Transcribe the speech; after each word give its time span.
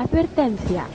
Advertencia. 0.00 0.86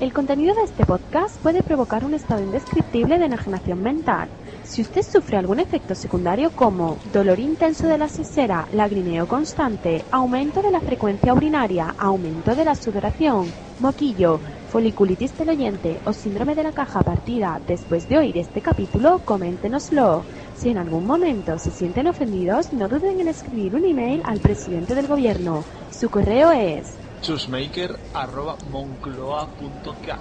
El 0.00 0.14
contenido 0.14 0.54
de 0.54 0.62
este 0.62 0.86
podcast 0.86 1.36
puede 1.42 1.62
provocar 1.62 2.02
un 2.02 2.14
estado 2.14 2.42
indescriptible 2.42 3.18
de 3.18 3.26
enajenación 3.26 3.82
mental. 3.82 4.30
Si 4.62 4.80
usted 4.80 5.02
sufre 5.02 5.36
algún 5.36 5.60
efecto 5.60 5.94
secundario 5.94 6.50
como 6.50 6.96
dolor 7.12 7.40
intenso 7.40 7.86
de 7.86 7.98
la 7.98 8.08
sesera, 8.08 8.66
lagrimeo 8.72 9.28
constante, 9.28 10.02
aumento 10.10 10.62
de 10.62 10.70
la 10.70 10.80
frecuencia 10.80 11.34
urinaria, 11.34 11.94
aumento 11.98 12.54
de 12.54 12.64
la 12.64 12.74
sudoración, 12.74 13.52
moquillo, 13.80 14.40
foliculitis 14.70 15.36
del 15.36 15.50
oyente 15.50 16.00
o 16.06 16.14
síndrome 16.14 16.54
de 16.54 16.62
la 16.62 16.72
caja 16.72 17.02
partida 17.02 17.60
después 17.66 18.08
de 18.08 18.16
oír 18.16 18.38
este 18.38 18.62
capítulo, 18.62 19.20
coméntenoslo. 19.26 20.24
Si 20.56 20.70
en 20.70 20.78
algún 20.78 21.06
momento 21.06 21.58
se 21.58 21.70
sienten 21.70 22.06
ofendidos, 22.06 22.72
no 22.72 22.88
duden 22.88 23.20
en 23.20 23.28
escribir 23.28 23.74
un 23.74 23.84
email 23.84 24.22
al 24.24 24.40
presidente 24.40 24.94
del 24.94 25.06
gobierno. 25.06 25.64
Su 25.90 26.08
correo 26.08 26.50
es 26.50 26.94
chusmaker.moncloa.cat 27.24 30.20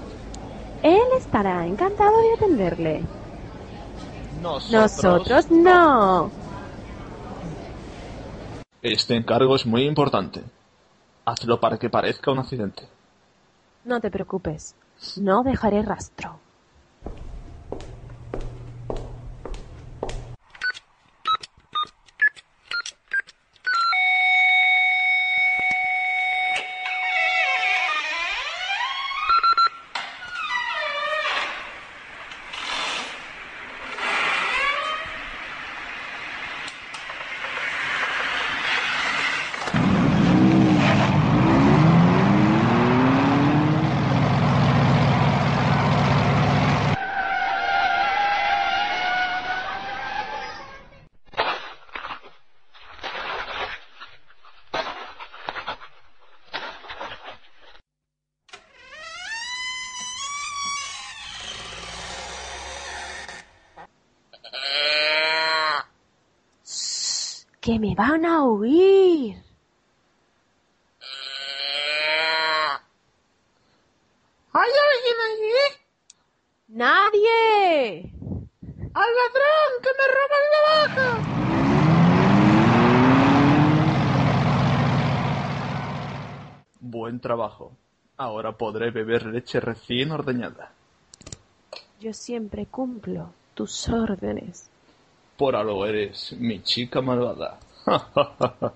Él 0.82 1.02
estará 1.18 1.68
encantado 1.68 2.14
de 2.22 2.34
atenderle. 2.36 3.04
Nosotros, 4.42 5.04
Nosotros 5.04 5.52
no. 5.52 6.32
Este 8.82 9.16
encargo 9.16 9.56
es 9.56 9.66
muy 9.66 9.84
importante. 9.84 10.44
Hazlo 11.26 11.60
para 11.60 11.78
que 11.78 11.90
parezca 11.90 12.32
un 12.32 12.40
accidente. 12.40 12.84
No 13.86 14.02
te 14.02 14.10
preocupes. 14.10 14.76
No 15.18 15.44
dejaré 15.44 15.82
rastro. 15.82 16.40
Que 67.74 67.80
me 67.80 67.96
van 67.96 68.24
a 68.24 68.46
oír. 68.46 69.36
¿Hay 74.54 74.72
alguien 74.86 75.18
allí? 75.32 75.60
¡Nadie! 76.68 78.14
¡Al 78.94 79.10
ladrón 79.18 79.72
que 79.82 79.92
me 79.98 80.06
roban 80.14 80.46
la 80.54 80.62
vaca! 80.70 81.10
Buen 86.80 87.20
trabajo. 87.20 87.72
Ahora 88.18 88.52
podré 88.52 88.92
beber 88.92 89.26
leche 89.26 89.60
recién 89.60 90.12
ordeñada. 90.12 90.72
Yo 92.00 92.14
siempre 92.14 92.68
cumplo 92.68 93.34
tus 93.56 93.90
órdenes. 93.90 94.70
Por 95.38 95.56
algo 95.56 95.86
eres 95.86 96.34
mi 96.40 96.62
chica 96.62 97.02
malvada. 97.02 97.60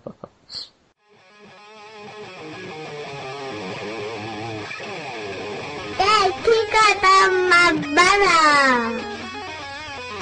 ¡Qué 5.98 6.34
chica 6.44 6.86
tan 7.02 7.32
malvada! 7.50 8.92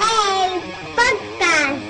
¡El 0.00 0.60
podcast! 0.96 1.85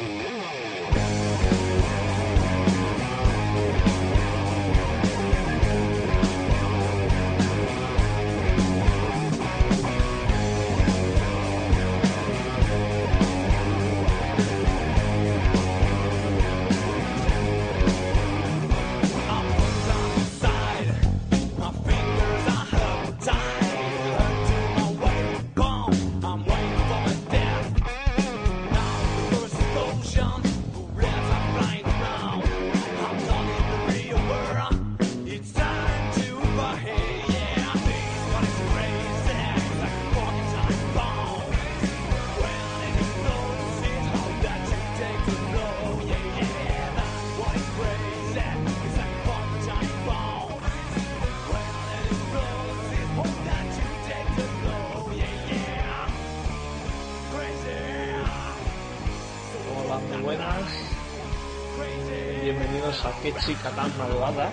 Qué 63.22 63.32
chica 63.34 63.70
tan 63.70 63.96
malvada. 63.98 64.52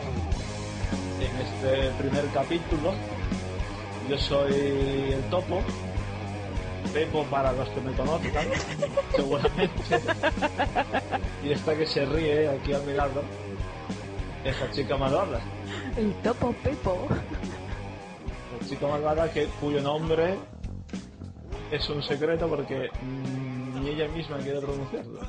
En 1.20 1.36
este 1.38 1.92
primer 1.98 2.26
capítulo, 2.34 2.94
yo 4.10 4.18
soy 4.18 5.14
el 5.14 5.24
topo. 5.30 5.62
Pepo 6.94 7.24
para 7.24 7.52
los 7.54 7.68
que 7.70 7.82
me 7.82 7.92
conozcan, 7.94 8.48
seguramente. 9.16 10.02
Y 11.44 11.52
esta 11.52 11.76
que 11.76 11.88
se 11.88 12.06
ríe 12.06 12.50
aquí 12.50 12.74
a 12.74 12.80
mi 12.80 12.94
lado, 12.94 13.24
esa 14.44 14.70
chica 14.72 14.98
malvada. 14.98 15.40
El 15.98 16.14
topo 16.22 16.54
Pepo. 16.64 17.08
La 17.10 18.68
chica 18.68 18.88
malvada 18.88 19.32
que, 19.32 19.46
cuyo 19.60 19.82
nombre 19.82 20.38
es 21.72 21.90
un 21.90 22.04
secreto 22.04 22.48
porque 22.48 22.90
mm, 23.02 23.82
ni 23.82 23.90
ella 23.90 24.08
misma 24.10 24.38
quiere 24.38 24.60
pronunciarlo. 24.60 25.20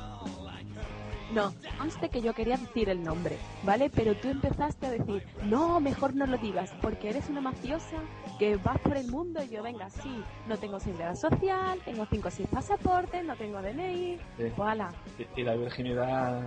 No, 1.35 1.53
antes 1.79 2.09
que 2.09 2.21
yo 2.21 2.33
quería 2.33 2.55
decir 2.57 2.87
el 2.89 3.03
nombre, 3.03 3.37
¿vale? 3.63 3.89
Pero 3.89 4.15
tú 4.15 4.29
empezaste 4.29 4.87
a 4.87 4.91
decir, 4.91 5.21
no, 5.43 5.79
mejor 5.81 6.15
no 6.15 6.25
lo 6.25 6.37
digas, 6.37 6.73
porque 6.81 7.09
eres 7.09 7.29
una 7.29 7.41
mafiosa 7.41 7.97
que 8.39 8.55
vas 8.55 8.79
por 8.79 8.95
el 8.95 9.07
mundo 9.11 9.43
y 9.43 9.49
yo, 9.49 9.61
venga, 9.61 9.89
sí, 9.89 10.23
no 10.47 10.57
tengo 10.57 10.79
seguridad 10.79 11.13
social, 11.15 11.77
tengo 11.83 12.05
cinco 12.09 12.29
o 12.29 12.31
seis 12.31 12.47
pasaportes, 12.49 13.23
no 13.25 13.35
tengo 13.35 13.61
DNI, 13.61 14.17
Sí. 14.37 14.43
voilà, 14.55 14.91
Y, 15.35 15.41
y 15.41 15.43
la 15.43 15.55
virginidad. 15.55 16.41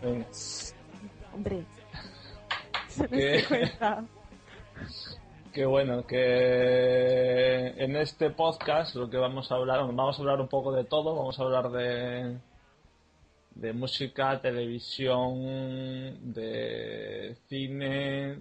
Venga. 0.00 0.26
hombre. 1.34 1.64
Se 2.88 3.08
me 3.08 3.44
cuenta. 3.44 4.04
Que 5.52 5.66
bueno, 5.66 6.06
que 6.06 7.66
en 7.76 7.94
este 7.96 8.30
podcast 8.30 8.94
lo 8.94 9.10
que 9.10 9.18
vamos 9.18 9.52
a 9.52 9.56
hablar, 9.56 9.80
vamos 9.80 10.16
a 10.18 10.22
hablar 10.22 10.40
un 10.40 10.48
poco 10.48 10.72
de 10.72 10.84
todo, 10.84 11.14
vamos 11.14 11.38
a 11.38 11.42
hablar 11.42 11.70
de, 11.70 12.38
de 13.54 13.72
música, 13.72 14.40
televisión, 14.40 16.32
de 16.32 17.36
cine, 17.48 18.38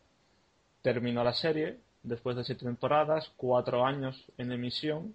terminó 0.82 1.22
la 1.24 1.32
serie 1.32 1.78
después 2.02 2.36
de 2.36 2.44
siete 2.44 2.64
temporadas, 2.64 3.30
cuatro 3.36 3.84
años 3.84 4.24
en 4.38 4.52
emisión. 4.52 5.14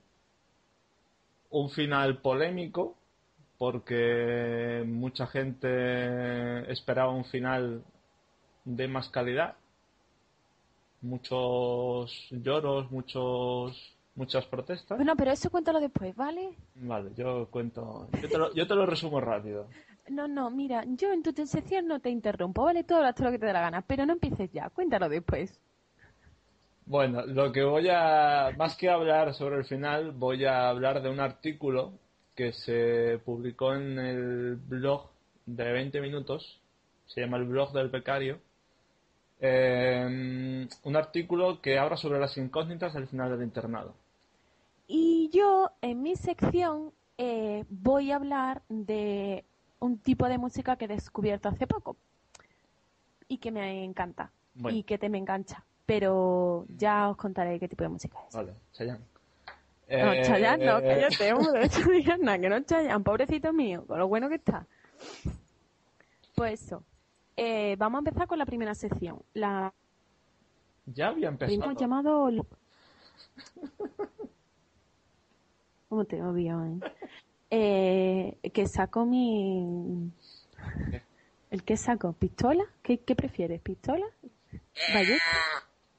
Un 1.50 1.70
final 1.72 2.22
polémico 2.22 2.96
porque 3.58 4.84
mucha 4.86 5.26
gente 5.28 6.72
esperaba 6.72 7.12
un 7.12 7.26
final 7.26 7.84
de 8.66 8.88
más 8.88 9.10
calidad. 9.10 9.56
Muchos 11.01 12.28
lloros, 12.31 12.92
muchos 12.92 13.96
muchas 14.16 14.46
protestas. 14.46 14.98
Bueno, 14.98 15.16
pero 15.16 15.31
eso 15.31 15.50
cuéntalo 15.50 15.80
después, 15.80 16.16
¿vale? 16.16 16.50
Vale, 16.75 17.12
yo 17.16 17.48
cuento, 17.50 18.10
yo 18.22 18.28
te 18.28 18.38
lo, 18.38 18.54
yo 18.54 18.68
te 18.68 18.75
lo 18.75 18.86
resumo 18.86 19.22
rápido. 19.22 19.68
No, 20.10 20.28
no, 20.28 20.50
mira, 20.50 20.84
yo 20.86 21.13
en 21.13 21.24
tu 21.24 21.31
sección 21.46 21.88
no 21.88 22.00
te 22.00 22.10
interrumpo, 22.10 22.63
¿vale? 22.63 22.84
Tú 22.84 22.96
hablas 22.96 23.16
todo 23.16 23.28
lo 23.28 23.31
que 23.31 23.40
te 23.40 23.46
dé 23.46 23.54
la 23.54 23.62
gana, 23.62 23.81
pero 23.81 24.06
no 24.06 24.13
empieces 24.13 24.51
ya, 24.51 24.69
cuéntalo 24.69 25.07
después. 25.07 25.60
Bueno, 26.86 27.24
lo 27.25 27.52
que 27.52 27.63
voy 27.63 27.88
a, 27.90 28.52
más 28.57 28.75
que 28.75 28.90
hablar 28.90 29.34
sobre 29.36 29.57
el 29.57 29.66
final, 29.66 30.12
voy 30.12 30.45
a 30.45 30.69
hablar 30.69 31.02
de 31.04 31.10
un 31.10 31.19
artículo 31.19 31.94
que 32.36 32.52
se 32.52 33.19
publicó 33.24 33.75
en 33.75 34.00
el 34.00 34.56
blog 34.56 35.10
de 35.45 35.72
20 35.72 36.02
minutos, 36.02 36.60
se 37.06 37.22
llama 37.22 37.38
el 37.38 37.45
blog 37.45 37.74
del 37.74 37.90
becario. 37.90 38.40
Eh, 39.42 40.68
un 40.84 40.96
artículo 40.96 41.62
que 41.62 41.80
habla 41.80 41.96
sobre 41.98 42.20
las 42.20 42.38
incógnitas 42.38 42.94
del 42.94 43.08
final 43.08 43.32
del 43.32 43.44
internado. 43.44 43.94
Y 44.88 45.30
yo, 45.34 45.72
en 45.82 46.02
mi 46.02 46.16
sección, 46.16 46.92
eh, 47.18 47.64
voy 47.70 48.12
a 48.12 48.16
hablar 48.18 48.62
de 48.70 49.46
un 49.80 49.98
tipo 50.00 50.28
de 50.28 50.38
música 50.38 50.76
que 50.76 50.86
he 50.86 50.88
descubierto 50.90 51.48
hace 51.48 51.68
poco 51.68 51.96
y 53.28 53.38
que 53.38 53.52
me 53.52 53.84
encanta 53.86 54.32
Bueno. 54.56 54.78
y 54.78 54.84
que 54.84 54.98
te 54.98 55.10
me 55.10 55.18
engancha. 55.20 55.64
Pero 55.86 56.66
ya 56.78 57.10
os 57.10 57.18
contaré 57.18 57.60
qué 57.60 57.68
tipo 57.68 57.84
de 57.84 57.90
música 57.90 58.18
es. 58.28 58.36
Vale, 58.36 58.54
Chayanne. 58.74 59.00
No, 59.90 60.14
Eh, 60.14 60.22
Chayanne, 60.24 60.66
no, 60.66 60.80
cállate, 60.82 61.34
hombre, 61.34 61.68
no 61.86 61.92
digas 61.92 62.20
nada, 62.20 62.38
que 62.40 62.50
no 62.50 62.56
es 62.58 62.66
Chayanne, 62.66 63.04
pobrecito 63.04 63.54
mío, 63.54 63.86
con 63.88 63.98
lo 64.00 64.08
bueno 64.08 64.28
que 64.30 64.36
está. 64.36 64.68
Pues 66.36 66.62
eso. 66.62 66.84
Eh, 67.42 67.76
vamos 67.78 68.00
a 68.00 68.00
empezar 68.00 68.28
con 68.28 68.38
la 68.38 68.46
primera 68.46 68.76
sección. 68.76 69.22
La 69.34 69.74
Ya 70.88 71.08
había 71.08 71.30
empezado. 71.30 71.64
hemos 71.64 71.78
llamado... 71.78 72.30
¿Cómo 75.88 76.04
te 76.06 76.22
odio, 76.22 76.66
eh? 76.66 76.80
Eh, 78.42 78.52
que 78.52 78.68
saco 78.68 79.06
mi... 79.06 80.12
¿El 81.50 81.64
qué 81.64 81.78
saco? 81.78 82.14
¿Pistola? 82.14 82.66
¿Qué, 82.84 83.00
qué 83.00 83.16
prefieres? 83.16 83.62
¿Pistola? 83.62 84.06
¿Ballesta? 84.94 85.24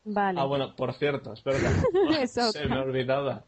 Vale. 0.04 0.40
Ah, 0.40 0.44
bueno, 0.44 0.76
por 0.76 0.92
cierto, 0.94 1.32
espera. 1.32 1.58
Eso, 2.20 2.52
Se 2.52 2.66
me 2.66 2.78
olvidaba. 2.78 3.44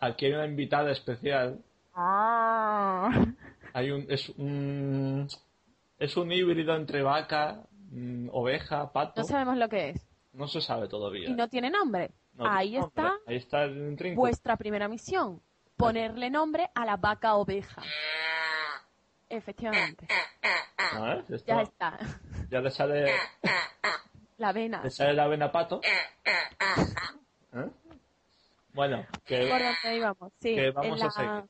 Aquí 0.00 0.26
hay 0.26 0.32
una 0.32 0.46
invitada 0.46 0.90
especial. 0.90 1.60
Ah. 1.94 3.10
Hay 3.72 3.90
un, 3.90 4.06
es 4.08 4.28
un, 4.30 5.26
es 6.04 6.16
un 6.16 6.30
híbrido 6.32 6.74
entre 6.76 7.02
vaca, 7.02 7.60
mm, 7.90 8.28
oveja, 8.32 8.92
pato. 8.92 9.22
No 9.22 9.26
sabemos 9.26 9.56
lo 9.56 9.68
que 9.68 9.90
es. 9.90 10.06
No 10.32 10.48
se 10.48 10.60
sabe 10.60 10.88
todavía. 10.88 11.28
Y 11.28 11.32
no 11.34 11.48
tiene 11.48 11.70
nombre. 11.70 12.10
No, 12.34 12.46
Ahí 12.46 12.76
está 12.76 13.16
Ahí 13.26 13.36
está 13.36 13.62
el 13.64 13.96
vuestra 14.16 14.56
primera 14.56 14.88
misión. 14.88 15.40
Ponerle 15.76 16.30
nombre 16.30 16.68
a 16.74 16.84
la 16.84 16.96
vaca 16.96 17.34
oveja. 17.36 17.82
Efectivamente. 19.28 20.06
¿No, 20.94 21.12
eh? 21.12 21.24
Ya, 21.28 21.36
Ya 21.46 21.62
está. 21.62 21.96
está. 21.96 22.20
Ya 22.50 22.60
le 22.60 22.70
sale, 22.70 23.12
La 24.38 24.52
vena. 24.52 24.82
le 24.82 24.90
sale 24.90 25.14
la 25.14 25.26
vena 25.26 25.50
pato. 25.50 25.80
¿Eh? 27.54 27.70
Bueno, 28.72 29.06
que 29.24 29.46
¿Por 29.48 29.60
dónde 29.62 29.96
íbamos? 29.96 30.32
Sí, 30.40 30.54
que 30.54 30.70
vamos 30.72 31.02
a 31.02 31.10
seguir. 31.10 31.44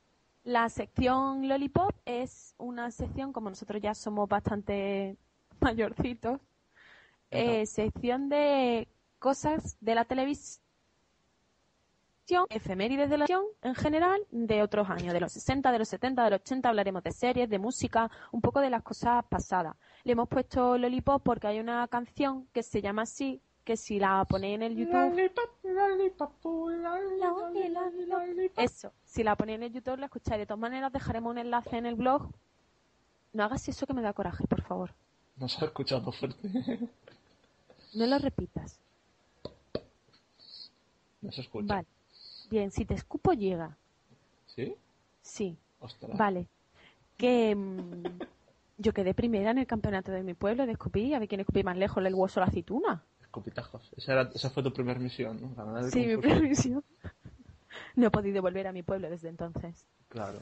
La, 0.45 0.69
sección 0.69 1.49
Lollipop 1.49 1.93
es 2.05 2.55
una 2.59 2.91
sección, 2.91 3.33
como 3.33 3.51
nosotros 3.51 3.83
ya 3.83 3.95
somos 3.95 4.29
bastante 4.29 5.17
mayorcitos, 5.61 6.41
eh, 7.31 7.67
sección 7.67 8.29
de 8.29 8.89
cosas 9.19 9.77
de 9.81 9.95
la 9.95 10.05
televisión, 10.05 10.63
efemérides 12.49 13.11
de 13.11 13.19
la 13.19 13.27
televisión 13.27 13.53
en 13.63 13.75
general, 13.75 14.21
de 14.31 14.63
otros 14.63 14.89
años, 14.89 15.13
de 15.13 15.21
los 15.21 15.33
60, 15.33 15.73
de 15.73 15.79
los 15.79 15.89
70, 15.89 16.25
de 16.25 16.31
los 16.31 16.41
80, 16.41 16.69
hablaremos 16.69 17.03
de 17.03 17.13
series, 17.13 17.49
de 17.49 17.59
música, 17.59 18.11
un 18.33 18.41
poco 18.41 18.61
de 18.61 18.71
las 18.71 18.83
cosas 18.83 19.25
pasadas. 19.29 19.77
Le 20.05 20.13
hemos 20.13 20.29
puesto 20.29 20.79
Lollipop 20.79 21.23
porque 21.23 21.47
hay 21.47 21.59
una 21.59 21.87
canción 21.89 22.47
que 22.53 22.63
se 22.63 22.81
llama 22.81 23.03
así, 23.03 23.41
que 23.65 23.77
si 23.77 23.99
la 23.99 24.25
ponéis 24.27 24.57
en 24.57 24.63
el 24.63 24.77
YouTube... 24.77 25.31
Eso, 28.57 28.93
si 29.05 29.25
la 29.25 29.37
ponéis 29.37 29.57
en 29.57 29.63
el 29.65 29.73
YouTube 29.73 29.99
la 29.99 30.07
escucháis. 30.07 30.41
De 30.41 30.47
todas 30.47 30.61
maneras 30.61 30.93
dejaremos 30.93 31.31
un 31.31 31.39
enlace 31.39 31.77
en 31.77 31.87
el 31.87 31.95
blog. 31.95 32.31
No 33.33 33.45
hagas 33.45 33.69
eso 33.69 33.87
que 33.87 33.95
me 33.95 34.03
da 34.03 34.13
coraje, 34.13 34.47
por 34.47 34.63
favor. 34.63 34.95
No 35.37 35.49
se 35.49 35.65
ha 35.65 35.69
escuchado 35.69 36.13
fuerte. 36.13 36.49
No 37.95 38.07
lo 38.07 38.19
repitas. 38.19 38.81
No 41.23 41.31
se 41.31 41.43
escucha. 41.43 41.77
Vale. 41.77 41.87
Bien, 42.51 42.73
si 42.73 42.85
te 42.85 42.95
escupo 42.95 43.33
llega. 43.33 43.79
¿Sí? 44.47 44.75
Sí. 45.23 45.57
Ostras. 45.79 46.19
Vale. 46.19 46.49
Que 47.17 47.55
mm, 47.55 48.03
yo 48.79 48.93
quedé 48.93 49.15
primera 49.15 49.53
en 49.53 49.59
el 49.59 49.69
campeonato 49.69 50.11
de 50.11 50.25
mi 50.25 50.35
pueblo 50.35 50.67
de 50.67 50.73
escupir. 50.73 51.15
A 51.15 51.21
ver 51.21 51.29
quién 51.29 51.41
escupí 51.41 51.63
más 51.63 51.77
lejos 51.77 52.05
el 52.05 52.17
hueso 52.17 52.41
o 52.41 52.43
la 52.43 52.49
aceituna. 52.49 53.05
Escupitajos. 53.35 53.93
Esa, 53.97 54.13
era, 54.13 54.31
esa 54.33 54.49
fue 54.51 54.63
tu 54.63 54.73
primera 54.73 55.01
misión, 55.01 55.41
¿no? 55.41 55.53
Ganar 55.57 55.83
el 55.83 55.91
Sí, 55.91 56.07
mi 56.07 56.17
primera 56.17 56.41
misión. 56.41 56.85
No 57.97 58.07
he 58.07 58.11
podido 58.11 58.41
volver 58.41 58.69
a 58.69 58.73
mi 58.73 58.85
pueblo 58.85 59.11
desde 59.11 59.29
entonces. 59.29 59.85
Claro. 60.09 60.39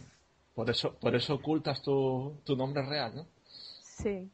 Por 0.55 0.69
eso, 0.69 0.95
por 1.01 1.15
eso 1.15 1.35
ocultas 1.35 1.81
tu, 1.83 2.35
tu 2.45 2.55
nombre 2.55 2.83
real, 2.85 3.15
¿no? 3.15 3.27
Sí. 3.47 4.31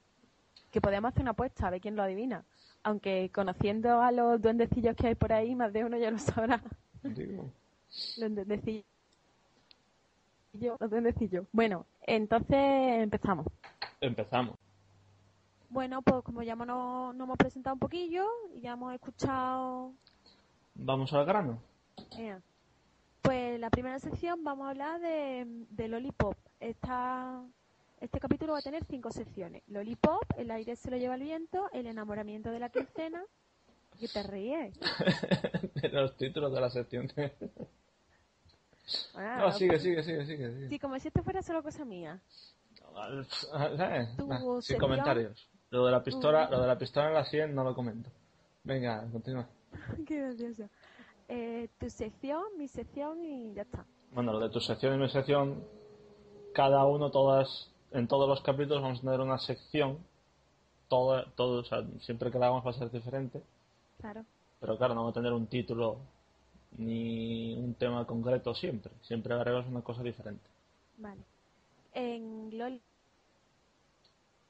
Que 0.73 0.81
podemos 0.81 1.11
hacer 1.11 1.23
una 1.23 1.31
apuesta, 1.31 1.69
a 1.69 1.71
ver 1.71 1.81
quién 1.81 1.95
lo 1.95 2.03
adivina. 2.03 2.45
Aunque 2.83 3.31
conociendo 3.33 4.03
a 4.03 4.11
los 4.11 4.43
duendecillos 4.43 4.97
que 4.97 5.09
hay 5.09 5.15
por 5.15 5.33
ahí, 5.33 5.55
más 5.55 5.73
de 5.73 5.85
uno 5.85 5.97
ya 5.97 6.11
lo 6.11 6.19
sabrá. 6.19 6.61
Digo. 7.05 7.53
Los 8.19 8.35
duendecillos. 8.35 8.85
Los 10.53 10.91
duendecillos. 10.91 11.47
Bueno, 11.53 11.87
entonces 12.03 12.57
empezamos. 12.57 13.47
Empezamos. 14.01 14.59
Bueno, 15.71 16.03
pues 16.03 16.23
como 16.25 16.43
ya 16.43 16.57
nos, 16.57 17.15
nos 17.15 17.25
hemos 17.25 17.37
presentado 17.37 17.75
un 17.75 17.81
poquillo 17.81 18.27
y 18.55 18.61
ya 18.61 18.73
hemos 18.73 18.95
escuchado... 18.95 19.93
Vamos 20.75 21.13
al 21.13 21.27
grano. 21.27 21.61
Pues 23.23 23.61
la 23.61 23.69
primera 23.69 23.99
sección 23.99 24.43
vamos 24.45 24.67
a 24.67 24.71
hablar 24.71 25.01
de, 25.01 25.45
de 25.71 25.89
Lollipop. 25.89 26.37
Esta, 26.61 27.43
este 28.01 28.21
capítulo 28.21 28.53
va 28.55 28.61
a 28.61 28.63
tener 28.63 28.85
cinco 28.85 29.11
secciones. 29.11 29.63
Lollipop, 29.67 30.23
el 30.37 30.51
aire 30.51 30.77
se 30.77 30.91
lo 30.91 30.97
lleva 30.97 31.17
el 31.17 31.23
viento, 31.23 31.69
el 31.73 31.87
enamoramiento 31.87 32.51
de 32.51 32.61
la 32.61 32.71
quincena... 32.71 33.23
¿Qué 33.99 34.07
te 34.07 34.23
ríes? 34.23 34.79
de 35.75 35.89
los 35.89 36.17
títulos 36.17 36.53
de 36.53 36.61
la 36.61 36.71
sección. 36.71 37.13
Ah, 39.15 39.37
no, 39.41 39.53
sigue, 39.53 39.79
sigue, 39.79 40.03
sigue, 40.03 40.25
sigue. 40.25 40.51
sigue. 40.51 40.69
Sí, 40.71 40.79
como 40.79 40.99
si 40.99 41.09
esto 41.09 41.23
fuera 41.23 41.43
solo 41.43 41.63
cosa 41.63 41.85
mía. 41.85 42.23
Eh, 42.81 44.09
Tu 44.17 44.27
nah, 44.27 44.61
sin 44.63 44.79
comentarios. 44.79 45.47
Lo 45.71 45.85
de 45.85 45.93
la 45.93 46.03
pistola, 46.03 46.49
lo 46.51 46.61
de 46.61 46.67
la 46.67 46.79
pistola 46.79 47.09
en 47.09 47.15
la 47.15 47.25
100 47.25 47.55
no 47.55 47.65
lo 47.65 47.75
comento. 47.75 48.11
Venga, 48.65 49.07
continúa. 49.13 49.47
Qué 50.07 50.19
gracioso. 50.19 50.69
Eh, 51.29 51.69
tu 51.79 51.91
sección, 51.91 52.45
mi 52.57 52.69
sección 52.69 53.23
y 53.25 53.53
ya 53.55 53.63
está. 53.63 53.85
Bueno, 54.13 54.33
lo 54.33 54.41
de 54.41 54.49
tu 54.49 54.61
sección 54.61 54.95
y 54.95 54.99
mi 54.99 55.09
sección, 55.11 55.63
cada 56.55 56.87
uno, 56.87 57.11
todas, 57.11 57.71
en 57.93 58.09
todos 58.09 58.29
los 58.29 58.41
capítulos 58.43 58.83
vamos 58.83 58.99
a 58.99 59.03
tener 59.03 59.21
una 59.21 59.39
sección. 59.39 59.99
Todo, 60.89 61.27
todo, 61.37 61.61
o 61.61 61.65
sea, 61.65 61.85
siempre 62.01 62.31
que 62.31 62.39
la 62.39 62.47
hagamos 62.47 62.65
va 62.65 62.71
a 62.71 62.75
ser 62.75 62.91
diferente. 62.91 63.43
Claro. 64.01 64.25
Pero 64.59 64.79
claro, 64.79 64.95
no 64.95 65.05
va 65.05 65.11
a 65.11 65.13
tener 65.13 65.33
un 65.35 65.47
título 65.47 65.99
ni 66.79 67.55
un 67.55 67.75
tema 67.75 68.07
concreto 68.07 68.55
siempre. 68.55 68.91
Siempre 69.03 69.35
haremos 69.35 69.67
una 69.67 69.83
cosa 69.83 70.03
diferente. 70.03 70.45
Vale. 70.97 71.21
En 71.93 72.59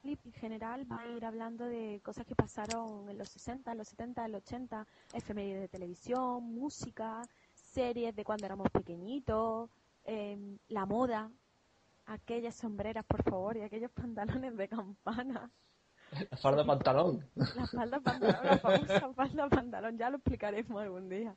Loli 0.03 0.17
en 0.25 0.33
general 0.33 0.85
va 0.91 1.01
a 1.01 1.07
ir 1.07 1.25
hablando 1.25 1.65
de 1.65 2.01
cosas 2.03 2.25
que 2.25 2.35
pasaron 2.35 3.09
en 3.09 3.17
los 3.17 3.29
60, 3.29 3.71
en 3.71 3.77
los 3.77 3.87
70, 3.89 4.25
en 4.25 4.31
los 4.31 4.41
80, 4.43 4.87
efemérides 5.13 5.61
de 5.61 5.67
televisión, 5.67 6.43
música, 6.43 7.21
series 7.53 8.15
de 8.15 8.23
cuando 8.23 8.45
éramos 8.45 8.69
pequeñitos, 8.71 9.69
em, 10.05 10.57
la 10.69 10.85
moda, 10.85 11.29
aquellas 12.05 12.55
sombreras, 12.55 13.05
por 13.05 13.23
favor, 13.23 13.57
y 13.57 13.61
aquellos 13.61 13.91
pantalones 13.91 14.55
de 14.55 14.67
campana, 14.69 15.51
La 16.31 16.37
farda 16.37 16.65
pantalón. 16.65 17.23
la 17.35 17.67
falda 17.67 17.99
pantalón, 17.99 18.45
la 18.45 18.57
famosa 18.57 19.13
falda 19.15 19.49
pantalón, 19.49 19.97
ya 19.97 20.09
lo 20.09 20.17
explicaremos 20.17 20.81
algún 20.81 21.09
día. 21.09 21.35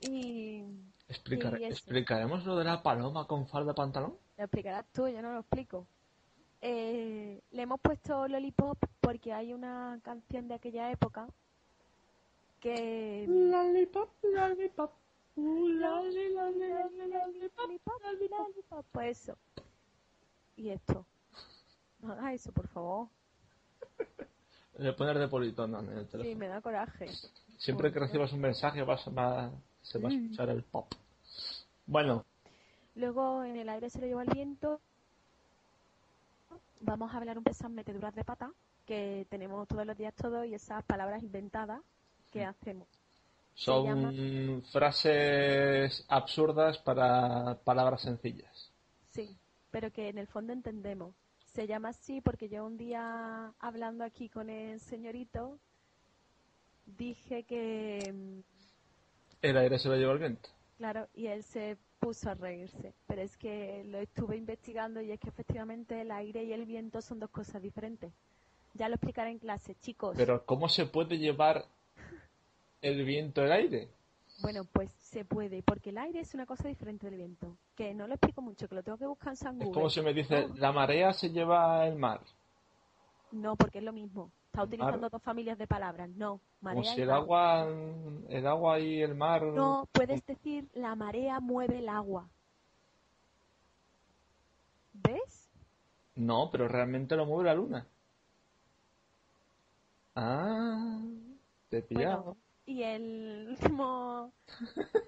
Y 0.00 0.62
Explicar- 1.08 1.58
Y 1.60 1.64
eso. 1.64 1.72
¿Explicaremos 1.74 2.44
lo 2.46 2.56
de 2.56 2.64
la 2.64 2.82
paloma 2.82 3.26
con 3.26 3.48
falda 3.48 3.74
pantalón? 3.74 4.14
Lo 4.36 4.44
explicarás 4.44 4.86
tú, 4.92 5.08
yo 5.08 5.20
no 5.22 5.32
lo 5.32 5.40
explico. 5.40 5.86
Eh, 6.62 7.40
le 7.52 7.62
hemos 7.62 7.80
puesto 7.80 8.28
Lollipop 8.28 8.78
porque 9.00 9.32
hay 9.32 9.52
una 9.52 9.98
canción 10.02 10.46
de 10.48 10.54
aquella 10.54 10.90
época 10.90 11.26
que... 12.60 13.24
Lollipop, 13.28 14.10
lollipop. 14.22 14.92
uh, 15.36 15.68
Lollipop, 15.68 16.92
lollipop, 18.02 18.84
Pues 18.92 19.22
eso. 19.22 19.38
Y 20.56 20.68
esto. 20.70 21.06
No 22.00 22.12
hagas 22.12 22.34
eso, 22.34 22.52
por 22.52 22.68
favor. 22.68 23.08
Le 24.78 24.92
poner 24.94 25.18
de 25.18 25.28
politono 25.28 25.80
en 25.80 25.88
el 25.90 26.04
Sí, 26.06 26.10
teléfono. 26.12 26.38
me 26.38 26.48
da 26.48 26.60
coraje. 26.60 27.08
Siempre 27.58 27.92
que 27.92 27.98
recibas 28.00 28.32
un 28.32 28.40
mensaje 28.40 28.82
vas 28.82 29.06
a- 29.06 29.10
va- 29.10 29.50
se 29.82 29.98
va 29.98 30.08
a 30.08 30.12
escuchar 30.12 30.48
el 30.50 30.62
pop. 30.64 30.92
Bueno, 31.86 32.24
Luego, 32.96 33.44
en 33.44 33.56
el 33.56 33.68
aire 33.68 33.88
se 33.88 34.00
lo 34.00 34.06
lleva 34.06 34.22
el 34.24 34.28
viento. 34.30 34.80
Vamos 36.80 37.12
a 37.12 37.18
hablar 37.18 37.36
un 37.38 37.44
poco 37.44 37.50
de 37.52 37.58
esas 37.58 37.70
meteduras 37.70 38.14
de 38.14 38.24
pata 38.24 38.50
que 38.86 39.26
tenemos 39.30 39.68
todos 39.68 39.86
los 39.86 39.96
días 39.96 40.14
todos 40.14 40.46
y 40.46 40.54
esas 40.54 40.82
palabras 40.84 41.22
inventadas 41.22 41.80
que 42.30 42.44
hacemos. 42.44 42.88
son 43.54 43.84
llama- 43.84 44.62
frases 44.72 46.04
absurdas 46.08 46.78
para 46.78 47.58
palabras 47.64 48.00
sencillas. 48.02 48.72
Sí, 49.10 49.36
pero 49.70 49.90
que 49.90 50.08
en 50.08 50.16
el 50.18 50.26
fondo 50.26 50.52
entendemos. 50.52 51.14
Se 51.52 51.66
llama 51.66 51.90
así 51.90 52.20
porque 52.20 52.48
yo 52.48 52.64
un 52.64 52.76
día 52.78 53.52
hablando 53.58 54.04
aquí 54.04 54.28
con 54.28 54.48
el 54.48 54.80
señorito 54.80 55.58
dije 56.86 57.42
que, 57.44 58.10
mm, 58.12 58.40
El 59.42 59.56
aire 59.58 59.78
se 59.78 59.88
lo 59.88 59.96
lleva 59.96 60.12
el 60.12 60.18
viento. 60.18 60.48
claro, 60.78 61.08
y 61.12 61.26
él 61.26 61.42
se 61.42 61.76
puso 62.00 62.30
a 62.30 62.34
reírse. 62.34 62.94
Pero 63.06 63.22
es 63.22 63.36
que 63.36 63.84
lo 63.84 63.98
estuve 63.98 64.36
investigando 64.36 65.00
y 65.00 65.12
es 65.12 65.20
que 65.20 65.28
efectivamente 65.28 66.00
el 66.00 66.10
aire 66.10 66.42
y 66.42 66.52
el 66.52 66.64
viento 66.64 67.00
son 67.00 67.20
dos 67.20 67.30
cosas 67.30 67.62
diferentes. 67.62 68.12
Ya 68.74 68.88
lo 68.88 68.94
explicaré 68.94 69.30
en 69.30 69.38
clase, 69.38 69.76
chicos. 69.80 70.14
Pero 70.16 70.44
¿cómo 70.46 70.68
se 70.68 70.86
puede 70.86 71.18
llevar 71.18 71.64
el 72.82 73.04
viento 73.04 73.44
el 73.44 73.52
aire? 73.52 73.88
Bueno, 74.42 74.64
pues 74.64 74.90
se 74.92 75.24
puede, 75.24 75.62
porque 75.62 75.90
el 75.90 75.98
aire 75.98 76.20
es 76.20 76.32
una 76.34 76.46
cosa 76.46 76.66
diferente 76.68 77.06
del 77.06 77.16
viento. 77.16 77.56
Que 77.76 77.92
no 77.92 78.06
lo 78.06 78.14
explico 78.14 78.40
mucho, 78.40 78.68
que 78.68 78.74
lo 78.74 78.82
tengo 78.82 78.96
que 78.96 79.06
buscar 79.06 79.32
en 79.32 79.36
San 79.36 79.60
Es 79.60 79.68
como 79.68 79.90
si 79.90 80.00
me 80.00 80.14
dice, 80.14 80.48
No. 80.48 80.54
la 80.56 80.72
marea 80.72 81.12
se 81.12 81.28
lleva 81.30 81.86
el 81.86 81.96
mar. 81.96 82.20
No, 83.32 83.54
porque 83.56 83.78
es 83.78 83.84
lo 83.84 83.92
mismo. 83.92 84.30
Está 84.50 84.64
utilizando 84.64 85.02
Mar. 85.02 85.10
dos 85.12 85.22
familias 85.22 85.56
de 85.58 85.66
palabras. 85.68 86.10
No, 86.10 86.40
Como 86.68 86.82
marea 86.82 86.82
si 86.82 86.98
y 86.98 87.02
el 87.02 87.08
mar. 87.08 87.18
agua, 87.18 87.68
el 88.28 88.46
agua 88.48 88.80
y 88.80 89.00
el 89.00 89.14
mar... 89.14 89.44
No, 89.44 89.88
puedes 89.92 90.26
decir 90.26 90.68
la 90.74 90.96
marea 90.96 91.38
mueve 91.38 91.78
el 91.78 91.88
agua. 91.88 92.28
¿Ves? 94.92 95.48
No, 96.16 96.50
pero 96.50 96.66
realmente 96.68 97.14
lo 97.16 97.26
mueve 97.26 97.44
la 97.44 97.54
luna. 97.54 97.86
Ah, 100.16 101.00
te 101.68 101.78
he 101.78 101.82
pillado. 101.82 102.22
Bueno, 102.24 102.36
y 102.66 102.82
el 102.82 103.46
último, 103.50 104.32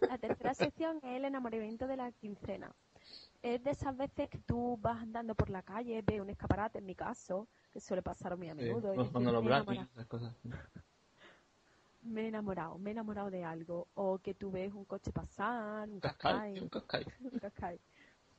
la 0.09 0.19
tercera 0.19 0.55
sección 0.55 0.99
es 0.99 1.17
el 1.17 1.25
enamoramiento 1.25 1.87
de 1.89 1.97
la 1.97 2.13
quincena. 2.13 2.73
Es 3.43 3.63
de 3.63 3.71
esas 3.73 3.97
veces 3.97 4.29
que 4.31 4.39
tú 4.39 4.79
vas 4.81 5.03
andando 5.03 5.35
por 5.35 5.51
la 5.51 5.63
calle, 5.63 6.03
ves 6.03 6.21
un 6.21 6.31
escaparate, 6.31 6.79
en 6.79 6.87
mi 6.87 6.95
caso, 6.95 7.49
que 7.73 7.81
suele 7.81 8.03
pasar 8.03 8.37
muy 8.37 8.49
a 8.49 8.55
Sí, 8.55 8.65
menudo. 8.65 8.93
los 8.95 9.07
dices, 9.07 9.15
Manolo 9.15 9.43
"Me 9.43 9.47
he 9.47 9.49
Blahnik, 9.49 9.69
enamorado". 9.71 9.89
esas 9.95 10.07
cosas. 10.07 10.35
me 12.03 12.23
he 12.23 12.29
enamorado, 12.29 12.79
me 12.79 12.91
he 12.91 12.93
enamorado 12.93 13.31
de 13.31 13.45
algo, 13.45 13.89
o 13.95 14.19
que 14.19 14.35
tú 14.35 14.51
ves 14.51 14.73
un 14.73 14.85
coche 14.85 15.13
pasar, 15.13 15.89
un 15.89 16.01
Cascai, 16.01 16.59
un 16.61 16.69
cascai. 16.69 17.05
un 17.33 17.39
cascai, 17.39 17.79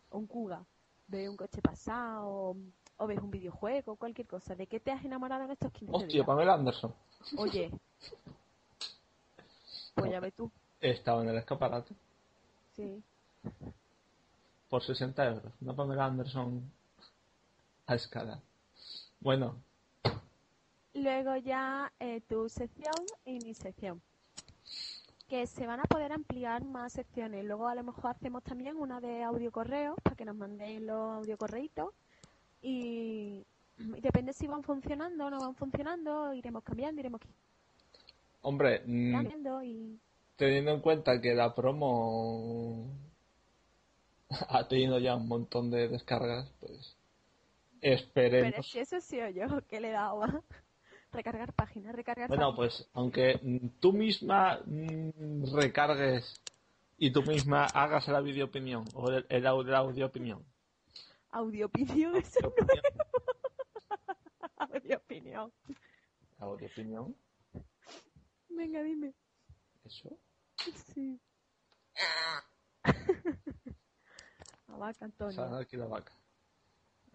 o 0.10 0.18
un 0.20 0.28
cuga, 0.28 0.66
ves 1.08 1.30
un 1.30 1.38
coche 1.38 1.62
pasar, 1.62 2.20
o, 2.22 2.56
o 2.98 3.08
ves 3.08 3.20
un 3.20 3.32
videojuego, 3.32 3.96
cualquier 3.96 4.28
cosa. 4.28 4.56
¿De 4.56 4.68
qué 4.68 4.80
te 4.80 4.92
has 4.92 5.04
enamorado 5.06 5.44
en 5.46 5.52
estos 5.52 5.72
15 5.72 5.96
Hostia, 5.98 6.24
días? 6.24 6.28
Pamela 6.28 6.54
Anderson. 6.54 6.94
Oye, 7.38 7.72
pues 9.96 10.12
ya 10.12 10.20
ves 10.20 10.34
tú, 10.34 10.52
Estaba 10.82 11.22
en 11.24 11.30
el 11.30 11.38
escaparate 11.38 11.96
sí. 12.76 13.04
Por 14.74 14.82
60 14.82 15.27
euros. 15.27 15.53
Una 15.62 15.75
Pamela 15.75 16.06
Anderson 16.06 16.63
a 17.86 17.94
escala. 17.94 18.42
Bueno, 19.20 19.62
Luego 20.96 21.36
ya 21.36 21.92
eh, 22.00 22.22
tu 22.22 22.50
sección 22.50 22.96
y 23.24 23.38
mi 23.46 23.53
sección. 23.53 24.01
Que 25.30 25.46
se 25.46 25.68
van 25.68 25.80
a 25.80 25.84
poder 25.84 26.12
ampliar 26.12 26.65
más 26.65 26.94
secciones. 26.94 27.46
Luego 27.46 27.68
a 27.68 27.75
lo 27.75 27.84
mejor 27.84 28.15
hacemos 28.15 28.42
también 28.42 28.75
una 28.77 29.00
de 29.00 29.22
audio 29.22 29.51
correos 29.51 29.96
para 30.01 30.15
que 30.15 30.25
nos 30.25 30.36
mandéis 30.36 30.82
los 30.82 31.18
audio 31.18 31.38
correitos. 31.38 31.94
Y, 32.63 33.46
y 33.77 34.01
depende 34.01 34.34
si 34.34 34.48
van 34.48 34.63
funcionando 34.63 35.27
o 35.27 35.30
no 35.30 35.39
van 35.39 35.53
funcionando, 35.53 36.34
iremos 36.34 36.63
cambiando, 36.63 37.00
iremos 37.00 37.22
hombre, 38.42 38.82
mm, 38.88 39.12
cambiando 39.12 39.62
y 39.62 40.00
teniendo 40.36 40.72
en 40.72 40.80
cuenta 40.80 41.22
que 41.22 41.36
la 41.36 41.53
promo 41.53 43.03
ha 44.50 44.68
tenido 44.68 45.00
ya 45.00 45.16
un 45.16 45.28
montón 45.28 45.70
de 45.72 45.88
descargas, 45.88 46.50
pues 46.60 46.96
Pero 47.82 47.96
esperemos. 47.96 48.68
si 48.70 48.80
eso 48.80 49.00
sí 49.02 49.20
o 49.22 49.30
yo, 49.30 49.46
que 49.68 49.80
le 49.82 49.92
daba. 49.92 50.42
Recargar 51.12 51.54
páginas, 51.54 51.96
recargar 51.96 52.28
Bueno, 52.28 52.56
páginas. 52.56 52.75
pues 52.78 52.90
aunque 52.94 53.40
tú 53.80 53.94
misma 53.94 54.62
mm, 54.66 55.54
recargues 55.56 56.42
y 56.98 57.12
tú 57.12 57.22
misma 57.24 57.66
hagas 57.66 58.08
la 58.08 58.22
video 58.22 58.46
opinión 58.46 58.86
o 58.96 59.10
el, 59.12 59.25
el 59.30 59.46
audio, 59.46 60.06
opinión. 60.08 60.44
Audio 61.32 61.66
opinión, 61.68 62.16
eso 62.16 62.40
no 62.42 62.68
es 62.74 62.82
audio 64.58 64.98
opinión. 64.98 65.52
La 66.40 66.46
audio 66.48 66.68
opinión, 66.68 67.16
Venga, 68.50 68.82
dime. 68.84 69.13
eso. 69.86 70.18
Sí. 70.94 71.20
La 74.74 74.80
vaca, 74.80 75.06
Antonio. 75.06 75.65
La 75.72 75.86
vaca. 75.88 76.12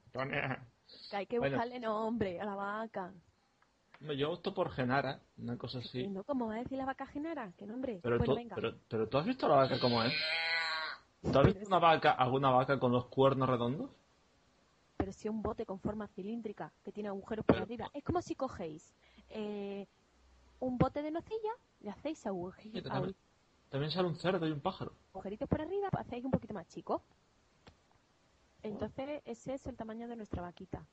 Antonia. 0.07 0.65
Que 1.11 1.17
hay 1.17 1.27
que 1.27 1.39
Bueno. 1.39 1.57
buscarle 1.57 1.81
nombre 1.81 2.41
a 2.41 2.45
la 2.45 2.55
vaca. 2.55 3.13
Yo 4.17 4.31
opto 4.31 4.55
por 4.55 4.71
Genara, 4.71 5.21
una 5.39 5.59
cosa 5.59 5.79
así. 5.81 6.07
no, 6.07 6.23
¿cómo 6.23 6.47
va 6.47 6.55
a 6.55 6.59
decir 6.59 6.79
la 6.79 6.85
vaca 6.85 7.05
genera? 7.07 7.53
¿Qué 7.57 7.67
nombre? 7.67 7.99
Pero, 8.01 8.17
bueno, 8.19 8.33
tú, 8.33 8.39
venga. 8.39 8.55
pero, 8.55 8.75
pero 8.89 9.09
tú 9.09 9.19
has 9.19 9.27
visto 9.27 9.49
la 9.49 9.57
vaca 9.57 9.81
como 9.81 10.03
es. 10.05 10.13
¿Tú 11.21 11.37
has 11.37 11.47
visto 11.47 11.67
una 11.67 11.81
vaca, 11.81 12.13
alguna 12.13 12.51
vaca 12.51 12.79
con 12.79 12.93
los 12.93 13.07
cuernos 13.07 13.49
redondos? 13.49 13.91
Pero 14.97 15.13
si 15.13 15.29
un 15.29 15.43
bote 15.43 15.67
con 15.67 15.81
forma 15.81 16.07
cilíndrica 16.09 16.73
que 16.85 16.93
tiene 16.93 17.09
agujeros 17.09 17.45
por 17.45 17.57
Pero- 17.57 17.65
arriba. 17.65 17.91
Es 17.93 18.05
como 18.05 18.23
si 18.23 18.37
cogéis 18.37 18.95
eh, 19.31 19.87
un 20.61 20.79
bote 20.79 21.03
de 21.03 21.11
nocilla, 21.11 21.51
le 21.81 21.91
hacéis 21.91 22.25
aguj- 22.25 22.55
Sí, 22.63 22.71
que 22.71 22.83
también, 22.83 23.17
también 23.69 23.91
sale 23.91 24.07
un 24.09 24.15
cerdo 24.17 24.47
y 24.47 24.53
un 24.53 24.61
pájaro. 24.61 24.93
agujeritos 25.13 25.49
por 25.49 25.61
arriba, 25.61 25.89
hacéis 25.93 26.25
un 26.25 26.31
poquito 26.31 26.55
más 26.55 26.69
chico. 26.69 27.03
Entonces, 28.63 29.23
ese 29.25 29.55
es 29.55 29.67
el 29.67 29.77
tamaño 29.77 30.09
de 30.09 30.17
nuestra 30.17 30.43
vaquita. 30.43 30.85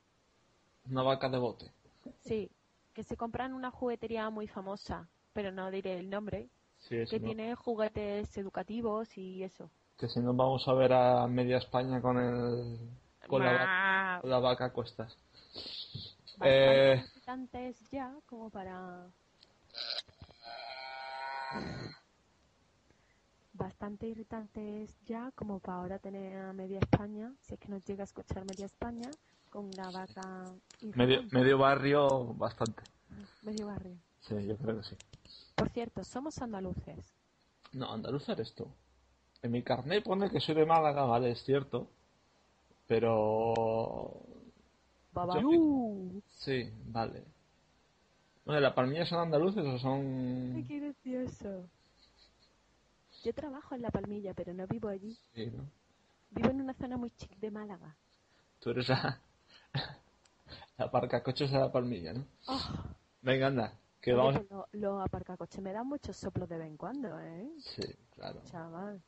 Una 0.90 1.02
vaca 1.02 1.28
de 1.28 1.38
bote. 1.38 1.70
Sí, 2.20 2.50
que 2.92 3.02
se 3.02 3.16
compra 3.16 3.46
en 3.46 3.54
una 3.54 3.70
juguetería 3.70 4.30
muy 4.30 4.46
famosa, 4.46 5.08
pero 5.32 5.50
no 5.50 5.70
diré 5.70 5.98
el 5.98 6.08
nombre, 6.08 6.48
Sí, 6.78 7.04
que 7.10 7.18
no. 7.18 7.26
tiene 7.26 7.54
juguetes 7.54 8.36
educativos 8.38 9.16
y 9.18 9.42
eso. 9.42 9.70
Que 9.98 10.08
si 10.08 10.20
no 10.20 10.34
vamos 10.34 10.66
a 10.68 10.74
ver 10.74 10.92
a 10.92 11.26
media 11.26 11.58
España 11.58 12.00
con 12.00 12.18
el 12.18 12.78
con 13.26 13.44
la 13.44 13.52
vaca, 13.52 14.20
la 14.28 14.38
vaca 14.38 14.64
a 14.66 14.72
cuestas. 14.72 15.16
Eh, 16.42 17.02
ya 17.90 18.14
como 18.26 18.50
para... 18.50 19.08
Bastante 23.56 24.06
irritantes 24.06 24.94
ya 25.06 25.30
como 25.34 25.60
para 25.60 25.78
ahora 25.78 25.98
tener 25.98 26.36
a 26.36 26.52
media 26.52 26.78
España, 26.78 27.32
si 27.40 27.54
es 27.54 27.60
que 27.60 27.68
nos 27.68 27.84
llega 27.86 28.02
a 28.02 28.04
escuchar 28.04 28.44
media 28.44 28.66
España, 28.66 29.10
con 29.48 29.66
una 29.66 29.90
vaca 29.90 30.44
medio, 30.82 31.14
irritante. 31.14 31.36
medio 31.36 31.58
barrio, 31.58 32.34
bastante. 32.34 32.82
medio 33.42 33.66
barrio. 33.66 33.96
Sí, 34.20 34.34
yo 34.46 34.56
creo 34.58 34.76
que 34.76 34.82
sí. 34.84 34.96
Por 35.54 35.70
cierto, 35.70 36.04
somos 36.04 36.38
andaluces. 36.42 37.14
No, 37.72 37.92
andaluz 37.92 38.28
eres 38.28 38.54
tú. 38.54 38.66
En 39.42 39.52
mi 39.52 39.62
carnet 39.62 40.04
pone 40.04 40.30
que 40.30 40.40
soy 40.40 40.54
de 40.54 40.66
Málaga, 40.66 41.04
vale, 41.04 41.30
es 41.30 41.42
cierto. 41.42 41.88
Pero... 42.86 44.20
Babalú. 45.12 46.22
Sí, 46.28 46.70
vale. 46.88 47.24
Bueno, 48.44 48.60
¿la 48.60 48.74
palmilla 48.74 49.06
son 49.06 49.20
andaluces 49.20 49.64
o 49.64 49.78
son...? 49.78 50.64
qué 50.68 50.78
gracioso. 50.78 51.68
Yo 53.26 53.34
trabajo 53.34 53.74
en 53.74 53.82
La 53.82 53.90
Palmilla, 53.90 54.34
pero 54.34 54.54
no 54.54 54.68
vivo 54.68 54.88
allí. 54.88 55.18
Sí, 55.34 55.46
¿no? 55.46 55.68
Vivo 56.30 56.48
en 56.48 56.60
una 56.60 56.74
zona 56.74 56.96
muy 56.96 57.10
chic 57.10 57.36
de 57.40 57.50
Málaga. 57.50 57.96
Tú 58.60 58.70
eres 58.70 58.88
la... 58.88 59.20
la 60.78 60.88
parcacoches 60.92 61.50
de 61.50 61.58
la 61.58 61.72
palmilla, 61.72 62.12
¿no? 62.12 62.24
Oh, 62.46 62.60
Venga, 63.22 63.48
anda, 63.48 63.72
que 64.00 64.14
oye, 64.14 64.22
vamos... 64.22 64.46
pues 64.48 64.80
lo- 64.80 65.00
aparcacoches 65.00 65.60
me 65.60 65.72
dan 65.72 65.88
muchos 65.88 66.16
soplos 66.16 66.48
de 66.48 66.56
vez 66.56 66.68
en 66.68 66.76
cuando, 66.76 67.18
¿eh? 67.18 67.50
Sí, 67.58 67.82
claro. 68.14 68.40
Chaval. 68.44 69.02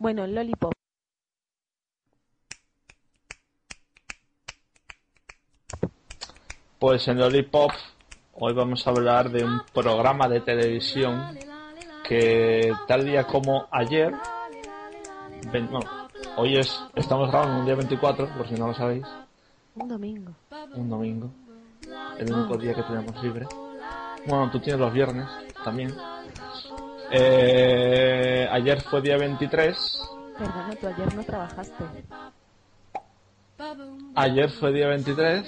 Bueno, 0.00 0.26
Lollipop. 0.26 0.72
Pues 6.80 7.06
en 7.06 7.20
Lollipop 7.20 7.70
hoy 8.32 8.54
vamos 8.54 8.84
a 8.84 8.90
hablar 8.90 9.30
de 9.30 9.44
un 9.44 9.60
programa 9.72 10.28
de 10.28 10.40
televisión 10.40 11.38
que 12.06 12.72
tal 12.86 13.04
día 13.04 13.24
como 13.26 13.66
ayer, 13.70 14.12
bueno, 15.50 15.80
hoy 16.36 16.58
es, 16.58 16.78
estamos 16.94 17.30
grabando 17.30 17.60
un 17.60 17.64
día 17.66 17.74
24, 17.74 18.28
por 18.36 18.48
si 18.48 18.54
no 18.54 18.68
lo 18.68 18.74
sabéis, 18.74 19.04
Un 19.74 19.88
domingo. 19.88 20.32
un 20.74 20.88
domingo, 20.88 21.30
el 22.18 22.32
único 22.32 22.56
día 22.56 22.74
que 22.74 22.82
tenemos 22.82 23.22
libre. 23.22 23.46
Bueno, 24.26 24.50
tú 24.50 24.60
tienes 24.60 24.80
los 24.80 24.92
viernes 24.92 25.26
también. 25.64 25.94
Eh, 27.10 28.48
ayer 28.50 28.80
fue 28.82 29.00
día 29.02 29.16
23, 29.18 30.00
Perdona, 30.38 30.74
tú 30.80 30.86
ayer 30.88 31.14
no 31.14 31.22
trabajaste. 31.22 31.84
ayer 34.16 34.50
fue 34.50 34.72
día 34.72 34.88
23. 34.88 35.44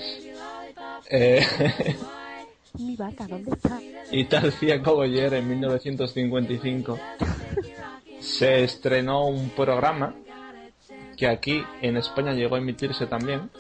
Eh, 1.10 1.96
Mi 2.78 2.96
vaca, 2.96 3.26
¿dónde 3.26 3.50
está? 3.52 3.78
Y 4.10 4.24
tal 4.24 4.52
día 4.60 4.82
como 4.82 5.02
ayer, 5.02 5.34
en 5.34 5.48
1955, 5.48 6.98
se 8.20 8.64
estrenó 8.64 9.26
un 9.26 9.50
programa 9.50 10.14
que 11.16 11.26
aquí 11.26 11.62
en 11.80 11.96
España 11.96 12.32
llegó 12.32 12.56
a 12.56 12.58
emitirse 12.58 13.06
también, 13.06 13.50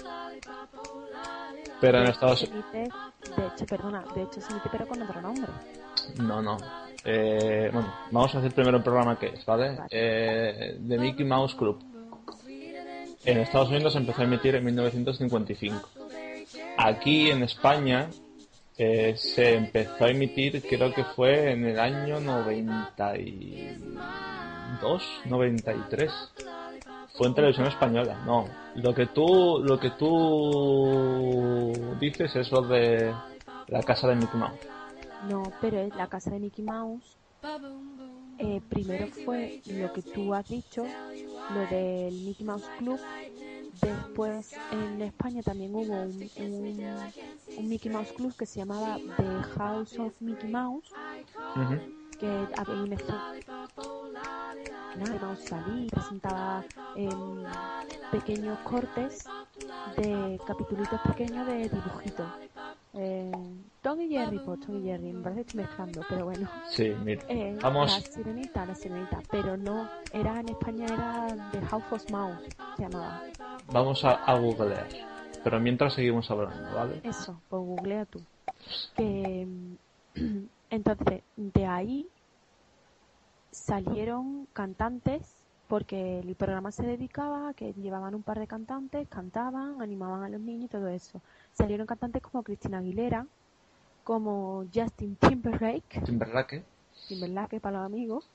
pero 1.80 1.98
en 1.98 2.08
Estados 2.08 2.44
emite, 2.44 2.78
de 2.78 3.46
hecho, 3.46 3.66
perdona, 3.66 4.04
de 4.14 4.22
hecho 4.22 4.40
se 4.40 4.52
emite 4.52 4.68
pero 4.70 4.86
con 4.86 5.02
otro 5.02 5.20
nombre. 5.20 5.50
No, 6.18 6.42
no. 6.42 6.56
Eh, 7.04 7.70
bueno, 7.72 7.92
vamos 8.10 8.34
a 8.34 8.38
hacer 8.38 8.52
primero 8.52 8.78
el 8.78 8.82
programa 8.82 9.18
que 9.18 9.26
es, 9.28 9.44
¿vale? 9.46 9.76
Vale. 9.76 9.88
Eh, 9.90 10.80
The 10.86 10.98
Mickey 10.98 11.24
Mouse 11.24 11.54
Club. 11.54 11.78
En 13.24 13.38
Estados 13.38 13.70
Unidos 13.70 13.92
se 13.92 13.98
empezó 13.98 14.22
a 14.22 14.24
emitir 14.24 14.54
en 14.54 14.64
1955. 14.64 15.88
Aquí 16.78 17.30
en 17.30 17.42
España 17.42 18.08
eh, 18.78 19.14
se 19.16 19.54
empezó 19.54 20.04
a 20.04 20.10
emitir, 20.10 20.62
creo 20.62 20.92
que 20.92 21.02
fue 21.04 21.52
en 21.52 21.64
el 21.64 21.80
año 21.80 22.20
92, 22.20 25.02
93. 25.24 26.12
Fue 27.16 27.28
en 27.28 27.34
televisión 27.34 27.66
española, 27.66 28.22
no. 28.26 28.44
Lo 28.74 28.94
que 28.94 29.06
tú, 29.06 29.62
lo 29.64 29.80
que 29.80 29.92
tú 29.92 31.72
dices 31.98 32.36
es 32.36 32.52
lo 32.52 32.60
de 32.62 33.14
la 33.68 33.82
casa 33.82 34.08
de 34.08 34.16
Mickey 34.16 34.38
Mouse. 34.38 34.60
No, 35.30 35.42
pero 35.60 35.78
es 35.78 35.94
la 35.96 36.08
casa 36.08 36.28
de 36.30 36.40
Mickey 36.40 36.64
Mouse. 36.64 37.16
Eh, 38.38 38.60
primero 38.68 39.08
fue 39.08 39.62
lo 39.66 39.92
que 39.92 40.02
tú 40.02 40.34
has 40.34 40.48
dicho, 40.48 40.84
lo 40.84 41.60
del 41.66 42.14
Mickey 42.14 42.44
Mouse 42.44 42.68
Club. 42.78 42.98
Después 43.80 44.54
en 44.72 45.02
España 45.02 45.42
también 45.42 45.74
hubo 45.74 45.92
un, 45.92 46.30
un, 46.36 47.12
un 47.58 47.68
Mickey 47.68 47.90
Mouse 47.90 48.12
Club 48.12 48.34
que 48.36 48.46
se 48.46 48.60
llamaba 48.60 48.98
The 49.16 49.42
House 49.58 49.98
of 49.98 50.14
Mickey 50.20 50.50
Mouse, 50.50 50.90
que 52.18 52.26
había 52.56 52.74
un 52.82 52.90
Mickey 54.96 55.18
Mouse 55.20 55.40
salía 55.44 55.84
y 55.84 55.88
presentaba 55.88 56.64
em, 56.94 57.44
pequeños 58.10 58.58
cortes 58.60 59.24
de 59.96 60.40
capítulos 60.46 60.88
pequeños 61.06 61.46
de 61.46 61.68
dibujitos. 61.68 62.26
Eh, 62.96 63.30
Tom 63.82 64.00
y 64.00 64.08
Jerry, 64.08 64.38
pues 64.38 64.60
Tom 64.60 64.78
y 64.78 64.82
Jerry, 64.88 65.12
me 65.12 65.22
parece 65.22 65.42
que 65.42 65.46
estoy 65.48 65.60
mezclando, 65.62 66.00
pero 66.08 66.24
bueno. 66.24 66.48
Sí, 66.70 66.92
mira. 67.04 67.22
Eh, 67.28 67.58
Vamos. 67.62 67.92
La 67.92 68.12
sirenita, 68.12 68.66
la 68.66 68.74
sirenita, 68.74 69.20
pero 69.30 69.56
no, 69.56 69.88
era 70.12 70.40
en 70.40 70.48
España 70.48 70.86
era 70.86 71.50
The 71.52 71.60
House 71.66 71.84
of 71.90 72.10
Mouse, 72.10 72.38
se 72.76 72.82
llamaba. 72.82 73.22
Vamos 73.70 74.04
a, 74.04 74.12
a 74.12 74.38
googlear. 74.38 74.88
Pero 75.44 75.60
mientras 75.60 75.94
seguimos 75.94 76.28
hablando, 76.30 76.74
¿vale? 76.74 77.00
Eso, 77.04 77.40
pues 77.48 77.62
googlea 77.62 78.04
tú. 78.06 78.20
Que, 78.96 79.46
entonces, 80.70 81.22
de 81.36 81.66
ahí 81.66 82.08
salieron 83.52 84.48
cantantes, 84.52 85.35
porque 85.68 86.20
el 86.20 86.34
programa 86.36 86.70
se 86.70 86.84
dedicaba 86.84 87.48
a 87.48 87.54
que 87.54 87.72
llevaban 87.74 88.14
un 88.14 88.22
par 88.22 88.38
de 88.38 88.46
cantantes, 88.46 89.08
cantaban, 89.08 89.80
animaban 89.82 90.22
a 90.22 90.28
los 90.28 90.40
niños 90.40 90.66
y 90.66 90.68
todo 90.68 90.88
eso. 90.88 91.20
Salieron 91.52 91.86
cantantes 91.86 92.22
como 92.22 92.42
Cristina 92.42 92.78
Aguilera, 92.78 93.26
como 94.04 94.64
Justin 94.72 95.16
Timberlake, 95.16 96.00
Timberlake. 96.04 96.64
Timberlake 97.08 97.60
para 97.60 97.78
los 97.78 97.86
amigos, 97.86 98.28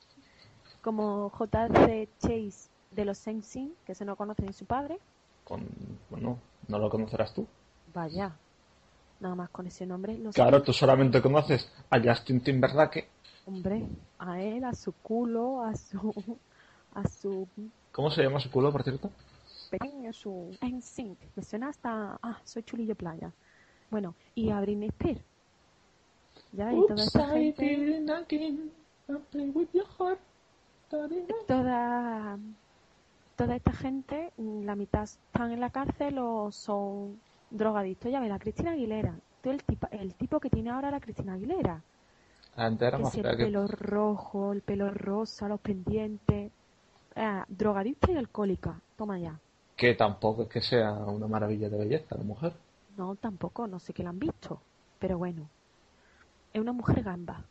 como 0.81 1.29
J.C. 1.29 2.09
Chase 2.19 2.69
de 2.91 3.05
los 3.05 3.17
Sensing, 3.17 3.73
que 3.85 3.95
se 3.95 4.03
no 4.03 4.15
conoce 4.15 4.43
ni 4.43 4.53
su 4.53 4.65
padre. 4.65 4.99
Con, 5.45 5.65
bueno, 6.09 6.37
no 6.67 6.79
lo 6.79 6.89
conocerás 6.89 7.33
tú. 7.33 7.47
Vaya, 7.93 8.35
nada 9.21 9.35
más 9.35 9.49
con 9.49 9.67
ese 9.67 9.85
nombre. 9.85 10.19
Claro, 10.33 10.61
tú 10.61 10.73
solamente 10.73 11.21
conoces 11.21 11.71
a 11.89 11.99
Justin 12.01 12.41
Timberlake. 12.41 13.07
Hombre, 13.45 13.87
a 14.19 14.41
él, 14.41 14.63
a 14.65 14.73
su 14.73 14.91
culo, 14.91 15.63
a 15.63 15.75
su. 15.75 16.13
A 16.93 17.07
su 17.07 17.47
¿Cómo 17.91 18.09
se 18.09 18.23
llama 18.23 18.39
su 18.39 18.49
culo, 18.49 18.71
por 18.71 18.83
cierto? 18.83 19.09
pequeño, 19.71 20.13
su. 20.13 20.55
En 20.61 20.81
sync. 20.81 21.17
Me 21.35 21.43
suena 21.43 21.69
hasta. 21.69 22.19
Ah, 22.21 22.39
soy 22.43 22.63
chulillo 22.63 22.93
playa. 22.95 23.31
Bueno, 23.89 24.13
y 24.35 24.49
a 24.49 24.59
Britney 24.61 24.89
Spears. 24.89 25.21
Ya, 26.51 26.71
y 26.73 26.85
toda 26.87 27.03
esta 27.03 27.27
gente. 27.29 28.05
Toda. 31.47 32.37
Toda 33.35 33.55
esta 33.55 33.71
gente, 33.71 34.31
la 34.37 34.75
mitad 34.75 35.03
están 35.03 35.51
en 35.51 35.59
la 35.59 35.71
cárcel 35.71 36.19
o 36.19 36.51
son 36.51 37.19
drogadictos. 37.49 38.11
Ya 38.11 38.19
ves, 38.19 38.29
la 38.29 38.37
Cristina 38.37 38.71
Aguilera. 38.71 39.15
Tú 39.41 39.49
el 39.49 39.63
tipo, 39.63 39.87
el 39.91 40.13
tipo 40.13 40.39
que 40.39 40.49
tiene 40.49 40.69
ahora 40.69 40.91
la 40.91 40.99
Cristina 40.99 41.33
Aguilera. 41.33 41.81
Antes 42.55 42.87
era 42.87 42.97
más 42.99 43.13
si 43.13 43.21
el 43.21 43.37
que... 43.37 43.45
pelo 43.45 43.65
rojo, 43.67 44.51
el 44.51 44.61
pelo 44.61 44.91
rosa, 44.91 45.47
los 45.47 45.59
pendientes. 45.59 46.51
Ah, 47.15 47.45
drogadicta 47.47 48.11
y 48.11 48.17
alcohólica. 48.17 48.79
Toma 48.95 49.19
ya. 49.19 49.39
Que 49.75 49.95
tampoco 49.95 50.43
es 50.43 50.49
que 50.49 50.61
sea 50.61 50.91
una 50.93 51.27
maravilla 51.27 51.69
de 51.69 51.77
belleza 51.77 52.15
la 52.15 52.23
mujer. 52.23 52.53
No, 52.97 53.15
tampoco, 53.15 53.67
no 53.67 53.79
sé 53.79 53.93
que 53.93 54.03
la 54.03 54.09
han 54.09 54.19
visto. 54.19 54.61
Pero 54.99 55.17
bueno. 55.17 55.49
Es 56.53 56.61
una 56.61 56.73
mujer 56.73 57.03
gamba. 57.03 57.43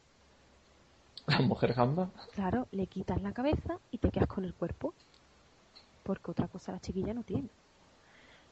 La 1.26 1.40
mujer 1.40 1.74
gamba. 1.74 2.10
Claro, 2.34 2.66
le 2.72 2.86
quitas 2.86 3.20
la 3.22 3.32
cabeza 3.32 3.78
y 3.90 3.98
te 3.98 4.10
quedas 4.10 4.28
con 4.28 4.44
el 4.44 4.54
cuerpo. 4.54 4.94
Porque 6.02 6.30
otra 6.30 6.48
cosa 6.48 6.72
la 6.72 6.80
chiquilla 6.80 7.14
no 7.14 7.22
tiene. 7.22 7.48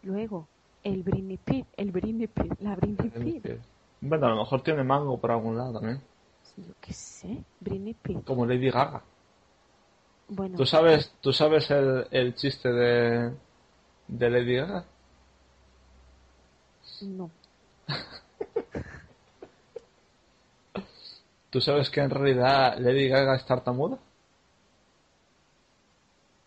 Luego, 0.03 0.47
el 0.85 1.03
Britney 1.03 1.37
Spears, 1.37 1.69
el 1.77 1.91
Britney 1.91 2.25
Spears, 2.25 2.61
la 2.61 2.77
Britney 2.77 3.09
Spears. 3.09 3.63
Bueno, 4.01 4.27
a 4.27 4.31
lo 4.31 4.37
mejor 4.37 4.63
tiene 4.63 4.85
mango 4.85 5.19
por 5.19 5.31
algún 5.31 5.57
lado 5.57 5.75
también. 5.75 6.01
Yo 6.57 6.75
qué 6.81 6.93
sé, 6.93 7.43
Britney 7.61 7.93
Spears. 7.93 8.25
Como 8.25 8.47
Lady 8.47 8.71
Gaga. 8.71 9.03
Bueno, 10.29 10.57
¿Tú 10.57 10.67
sabes, 10.67 11.13
tú 11.23 11.33
sabes 11.33 11.71
el, 11.71 12.07
el 12.11 12.35
chiste 12.35 12.71
de, 12.71 13.33
de 14.09 14.31
Lady 14.31 14.57
Gaga? 14.57 14.85
no. 17.03 17.31
¿Tú 21.51 21.61
sabes 21.61 21.89
que 21.91 22.01
en 22.01 22.11
realidad 22.11 22.77
Lady 22.79 23.09
Gaga 23.09 23.37
es 23.37 23.47
tartamuda? 23.47 23.99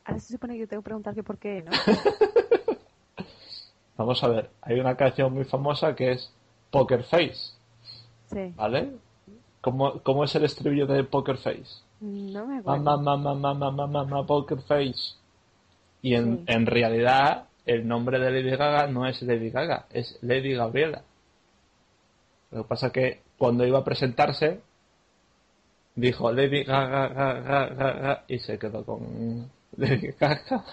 Ahora 0.05 0.19
se 0.19 0.33
supone 0.33 0.53
que 0.53 0.59
yo 0.61 0.67
tengo 0.67 0.81
que 0.83 0.85
preguntar 0.85 1.15
que 1.15 1.23
por 1.23 1.37
qué, 1.37 1.63
¿no? 1.63 1.71
Vamos 3.97 4.23
a 4.23 4.27
ver, 4.27 4.49
hay 4.61 4.79
una 4.79 4.95
canción 4.95 5.33
muy 5.33 5.43
famosa 5.45 5.95
que 5.95 6.11
es 6.11 6.31
Poker 6.71 7.03
Face, 7.03 7.53
Sí. 8.27 8.53
¿vale? 8.55 8.93
¿Cómo, 9.61 10.01
cómo 10.01 10.23
es 10.23 10.33
el 10.35 10.45
estribillo 10.45 10.87
de 10.87 11.03
Poker 11.03 11.37
Face? 11.37 11.83
No 12.01 12.47
me 12.47 12.57
acuerdo. 12.57 12.83
Mamá, 12.83 12.97
mamá, 13.17 13.33
mamá, 13.35 13.71
mamá, 13.71 13.87
mamá, 13.87 14.25
Poker 14.25 14.59
Face. 14.61 15.15
Y 16.01 16.15
en, 16.15 16.39
Sí. 16.39 16.43
en 16.47 16.65
realidad, 16.65 17.45
el 17.65 17.87
nombre 17.87 18.19
de 18.19 18.31
Lady 18.31 18.55
Gaga 18.57 18.87
no 18.87 19.05
es 19.05 19.21
Lady 19.21 19.51
Gaga, 19.51 19.85
es 19.91 20.17
Lady 20.21 20.53
Gabriela. 20.55 21.03
Lo 22.51 22.63
que 22.63 22.67
pasa 22.67 22.87
es 22.87 22.93
que 22.93 23.21
cuando 23.37 23.65
iba 23.65 23.79
a 23.79 23.83
presentarse, 23.83 24.61
dijo 25.95 26.31
Lady 26.31 26.63
Gaga, 26.63 27.07
Gaga, 27.09 27.67
Gaga, 27.67 28.23
y 28.27 28.39
se 28.39 28.57
quedó 28.57 28.83
con 28.83 29.49
Lady 29.77 30.07
Gaga. 30.19 30.41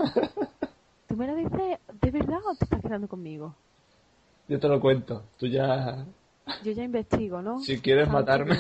¿Tú 1.08 1.16
me 1.16 1.26
lo 1.26 1.34
dices 1.34 1.78
de 2.00 2.10
verdad 2.10 2.38
o 2.50 2.54
te 2.54 2.64
estás 2.64 2.80
quedando 2.82 3.06
conmigo? 3.08 3.54
Yo 4.48 4.58
te 4.58 4.68
lo 4.68 4.80
cuento, 4.80 5.24
tú 5.38 5.46
ya, 5.46 6.06
Yo 6.64 6.72
ya 6.72 6.82
investigo, 6.84 7.42
¿no? 7.42 7.60
si 7.60 7.80
quieres 7.80 8.08
matarme. 8.08 8.56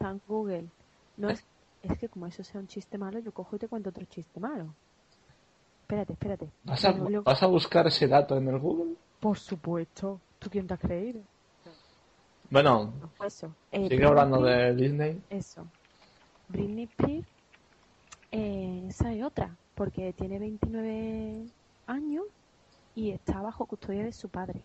Google, 0.00 0.20
Google. 0.26 0.64
No 1.18 1.28
es, 1.30 1.44
es 1.92 1.98
que 1.98 2.08
como 2.08 2.26
eso 2.26 2.42
sea 2.44 2.60
un 2.60 2.66
chiste 2.66 2.98
malo, 2.98 3.18
yo 3.18 3.32
cojo 3.32 3.56
y 3.56 3.58
te 3.58 3.68
cuento 3.68 3.90
otro 3.90 4.04
chiste 4.06 4.40
malo. 4.40 4.74
Espérate, 5.82 6.12
espérate. 6.14 6.50
¿Vas 6.64 6.84
a, 6.84 6.90
Luego- 6.92 7.10
luego- 7.10 7.24
¿Vas 7.24 7.42
a 7.42 7.46
buscar 7.46 7.86
ese 7.86 8.08
dato 8.08 8.36
en 8.36 8.48
el 8.48 8.58
Google? 8.58 8.94
Por 9.20 9.38
supuesto. 9.38 10.20
¿Tú 10.38 10.48
quién 10.50 10.66
te 10.66 10.74
has 10.74 10.80
creído? 10.80 11.20
Bueno, 12.50 12.92
eso. 13.24 13.54
Eh, 13.72 13.88
sigue 13.88 14.04
hablando 14.06 14.42
de 14.42 14.74
Disney. 14.74 15.20
Eso. 15.30 15.66
Britney 16.48 16.84
Spears, 16.84 17.26
eh, 18.30 18.84
esa 18.88 19.12
es 19.12 19.22
otra, 19.24 19.56
porque 19.74 20.12
tiene 20.12 20.38
29 20.38 21.46
años 21.86 22.24
y 22.94 23.10
está 23.10 23.40
bajo 23.40 23.64
custodia 23.66 24.04
de 24.04 24.12
su 24.12 24.28
padre, 24.28 24.62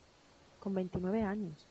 con 0.59 0.73
29 0.73 1.23
años. 1.23 1.65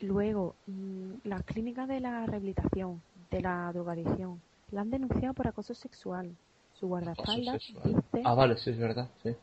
Luego, 0.00 0.54
mm, 0.66 1.14
las 1.24 1.42
clínicas 1.42 1.88
de 1.88 1.98
la 2.00 2.24
rehabilitación, 2.26 3.02
de 3.30 3.40
la 3.42 3.70
drogadicción, 3.72 4.40
la 4.70 4.82
han 4.82 4.90
denunciado 4.90 5.34
por 5.34 5.46
acoso 5.48 5.74
sexual. 5.74 6.36
Su 6.74 6.86
guardaespaldas 6.88 7.60
dice, 7.84 8.22
Ah, 8.24 8.34
vale, 8.34 8.56
sí, 8.56 8.70
es 8.70 8.78
verdad, 8.78 9.08
sí. 9.22 9.34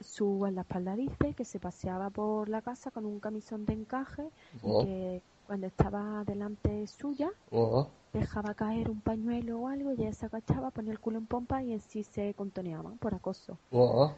su 0.00 0.26
guardaespaldas 0.38 0.96
dice 0.96 1.34
que 1.34 1.44
se 1.44 1.58
paseaba 1.58 2.10
por 2.10 2.48
la 2.48 2.60
casa 2.62 2.90
con 2.90 3.06
un 3.06 3.18
camisón 3.20 3.64
de 3.64 3.72
encaje 3.74 4.28
Oh, 4.62 4.82
y 4.82 4.86
que 4.86 5.22
cuando 5.46 5.66
estaba 5.66 6.22
delante 6.24 6.86
suya 6.86 7.30
oh. 7.50 7.88
dejaba 8.12 8.54
caer 8.54 8.90
un 8.90 9.00
pañuelo 9.00 9.60
o 9.60 9.68
algo 9.68 9.92
y 9.92 10.02
ella 10.02 10.12
se 10.12 10.26
agachaba, 10.26 10.70
ponía 10.70 10.92
el 10.92 11.00
culo 11.00 11.18
en 11.18 11.26
pompa 11.26 11.62
y 11.62 11.72
en 11.72 11.80
sí 11.80 12.04
se 12.04 12.34
contoneaban 12.34 12.98
por 12.98 13.14
acoso. 13.14 13.58
Oh. 13.70 14.12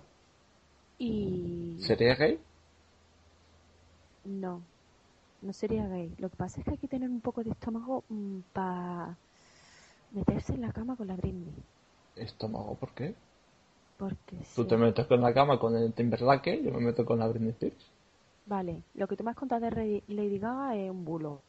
Y 0.99 1.77
¿Sería 1.81 2.15
gay? 2.15 2.39
no, 4.25 4.63
no 5.45 5.53
sería 5.53 5.87
gay. 5.89 6.15
Lo 6.19 6.29
que 6.31 6.37
pasa 6.37 6.59
es 6.61 6.65
que 6.65 6.73
hay 6.73 6.79
que 6.79 6.89
tener 6.89 7.09
un 7.09 7.21
poco 7.21 7.43
de 7.45 7.51
estómago 7.51 8.03
para 8.53 9.17
meterse 10.13 10.55
en 10.55 10.63
la 10.63 10.73
cama 10.73 10.97
con 10.97 11.07
la 11.07 11.17
Britney. 11.17 11.53
¿Estómago 12.17 12.75
por 12.77 12.91
qué? 12.93 13.15
Porque 13.99 14.37
Tú 14.57 14.63
sí. 14.63 14.69
te 14.69 14.77
metes 14.77 15.07
con 15.07 15.21
la 15.21 15.33
cama 15.33 15.59
con 15.59 15.77
el 15.77 15.93
Timberlake, 15.93 16.63
yo 16.63 16.73
me 16.73 16.81
meto 16.81 17.05
con 17.05 17.19
la 17.19 17.29
Britney 17.29 17.51
Spears. 17.51 17.91
Vale, 18.47 18.83
lo 18.95 19.07
que 19.07 19.17
tú 19.17 19.25
me 19.25 19.31
has 19.31 19.37
contado 19.37 19.61
de 19.63 19.71
Rey- 19.71 20.03
Lady 20.09 20.39
Gaga 20.39 20.77
es 20.77 20.91
un 20.91 21.05
bulo. 21.05 21.41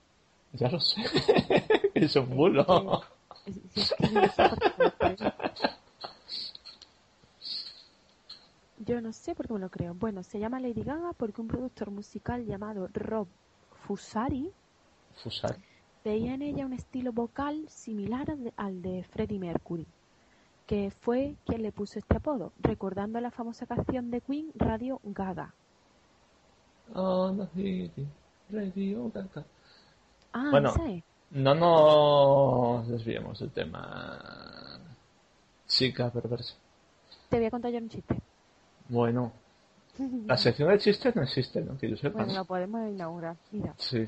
Ya 0.54 0.70
lo 0.70 0.80
sé. 0.80 1.02
es 1.94 2.16
un 2.16 2.30
bulo. 2.36 3.02
Es- 3.46 3.58
es- 3.76 3.92
es 4.00 4.36
que 4.36 5.16
yo 5.18 5.26
no. 5.26 5.34
Yo 8.78 9.02
no 9.02 9.14
sé 9.14 9.36
por 9.36 9.48
qué 9.48 9.54
me 9.54 9.60
lo 9.60 9.70
creo. 9.70 9.94
Bueno, 9.94 10.24
se 10.24 10.40
llama 10.40 10.60
Lady 10.60 10.84
Gaga 10.84 11.14
porque 11.14 11.42
un 11.42 11.48
productor 11.48 11.92
musical 11.92 12.46
llamado 12.46 12.88
Rob 12.94 13.28
Fusari 13.86 14.52
Fusar. 15.24 15.58
veía 16.04 16.34
en 16.34 16.42
ella 16.42 16.66
un 16.66 16.74
estilo 16.74 17.12
vocal 17.14 17.66
similar 17.70 18.26
al 18.58 18.82
de, 18.82 19.04
Freddie 19.04 19.40
Mercury, 19.40 19.86
que 20.66 20.92
fue 21.02 21.36
quien 21.46 21.62
le 21.62 21.72
puso 21.72 22.00
este 22.00 22.18
apodo, 22.18 22.52
recordando 22.60 23.20
la 23.22 23.32
famosa 23.32 23.66
canción 23.66 24.12
de 24.12 24.22
Queen 24.22 24.52
Radio 24.56 25.00
Gaga. 25.04 25.54
City, 27.54 28.08
Radio 28.50 29.12
Gaga. 29.14 29.46
Ah, 30.34 30.50
Bueno. 30.52 30.74
es. 30.88 31.04
No 31.32 31.54
nos 31.56 32.88
desviemos 32.88 33.40
del 33.40 33.52
tema. 33.52 34.80
Chica 35.68 36.12
perversa. 36.12 36.56
Te 37.30 37.38
voy 37.38 37.46
a 37.48 37.52
contar 37.52 37.72
yo 37.72 37.80
un 37.80 37.90
chiste. 37.90 38.22
Bueno, 38.88 39.32
la 40.26 40.38
sección 40.38 40.70
de 40.70 40.80
chistes 40.80 41.16
no 41.16 41.24
existe, 41.24 41.62
¿no? 41.62 41.78
Que 41.78 41.90
yo 41.90 41.98
sepa. 41.98 42.20
Bueno, 42.24 42.34
lo 42.40 42.46
podemos 42.46 42.90
inaugurar. 42.90 43.36
Mira, 43.52 43.74
Sí. 43.78 44.08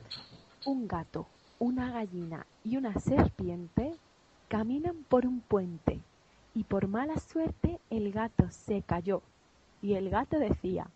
un 0.65 0.87
gato, 0.87 1.27
una 1.59 1.91
gallina 1.91 2.45
y 2.63 2.77
una 2.77 2.93
serpiente 2.99 3.95
caminan 4.47 5.03
por 5.09 5.25
un 5.25 5.41
puente 5.41 5.99
y 6.55 6.63
por 6.63 6.87
mala 6.87 7.17
suerte 7.19 7.79
el 7.89 8.11
gato 8.11 8.49
se 8.49 8.81
cayó 8.81 9.21
y 9.81 9.93
el 9.93 10.09
gato 10.09 10.39
decía, 10.39 10.87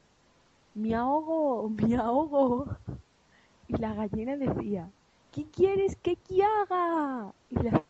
me 0.73 0.95
ahogo, 0.95 1.69
me 1.69 1.95
ahogo. 1.95 2.65
Y 3.67 3.77
la 3.77 3.93
gallina 3.93 4.35
decía, 4.35 4.89
¿qué 5.31 5.45
quieres 5.45 5.95
que 5.97 6.15
que 6.15 6.43
haga? 6.43 7.31
Y 7.49 7.55
la 7.63 7.83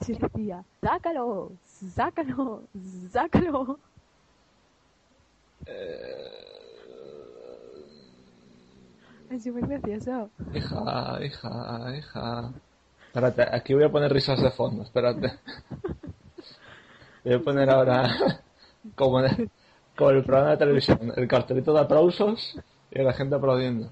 se 0.00 0.14
decía, 0.14 0.64
sácalo, 0.80 1.52
sácalo, 1.64 2.64
sácalo. 3.10 3.78
Es 9.30 9.44
súper 9.44 9.66
gracioso. 9.66 10.30
Hija, 10.54 11.18
hija, 11.24 11.96
hija. 11.96 12.52
Espérate, 13.06 13.42
aquí 13.50 13.74
voy 13.74 13.84
a 13.84 13.90
poner 13.90 14.12
risas 14.12 14.42
de 14.42 14.50
fondo, 14.50 14.82
espérate. 14.82 15.38
Voy 17.24 17.34
a 17.34 17.38
poner 17.38 17.70
ahora, 17.70 18.10
como 18.94 19.20
el, 19.20 19.50
como 19.96 20.10
el 20.10 20.24
programa 20.24 20.50
de 20.50 20.56
televisión, 20.56 21.12
el 21.16 21.28
cartelito 21.28 21.72
de 21.72 21.80
aplausos 21.80 22.58
y 22.90 23.02
la 23.02 23.12
gente 23.12 23.36
aplaudiendo. 23.36 23.90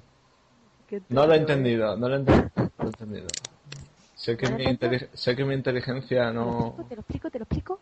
No 1.09 1.27
lo 1.27 1.35
he 1.35 1.37
entendido, 1.37 1.97
no 1.97 2.09
lo 2.09 2.17
he 2.17 2.19
entendido. 2.19 2.51
no 2.57 2.71
lo 2.79 2.85
he 2.85 2.89
entendido. 2.89 3.27
Sé 4.17 4.37
que, 4.37 4.47
¿No 4.47 4.59
lo 4.59 4.59
mi 4.59 4.99
sé 5.15 5.37
que 5.37 5.45
mi 5.45 5.55
inteligencia 5.55 6.27
¿Te 6.27 6.35
lo 6.35 6.45
no... 6.45 6.77
¿Te 6.89 6.97
lo 6.97 7.01
explico? 7.01 7.31
¿Te 7.31 7.39
lo 7.39 7.45
explico? 7.45 7.81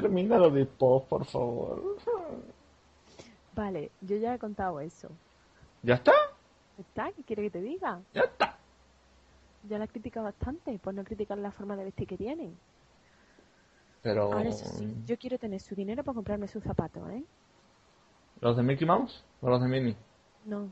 Termina 0.00 0.38
lo 0.38 0.50
de 0.50 0.64
pop, 0.64 1.06
por 1.06 1.24
favor. 1.26 1.98
Vale, 3.54 3.90
yo 4.00 4.16
ya 4.16 4.34
he 4.34 4.38
contado 4.38 4.80
eso. 4.80 5.10
¿Ya 5.82 5.96
está? 5.96 6.12
¿Está? 6.78 7.12
¿Qué 7.12 7.22
quiere 7.22 7.42
que 7.42 7.50
te 7.50 7.60
diga? 7.60 8.00
¿Ya 8.14 8.22
está? 8.22 8.56
Ya 9.68 9.78
la 9.78 9.84
he 9.84 9.88
criticado 9.88 10.24
bastante 10.24 10.78
por 10.78 10.94
no 10.94 11.04
criticar 11.04 11.36
la 11.36 11.50
forma 11.50 11.76
de 11.76 11.84
vestir 11.84 12.08
que 12.08 12.16
tienen. 12.16 12.56
Pero... 14.00 14.32
Ahora, 14.32 14.48
eso 14.48 14.64
sí, 14.64 14.96
yo 15.06 15.18
quiero 15.18 15.38
tener 15.38 15.60
su 15.60 15.74
dinero 15.74 16.02
para 16.02 16.14
comprarme 16.14 16.48
sus 16.48 16.64
zapatos, 16.64 17.08
¿eh? 17.10 17.22
¿Los 18.40 18.56
de 18.56 18.62
Mickey 18.62 18.86
Mouse 18.86 19.22
o 19.42 19.50
los 19.50 19.60
de 19.60 19.68
Minnie? 19.68 19.96
No, 20.46 20.68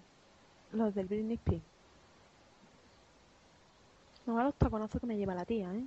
los 0.73 0.95
del 0.95 1.07
Britney 1.07 1.35
Spears. 1.35 1.63
No, 4.27 4.39
a 4.39 4.45
los 4.45 4.55
taconazos 4.55 5.01
que 5.01 5.07
me 5.07 5.17
lleva 5.17 5.35
la 5.35 5.45
tía, 5.45 5.73
¿eh? 5.75 5.85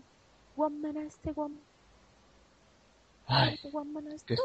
One 0.55 0.77
man 0.77 1.09
one, 1.35 1.55
Ay, 3.27 3.59
qué. 4.25 4.35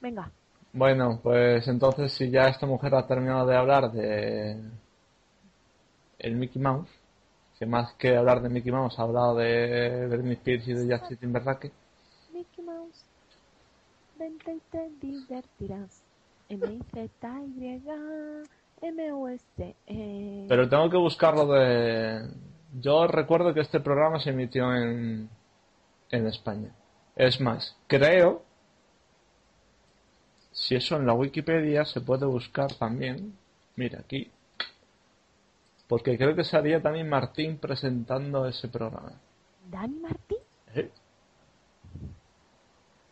Venga, 0.00 0.30
Bueno, 0.72 1.20
pues 1.22 1.66
entonces 1.68 2.12
si 2.12 2.30
ya 2.30 2.48
esta 2.48 2.66
mujer 2.66 2.94
ha 2.94 3.06
terminado 3.06 3.46
de 3.46 3.56
hablar 3.56 3.90
de 3.90 4.60
el 6.18 6.36
Mickey 6.36 6.60
Mouse, 6.62 6.88
que 7.58 7.66
más 7.66 7.92
que 7.94 8.16
hablar 8.16 8.42
de 8.42 8.48
Mickey 8.48 8.70
Mouse 8.70 8.98
ha 8.98 9.02
hablado 9.02 9.36
de 9.36 10.06
Britney 10.06 10.34
Spears 10.34 10.68
y 10.68 10.74
de 10.74 10.96
Justin 10.96 11.16
Timberlake, 11.18 11.72
Mickey 12.32 12.64
Mouse, 12.64 13.04
vente 14.18 14.54
y 14.54 14.60
te 14.70 14.90
divertirás. 15.00 16.02
M-I-Z-Y, 16.50 17.82
M-O-S. 18.80 19.76
pero 20.48 20.68
tengo 20.68 20.88
que 20.88 20.96
buscarlo 20.96 21.46
de... 21.46 22.26
Yo 22.80 23.06
recuerdo 23.06 23.52
que 23.52 23.60
este 23.60 23.80
programa 23.80 24.18
se 24.20 24.30
emitió 24.30 24.74
en, 24.74 25.28
en 26.10 26.26
España. 26.26 26.72
Es 27.18 27.40
más, 27.40 27.76
creo, 27.88 28.44
si 30.52 30.76
eso 30.76 30.94
en 30.94 31.04
la 31.04 31.14
Wikipedia 31.14 31.84
se 31.84 32.00
puede 32.00 32.24
buscar 32.26 32.72
también, 32.74 33.36
mira 33.74 33.98
aquí, 33.98 34.30
porque 35.88 36.16
creo 36.16 36.36
que 36.36 36.44
salía 36.44 36.80
también 36.80 37.08
Martín 37.08 37.58
presentando 37.58 38.46
ese 38.46 38.68
programa. 38.68 39.14
¿Dani 39.68 39.98
Martín? 39.98 40.38
¿Eh? 40.76 40.92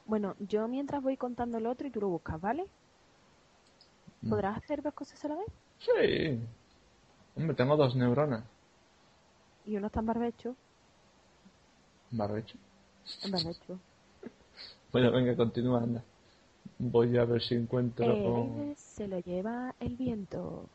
Bueno, 0.05 0.37
yo 0.39 0.69
mientras 0.69 1.03
voy 1.03 1.17
contando 1.17 1.59
lo 1.59 1.73
otro 1.73 1.89
y 1.89 1.91
tú 1.91 2.01
lo 2.01 2.09
buscas, 2.09 2.41
¿vale? 2.41 2.65
Mm. 4.23 4.31
¿Podrás 4.31 4.59
hacer 4.59 4.83
dos 4.83 4.95
cosas 4.95 5.25
a 5.25 5.29
la 5.29 5.35
vez? 5.35 5.49
Sí. 5.79 6.41
Hombre, 7.35 7.57
tengo 7.57 7.77
dos 7.77 7.97
neuronas. 7.97 8.45
Y 9.65 9.77
uno 9.77 9.89
está 9.89 9.99
en 9.99 10.07
barbecho. 10.07 10.55
Barbecho. 12.13 12.57
En 13.25 13.33
barbecho. 13.33 13.81
Bueno, 14.93 15.11
venga, 15.13 15.37
continúa, 15.37 15.83
anda. 15.83 16.03
Voy 16.79 17.17
a 17.17 17.25
ver 17.25 17.43
si 17.43 17.55
encuentro. 17.55 18.05
El 18.05 18.13
aire 18.27 18.75
se 18.77 19.09
lo 19.09 19.19
lleva 19.21 19.75
el 19.81 19.97
viento. 19.97 20.69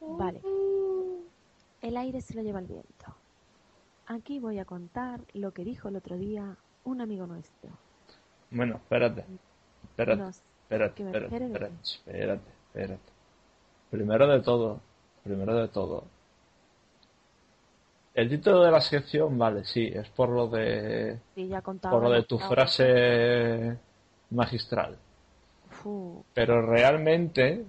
Vale. 0.00 0.40
El 1.80 1.96
aire 1.96 2.20
se 2.20 2.34
lo 2.34 2.42
lleva 2.42 2.60
el 2.60 2.66
viento. 2.66 3.14
Aquí 4.06 4.38
voy 4.40 4.58
a 4.58 4.64
contar 4.64 5.20
lo 5.34 5.52
que 5.52 5.64
dijo 5.64 5.88
el 5.88 5.96
otro 5.96 6.16
día 6.16 6.56
un 6.84 7.00
amigo 7.00 7.26
nuestro. 7.26 7.70
Bueno, 8.50 8.76
espérate. 8.76 9.24
Espérate. 9.84 10.22
Nos- 10.22 10.42
Espérate, 10.62 11.02
espérate, 11.04 11.36
espérate, 11.36 11.74
espérate, 11.82 12.50
espérate. 12.68 13.12
Primero 13.90 14.26
de 14.26 14.40
todo, 14.40 14.80
primero 15.22 15.54
de 15.54 15.68
todo. 15.68 16.04
El 18.14 18.28
título 18.28 18.60
de 18.62 18.70
la 18.70 18.80
sección, 18.80 19.38
vale, 19.38 19.64
sí, 19.64 19.90
es 19.92 20.08
por 20.10 20.28
lo 20.28 20.46
de 20.48 21.18
Sí, 21.34 21.48
ya 21.48 21.62
contaba. 21.62 21.94
por 21.94 22.02
lo 22.02 22.10
de 22.10 22.22
tu 22.24 22.38
frase 22.38 23.78
magistral. 24.30 24.98
Pero 26.34 26.62
realmente 26.66 27.64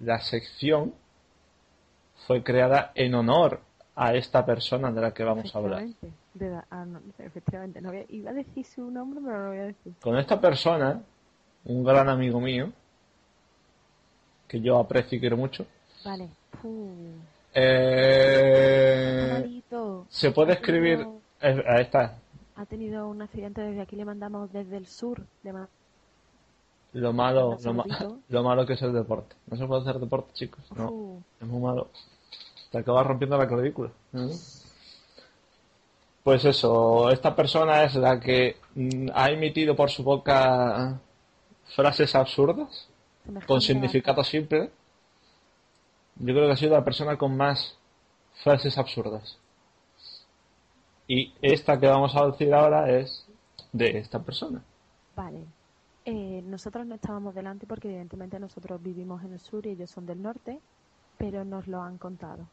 la 0.00 0.20
sección 0.20 0.94
fue 2.26 2.42
creada 2.42 2.92
en 2.94 3.14
honor 3.14 3.60
a 3.94 4.14
esta 4.14 4.44
persona 4.44 4.90
de 4.90 5.00
la 5.00 5.12
que 5.14 5.22
vamos 5.22 5.54
a 5.54 5.58
hablar. 5.58 5.82
efectivamente. 5.82 6.18
De 6.34 6.50
la- 6.50 6.66
ah, 6.70 6.84
no, 6.84 7.00
efectivamente. 7.18 7.80
No 7.80 7.90
voy 7.90 7.98
a- 7.98 8.06
iba 8.08 8.30
a 8.30 8.34
decir 8.34 8.64
su 8.64 8.90
nombre, 8.90 9.20
pero 9.22 9.36
no 9.38 9.44
lo 9.44 9.48
voy 9.50 9.58
a 9.58 9.64
decir. 9.66 9.92
Con 10.02 10.16
esta 10.18 10.40
persona, 10.40 11.00
un 11.66 11.84
gran 11.84 12.08
amigo 12.08 12.40
mío, 12.40 12.72
que 14.48 14.60
yo 14.60 14.78
aprecio 14.78 15.16
y 15.18 15.20
quiero 15.20 15.36
mucho, 15.36 15.66
Vale. 16.04 16.28
Eh, 17.54 19.60
se 20.08 20.30
puede 20.30 20.52
escribir... 20.54 20.98
tenido- 20.98 21.20
eh, 21.40 21.64
ahí 21.68 21.82
está, 21.82 22.18
Ha 22.56 22.66
tenido 22.66 23.08
un 23.08 23.20
accidente 23.22 23.60
desde 23.62 23.80
aquí, 23.82 23.96
le 23.96 24.04
mandamos 24.04 24.52
desde 24.52 24.76
el 24.76 24.86
sur. 24.86 25.24
De 25.42 25.52
Ma- 25.52 25.68
lo 26.92 27.12
malo, 27.12 27.58
lo, 27.64 27.74
ma- 27.74 27.82
saludito. 27.84 28.18
lo 28.28 28.42
malo 28.44 28.64
que 28.66 28.74
es 28.74 28.82
el 28.82 28.92
deporte. 28.92 29.34
No 29.48 29.56
se 29.56 29.66
puede 29.66 29.80
hacer 29.82 29.98
deporte, 29.98 30.30
chicos. 30.34 30.64
No, 30.76 31.22
es 31.40 31.46
muy 31.46 31.60
malo. 31.60 31.88
Te 32.70 32.78
acabas 32.78 33.06
rompiendo 33.06 33.36
la 33.36 33.48
clavícula. 33.48 33.90
¿no? 34.12 34.28
Pues 36.22 36.44
eso, 36.44 37.10
esta 37.10 37.36
persona 37.36 37.84
es 37.84 37.94
la 37.96 38.18
que 38.18 38.56
mm, 38.74 39.08
ha 39.14 39.30
emitido 39.30 39.76
por 39.76 39.90
su 39.90 40.02
boca 40.02 40.98
frases 41.74 42.14
absurdas 42.14 42.88
con 43.46 43.60
significado 43.60 44.24
simple. 44.24 44.70
Yo 46.16 46.34
creo 46.34 46.46
que 46.46 46.52
ha 46.52 46.56
sido 46.56 46.72
la 46.72 46.84
persona 46.84 47.16
con 47.16 47.36
más 47.36 47.78
frases 48.42 48.78
absurdas. 48.78 49.38
Y 51.06 51.34
esta 51.42 51.78
que 51.78 51.86
vamos 51.86 52.14
a 52.16 52.26
decir 52.26 52.52
ahora 52.54 52.90
es 52.90 53.26
de 53.72 53.98
esta 53.98 54.22
persona. 54.22 54.62
Vale. 55.14 55.44
Eh, 56.06 56.42
nosotros 56.44 56.86
no 56.86 56.94
estábamos 56.94 57.34
delante 57.34 57.66
porque 57.66 57.88
evidentemente 57.88 58.38
nosotros 58.38 58.82
vivimos 58.82 59.22
en 59.24 59.32
el 59.32 59.40
sur 59.40 59.66
y 59.66 59.70
ellos 59.70 59.90
son 59.90 60.06
del 60.06 60.20
norte, 60.20 60.60
pero 61.18 61.44
nos 61.44 61.66
lo 61.66 61.82
han 61.82 61.98
contado. 61.98 62.46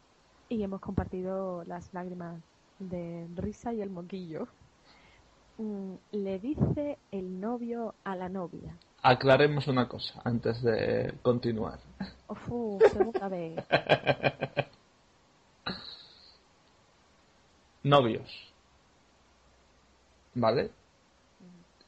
Y 0.50 0.64
hemos 0.64 0.82
compartido 0.82 1.64
las 1.66 1.94
lágrimas 1.94 2.42
de 2.80 3.28
risa 3.36 3.74
y 3.74 3.82
el 3.82 3.90
moquillo. 3.90 4.48
Mm, 5.58 5.94
le 6.12 6.40
dice 6.40 6.98
el 7.12 7.40
novio 7.40 7.94
a 8.04 8.16
la 8.16 8.30
novia. 8.30 8.76
Aclaremos 9.02 9.68
una 9.68 9.88
cosa 9.88 10.22
antes 10.24 10.62
de 10.62 11.16
continuar. 11.22 11.80
Ofu, 12.28 12.80
segunda 12.92 13.28
vez. 13.30 13.56
Novios. 17.84 18.54
¿Vale? 20.36 20.72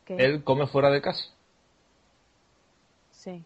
¿Qué? 0.06 0.16
Él 0.18 0.44
come 0.44 0.68
fuera 0.68 0.90
de 0.90 1.02
casa. 1.02 1.26
Sí. 3.12 3.44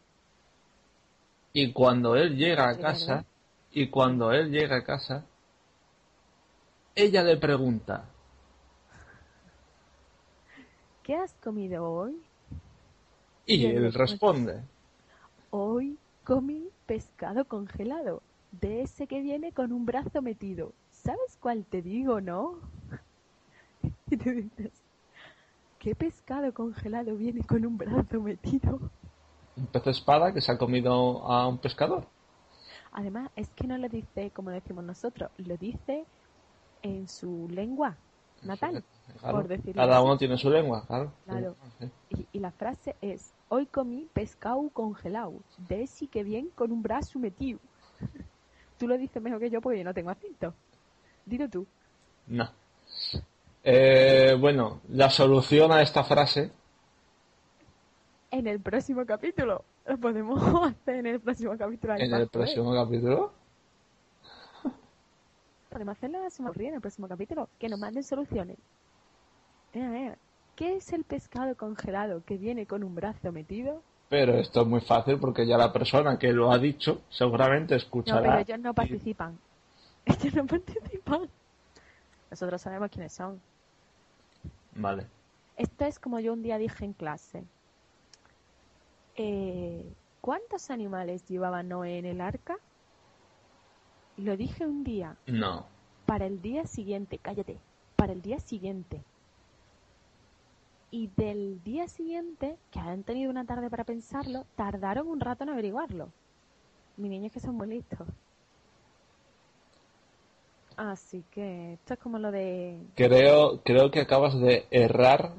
Y 1.53 1.73
cuando 1.73 2.15
él 2.15 2.37
llega 2.37 2.69
a 2.69 2.77
casa, 2.77 3.25
y 3.71 3.89
cuando 3.89 4.31
él 4.31 4.49
llega 4.49 4.77
a 4.77 4.83
casa, 4.83 5.25
ella 6.95 7.21
le 7.23 7.37
pregunta, 7.37 8.05
¿Qué 11.07 11.15
has 11.15 11.33
comido 11.35 11.89
hoy? 11.89 12.21
Y 13.47 13.65
él 13.65 13.85
él 13.85 13.93
responde, 13.93 14.63
Hoy 15.49 15.97
comí 16.23 16.69
pescado 16.85 17.45
congelado, 17.45 18.21
de 18.51 18.81
ese 18.81 19.07
que 19.07 19.21
viene 19.21 19.51
con 19.53 19.71
un 19.71 19.85
brazo 19.85 20.21
metido. 20.21 20.73
¿Sabes 20.91 21.37
cuál 21.39 21.65
te 21.65 21.81
digo, 21.81 22.21
no? 22.21 22.59
Y 24.09 24.17
tú 24.17 24.31
dices, 24.31 24.71
¿qué 25.79 25.95
pescado 25.95 26.53
congelado 26.53 27.15
viene 27.15 27.43
con 27.43 27.65
un 27.65 27.77
brazo 27.77 28.21
metido? 28.21 28.91
un 29.57 29.67
pez 29.67 29.87
espada 29.87 30.33
que 30.33 30.41
se 30.41 30.51
ha 30.51 30.57
comido 30.57 31.23
a 31.25 31.47
un 31.47 31.57
pescador. 31.57 32.07
Además, 32.91 33.31
es 33.35 33.49
que 33.49 33.67
no 33.67 33.77
lo 33.77 33.89
dice 33.89 34.31
como 34.31 34.51
decimos 34.51 34.83
nosotros, 34.83 35.31
lo 35.37 35.57
dice 35.57 36.05
en 36.83 37.07
su 37.07 37.47
lengua 37.49 37.97
natal. 38.43 38.83
Claro, 39.19 39.37
por 39.37 39.47
decirlo 39.47 39.81
Cada 39.81 39.97
así. 39.97 40.05
uno 40.05 40.17
tiene 40.17 40.37
su 40.37 40.49
lengua, 40.49 40.85
claro. 40.85 41.11
Claro. 41.25 41.55
Sí. 41.79 41.91
Y, 42.09 42.27
y 42.33 42.39
la 42.39 42.51
frase 42.51 42.95
es, 43.01 43.33
hoy 43.49 43.65
comí 43.65 44.07
pescado 44.13 44.69
congelado, 44.69 45.33
de 45.69 45.83
ese 45.83 46.07
que 46.07 46.23
viene 46.23 46.49
con 46.55 46.71
un 46.71 46.81
brazo 46.81 47.19
metido. 47.19 47.59
Tú 48.77 48.87
lo 48.87 48.97
dices 48.97 49.21
mejor 49.21 49.39
que 49.39 49.49
yo 49.49 49.61
porque 49.61 49.79
yo 49.79 49.83
no 49.83 49.93
tengo 49.93 50.09
acento. 50.09 50.53
Dilo 51.25 51.49
tú. 51.49 51.65
No. 52.27 52.47
Eh, 53.63 54.37
bueno, 54.39 54.81
la 54.89 55.09
solución 55.09 55.71
a 55.71 55.81
esta 55.81 56.03
frase, 56.03 56.51
En 58.31 58.47
el 58.47 58.61
próximo 58.61 59.05
capítulo. 59.05 59.63
Lo 59.85 59.97
podemos 59.97 60.39
hacer 60.63 60.95
en 60.97 61.07
el 61.07 61.19
próximo 61.19 61.57
capítulo. 61.57 61.95
En 61.95 62.13
el 62.13 62.21
¿eh? 62.21 62.27
próximo 62.27 62.73
capítulo, 62.73 63.33
Podemos 65.69 65.97
hacerlo 65.97 66.19
que 66.53 66.59
viene, 66.59 66.69
en 66.69 66.75
el 66.75 66.81
próximo 66.81 67.07
capítulo. 67.07 67.49
Que 67.59 67.69
nos 67.69 67.79
manden 67.79 68.03
soluciones. 68.03 68.57
Mira, 69.73 69.89
mira. 69.89 70.17
¿Qué 70.57 70.75
es 70.75 70.91
el 70.91 71.03
pescado 71.05 71.55
congelado 71.55 72.23
que 72.25 72.35
viene 72.37 72.65
con 72.65 72.83
un 72.83 72.93
brazo 72.95 73.31
metido? 73.31 73.81
pero 74.09 74.35
esto 74.35 74.61
es 74.61 74.67
muy 74.67 74.79
fácil 74.79 75.19
porque 75.19 75.45
ya 75.45 75.57
la 75.57 75.71
persona 75.73 76.17
que 76.17 76.31
lo 76.31 76.49
ha 76.51 76.57
dicho 76.57 77.01
seguramente 77.09 77.73
No, 77.73 77.77
escuchará. 77.77 78.21
pero 78.21 78.39
ellos 78.39 78.59
no 78.59 78.73
participan. 78.73 79.37
Ellos 80.05 80.33
no 80.33 80.47
participan. 80.47 81.29
Nosotros 82.31 82.61
sabemos 82.61 82.89
quiénes 82.89 83.11
son. 83.13 83.39
Vale. 84.75 85.05
Esto 85.57 85.85
es 85.85 85.99
como 85.99 86.19
yo 86.21 86.31
un 86.33 86.41
día 86.41 86.57
dije 86.57 86.85
en 86.85 86.93
clase. 86.93 87.43
Eh, 89.17 89.85
¿Cuántos 90.21 90.71
animales 90.71 91.27
llevaba 91.27 91.61
Noé 91.61 91.97
en 91.99 92.05
el 92.05 92.21
arca? 92.21 92.55
Lo 94.15 94.37
dije 94.37 94.65
un 94.65 94.83
día. 94.85 95.17
No. 95.27 95.65
Para 96.05 96.25
el 96.25 96.41
día 96.41 96.65
siguiente, 96.65 97.17
cállate. 97.17 97.59
Para 97.97 98.13
el 98.13 98.21
día 98.21 98.39
siguiente. 98.39 99.03
Y 100.97 101.11
del 101.15 101.63
día 101.63 101.87
siguiente, 101.87 102.57
que 102.71 102.79
han 102.79 103.03
tenido 103.03 103.29
una 103.29 103.45
tarde 103.45 103.69
para 103.69 103.83
pensarlo, 103.83 104.47
tardaron 104.55 105.07
un 105.07 105.19
rato 105.19 105.43
en 105.43 105.51
averiguarlo. 105.51 106.09
Mis 106.97 107.11
niños 107.11 107.31
que 107.31 107.39
son 107.39 107.53
muy 107.53 107.67
listos. 107.67 108.07
Así 110.75 111.23
que 111.29 111.73
esto 111.73 111.93
es 111.93 111.99
como 111.99 112.17
lo 112.17 112.31
de 112.31 112.79
Creo, 112.95 113.61
creo 113.63 113.91
que 113.91 114.01
acabas 114.01 114.39
de 114.39 114.65
errar, 114.71 115.33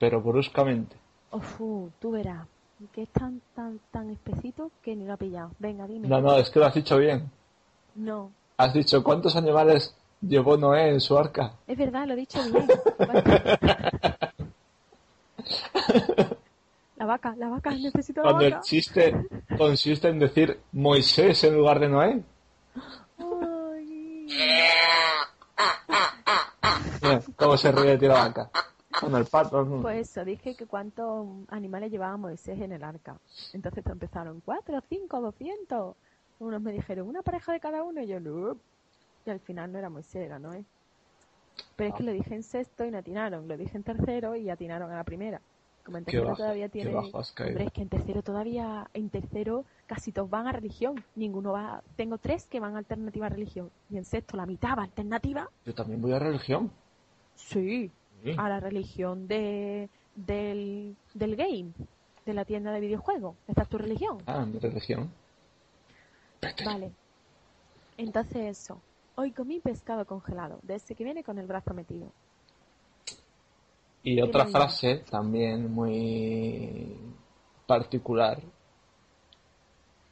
pero 0.00 0.20
bruscamente. 0.20 0.96
Ofu, 1.30 1.92
tú 2.00 2.10
verás. 2.10 2.48
Que 2.92 3.02
es 3.02 3.08
tan, 3.10 3.40
tan, 3.54 3.78
tan 3.92 4.10
espesito 4.10 4.72
que 4.82 4.96
ni 4.96 5.04
lo 5.04 5.12
ha 5.12 5.18
pillado. 5.18 5.52
Venga, 5.60 5.86
dime. 5.86 6.08
No, 6.08 6.20
no, 6.20 6.34
es 6.34 6.50
que 6.50 6.58
lo 6.58 6.66
has 6.66 6.74
dicho 6.74 6.98
bien. 6.98 7.30
No. 7.94 8.32
Has 8.56 8.74
dicho 8.74 9.04
cuántos 9.04 9.36
animales 9.36 9.94
llevó 10.20 10.56
Noé 10.56 10.90
en 10.90 11.00
su 11.00 11.16
arca. 11.16 11.52
Es 11.66 11.76
verdad, 11.76 12.06
lo 12.06 12.14
he 12.14 12.16
dicho 12.16 12.40
bien. 12.42 12.66
la 16.96 17.06
vaca, 17.06 17.34
la 17.36 17.48
vaca, 17.48 17.70
necesito 17.70 18.22
la 18.22 18.30
Cuando 18.30 18.46
el 18.46 18.60
chiste 18.60 19.26
consiste 19.56 20.08
en 20.08 20.18
decir 20.18 20.60
Moisés 20.72 21.44
en 21.44 21.56
lugar 21.56 21.80
de 21.80 21.88
Noé. 21.88 22.22
Ay. 23.18 24.26
Mira, 27.02 27.22
cómo 27.36 27.56
se 27.56 27.72
ríe 27.72 27.92
de 27.92 27.98
ti 27.98 28.06
la 28.06 28.14
vaca. 28.14 28.50
Con 28.98 29.14
el 29.14 29.26
pato. 29.26 29.66
Pues 29.82 30.10
eso, 30.10 30.24
dije 30.24 30.56
que 30.56 30.66
cuántos 30.66 31.26
animales 31.48 31.90
llevaba 31.90 32.16
Moisés 32.16 32.58
en 32.60 32.72
el 32.72 32.82
arca. 32.82 33.18
Entonces 33.52 33.84
empezaron, 33.86 34.40
cuatro, 34.40 34.80
cinco, 34.88 35.20
doscientos. 35.20 35.96
Unos 36.38 36.62
me 36.62 36.72
dijeron, 36.72 37.08
una 37.08 37.22
pareja 37.22 37.52
de 37.52 37.60
cada 37.60 37.82
uno, 37.82 38.02
y 38.02 38.06
yo, 38.06 38.20
no. 38.20 38.56
Y 39.26 39.30
al 39.30 39.40
final 39.40 39.72
no 39.72 39.78
era 39.78 39.90
Moisés, 39.90 40.24
era 40.24 40.38
Noé. 40.38 40.64
Pero 41.74 41.90
es 41.90 41.96
que 41.96 42.02
lo 42.02 42.12
dije 42.12 42.34
en 42.34 42.42
sexto 42.42 42.84
y 42.84 42.90
no 42.90 42.98
atinaron. 42.98 43.48
Lo 43.48 43.56
dije 43.56 43.76
en 43.76 43.82
tercero 43.82 44.36
y 44.36 44.48
atinaron 44.50 44.90
a 44.90 44.96
la 44.96 45.04
primera. 45.04 45.40
Como 45.84 45.98
en 45.98 46.04
tercero 46.04 46.34
todavía 46.34 46.68
tiene... 46.68 46.94
Hombre, 46.94 47.64
es 47.64 47.72
que 47.72 47.82
en 47.82 47.88
tercero 47.88 48.22
todavía, 48.22 48.88
en 48.92 49.08
tercero 49.08 49.64
casi 49.86 50.12
todos 50.12 50.28
van 50.28 50.46
a 50.46 50.52
religión. 50.52 51.02
Ninguno 51.14 51.52
va... 51.52 51.82
Tengo 51.96 52.18
tres 52.18 52.46
que 52.46 52.60
van 52.60 52.74
a 52.74 52.78
alternativa 52.78 53.26
a 53.26 53.28
religión. 53.30 53.70
Y 53.90 53.96
en 53.96 54.04
sexto 54.04 54.36
la 54.36 54.46
mitad 54.46 54.76
va 54.76 54.82
a 54.82 54.84
alternativa. 54.84 55.48
Yo 55.64 55.74
también 55.74 56.00
voy 56.00 56.12
a 56.12 56.18
religión. 56.18 56.70
Sí, 57.34 57.90
Sí. 58.24 58.34
a 58.38 58.48
la 58.48 58.60
religión 58.60 59.28
de, 59.28 59.90
del, 60.14 60.96
del 61.14 61.36
game, 61.36 61.72
de 62.24 62.34
la 62.34 62.44
tienda 62.44 62.72
de 62.72 62.80
videojuegos. 62.80 63.36
Esta 63.46 63.62
es 63.62 63.68
tu 63.68 63.78
religión. 63.78 64.18
Ah, 64.26 64.44
mi 64.44 64.58
religión. 64.58 65.12
Vale. 66.64 66.92
Entonces 67.96 68.58
eso. 68.58 68.80
Hoy 69.18 69.32
comí 69.32 69.60
pescado 69.60 70.04
congelado, 70.04 70.58
de 70.62 70.74
ese 70.74 70.94
que 70.94 71.02
viene 71.02 71.24
con 71.24 71.38
el 71.38 71.46
brazo 71.46 71.72
metido. 71.72 72.12
Y 74.02 74.20
otra 74.20 74.44
frase 74.46 75.04
también 75.10 75.72
muy 75.72 76.94
particular, 77.66 78.40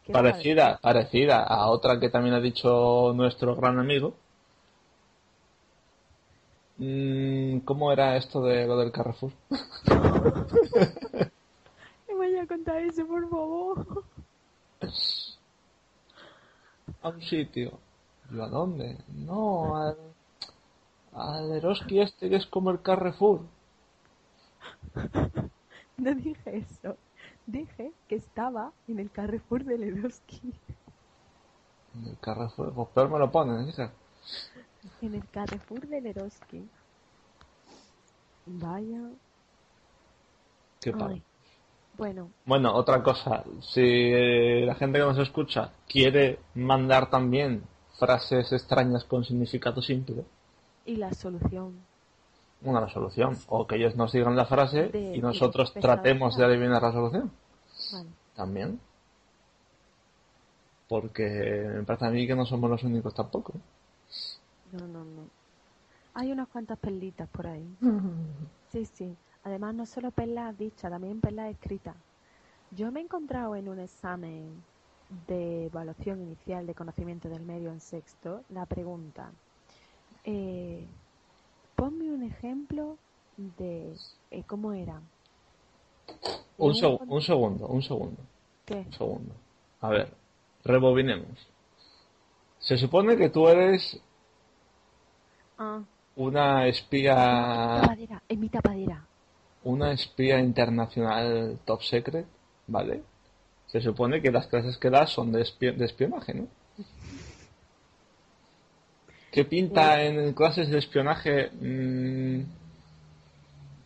¿Qué 0.04 0.12
parecida, 0.12 0.78
parecida 0.82 1.42
a 1.42 1.68
otra 1.68 2.00
que 2.00 2.08
también 2.08 2.34
ha 2.34 2.40
dicho 2.40 3.12
nuestro 3.14 3.54
gran 3.54 3.78
amigo. 3.78 4.14
Mm, 6.78 7.58
¿Cómo 7.58 7.92
era 7.92 8.16
esto 8.16 8.42
de 8.42 8.66
lo 8.66 8.78
del 8.78 8.90
Carrefour? 8.90 9.32
Me 12.08 12.14
vaya 12.14 12.42
a 12.42 12.46
contar 12.46 12.78
eso, 12.78 13.06
por 13.06 13.28
favor. 13.28 14.04
A 17.02 17.08
un 17.10 17.22
sitio. 17.22 17.83
¿Yo 18.34 18.44
a 18.44 18.48
dónde? 18.48 18.98
No, 19.08 19.76
al, 19.76 19.96
al 21.14 21.52
Eroski 21.52 22.00
este 22.00 22.28
que 22.28 22.36
es 22.36 22.46
como 22.46 22.70
el 22.70 22.82
Carrefour. 22.82 23.40
No 25.96 26.12
dije 26.12 26.56
eso. 26.56 26.96
Dije 27.46 27.92
que 28.08 28.16
estaba 28.16 28.72
en 28.88 28.98
el 28.98 29.12
Carrefour 29.12 29.64
de 29.64 29.78
Leroski. 29.78 30.52
El 32.04 32.18
Carrefour, 32.18 32.72
pues 32.74 32.88
peor 32.88 33.10
me 33.10 33.18
lo 33.20 33.30
ponen, 33.30 33.68
hija. 33.68 33.92
En 35.00 35.14
el 35.14 35.24
Carrefour 35.28 35.86
de 35.86 36.00
Leroski. 36.00 36.68
Vaya. 38.46 39.10
Qué 40.80 40.90
padre. 40.92 41.22
Bueno, 41.96 42.28
Bueno, 42.44 42.74
otra 42.74 43.00
cosa, 43.04 43.44
si 43.60 44.10
la 44.62 44.74
gente 44.74 44.98
que 44.98 45.04
nos 45.04 45.18
escucha 45.18 45.70
quiere 45.86 46.40
mandar 46.56 47.08
también 47.08 47.62
frases 47.98 48.52
extrañas 48.52 49.04
con 49.04 49.24
significado 49.24 49.80
simple, 49.82 50.24
y 50.86 50.96
la 50.96 51.12
solución. 51.12 51.74
una 52.62 52.88
solución, 52.88 53.36
o 53.48 53.66
que 53.66 53.76
ellos 53.76 53.94
nos 53.96 54.12
digan 54.12 54.36
la 54.36 54.46
frase 54.46 54.88
De- 54.88 55.16
y 55.16 55.20
nosotros 55.20 55.72
tratemos 55.74 56.36
de 56.36 56.44
adivinar 56.44 56.82
la 56.82 56.92
solución, 56.92 57.30
Vale. 57.92 58.08
también. 58.34 58.80
Porque 60.88 61.24
me 61.74 61.82
parece 61.84 62.06
a 62.06 62.10
mí 62.10 62.26
que 62.26 62.34
no 62.36 62.44
somos 62.44 62.70
los 62.70 62.82
únicos 62.84 63.14
tampoco. 63.14 63.52
No, 64.72 64.86
no, 64.86 65.04
no. 65.04 65.22
Hay 66.14 66.30
unas 66.30 66.48
cuantas 66.48 66.78
perlitas 66.78 67.28
por 67.28 67.46
ahí. 67.46 67.66
Sí, 68.70 68.84
sí. 68.86 69.16
Además, 69.44 69.72
no 69.76 69.86
solo 69.86 70.10
perlas 70.10 70.58
dichas, 70.58 70.90
también 70.90 71.20
perlas 71.20 71.48
escritas. 71.52 71.94
Yo 72.72 72.90
me 72.90 72.98
he 72.98 73.04
encontrado 73.04 73.54
en 73.54 73.68
un 73.68 73.78
examen 73.78 74.64
de 75.26 75.66
evaluación 75.66 76.22
inicial 76.22 76.66
de 76.66 76.74
conocimiento 76.74 77.28
del 77.28 77.42
medio 77.42 77.70
en 77.70 77.80
sexto 77.80 78.42
la 78.50 78.66
pregunta. 78.66 79.30
Eh, 80.24 80.86
ponme 81.76 82.10
un 82.12 82.22
ejemplo 82.22 82.96
de 83.36 83.94
eh, 84.30 84.42
cómo 84.46 84.72
era. 84.72 85.00
Un, 86.58 86.70
Un 86.70 86.74
seg- 86.74 86.98
con- 86.98 87.10
un 87.12 87.22
segundo, 87.22 87.66
un 87.66 87.82
segundo, 87.82 88.22
¿Qué? 88.64 88.84
un 88.86 88.92
segundo. 88.92 89.34
A 89.80 89.88
ver, 89.90 90.12
rebobinemos. 90.64 91.48
Se 92.58 92.76
supone 92.78 93.16
que 93.16 93.28
tú 93.28 93.46
eres 93.48 94.00
Ah, 95.58 95.82
una 96.16 96.66
espía 96.66 97.14
tapadera, 97.80 98.22
en 98.28 98.40
mi 98.40 98.48
tapadera. 98.48 99.04
una 99.64 99.92
espía 99.92 100.40
internacional 100.40 101.58
top 101.64 101.82
secret, 101.82 102.26
¿vale? 102.66 103.02
Se 103.74 103.82
supone 103.82 104.22
que 104.22 104.30
las 104.32 104.46
clases 104.46 104.78
que 104.78 104.88
das 104.88 105.10
son 105.10 105.30
de, 105.32 105.42
espi- 105.42 105.76
de 105.76 105.84
espionaje, 105.84 106.32
¿no? 106.32 106.48
¿Qué 109.32 109.44
pinta 109.44 110.02
en 110.02 110.32
clases 110.32 110.70
de 110.70 110.78
espionaje? 110.78 111.50
Mm, 111.60 112.40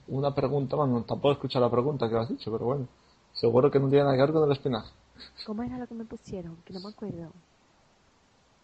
una 0.08 0.34
pregunta, 0.34 0.76
bueno, 0.76 1.02
tampoco 1.02 1.30
he 1.30 1.32
escuchado 1.34 1.64
la 1.66 1.70
pregunta 1.70 2.08
que 2.08 2.16
has 2.16 2.28
dicho, 2.28 2.50
pero 2.50 2.64
bueno, 2.64 2.88
seguro 3.32 3.70
que 3.70 3.78
no 3.78 3.88
tiene 3.88 4.04
nada 4.04 4.16
que 4.16 4.22
ver 4.22 4.32
con 4.32 4.44
el 4.44 4.52
espionaje. 4.52 4.90
¿Cómo 5.42 5.64
era 5.64 5.78
lo 5.78 5.88
que 5.88 5.94
me 5.94 6.04
pusieron? 6.04 6.62
Que 6.62 6.72
no 6.72 6.80
me 6.80 6.90
acuerdo. 6.90 7.32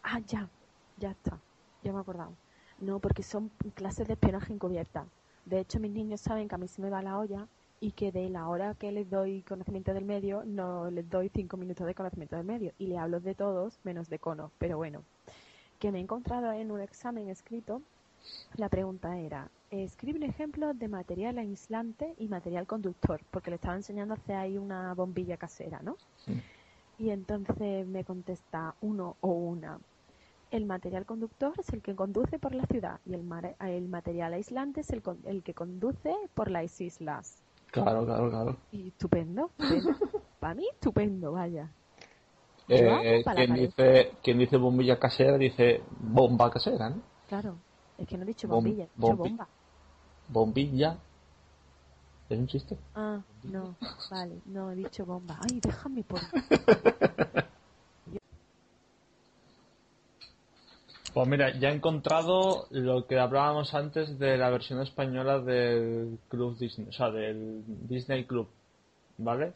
Ah, 0.02 0.20
ya, 0.20 0.48
ya 0.96 1.10
está, 1.10 1.42
ya 1.82 1.92
me 1.92 1.98
he 1.98 2.00
acordado. 2.02 2.36
No, 2.78 3.00
porque 3.00 3.22
son 3.22 3.48
clases 3.74 4.06
de 4.06 4.14
espionaje 4.14 4.52
encubierta. 4.52 5.08
De 5.44 5.60
hecho, 5.60 5.80
mis 5.80 5.90
niños 5.92 6.20
saben 6.20 6.48
que 6.48 6.54
a 6.54 6.58
mí 6.58 6.68
se 6.68 6.80
me 6.82 6.90
va 6.90 7.02
la 7.02 7.18
olla 7.18 7.48
y 7.84 7.92
que 7.92 8.10
de 8.10 8.30
la 8.30 8.48
hora 8.48 8.74
que 8.74 8.90
les 8.92 9.10
doy 9.10 9.42
conocimiento 9.42 9.92
del 9.92 10.06
medio, 10.06 10.42
no 10.46 10.90
les 10.90 11.06
doy 11.10 11.28
cinco 11.28 11.58
minutos 11.58 11.86
de 11.86 11.94
conocimiento 11.94 12.34
del 12.34 12.46
medio. 12.46 12.72
Y 12.78 12.86
le 12.86 12.96
hablo 12.96 13.20
de 13.20 13.34
todos, 13.34 13.78
menos 13.84 14.08
de 14.08 14.18
cono. 14.18 14.52
Pero 14.56 14.78
bueno, 14.78 15.02
que 15.78 15.92
me 15.92 15.98
he 15.98 16.00
encontrado 16.00 16.50
en 16.52 16.70
un 16.70 16.80
examen 16.80 17.28
escrito. 17.28 17.82
La 18.56 18.70
pregunta 18.70 19.18
era, 19.18 19.50
escribe 19.70 20.16
un 20.16 20.22
ejemplo 20.22 20.72
de 20.72 20.88
material 20.88 21.36
aislante 21.36 22.14
y 22.16 22.26
material 22.26 22.66
conductor, 22.66 23.20
porque 23.30 23.50
le 23.50 23.56
estaba 23.56 23.76
enseñando 23.76 24.14
a 24.14 24.16
hacer 24.16 24.36
ahí 24.36 24.56
una 24.56 24.94
bombilla 24.94 25.36
casera, 25.36 25.82
¿no? 25.82 25.98
Sí. 26.24 26.40
Y 26.98 27.10
entonces 27.10 27.86
me 27.86 28.02
contesta 28.02 28.76
uno 28.80 29.18
o 29.20 29.28
una. 29.28 29.78
El 30.50 30.64
material 30.64 31.04
conductor 31.04 31.52
es 31.58 31.68
el 31.74 31.82
que 31.82 31.94
conduce 31.94 32.38
por 32.38 32.54
la 32.54 32.64
ciudad 32.64 32.98
y 33.04 33.12
el, 33.12 33.28
el 33.60 33.88
material 33.88 34.32
aislante 34.32 34.80
es 34.80 34.88
el, 34.88 35.02
el 35.26 35.42
que 35.42 35.52
conduce 35.52 36.14
por 36.32 36.50
las 36.50 36.80
islas. 36.80 37.43
Claro, 37.74 38.04
claro, 38.06 38.30
claro. 38.30 38.56
Y 38.70 38.88
estupendo, 38.88 39.50
estupendo. 39.58 39.98
Para 40.38 40.54
mí, 40.54 40.68
estupendo, 40.72 41.32
vaya. 41.32 41.68
Eh, 42.68 43.22
la 43.26 43.34
quien, 43.34 43.54
dice, 43.54 44.12
quien 44.22 44.38
dice 44.38 44.56
bombilla 44.56 44.98
casera 44.98 45.36
dice 45.36 45.82
bomba 45.98 46.50
casera, 46.50 46.88
¿no? 46.90 47.02
Claro, 47.28 47.56
es 47.98 48.06
que 48.06 48.16
no 48.16 48.22
he 48.22 48.26
dicho 48.26 48.46
Bom- 48.46 48.62
bombilla, 48.62 48.84
he 48.84 48.88
dicho 48.96 49.16
bombi- 49.16 49.16
bomba. 49.28 49.48
Bombilla. 50.28 50.96
¿Es 52.28 52.38
un 52.38 52.46
chiste? 52.46 52.78
Ah, 52.94 53.20
no, 53.42 53.74
vale, 54.10 54.40
no, 54.46 54.70
he 54.70 54.76
dicho 54.76 55.04
bomba. 55.04 55.38
Ay, 55.42 55.60
déjame 55.62 56.04
por... 56.04 56.20
Pues 61.14 61.28
mira, 61.28 61.56
ya 61.58 61.70
he 61.70 61.74
encontrado 61.74 62.66
lo 62.70 63.06
que 63.06 63.18
hablábamos 63.20 63.72
antes 63.74 64.18
de 64.18 64.36
la 64.36 64.50
versión 64.50 64.82
española 64.82 65.38
del 65.38 66.18
Club 66.28 66.58
Disney, 66.58 66.88
o 66.88 66.92
sea, 66.92 67.10
del 67.10 67.62
Disney 67.88 68.24
Club, 68.24 68.48
¿vale? 69.18 69.52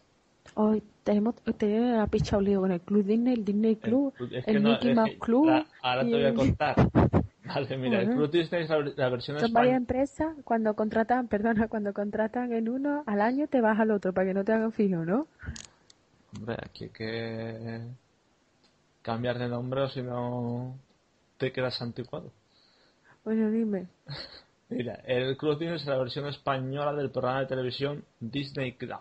Hoy 0.55 0.83
tenemos, 1.03 1.35
tenemos 1.59 1.97
la 1.99 2.07
picha 2.07 2.39
un 2.39 2.45
lío 2.45 2.61
con 2.61 2.71
el 2.71 2.81
Club 2.81 3.05
Disney, 3.05 3.35
el 3.35 3.45
Disney 3.45 3.75
Club, 3.77 4.15
El- 4.21 4.29
el, 4.29 4.35
es 4.37 4.45
que 4.47 4.61
no, 4.61 4.71
Mickey 4.71 4.95
Mouse 4.95 5.17
Club. 5.21 5.47
la- 5.47 5.67
ahora 5.83 6.05
te 6.05 6.13
voy 6.13 6.25
a 6.27 6.35
contar. 6.35 6.77
Vale, 7.45 7.77
mira, 7.77 8.03
el. 8.03 8.11
Club 8.11 8.31
Disney 8.31 8.63
es 8.63 8.69
la, 8.71 8.79
la 8.79 9.09
versión 9.09 9.39
Son 9.39 9.53
varias 9.53 9.77
española. 9.77 9.77
empresas, 9.79 10.37
cuando 10.45 10.75
contratan, 10.75 11.27
perdona, 11.27 11.67
cuando 11.67 11.93
contratan 11.93 12.53
en 12.53 12.69
uno, 12.69 13.03
al 13.07 13.21
año 13.21 13.49
te 13.49 13.61
vas 13.61 13.81
al 13.81 13.91
otro 13.91 14.13
para 14.13 14.29
que 14.29 14.35
no 14.35 14.45
te 14.45 14.53
hagan 14.53 14.71
fijo, 14.71 15.05
¿no? 15.05 15.27
Hombre, 16.37 16.57
aquí 16.63 16.85
hay 16.85 16.91
que 16.91 17.81
cambiar 19.03 19.39
de 19.39 19.49
nombre 19.49 19.81
o 19.83 19.89
si 19.89 20.03
no 20.03 20.75
te 21.39 21.53
quedas 21.53 21.81
anticuado. 21.81 22.33
Bueno, 23.25 23.51
dime. 23.51 23.89
Mira, 24.69 24.95
el 25.07 25.37
Club 25.37 25.59
Disney 25.59 25.77
es 25.77 25.87
la 25.87 25.97
versión 25.97 26.27
española 26.27 26.93
del 26.93 27.11
programa 27.11 27.41
de 27.41 27.47
televisión 27.47 28.05
Disney 28.21 28.73
Club. 28.75 29.01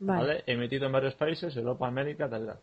Vale. 0.00 0.20
¿vale? 0.20 0.44
Emitido 0.46 0.86
en 0.86 0.92
varios 0.92 1.14
países, 1.14 1.56
Europa, 1.56 1.86
América, 1.86 2.28
tal, 2.28 2.46
tal. 2.46 2.58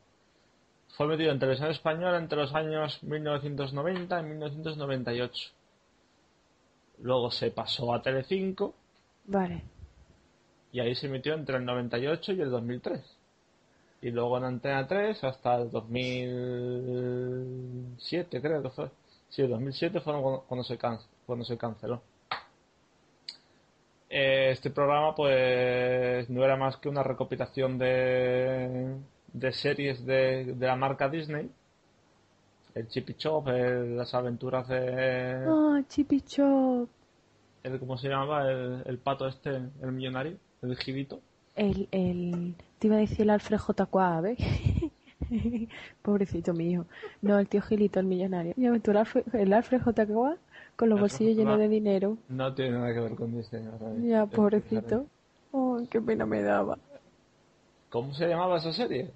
Fue 0.97 1.05
emitido 1.05 1.31
en 1.31 1.39
televisión 1.39 1.71
española 1.71 2.17
entre 2.17 2.39
los 2.39 2.53
años 2.53 3.01
1990 3.03 4.19
y 4.19 4.23
1998. 4.23 5.51
Luego 7.01 7.31
se 7.31 7.51
pasó 7.51 7.93
a 7.93 8.01
Telecinco 8.01 8.75
Vale. 9.25 9.63
y 10.73 10.81
ahí 10.81 10.95
se 10.95 11.07
emitió 11.07 11.33
entre 11.33 11.55
el 11.55 11.63
98 11.63 12.33
y 12.33 12.41
el 12.41 12.49
2003. 12.49 13.18
Y 14.01 14.11
luego 14.11 14.37
en 14.37 14.45
Antena 14.45 14.87
3 14.87 15.21
hasta 15.25 15.55
el 15.57 15.69
2007, 15.71 18.41
creo 18.41 18.63
que 18.63 18.69
fue. 18.69 18.89
Sí, 19.29 19.41
el 19.41 19.49
2007 19.49 19.99
fue 19.99 20.13
cuando, 20.21 20.43
cuando 20.47 20.63
se, 20.63 20.77
can- 20.77 20.99
cuando 21.25 21.43
se 21.45 21.57
canceló. 21.57 22.01
Eh, 24.09 24.49
Este 24.51 24.69
programa, 24.71 25.13
pues, 25.15 26.29
no 26.29 26.43
era 26.43 26.55
más 26.55 26.77
que 26.77 26.89
una 26.89 27.03
recopilación 27.03 27.77
de, 27.77 28.95
de 29.33 29.51
series 29.51 30.05
de, 30.05 30.45
de 30.55 30.67
la 30.67 30.75
marca 30.75 31.09
Disney. 31.09 31.49
El 32.73 32.87
Chippy 32.87 33.15
Chop, 33.15 33.47
el- 33.49 33.97
las 33.97 34.13
aventuras 34.13 34.67
de. 34.67 35.45
Ah, 35.47 35.81
Chippy 35.89 36.21
Chop. 36.21 36.87
el- 37.63 37.79
¿Cómo 37.79 37.97
se 37.97 38.07
llamaba? 38.07 38.49
El, 38.49 38.81
el 38.85 38.97
pato 38.97 39.27
este, 39.27 39.49
el 39.49 39.91
millonario, 39.91 40.37
el 40.61 40.77
gibito. 40.77 41.19
El, 41.59 41.87
el, 41.91 42.55
te 42.79 42.87
iba 42.87 42.95
a 42.95 42.99
decir 42.99 43.21
el 43.21 43.31
Alfred 43.31 43.57
J. 43.57 43.85
Quab, 43.87 44.25
¿eh? 44.27 44.37
Pobrecito 46.01 46.53
mío. 46.53 46.85
No, 47.21 47.37
el 47.39 47.47
tío 47.47 47.61
Gilito, 47.61 47.99
el 47.99 48.05
millonario. 48.05 48.53
Ves 48.55 48.81
tú, 48.81 48.91
el 48.91 48.97
Alfred, 48.97 49.23
el 49.35 49.53
Alfred 49.53 49.81
J. 49.81 50.07
Coa, 50.07 50.37
con 50.75 50.89
los 50.89 50.99
bolsillos 50.99 51.35
llenos 51.35 51.59
de 51.59 51.67
dinero. 51.67 52.17
No 52.29 52.53
tiene 52.53 52.71
nada 52.77 52.93
que 52.93 52.99
ver 53.01 53.15
con 53.15 53.35
diseño. 53.35 53.77
¿sabes? 53.77 54.03
Ya, 54.03 54.25
pobrecito. 54.25 55.05
Ay, 55.53 55.87
qué 55.87 55.99
pena 56.01 56.25
me 56.25 56.41
daba. 56.41 56.77
¿Cómo 57.89 58.13
se 58.13 58.27
llamaba 58.27 58.57
esa 58.59 58.71
serie? 58.71 59.11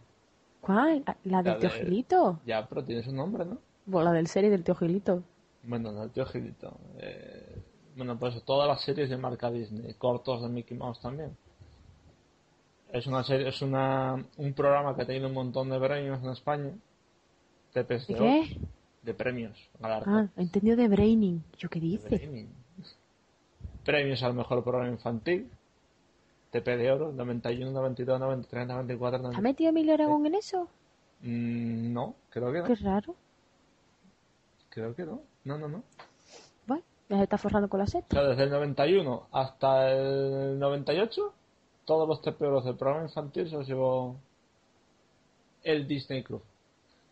¿Cuál? 0.61 1.03
¿La 1.23 1.43
del 1.43 1.53
La 1.53 1.59
tío 1.59 1.69
de- 1.69 1.75
Gilito? 1.85 2.39
Ya, 2.45 2.67
pero 2.67 2.83
tiene 2.83 3.03
su 3.03 3.13
nombre, 3.13 3.45
¿no? 3.45 3.57
Bueno, 3.85 4.09
la 4.09 4.13
del 4.13 4.27
serie 4.27 4.49
del 4.49 4.63
tío 4.63 4.75
Gilito. 4.75 5.23
Bueno, 5.63 5.91
no, 5.91 6.03
el 6.03 6.09
tío 6.11 6.25
Gilito. 6.25 6.73
Eh, 6.99 7.61
bueno, 7.95 8.17
pues 8.17 8.41
todas 8.43 8.67
las 8.67 8.81
series 8.81 9.09
de 9.09 9.17
marca 9.17 9.51
Disney, 9.51 9.93
cortos 9.93 10.41
de 10.41 10.49
Mickey 10.49 10.77
Mouse 10.77 10.99
también. 11.01 11.37
Es 12.93 13.07
una 13.07 13.23
serie, 13.23 13.49
es 13.49 13.61
una, 13.61 14.23
un 14.37 14.53
programa 14.53 14.95
que 14.95 15.01
ha 15.01 15.05
tenido 15.05 15.27
un 15.27 15.33
montón 15.33 15.69
de 15.69 15.79
premios 15.79 16.23
en 16.23 16.29
España. 16.29 16.71
De, 17.73 17.83
¿De 17.83 17.99
PSO, 17.99 18.13
qué? 18.15 18.57
de 19.01 19.13
premios. 19.15 19.69
Ah, 19.81 20.27
entendido 20.37 20.77
de 20.77 20.87
Braining. 20.87 21.43
¿Yo 21.57 21.69
qué 21.69 21.79
dice? 21.79 22.39
premios. 23.83 24.23
Al 24.23 24.33
mejor 24.35 24.63
programa 24.63 24.89
infantil. 24.89 25.49
TP 26.51 26.77
de 26.77 26.91
oro, 26.91 27.11
91, 27.11 27.71
92, 27.71 28.19
93, 28.19 28.67
94, 28.67 29.17
¿Está 29.17 29.27
95. 29.27 29.41
metido 29.41 29.69
Emilio 29.71 29.93
Aragón 29.95 30.25
en 30.27 30.35
eso? 30.35 30.69
Mm, 31.21 31.91
no, 31.91 32.15
creo 32.29 32.51
que 32.53 32.59
no. 32.59 32.65
Qué 32.65 32.75
raro. 32.75 33.15
Creo 34.69 34.95
que 34.95 35.03
no. 35.03 35.21
No, 35.45 35.57
no, 35.57 35.67
no. 35.67 35.83
Bueno, 36.67 36.83
ya 37.09 37.17
se 37.17 37.23
está 37.23 37.39
forrando 37.39 37.67
con 37.67 37.79
la 37.79 37.85
O 37.85 37.87
seta. 37.87 38.07
sea, 38.15 38.23
desde 38.29 38.43
el 38.43 38.51
91 38.51 39.27
hasta 39.31 39.91
el 39.91 40.59
98, 40.59 41.33
todos 41.85 42.07
los 42.07 42.21
TP 42.21 42.41
euros 42.45 42.65
del 42.65 42.75
programa 42.75 43.05
infantil 43.05 43.49
se 43.49 43.55
los 43.57 43.67
llevó 43.67 44.15
el 45.63 45.87
Disney 45.87 46.23
Club. 46.23 46.41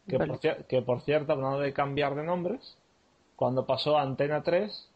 Que, 0.08 0.18
Vale. 0.18 0.32
por, 0.34 0.42
cier- 0.42 0.66
que 0.68 0.82
por 0.82 1.02
cierto, 1.02 1.34
hablando 1.34 1.60
de 1.60 1.74
cambiar 1.74 2.16
de 2.16 2.24
nombres, 2.24 2.78
cuando 3.36 3.66
pasó 3.66 3.98
a 3.98 4.02
Antena 4.02 4.42
3, 4.44 4.90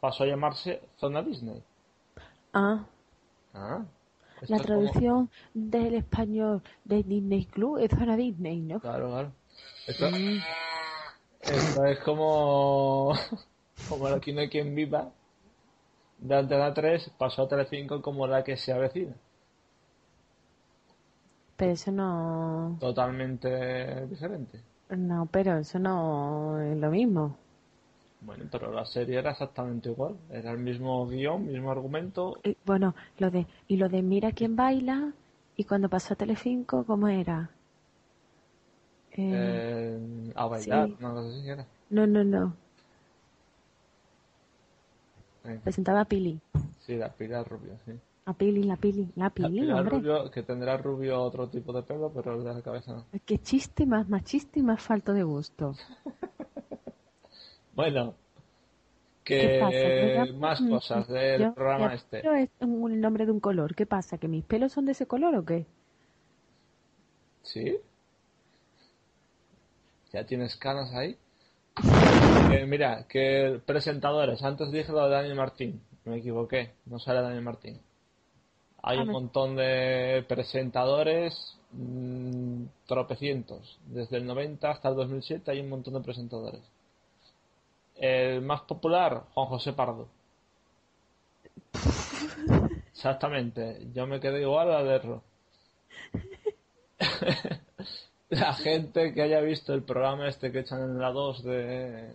pasó 0.00 0.24
a 0.24 0.26
llamarse 0.26 0.82
Zona 0.98 1.22
Disney. 1.22 1.62
Ah, 2.52 2.84
Ah, 3.54 3.84
la 4.42 4.56
como- 4.58 4.62
traducción 4.62 5.30
del 5.52 5.94
español 5.94 6.62
de 6.84 7.02
Disney 7.02 7.44
Club 7.46 7.78
es 7.78 7.88
para 7.90 8.16
Disney, 8.16 8.60
¿no? 8.60 8.80
Claro, 8.80 9.08
claro. 9.10 9.32
Esto, 9.86 10.10
Mm. 10.10 10.38
esto 11.42 11.84
es 11.84 11.98
como, 12.00 13.12
como 13.88 14.06
aquí 14.08 14.32
no 14.32 14.40
hay 14.40 14.48
quien 14.48 14.74
viva. 14.74 15.10
De 16.24 16.34
Antena 16.34 16.72
3 16.72 17.10
pasó 17.18 17.42
a 17.42 17.48
Telecinco 17.48 18.00
como 18.00 18.26
la 18.26 18.42
que 18.42 18.56
se 18.56 18.72
avecina. 18.72 19.12
Pero 21.54 21.72
eso 21.72 21.92
no... 21.92 22.78
Totalmente 22.80 24.06
diferente. 24.06 24.58
No, 24.88 25.28
pero 25.30 25.58
eso 25.58 25.78
no 25.78 26.58
es 26.62 26.78
lo 26.78 26.90
mismo. 26.90 27.36
Bueno, 28.22 28.44
pero 28.50 28.72
la 28.72 28.86
serie 28.86 29.18
era 29.18 29.32
exactamente 29.32 29.90
igual. 29.90 30.16
Era 30.30 30.52
el 30.52 30.58
mismo 30.60 31.06
guion, 31.06 31.46
mismo 31.46 31.70
argumento. 31.70 32.38
Y, 32.42 32.56
bueno, 32.64 32.94
lo 33.18 33.30
de... 33.30 33.46
Y 33.68 33.76
lo 33.76 33.90
de 33.90 34.00
Mira 34.00 34.32
quién 34.32 34.56
baila, 34.56 35.12
y 35.56 35.64
cuando 35.64 35.90
pasó 35.90 36.14
a 36.14 36.16
Telecinco, 36.16 36.84
¿cómo 36.84 37.06
era? 37.06 37.50
Eh, 39.10 39.98
eh, 39.98 40.32
a 40.34 40.46
bailar, 40.46 40.88
sí. 40.88 40.96
una 41.00 41.10
cosa 41.10 41.28
así 41.28 41.48
era. 41.50 41.66
No, 41.90 42.06
no, 42.06 42.24
no. 42.24 42.63
Eh, 45.44 45.60
Presentaba 45.62 46.00
a 46.00 46.04
Pili. 46.06 46.40
sí, 46.80 46.96
la 46.96 47.12
Pilar 47.12 47.46
Rubio, 47.48 47.76
sí. 47.84 47.92
A 48.26 48.32
Pili, 48.32 48.62
la 48.62 48.76
Pili, 48.76 49.08
la 49.16 49.24
La 49.24 49.30
Pili, 49.30 49.60
Pilar 49.60 49.80
hombre. 49.80 49.98
Rubio, 49.98 50.30
que 50.30 50.42
tendrá 50.42 50.76
rubio 50.78 51.20
otro 51.22 51.48
tipo 51.48 51.72
de 51.74 51.82
pelo, 51.82 52.10
pero 52.14 52.34
el 52.36 52.44
de 52.44 52.54
la 52.54 52.62
cabeza 52.62 52.92
no. 52.94 53.04
Qué 53.26 53.36
chiste 53.38 53.84
más 53.84 54.08
machista 54.08 54.58
y 54.58 54.62
más 54.62 54.80
falto 54.82 55.12
de 55.12 55.22
gusto. 55.22 55.74
Bueno, 57.74 58.14
¿Qué 59.24 60.26
que 60.26 60.32
más 60.34 60.60
Mm, 60.60 60.68
cosas 60.70 61.08
del 61.08 61.40
yo- 61.42 61.54
programa 61.54 61.92
este. 61.94 62.20
pero 62.20 62.34
es 62.34 62.48
un- 62.60 63.00
nombre 63.00 63.26
de 63.26 63.32
un 63.32 63.40
color. 63.40 63.74
¿Qué 63.74 63.84
pasa? 63.84 64.16
¿Que 64.16 64.28
mis 64.28 64.44
pelos 64.44 64.70
son 64.72 64.84
de 64.84 64.92
ese 64.92 65.06
color 65.06 65.34
o 65.34 65.44
qué? 65.44 65.66
¿Sí? 67.42 67.76
¿Ya 70.12 70.24
tienes 70.24 70.54
canas 70.56 70.92
ahí? 70.94 71.18
Que 72.54 72.66
mira, 72.66 73.06
que 73.08 73.60
presentadores. 73.66 74.42
Antes 74.42 74.70
dije 74.70 74.92
lo 74.92 75.04
de 75.04 75.10
Daniel 75.10 75.34
Martín. 75.34 75.82
Me 76.04 76.18
equivoqué. 76.18 76.74
No 76.86 76.98
sale 76.98 77.20
Daniel 77.20 77.42
Martín. 77.42 77.80
Hay 78.82 78.98
Ah, 78.98 79.02
un 79.02 79.08
montón 79.08 79.56
de 79.56 80.24
presentadores, 80.28 81.56
mm, 81.72 82.64
tropecientos. 82.86 83.78
Desde 83.86 84.18
el 84.18 84.26
90 84.26 84.70
hasta 84.70 84.88
el 84.88 84.94
2007 84.94 85.50
hay 85.50 85.60
un 85.60 85.70
montón 85.70 85.94
de 85.94 86.00
presentadores. 86.00 86.60
El 87.96 88.42
más 88.42 88.60
popular, 88.62 89.24
Juan 89.34 89.46
José 89.46 89.72
Pardo. 89.72 90.08
Exactamente. 92.92 93.88
Yo 93.94 94.06
me 94.06 94.20
quedé 94.20 94.42
igual 94.42 94.72
a 94.72 94.82
verlo. 94.82 95.22
La 98.28 98.52
gente 98.54 99.12
que 99.12 99.22
haya 99.22 99.40
visto 99.40 99.74
el 99.74 99.82
programa 99.82 100.28
este 100.28 100.50
que 100.50 100.60
echan 100.60 100.82
en 100.82 100.98
la 100.98 101.10
2 101.10 101.44
de, 101.44 102.14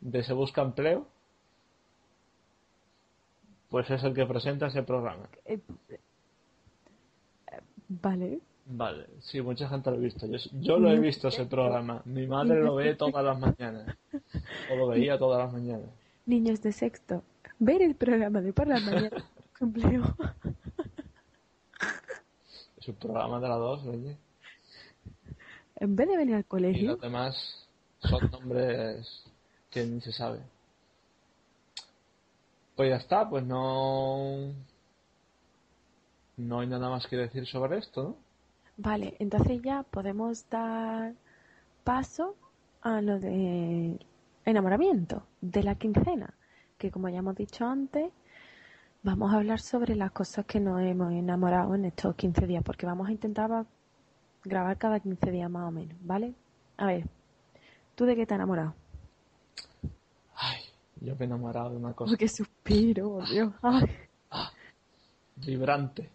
de 0.00 0.22
Se 0.22 0.32
Busca 0.32 0.62
Empleo, 0.62 1.06
pues 3.68 3.88
es 3.90 4.02
el 4.02 4.14
que 4.14 4.26
presenta 4.26 4.66
ese 4.66 4.82
programa. 4.82 5.28
Eh, 5.44 5.60
Vale. 7.88 8.40
Vale, 8.66 9.06
sí, 9.20 9.40
mucha 9.42 9.68
gente 9.68 9.90
lo 9.90 9.96
ha 9.96 10.00
visto. 10.00 10.26
Yo, 10.26 10.38
yo 10.60 10.78
lo 10.78 10.92
he 10.92 10.98
visto 11.00 11.26
ese 11.26 11.44
programa. 11.46 12.02
Mi 12.04 12.26
madre 12.28 12.62
lo 12.62 12.76
ve 12.76 12.94
todas 12.98 13.24
las 13.24 13.38
mañanas. 13.38 13.96
O 14.70 14.76
lo 14.76 14.86
veía 14.88 15.18
todas 15.18 15.42
las 15.42 15.52
mañanas. 15.52 15.90
Niños 16.24 16.62
de 16.62 16.70
sexto, 16.70 17.24
ver 17.58 17.82
el 17.82 17.96
programa 17.96 18.40
de 18.40 18.52
por 18.52 18.68
la 18.68 18.78
mañana. 18.78 19.10
Empleo. 19.60 20.16
Es 22.78 22.88
un 22.88 22.94
programa 22.94 23.40
de 23.40 23.48
la 23.48 23.56
2, 23.56 23.86
oye. 23.86 24.16
En 25.76 25.96
vez 25.96 26.08
de 26.08 26.16
venir 26.16 26.34
al 26.36 26.42
Y 26.42 26.44
colegio, 26.44 26.92
los 26.92 27.00
demás 27.00 27.68
son 27.98 28.30
nombres 28.30 29.29
que 29.70 29.84
ni 29.86 30.00
se 30.00 30.12
sabe. 30.12 30.40
Pues 32.76 32.90
ya 32.90 32.96
está, 32.96 33.28
pues 33.28 33.44
no. 33.44 34.54
No 36.36 36.60
hay 36.60 36.66
nada 36.66 36.88
más 36.88 37.06
que 37.06 37.16
decir 37.16 37.46
sobre 37.46 37.78
esto, 37.78 38.02
¿no? 38.02 38.30
vale, 38.82 39.14
entonces 39.18 39.60
ya 39.62 39.82
podemos 39.82 40.48
dar 40.48 41.14
paso 41.84 42.34
a 42.82 43.00
lo 43.02 43.18
de 43.20 43.98
enamoramiento 44.46 45.26
de 45.40 45.62
la 45.62 45.74
quincena, 45.74 46.34
que 46.78 46.90
como 46.90 47.08
ya 47.08 47.18
hemos 47.18 47.36
dicho 47.36 47.66
antes, 47.66 48.10
vamos 49.02 49.32
a 49.32 49.36
hablar 49.36 49.60
sobre 49.60 49.94
las 49.96 50.12
cosas 50.12 50.46
que 50.46 50.60
nos 50.60 50.80
hemos 50.80 51.12
enamorado 51.12 51.74
en 51.74 51.84
estos 51.86 52.14
15 52.16 52.46
días, 52.46 52.62
porque 52.64 52.86
vamos 52.86 53.08
a 53.08 53.12
intentar 53.12 53.66
grabar 54.44 54.78
cada 54.78 55.00
15 55.00 55.30
días 55.30 55.50
más 55.50 55.68
o 55.68 55.70
menos, 55.70 55.96
¿vale? 56.00 56.34
A 56.78 56.86
ver, 56.86 57.04
¿tú 57.94 58.06
de 58.06 58.16
qué 58.16 58.24
te 58.24 58.34
has 58.34 58.38
enamorado? 58.38 58.74
Yo 61.00 61.14
me 61.16 61.20
he 61.20 61.24
enamorado 61.24 61.70
de 61.70 61.76
una 61.76 61.92
cosa 61.94 62.12
Uy, 62.12 62.18
qué 62.18 62.28
suspiro, 62.28 63.10
por 63.10 63.28
Dios. 63.28 63.52
Ay. 63.62 63.86
vibrante, 65.36 66.10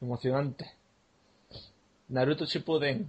emocionante. 0.00 0.70
Naruto 2.08 2.44
Shippuden, 2.46 3.06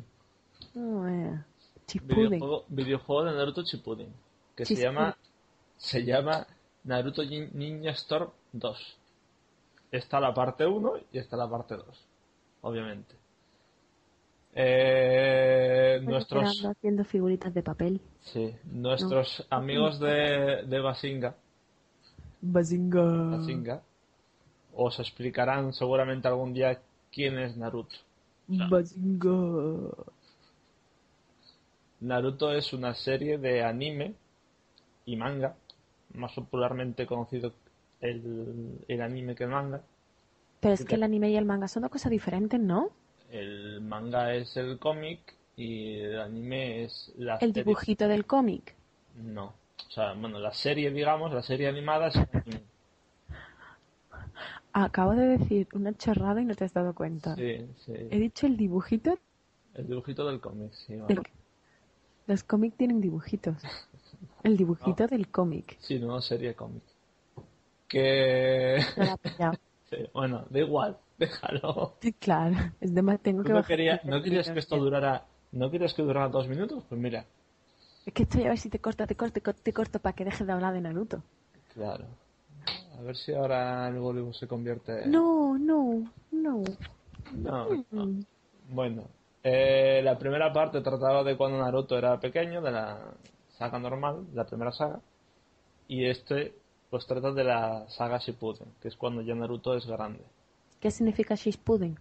Oh, 0.75 1.07
eh. 1.07 1.43
Chispuden. 1.87 2.31
videojuego, 2.31 2.65
videojuego 2.67 3.23
de 3.25 3.31
Naruto 3.37 3.61
Shippuden, 3.63 4.13
que 4.55 4.65
se 4.65 4.75
Shippuden. 4.75 4.93
llama 4.95 5.17
se 5.77 6.03
llama 6.03 6.47
Naruto 6.83 7.23
Nin- 7.23 7.51
Ninja 7.53 7.91
Storm 7.91 8.29
2. 8.51 8.97
Está 9.91 10.19
la 10.19 10.33
parte 10.33 10.65
1 10.67 10.93
y 11.13 11.17
está 11.17 11.37
la 11.37 11.49
parte 11.49 11.75
2, 11.77 12.05
obviamente. 12.61 13.15
Eh, 14.61 16.01
nuestros 16.03 16.65
haciendo 16.65 17.05
figuritas 17.05 17.53
de 17.53 17.63
papel. 17.63 18.01
sí, 18.23 18.53
nuestros 18.65 19.47
amigos 19.49 20.01
de, 20.01 20.63
de 20.67 20.79
Basinga, 20.81 21.33
Bazinga. 22.41 23.37
Basinga 23.37 23.81
os 24.73 24.99
explicarán 24.99 25.71
seguramente 25.71 26.27
algún 26.27 26.53
día 26.53 26.77
quién 27.09 27.39
es 27.39 27.55
Naruto. 27.55 27.95
Bazinga. 28.49 29.91
Naruto 32.01 32.51
es 32.51 32.73
una 32.73 32.93
serie 32.95 33.37
de 33.37 33.63
anime 33.63 34.15
y 35.05 35.15
manga, 35.15 35.55
más 36.15 36.33
popularmente 36.33 37.05
conocido 37.05 37.53
el, 38.01 38.77
el 38.89 39.01
anime 39.01 39.35
que 39.35 39.45
el 39.45 39.51
manga. 39.51 39.81
Pero 40.59 40.73
es 40.73 40.83
que 40.83 40.95
el 40.95 41.03
anime 41.03 41.29
y 41.29 41.37
el 41.37 41.45
manga 41.45 41.69
son 41.69 41.83
dos 41.83 41.91
cosas 41.91 42.11
diferentes, 42.11 42.59
¿no? 42.59 42.89
El 43.31 43.81
manga 43.81 44.33
es 44.33 44.55
el 44.57 44.79
cómic 44.79 45.19
y 45.55 45.99
el 45.99 46.19
anime 46.19 46.83
es 46.85 47.11
la 47.17 47.33
El 47.35 47.39
serie. 47.53 47.63
dibujito 47.63 48.07
del 48.07 48.25
cómic. 48.25 48.75
No. 49.15 49.53
O 49.87 49.91
sea, 49.91 50.13
bueno, 50.13 50.39
la 50.39 50.53
serie, 50.53 50.91
digamos, 50.91 51.33
la 51.33 51.41
serie 51.43 51.67
animada 51.67 52.07
es. 52.07 52.15
Acabo 54.73 55.13
de 55.13 55.37
decir 55.37 55.67
una 55.73 55.93
chorrada 55.97 56.41
y 56.41 56.45
no 56.45 56.55
te 56.55 56.63
has 56.65 56.73
dado 56.73 56.93
cuenta. 56.93 57.35
Sí, 57.35 57.65
sí. 57.85 57.93
He 57.95 58.19
dicho 58.19 58.45
el 58.45 58.55
dibujito 58.55 59.17
El 59.73 59.87
dibujito 59.87 60.25
del 60.27 60.39
cómic, 60.39 60.71
sí. 60.73 60.93
Del- 61.07 61.23
Los 62.27 62.43
cómics 62.43 62.77
tienen 62.77 63.01
dibujitos. 63.01 63.57
El 64.43 64.57
dibujito 64.57 65.07
del 65.07 65.27
cómic. 65.29 65.77
Sí, 65.79 65.99
no, 65.99 66.21
serie 66.21 66.53
cómic. 66.55 66.83
Que... 67.87 68.77
Bueno, 70.13 70.45
da 70.51 70.59
igual, 70.59 70.97
déjalo. 71.19 71.97
Claro. 72.19 72.55
Es 72.79 72.93
de 72.93 73.01
más, 73.01 73.19
tengo 73.19 73.43
¿Tú 73.43 73.47
que 73.47 73.53
no, 73.53 73.59
¿No 73.59 74.23
querías 74.23 74.49
que 74.49 74.59
esto 74.59 74.77
durara... 74.77 75.25
¿No 75.51 75.69
querías 75.69 75.93
que 75.93 76.01
durara 76.01 76.29
dos 76.29 76.47
minutos? 76.47 76.83
Pues 76.87 77.01
mira, 77.01 77.25
Es 78.05 78.13
que 78.13 78.23
estoy 78.23 78.43
a 78.45 78.49
ver 78.49 78.57
si 78.57 78.69
te 78.69 78.79
corto, 78.79 79.05
te 79.05 79.15
corto, 79.15 79.33
te 79.33 79.41
corto, 79.41 79.61
te 79.63 79.73
corto 79.73 79.99
para 79.99 80.15
que 80.15 80.25
dejes 80.25 80.45
de 80.45 80.53
hablar 80.53 80.73
de 80.73 80.81
Naruto. 80.81 81.23
claro. 81.73 82.05
A 82.97 83.01
ver 83.01 83.15
si 83.15 83.33
ahora 83.33 83.87
el 83.87 83.97
Bollywood 83.97 84.33
se 84.33 84.45
convierte... 84.45 85.07
No, 85.07 85.57
no, 85.57 86.03
no. 86.31 86.63
No, 87.31 87.85
no. 87.91 88.05
Mm. 88.05 88.25
Bueno, 88.71 89.07
eh, 89.41 90.01
la 90.03 90.17
primera 90.19 90.51
parte 90.51 90.81
trataba 90.81 91.23
de 91.23 91.37
cuando 91.37 91.59
Naruto 91.59 91.97
era 91.97 92.19
pequeño, 92.19 92.61
de 92.61 92.71
la 92.71 93.13
saga 93.57 93.79
normal, 93.79 94.25
la 94.33 94.45
primera 94.45 94.73
saga, 94.73 94.99
y 95.87 96.05
este 96.05 96.53
pues 96.89 97.05
trata 97.05 97.31
de 97.31 97.43
la 97.43 97.87
saga 97.89 98.17
Shippuden, 98.17 98.73
que 98.81 98.87
es 98.87 98.95
cuando 98.95 99.21
ya 99.21 99.35
Naruto 99.35 99.75
es 99.75 99.85
grande. 99.85 100.23
¿Qué 100.79 100.91
significa 100.91 101.35
Shippuden? 101.35 101.97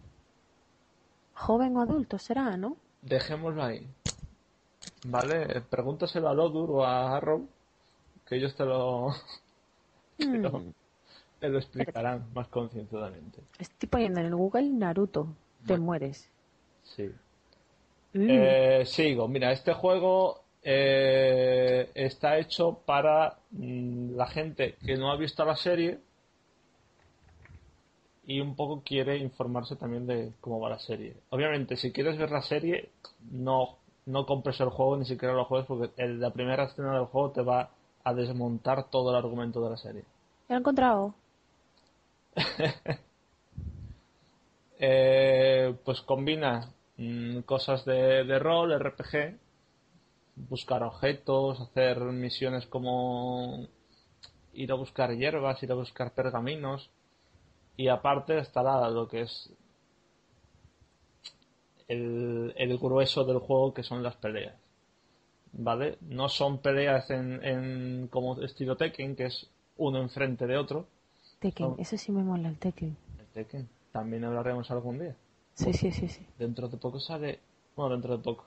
Joven 1.34 1.76
o 1.76 1.80
adulto 1.82 2.18
será, 2.18 2.56
¿no? 2.56 2.76
Dejémoslo 3.02 3.62
ahí. 3.62 3.86
¿Vale? 5.04 5.60
Pregúntaselo 5.62 6.28
a 6.28 6.34
Lodur 6.34 6.70
o 6.70 6.84
a 6.84 7.16
Arrow, 7.16 7.46
que 8.26 8.36
ellos 8.36 8.54
te 8.56 8.64
lo, 8.64 9.08
Pero- 10.18 10.58
Mm. 10.58 10.72
te 11.38 11.48
lo 11.48 11.58
explicarán 11.58 12.26
más 12.34 12.48
concienzudamente. 12.48 13.38
Estoy 13.58 13.88
poniendo 13.88 14.18
en 14.20 14.26
el 14.26 14.34
Google 14.34 14.68
Naruto. 14.70 15.28
Te 15.66 15.76
mueres. 15.78 16.28
Sí. 16.82 17.04
Mm. 18.14 18.26
Eh, 18.28 18.82
sigo. 18.86 19.28
Mira, 19.28 19.52
este 19.52 19.72
juego 19.74 20.42
eh, 20.62 21.90
está 21.94 22.38
hecho 22.38 22.80
para 22.84 23.38
mm, 23.52 24.16
la 24.16 24.26
gente 24.26 24.74
que 24.84 24.96
no 24.96 25.10
ha 25.12 25.16
visto 25.16 25.44
la 25.44 25.54
serie 25.56 26.00
y 28.28 28.40
un 28.40 28.54
poco 28.54 28.82
quiere 28.84 29.16
informarse 29.16 29.74
también 29.74 30.06
de 30.06 30.32
cómo 30.42 30.60
va 30.60 30.68
la 30.68 30.78
serie. 30.78 31.16
Obviamente, 31.30 31.76
si 31.78 31.92
quieres 31.92 32.18
ver 32.18 32.30
la 32.30 32.42
serie, 32.42 32.90
no, 33.30 33.78
no 34.04 34.26
compres 34.26 34.60
el 34.60 34.68
juego 34.68 34.98
ni 34.98 35.06
siquiera 35.06 35.32
lo 35.32 35.46
juegues 35.46 35.66
porque 35.66 35.90
el- 35.96 36.20
la 36.20 36.30
primera 36.30 36.64
escena 36.64 36.92
del 36.94 37.06
juego 37.06 37.30
te 37.30 37.40
va 37.40 37.70
a 38.04 38.12
desmontar 38.12 38.90
todo 38.90 39.10
el 39.10 39.16
argumento 39.16 39.62
de 39.64 39.70
la 39.70 39.78
serie. 39.78 40.04
Lo 40.48 40.54
he 40.54 40.58
encontrado. 40.58 41.14
Eh, 44.80 45.74
pues 45.84 46.00
combina 46.02 46.70
mm, 46.98 47.40
cosas 47.40 47.84
de, 47.84 48.22
de 48.22 48.38
rol, 48.38 48.70
RPG, 48.70 49.36
buscar 50.48 50.84
objetos, 50.84 51.60
hacer 51.60 51.98
misiones 51.98 52.64
como 52.66 53.66
ir 54.52 54.70
a 54.70 54.76
buscar 54.76 55.10
hierbas, 55.16 55.60
ir 55.64 55.72
a 55.72 55.74
buscar 55.74 56.12
pergaminos 56.14 56.90
y 57.78 57.86
aparte 57.86 58.36
estará 58.38 58.90
lo 58.90 59.06
que 59.06 59.22
es 59.22 59.50
el, 61.86 62.52
el 62.56 62.76
grueso 62.76 63.24
del 63.24 63.38
juego 63.38 63.72
que 63.72 63.84
son 63.84 64.02
las 64.02 64.16
peleas. 64.16 64.56
¿Vale? 65.52 65.96
No 66.00 66.28
son 66.28 66.58
peleas 66.58 67.08
en, 67.10 67.42
en 67.42 68.08
como 68.08 68.38
estilo 68.42 68.76
Tekken, 68.76 69.14
que 69.14 69.26
es 69.26 69.48
uno 69.76 69.98
enfrente 70.02 70.46
de 70.48 70.58
otro. 70.58 70.86
Tekken, 71.38 71.76
eso 71.78 71.96
sí 71.96 72.10
me 72.10 72.24
mola, 72.24 72.48
el 72.48 72.58
Tekken. 72.58 72.96
El 73.16 73.26
Tekken 73.26 73.68
también 73.92 74.24
hablaremos 74.24 74.68
algún 74.72 74.98
día. 74.98 75.14
Sí, 75.54 75.72
sí, 75.72 75.92
sí, 75.92 76.08
sí. 76.08 76.26
Dentro 76.36 76.68
de 76.68 76.78
poco 76.78 76.98
sale. 76.98 77.38
Bueno, 77.76 77.92
dentro 77.92 78.16
de 78.16 78.24
poco. 78.24 78.44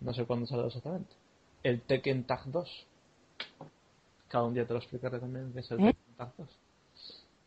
No 0.00 0.12
sé 0.12 0.24
cuándo 0.24 0.46
sale 0.46 0.66
exactamente. 0.66 1.14
El 1.62 1.82
Tekken 1.82 2.24
Tag 2.24 2.46
2. 2.46 2.86
Cada 4.26 4.44
un 4.44 4.54
día 4.54 4.66
te 4.66 4.72
lo 4.72 4.80
explicaré 4.80 5.20
también 5.20 5.52
qué 5.52 5.60
es 5.60 5.70
el 5.70 5.80
¿Eh? 5.80 5.94
Tekken 5.94 6.14
Tag 6.16 6.32
2. 6.36 6.48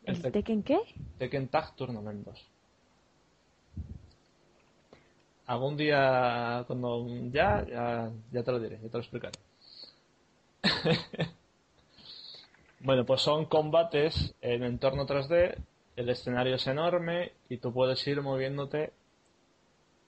El 0.05 0.15
¿El 0.15 0.21
Tek- 0.21 0.31
Tekken 0.33 0.63
qué? 0.63 0.79
Tekken 1.17 1.47
Tag 1.49 1.75
Tournament 1.75 2.25
2. 2.25 2.45
Algún 5.45 5.75
día, 5.75 6.63
cuando 6.67 7.05
ya, 7.31 7.65
ya, 7.67 8.09
ya 8.31 8.43
te 8.43 8.51
lo 8.51 8.59
diré, 8.59 8.79
ya 8.81 8.87
te 8.89 8.97
lo 8.97 8.99
explicaré. 8.99 9.37
bueno, 12.79 13.05
pues 13.05 13.21
son 13.21 13.45
combates 13.45 14.33
en 14.41 14.63
entorno 14.63 15.05
3D, 15.05 15.57
el 15.97 16.09
escenario 16.09 16.55
es 16.55 16.65
enorme 16.67 17.33
y 17.49 17.57
tú 17.57 17.73
puedes 17.73 18.05
ir 18.07 18.21
moviéndote 18.21 18.93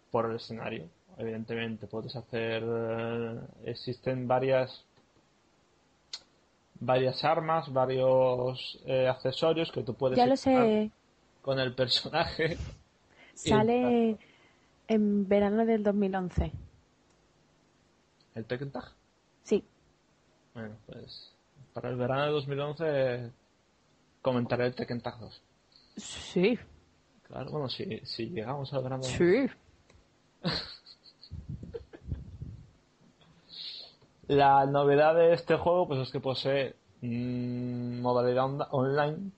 por 0.10 0.30
el 0.30 0.38
escenario. 0.38 0.88
Evidentemente, 1.18 1.88
puedes 1.88 2.16
hacer. 2.16 2.64
eh, 2.66 3.40
Existen 3.66 4.28
varias. 4.30 4.85
Varias 6.80 7.24
armas, 7.24 7.72
varios 7.72 8.80
eh, 8.86 9.08
accesorios 9.08 9.72
que 9.72 9.84
tú 9.84 9.94
puedes 9.94 10.18
Ya 10.18 10.26
lo 10.28 10.34
equipar 10.34 10.64
sé. 10.66 10.92
con 11.42 11.60
el 11.60 11.74
personaje. 11.74 12.58
Sale 13.34 14.18
en 14.88 15.28
verano 15.28 15.66
del 15.66 15.84
2011. 15.84 16.52
¿El 18.36 18.46
Tekken 18.46 18.72
Tag? 18.72 18.92
Sí. 19.44 19.64
Bueno, 20.54 20.76
pues 20.86 21.32
para 21.74 21.90
el 21.90 21.96
verano 21.96 22.26
de 22.26 22.32
2011 22.32 23.32
comentaré 24.22 24.68
el 24.68 24.76
Tekken 24.76 25.02
Tag 25.02 25.20
2. 25.20 25.42
Sí. 25.98 26.60
Claro, 27.28 27.52
bueno, 27.52 27.70
si, 27.70 28.00
si 28.06 28.28
llegamos 28.28 28.74
al 28.74 28.84
verano. 28.84 29.04
Sí. 29.04 29.48
La 34.28 34.66
novedad 34.66 35.16
de 35.16 35.34
este 35.34 35.56
juego 35.56 35.88
pues 35.88 36.00
es 36.02 36.12
que 36.12 36.20
posee 36.20 36.76
modalidad 37.02 38.68
online, 38.72 39.32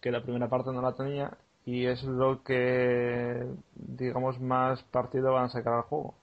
que 0.00 0.10
la 0.10 0.22
primera 0.22 0.48
parte 0.48 0.72
no 0.72 0.82
la 0.82 0.94
tenía, 0.94 1.36
y 1.64 1.86
es 1.86 2.02
lo 2.02 2.42
que, 2.42 3.46
digamos, 3.74 4.40
más 4.40 4.82
partido 4.84 5.32
van 5.32 5.44
a 5.44 5.48
sacar 5.50 5.74
al 5.74 5.82
juego. 5.82 6.14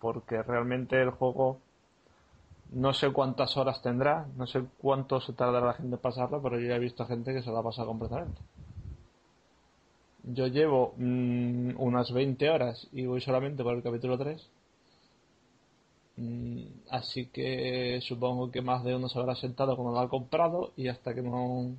Porque 0.00 0.42
realmente 0.42 1.00
el 1.00 1.10
juego 1.10 1.58
no 2.72 2.92
sé 2.92 3.12
cuántas 3.12 3.56
horas 3.56 3.82
tendrá, 3.82 4.26
no 4.36 4.46
sé 4.46 4.62
cuánto 4.78 5.20
se 5.20 5.32
tardará 5.32 5.66
la 5.66 5.74
gente 5.74 5.96
en 5.96 6.00
pasarlo, 6.00 6.42
pero 6.42 6.58
yo 6.58 6.68
ya 6.68 6.76
he 6.76 6.80
visto 6.80 7.06
gente 7.06 7.32
que 7.32 7.42
se 7.42 7.50
la 7.50 7.60
ha 7.60 7.62
pasado 7.62 7.88
completamente. 7.88 8.40
Yo 10.24 10.48
llevo 10.48 10.94
mm, 10.96 11.74
unas 11.78 12.12
20 12.12 12.50
horas 12.50 12.88
y 12.92 13.06
voy 13.06 13.20
solamente 13.20 13.62
por 13.62 13.74
el 13.74 13.82
capítulo 13.82 14.18
3. 14.18 14.50
Mm, 16.16 16.64
Así 16.90 17.26
que 17.26 18.00
supongo 18.02 18.50
que 18.50 18.62
más 18.62 18.84
de 18.84 18.94
uno 18.94 19.08
se 19.08 19.18
habrá 19.18 19.34
sentado 19.34 19.76
cuando 19.76 19.92
lo 19.92 20.00
ha 20.00 20.08
comprado 20.08 20.72
y 20.76 20.88
hasta 20.88 21.14
que 21.14 21.22
no 21.22 21.74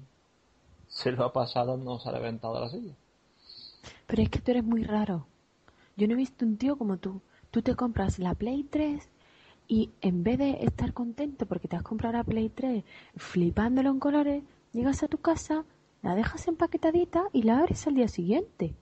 se 0.88 1.11
lo 1.11 1.25
ha 1.25 1.33
pasado 1.33 1.77
no 1.77 1.99
se 1.99 2.09
ha 2.09 2.11
levantado 2.13 2.59
la 2.59 2.69
silla. 2.69 2.93
Pero 4.05 4.21
es 4.21 4.29
que 4.29 4.39
tú 4.39 4.51
eres 4.51 4.63
muy 4.63 4.83
raro. 4.83 5.27
Yo 5.95 6.07
no 6.07 6.13
he 6.13 6.17
visto 6.17 6.45
un 6.45 6.57
tío 6.57 6.77
como 6.77 6.97
tú. 6.97 7.21
Tú 7.51 7.61
te 7.61 7.75
compras 7.75 8.19
la 8.19 8.35
Play 8.35 8.63
3 8.63 9.09
y 9.67 9.89
en 10.01 10.23
vez 10.23 10.38
de 10.38 10.63
estar 10.63 10.93
contento 10.93 11.45
porque 11.45 11.67
te 11.67 11.75
has 11.75 11.83
comprado 11.83 12.17
la 12.17 12.23
Play 12.23 12.49
3 12.49 12.83
flipándolo 13.15 13.89
en 13.89 13.99
colores, 13.99 14.43
llegas 14.73 15.03
a 15.03 15.07
tu 15.07 15.17
casa, 15.17 15.65
la 16.03 16.15
dejas 16.15 16.47
empaquetadita 16.47 17.23
y 17.33 17.43
la 17.43 17.59
abres 17.59 17.88
al 17.88 17.95
día 17.95 18.07
siguiente. 18.07 18.75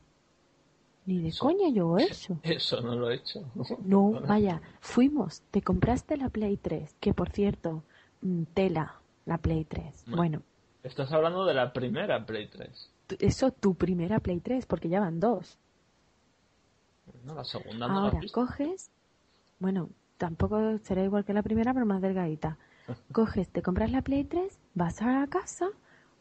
Ni 1.05 1.21
de 1.21 1.27
Eso- 1.29 1.45
coña 1.45 1.69
yo 1.69 1.97
eso. 1.97 2.37
Eso 2.43 2.81
no 2.81 2.95
lo 2.95 3.09
he 3.11 3.15
hecho. 3.15 3.43
No, 3.85 4.11
vaya, 4.27 4.61
fuimos, 4.79 5.41
te 5.51 5.61
compraste 5.61 6.17
la 6.17 6.29
Play 6.29 6.57
3, 6.57 6.95
que 6.99 7.13
por 7.13 7.29
cierto, 7.29 7.83
mm, 8.21 8.43
tela, 8.53 8.99
la 9.25 9.37
Play 9.37 9.65
3. 9.65 10.03
Bueno. 10.07 10.17
Bueno, 10.17 10.41
Estás 10.83 11.11
hablando 11.11 11.45
de 11.45 11.53
la 11.55 11.73
primera 11.73 12.25
Play 12.25 12.47
3. 12.47 12.91
tu- 13.07 13.15
eso 13.19 13.51
tu 13.51 13.73
primera 13.75 14.19
Play 14.19 14.39
3, 14.39 14.65
porque 14.67 14.87
ya 14.89 14.99
van 14.99 15.19
dos. 15.19 15.57
No, 17.23 17.33
la 17.35 17.43
segunda 17.43 17.87
no 17.87 17.99
Ahora 17.99 18.19
coges, 18.31 18.89
bueno, 19.59 19.89
tampoco 20.17 20.77
será 20.79 21.03
igual 21.03 21.23
que 21.25 21.33
la 21.33 21.43
primera, 21.43 21.73
pero 21.73 21.85
más 21.85 22.01
delgadita. 22.01 22.57
Coges, 23.11 23.49
te 23.49 23.61
compras 23.63 23.91
la 23.91 24.01
Play 24.03 24.23
3, 24.25 24.59
vas 24.75 25.01
a 25.01 25.19
la 25.19 25.27
casa, 25.27 25.69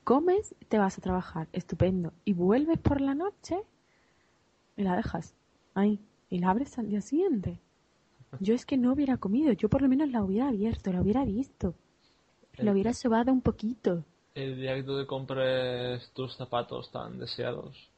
comes, 0.03 0.55
te 0.69 0.79
vas 0.79 0.97
a 0.99 1.01
trabajar, 1.03 1.49
estupendo. 1.53 2.13
Y 2.25 2.33
vuelves 2.33 2.79
por 2.79 3.01
la 3.03 3.15
noche 3.15 3.63
y 4.77 4.83
la 4.83 4.97
dejas 4.97 5.35
ahí 5.75 6.01
y 6.31 6.39
la 6.39 6.51
abres 6.51 6.79
al 6.79 6.89
día 6.89 7.01
siguiente. 7.01 7.61
Yo 8.41 8.55
es 8.55 8.67
que 8.67 8.77
no 8.77 8.93
hubiera 8.93 9.17
comido, 9.17 9.53
yo 9.53 9.69
por 9.69 9.83
lo 9.83 9.89
menos 9.89 10.09
la 10.09 10.23
hubiera 10.23 10.49
abierto, 10.49 10.93
la 10.93 11.01
hubiera 11.01 11.25
visto. 11.25 11.75
La 12.57 12.73
hubiera 12.73 12.93
sobado 12.93 13.33
un 13.33 13.41
poquito. 13.41 14.05
El 14.35 14.57
día 14.57 14.75
que 14.75 14.83
tú 14.83 14.99
te 14.99 15.07
compres 15.07 16.11
tus 16.13 16.37
zapatos 16.37 16.91
tan 16.91 17.19
deseados. 17.19 17.91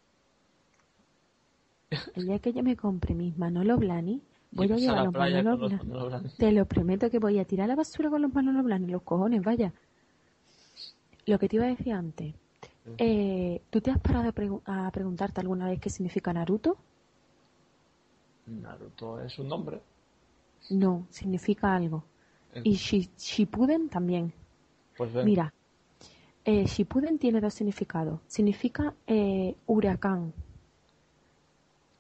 El 2.15 2.27
día 2.27 2.39
que 2.39 2.53
yo 2.53 2.63
me 2.63 2.77
compre 2.77 3.15
mis 3.15 3.37
Manolo 3.39 3.77
Blahnik, 3.77 4.23
voy 4.51 4.71
a 4.73 4.77
llevar 4.77 5.05
los 5.05 5.15
Manolo 5.15 5.57
los. 5.57 5.73
Manolo 5.73 6.07
Blahnik. 6.07 6.37
Te 6.37 6.53
lo 6.53 6.67
prometo 6.67 7.11
que 7.11 7.19
voy 7.19 7.39
a 7.39 7.45
tirar 7.45 7.69
la 7.69 7.77
basura 7.77 8.11
con 8.11 8.23
los 8.23 8.35
Manolo 8.35 8.63
Blahnik, 8.63 8.91
los 8.91 9.03
cojones, 9.03 9.43
vaya. 9.43 9.73
Lo 11.27 11.39
que 11.39 11.49
te 11.49 11.57
iba 11.57 11.67
a 11.67 11.69
decir 11.69 11.93
antes. 11.93 12.35
Eh, 12.99 13.61
¿Tú 13.71 13.81
te 13.81 13.91
has 13.91 13.99
parado 13.99 14.29
a, 14.29 14.33
pregu- 14.35 14.63
a 14.65 14.91
preguntarte 14.91 15.41
alguna 15.41 15.69
vez 15.69 15.81
qué 15.81 15.91
significa 15.91 16.33
Naruto? 16.33 16.77
Naruto 18.47 19.21
es 19.21 19.39
un 19.39 19.49
nombre. 19.49 19.81
No, 20.71 21.07
significa 21.11 21.75
algo. 21.75 22.05
Y 22.65 22.73
Shi- 22.75 23.11
Shippuden 23.19 23.89
también. 23.89 24.33
Pues 24.97 25.13
ven. 25.13 25.25
Mira, 25.27 25.53
eh, 26.45 26.65
Shippuden 26.65 27.19
tiene 27.19 27.41
dos 27.41 27.55
significados. 27.55 28.21
Significa 28.29 28.95
eh, 29.07 29.55
huracán. 29.67 30.33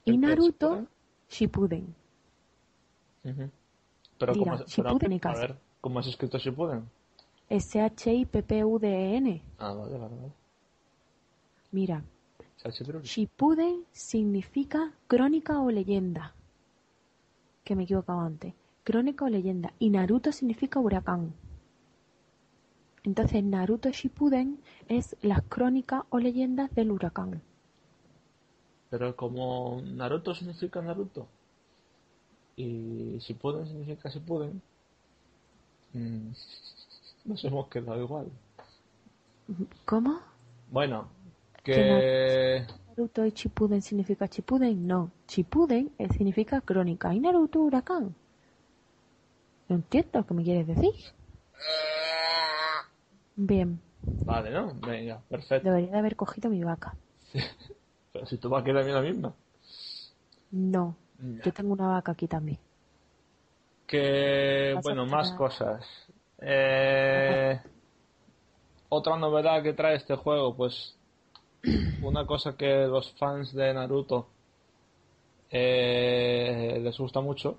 Y 0.04 0.10
¿El 0.12 0.20
qué, 0.20 0.26
Naruto, 0.26 0.86
Shippuden. 1.28 1.94
Pero 4.18 4.32
Mira, 4.34 4.52
¿cómo, 4.52 4.58
se- 4.58 4.64
Shippuden 4.82 4.98
pero, 5.00 5.14
a 5.16 5.18
Kase. 5.20 5.40
ver, 5.40 5.56
¿cómo 5.80 5.98
has 5.98 6.06
escrito 6.06 6.38
Shippuden? 6.38 6.88
S-H-I-P-P-U-D-E-N. 7.48 9.42
Ah, 9.58 9.72
vale, 9.72 9.98
vale, 9.98 10.14
vale. 10.16 10.32
Mira. 11.76 12.02
Shippuden 13.02 13.84
significa 13.92 14.94
crónica 15.06 15.60
o 15.60 15.70
leyenda. 15.70 16.32
Que 17.64 17.76
me 17.76 17.82
he 17.82 17.84
equivocado 17.84 18.20
antes. 18.20 18.54
Crónica 18.82 19.26
o 19.26 19.28
leyenda. 19.28 19.74
Y 19.78 19.90
Naruto 19.90 20.32
significa 20.32 20.80
huracán. 20.80 21.34
Entonces 23.04 23.44
Naruto 23.44 23.90
Shippuden 23.90 24.58
es 24.88 25.18
las 25.20 25.42
crónicas 25.42 26.04
o 26.08 26.18
leyendas 26.18 26.74
del 26.74 26.92
huracán. 26.92 27.42
Pero 28.88 29.14
como 29.14 29.82
Naruto 29.84 30.34
significa 30.34 30.80
Naruto 30.80 31.28
y 32.56 33.18
si 33.20 33.34
pueden 33.34 33.66
significa 33.66 34.10
si 34.10 34.20
pueden, 34.20 34.62
mm, 35.92 36.30
nos 37.26 37.44
hemos 37.44 37.68
quedado 37.68 38.00
igual. 38.02 38.30
¿Cómo? 39.84 40.20
Bueno, 40.70 41.15
Que 41.66 42.66
que 42.66 42.66
Naruto 42.88 43.26
y 43.26 43.30
Shippuden 43.30 43.82
significa 43.82 44.26
Shippuden. 44.26 44.86
No, 44.86 45.10
Shippuden 45.28 45.90
eh, 45.98 46.08
significa 46.12 46.60
crónica 46.60 47.12
y 47.12 47.20
Naruto 47.20 47.60
huracán. 47.60 48.14
No 49.68 49.76
entiendo 49.76 50.20
lo 50.20 50.26
que 50.26 50.34
me 50.34 50.44
quieres 50.44 50.66
decir. 50.68 50.92
Bien, 53.34 53.80
vale, 54.24 54.50
¿no? 54.50 54.72
Venga, 54.86 55.20
perfecto. 55.28 55.68
debería 55.68 55.90
de 55.92 55.98
haber 55.98 56.16
cogido 56.16 56.48
mi 56.50 56.62
vaca. 56.64 56.94
Pero 58.12 58.26
si 58.26 58.38
tú 58.38 58.48
vas 58.48 58.62
a 58.62 58.64
quedar 58.64 58.84
la 58.84 59.02
misma. 59.02 59.34
No, 60.52 60.96
Ya. 61.20 61.42
yo 61.44 61.52
tengo 61.52 61.72
una 61.72 61.88
vaca 61.88 62.12
aquí 62.12 62.26
también. 62.28 62.58
Que, 63.86 64.74
bueno, 64.82 65.04
más 65.06 65.32
cosas. 65.32 65.84
Eh, 66.38 67.60
otra 68.88 69.16
novedad 69.18 69.62
que 69.62 69.74
trae 69.74 69.96
este 69.96 70.16
juego, 70.16 70.56
pues 70.56 70.95
una 72.02 72.26
cosa 72.26 72.56
que 72.56 72.86
los 72.86 73.12
fans 73.12 73.52
de 73.54 73.72
Naruto 73.74 74.28
eh, 75.50 76.78
les 76.82 76.96
gusta 76.98 77.20
mucho 77.20 77.58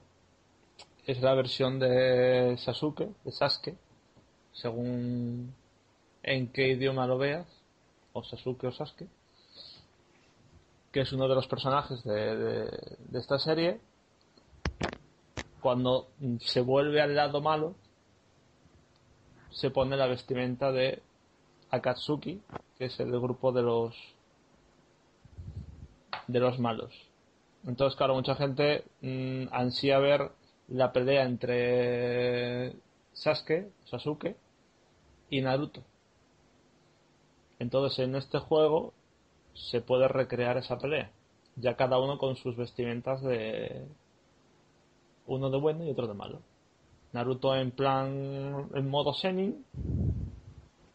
es 1.06 1.22
la 1.22 1.34
versión 1.34 1.80
de 1.80 2.56
Sasuke, 2.58 3.10
de 3.24 3.32
Sasuke, 3.32 3.76
según 4.52 5.54
en 6.24 6.48
qué 6.52 6.70
idioma 6.70 7.08
lo 7.08 7.18
veas, 7.18 7.48
o 8.14 8.24
Sasuke 8.24 8.68
o 8.68 8.72
Sasuke, 8.72 9.08
que 10.92 11.02
es 11.02 11.12
uno 11.14 11.28
de 11.28 11.36
los 11.36 11.48
personajes 11.48 12.04
de, 12.04 12.36
de- 12.38 13.20
esta 13.20 13.40
serie. 13.40 13.80
Cuando 15.62 16.10
se 16.40 16.62
vuelve 16.62 17.02
al 17.02 17.16
lado 17.16 17.42
malo, 17.42 17.76
se 19.52 19.70
pone 19.70 19.96
la 19.98 20.08
vestimenta 20.08 20.72
de 20.72 21.02
Akatsuki, 21.70 22.42
que 22.78 22.86
es 22.86 23.00
el 23.00 23.12
grupo 23.20 23.52
de 23.52 23.62
los 23.62 23.96
de 26.28 26.40
los 26.40 26.60
malos. 26.60 26.94
Entonces, 27.66 27.98
claro, 27.98 28.16
mucha 28.16 28.36
gente 28.36 28.86
mm, 29.02 29.48
ansía 29.52 30.00
ver 30.00 30.32
la 30.68 30.92
pelea 30.92 31.24
entre 31.24 32.76
Sasuke, 33.14 33.72
Sasuke 33.86 34.36
y 35.30 35.42
Naruto. 35.42 35.84
Entonces, 37.60 38.00
en 38.00 38.16
este 38.16 38.40
juego 38.40 38.94
se 39.54 39.82
puede 39.82 40.08
recrear 40.08 40.58
esa 40.58 40.78
pelea, 40.78 41.12
ya 41.56 41.76
cada 41.76 42.00
uno 42.00 42.18
con 42.18 42.36
sus 42.36 42.56
vestimentas 42.56 43.22
de 43.22 43.88
uno 45.26 45.50
de 45.50 45.58
bueno 45.58 45.84
y 45.84 45.90
otro 45.90 46.08
de 46.08 46.14
malo. 46.14 46.42
Naruto 47.14 47.56
en 47.56 47.72
plan 47.72 48.70
en 48.74 48.90
modo 48.90 49.14
Senin 49.14 49.66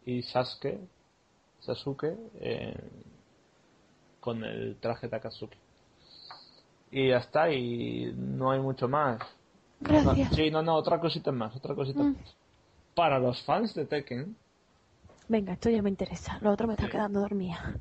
y 0.05 0.21
Sasuke 0.23 0.79
Sasuke 1.61 2.15
eh, 2.39 2.75
con 4.19 4.43
el 4.43 4.75
traje 4.79 5.07
Takatsuki. 5.07 5.57
Y 6.91 7.09
ya 7.09 7.17
está, 7.17 7.51
y 7.51 8.13
no 8.15 8.51
hay 8.51 8.59
mucho 8.59 8.87
más. 8.87 9.19
Gracias. 9.79 10.29
No, 10.31 10.35
sí, 10.35 10.51
no, 10.51 10.61
no, 10.61 10.75
otra 10.75 10.99
cosita 10.99 11.31
más, 11.31 11.55
otra 11.55 11.73
cosita 11.75 12.03
Mm. 12.03 12.13
más. 12.13 12.35
Para 12.95 13.17
los 13.19 13.41
fans 13.43 13.73
de 13.73 13.85
Tekken, 13.85 14.35
Venga, 15.29 15.53
esto 15.53 15.69
ya 15.69 15.81
me 15.81 15.89
interesa. 15.89 16.37
Lo 16.41 16.51
otro 16.51 16.67
me 16.67 16.73
está 16.73 16.85
Sí. 16.85 16.91
quedando 16.91 17.21
dormida. 17.21 17.77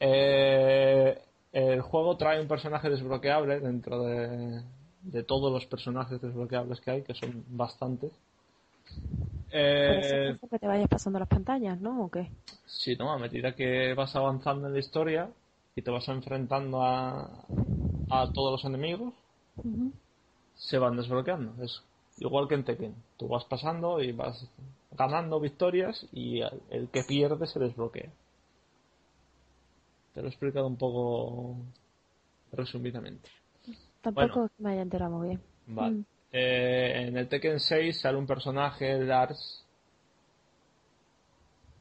eh, 0.00 1.20
el 1.52 1.80
juego 1.82 2.16
trae 2.16 2.40
un 2.40 2.48
personaje 2.48 2.88
desbloqueable 2.90 3.60
dentro 3.60 4.02
de, 4.04 4.62
de 5.02 5.22
todos 5.24 5.52
los 5.52 5.66
personajes 5.66 6.20
desbloqueables 6.20 6.80
que 6.80 6.90
hay, 6.90 7.02
que 7.02 7.14
son 7.14 7.44
bastantes. 7.48 8.12
Ser 9.54 10.02
Eh, 10.02 10.36
que 10.50 10.58
te 10.58 10.66
vayas 10.66 10.88
pasando 10.88 11.18
las 11.18 11.28
pantallas, 11.28 11.80
¿no? 11.80 12.04
¿O 12.04 12.10
qué? 12.10 12.30
Sí, 12.66 12.94
no, 12.96 13.10
a 13.12 13.18
medida 13.18 13.54
que 13.54 13.94
vas 13.94 14.14
avanzando 14.16 14.66
en 14.66 14.74
la 14.74 14.78
historia 14.80 15.30
y 15.76 15.82
te 15.82 15.90
vas 15.90 16.06
enfrentando 16.08 16.82
a, 16.82 17.46
a 18.10 18.32
todos 18.32 18.52
los 18.52 18.64
enemigos, 18.64 19.14
se 20.56 20.78
van 20.78 20.96
desbloqueando. 20.96 21.62
Es 21.62 21.82
igual 22.18 22.48
que 22.48 22.54
en 22.56 22.64
Tekken. 22.64 22.94
Tú 23.18 23.28
vas 23.28 23.44
pasando 23.44 24.00
y 24.02 24.12
vas 24.12 24.46
ganando 24.92 25.40
victorias 25.40 26.06
y 26.12 26.40
el 26.40 26.60
el 26.70 26.88
que 26.88 27.04
pierde 27.04 27.46
se 27.46 27.58
desbloquea. 27.60 28.10
Te 30.14 30.20
lo 30.22 30.28
he 30.28 30.30
explicado 30.30 30.66
un 30.66 30.76
poco 30.76 31.56
resumidamente. 32.52 33.28
Tampoco 34.02 34.40
Bueno. 34.40 34.50
me 34.58 34.70
haya 34.72 34.82
enterado 34.82 35.18
muy 35.18 35.28
bien. 35.28 35.42
Vale. 35.66 35.96
Mm. 35.96 36.04
Eh, 36.36 37.06
en 37.06 37.16
el 37.16 37.28
Tekken 37.28 37.60
6 37.60 38.00
sale 38.00 38.18
un 38.18 38.26
personaje, 38.26 38.98
Lars. 38.98 39.62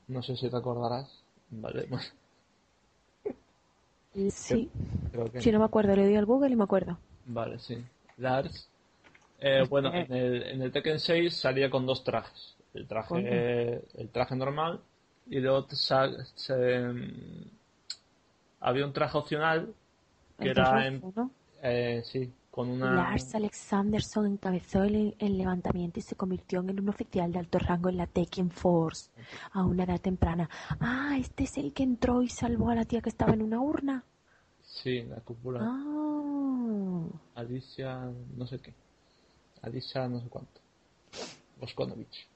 No 0.08 0.22
sé 0.22 0.36
si 0.36 0.48
te 0.48 0.56
acordarás. 0.56 1.24
Vale, 1.50 1.86
bueno, 1.90 2.04
Sí, 4.30 4.70
creo 5.12 5.32
que 5.32 5.52
no 5.52 5.58
me 5.60 5.66
acuerdo, 5.66 5.96
le 5.96 6.06
doy 6.06 6.16
al 6.16 6.26
Google 6.28 6.52
y 6.52 6.56
me 6.56 6.66
acuerdo. 6.66 6.98
Vale, 7.26 7.58
sí. 7.58 7.84
Lars. 8.18 8.70
Eh, 9.40 9.66
bueno, 9.68 9.92
en 9.94 10.14
el, 10.14 10.44
en 10.44 10.62
el 10.62 10.72
Tekken 10.72 11.00
6 11.00 11.36
salía 11.36 11.72
con 11.72 11.88
dos 11.88 12.04
trajes. 12.04 12.56
El 12.76 12.88
traje, 12.88 13.10
Coño. 13.10 13.26
el 13.26 14.10
traje 14.12 14.36
normal 14.36 14.82
y 15.30 15.40
luego 15.40 15.66
te 15.66 15.76
sa- 15.76 16.12
se- 16.36 16.80
mm, 16.80 17.50
había 18.62 18.86
un 18.86 18.94
traje 18.94 19.18
opcional 19.18 19.74
que 20.40 20.44
El 20.46 20.50
era 20.52 20.88
en, 20.88 21.02
rojo, 21.02 21.14
¿no? 21.16 21.32
eh, 21.64 22.02
sí, 22.06 22.32
con 22.54 22.70
una 22.70 22.92
Lars 22.94 23.34
Alexanderson 23.34 24.28
encabezó 24.28 24.84
el, 24.84 25.16
el 25.18 25.38
levantamiento 25.40 25.98
y 26.00 26.04
se 26.04 26.16
convirtió 26.16 26.60
en 26.60 26.80
un 26.80 26.88
oficial 26.90 27.32
de 27.32 27.40
alto 27.40 27.58
rango 27.58 27.90
en 27.90 27.98
la 27.98 28.06
Tekken 28.06 28.52
Force 28.52 29.10
a 29.54 29.66
una 29.66 29.86
edad 29.86 30.00
temprana. 30.00 30.48
Ah, 30.80 31.16
este 31.20 31.46
es 31.46 31.58
el 31.58 31.74
que 31.74 31.82
entró 31.82 32.22
y 32.22 32.30
salvó 32.30 32.70
a 32.70 32.76
la 32.76 32.86
tía 32.86 33.02
que 33.02 33.10
estaba 33.10 33.34
en 33.34 33.42
una 33.42 33.60
urna. 33.60 34.04
sí, 34.62 35.02
la 35.02 35.16
cúpula 35.22 35.62
Ah, 35.64 37.06
Alicia 37.36 38.08
no 38.38 38.46
sé 38.46 38.60
qué. 38.60 38.72
Alicia 39.64 40.08
no 40.08 40.20
sé 40.22 40.28
cuánto. 40.30 40.62
Boskonovich. 41.60 42.28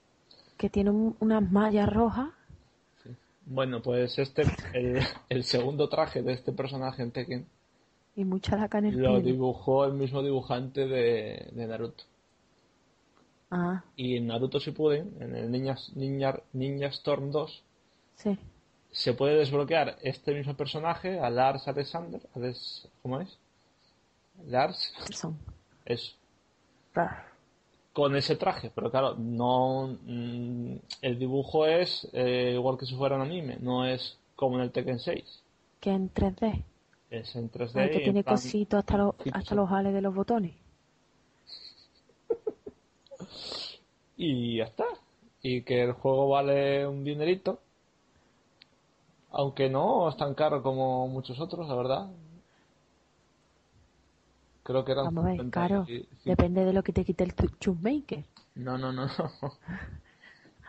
que 0.58 0.70
tiene 0.72 0.90
un- 0.90 1.16
unas 1.20 1.52
mallas 1.52 1.88
rojas. 1.94 2.30
Sí. 3.04 3.12
Bueno, 3.46 3.84
pues 3.84 4.18
este 4.18 4.44
el, 4.74 5.00
el 5.30 5.44
segundo 5.44 5.88
traje 5.90 6.24
de 6.24 6.34
este 6.34 6.52
personaje 6.54 7.04
en 7.04 7.12
Tekken 7.12 7.46
Y 8.18 8.26
mucha 8.26 8.58
laca 8.58 8.80
en 8.80 8.88
el 8.88 8.98
lo 9.02 9.22
dibujó 9.22 9.86
el 9.86 9.94
mismo 9.94 10.22
dibujante 10.22 10.88
de, 10.88 11.48
de 11.54 11.68
Naruto. 11.68 12.04
Ah, 13.50 13.84
Y 13.96 14.18
en 14.18 14.28
Naruto 14.28 14.60
Shippuden, 14.60 15.16
en 15.22 15.36
el 15.36 15.50
Ninja, 15.52 15.76
Ninja, 15.96 16.42
Ninja 16.52 16.88
Storm 16.88 17.32
2, 17.32 17.64
sí. 18.16 18.38
se 18.92 19.14
puede 19.14 19.36
desbloquear 19.38 19.98
este 20.02 20.34
mismo 20.34 20.54
personaje, 20.56 21.20
a 21.20 21.30
Lars 21.30 21.66
Alexander, 21.68 22.20
Alex- 22.36 22.88
¿cómo 23.02 23.22
es? 23.22 23.38
Lars, 24.48 24.94
Son. 25.14 25.38
es 25.86 26.16
Rar. 26.94 27.28
con 27.94 28.16
ese 28.18 28.36
traje, 28.36 28.72
pero 28.76 28.92
claro, 28.92 29.16
no, 29.18 29.96
mm, 30.06 30.76
el 31.04 31.18
dibujo 31.20 31.66
es 31.68 32.08
eh, 32.14 32.52
igual 32.56 32.78
que 32.78 32.86
si 32.86 32.96
fuera 32.96 33.16
un 33.16 33.22
anime, 33.22 33.58
no 33.62 33.86
es 33.86 34.18
como 34.36 34.58
en 34.58 34.64
el 34.64 34.72
Tekken 34.72 35.00
6, 35.00 35.24
Que 35.80 35.92
en 35.92 36.12
3D. 36.14 36.64
Es 37.10 37.36
en 37.36 37.50
3D. 37.50 37.80
Ay, 37.82 37.90
que 37.92 38.00
tiene 38.02 38.24
cositos 38.24 38.80
hasta 38.80 38.98
los, 38.98 39.16
hasta 39.32 39.56
los 39.56 39.72
ales 39.72 39.94
de 39.94 40.02
los 40.02 40.14
botones. 40.14 40.56
y 44.18 44.58
ya 44.58 44.66
está. 44.66 44.86
Y 45.42 45.62
que 45.62 45.84
el 45.84 45.94
juego 45.94 46.30
vale 46.30 46.86
un 46.88 47.04
dinerito. 47.04 47.60
Aunque 49.32 49.70
no 49.70 50.10
es 50.10 50.18
tan 50.18 50.34
caro 50.34 50.64
como 50.64 51.08
muchos 51.08 51.40
otros, 51.40 51.68
la 51.68 51.76
verdad. 51.76 52.10
Creo 54.64 54.84
que 54.84 54.92
eran 54.92 55.06
Vamos 55.06 55.26
a 55.26 55.28
ver, 55.28 55.38
50 55.38 55.68
claro. 55.68 55.86
y- 55.88 56.00
sí. 56.00 56.08
Depende 56.26 56.66
de 56.66 56.74
lo 56.74 56.84
que 56.84 56.92
te 56.92 57.06
quite 57.06 57.24
el 57.24 57.34
Chusmaker. 57.60 58.24
No, 58.56 58.78
no, 58.78 58.92
no, 58.92 59.06
no. 59.06 59.32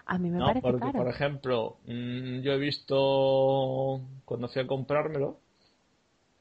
A 0.06 0.18
mí 0.18 0.30
me 0.30 0.38
No, 0.38 0.46
parece 0.46 0.60
porque, 0.62 0.86
caro. 0.86 0.98
por 0.98 1.08
ejemplo, 1.08 1.76
mm, 1.86 2.40
yo 2.40 2.52
he 2.52 2.58
visto 2.58 4.00
cuando 4.24 4.48
fui 4.48 4.62
a 4.62 4.66
comprármelo, 4.66 5.38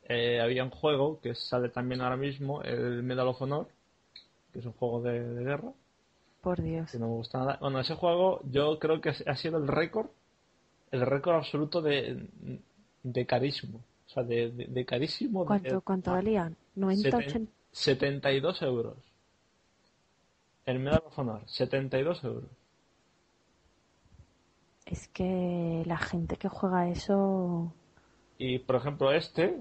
eh, 0.08 0.40
había 0.42 0.64
un 0.64 0.70
juego 0.72 1.20
que 1.22 1.36
sale 1.36 1.70
también 1.70 2.02
ahora 2.02 2.18
mismo, 2.18 2.62
el 2.64 3.04
Medal 3.04 3.28
of 3.28 3.42
Honor, 3.42 3.68
que 4.54 4.60
es 4.60 4.66
un 4.66 4.74
juego 4.74 5.02
de, 5.02 5.22
de 5.24 5.44
guerra, 5.44 5.72
Por 6.42 6.62
Dios. 6.62 6.92
que 6.92 6.98
no 7.00 7.08
me 7.08 7.14
gusta 7.16 7.40
nada. 7.40 7.58
Bueno, 7.62 7.80
ese 7.80 7.96
juego 7.96 8.42
yo 8.52 8.80
creo 8.80 9.02
que 9.02 9.10
ha 9.26 9.36
sido 9.36 9.58
el 9.58 9.68
récord, 9.68 10.08
el 10.92 11.02
récord 11.02 11.36
absoluto 11.36 11.82
de, 11.82 12.28
de 13.04 13.26
carísimo. 13.26 13.80
O 14.08 14.10
sea, 14.10 14.24
de, 14.24 14.52
de, 14.52 14.66
de 14.68 14.86
carísimo. 14.86 15.46
¿Cuánto, 15.46 15.82
cuánto 15.82 16.12
valían? 16.12 16.56
90, 16.76 17.10
Seten- 17.10 17.28
80. 17.28 17.52
72 17.72 18.62
euros. 18.62 18.98
El 20.66 20.80
Medal 20.80 21.04
of 21.06 21.18
Honor, 21.20 21.42
72 21.48 22.24
euros. 22.24 22.50
Es 24.86 25.08
que 25.10 25.84
la 25.86 25.98
gente 25.98 26.38
que 26.38 26.48
juega 26.48 26.88
eso 26.90 27.74
Y 28.38 28.60
por 28.60 28.78
ejemplo, 28.78 29.12
este, 29.12 29.58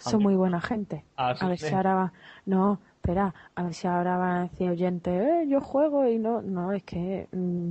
son 0.00 0.22
muy 0.22 0.34
buena 0.34 0.60
gente. 0.60 1.04
Ah, 1.16 1.34
A 1.38 1.48
ver 1.48 1.58
sí. 1.58 1.68
si 1.68 1.74
ahora 1.74 1.94
va... 1.94 2.12
No, 2.46 2.80
espera, 2.96 3.34
a 3.54 3.62
ver 3.62 3.74
si 3.74 3.86
ahora 3.86 4.16
van 4.16 4.36
a 4.36 4.42
decir 4.42 4.70
oyente, 4.70 5.42
eh, 5.42 5.48
yo 5.48 5.60
juego 5.60 6.06
y 6.08 6.18
no... 6.18 6.42
No, 6.42 6.72
es 6.72 6.82
que... 6.82 7.28
mm, 7.32 7.70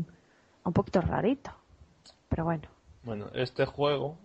un 0.65 0.73
poquito 0.73 1.01
rarito. 1.01 1.51
Pero 2.29 2.45
bueno. 2.45 2.63
Bueno, 3.03 3.27
este 3.33 3.65
juego 3.65 4.17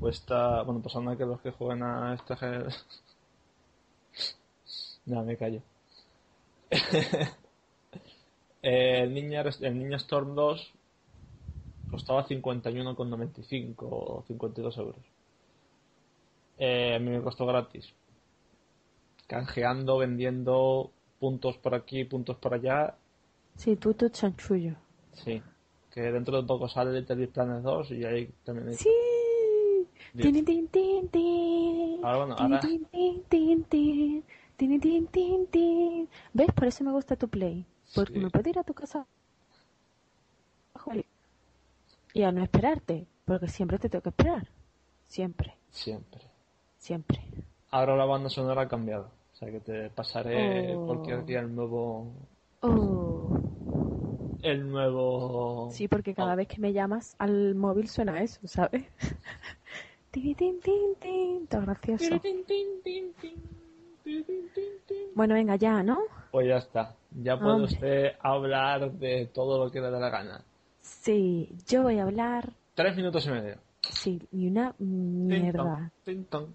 cuesta. 0.00 0.62
Bueno, 0.62 0.80
pues 0.80 0.96
anda 0.96 1.16
que 1.16 1.26
los 1.26 1.40
que 1.40 1.50
jueguen 1.50 1.82
a 1.82 2.14
este. 2.14 2.36
ge- 2.36 2.66
Nada, 5.06 5.22
me 5.24 5.36
callo. 5.36 5.60
el, 8.62 9.12
Ninja, 9.14 9.42
el 9.60 9.78
Ninja 9.78 9.96
Storm 9.96 10.34
2 10.34 10.72
costaba 11.90 12.26
51,95 12.26 13.74
o 13.80 14.24
52 14.26 14.76
euros. 14.78 14.96
Eh, 16.64 16.94
a 16.94 16.98
mí 17.00 17.10
me 17.10 17.20
costó 17.20 17.44
gratis. 17.44 17.92
Canjeando, 19.26 19.98
vendiendo 19.98 20.92
puntos 21.18 21.56
por 21.58 21.74
aquí, 21.74 22.04
puntos 22.04 22.36
por 22.36 22.54
allá. 22.54 22.94
Sí, 23.56 23.74
tú, 23.74 23.94
tu 23.94 24.08
chanchullo. 24.10 24.76
Sí. 25.12 25.42
Que 25.90 26.02
dentro 26.12 26.40
de 26.40 26.46
poco 26.46 26.68
sale 26.68 26.92
Little 27.00 27.16
Big 27.16 27.30
Planet 27.32 27.62
2 27.64 27.90
y 27.90 28.04
ahí 28.04 28.32
también 28.44 28.68
hay 28.68 28.74
¡Sí! 28.76 28.90
Tin, 30.16 30.44
tin, 30.44 30.68
tin, 30.68 31.08
tin. 31.08 32.04
Ahora, 32.04 32.16
bueno, 32.18 32.34
ahora- 32.38 32.60
tin, 32.60 32.84
tin, 32.86 33.24
tin, 33.24 33.64
tin. 33.64 34.24
Tin, 34.56 34.80
tin, 34.80 35.06
tin, 35.08 35.46
tin. 35.48 36.08
¿Ves? 36.32 36.52
Por 36.54 36.68
eso 36.68 36.84
me 36.84 36.92
gusta 36.92 37.16
tu 37.16 37.26
play. 37.28 37.66
Porque 37.92 38.12
Sí. 38.14 38.18
me 38.20 38.30
puedo 38.30 38.48
ir 38.48 38.58
a 38.60 38.62
tu 38.62 38.72
casa 38.72 39.04
y 42.14 42.22
a 42.22 42.30
no 42.30 42.40
esperarte. 42.44 43.08
Porque 43.24 43.48
siempre 43.48 43.78
te 43.80 43.88
tengo 43.88 44.02
que 44.02 44.10
esperar. 44.10 44.48
Siempre, 45.08 45.56
Siempre. 45.70 46.31
Siempre. 46.82 47.20
Ahora 47.70 47.96
la 47.96 48.04
banda 48.04 48.28
sonora 48.28 48.62
ha 48.62 48.68
cambiado. 48.68 49.04
O 49.32 49.36
sea 49.36 49.50
que 49.50 49.60
te 49.60 49.88
pasaré 49.90 50.74
Oh. 50.76 50.86
cualquier 50.86 51.24
día 51.24 51.40
el 51.40 51.54
nuevo. 51.54 52.12
Oh. 52.60 53.38
El 54.42 54.68
nuevo. 54.70 55.68
Sí, 55.72 55.86
porque 55.88 56.14
cada 56.14 56.34
Oh. 56.34 56.36
vez 56.36 56.48
que 56.48 56.60
me 56.60 56.72
llamas 56.72 57.14
al 57.18 57.54
móvil 57.54 57.88
suena 57.88 58.20
eso, 58.22 58.40
¿sabes? 58.46 58.84
tin, 60.10 60.34
tin, 60.34 60.60
tin, 60.60 60.94
tin. 61.00 61.46
Todo 61.46 61.62
gracioso. 61.62 62.04
Bueno, 65.14 65.34
venga, 65.34 65.56
ya, 65.56 65.82
¿no? 65.82 65.98
Pues 66.30 66.48
ya 66.48 66.56
está. 66.56 66.94
Ya 67.22 67.38
puede 67.38 67.52
Hombre. 67.52 67.72
usted 67.74 68.12
hablar 68.20 68.90
de 68.92 69.26
todo 69.26 69.64
lo 69.64 69.70
que 69.70 69.80
le 69.80 69.90
dé 69.90 70.00
la 70.00 70.08
gana. 70.10 70.42
Sí, 70.80 71.48
yo 71.68 71.82
voy 71.82 71.98
a 71.98 72.04
hablar. 72.04 72.50
Tres 72.74 72.96
minutos 72.96 73.26
y 73.26 73.30
medio. 73.30 73.56
Sí, 73.90 74.20
ni 74.32 74.48
una 74.48 74.74
mierda. 74.78 75.90
Tin 76.04 76.24
ton, 76.24 76.46
tin 76.46 76.52
ton, 76.52 76.54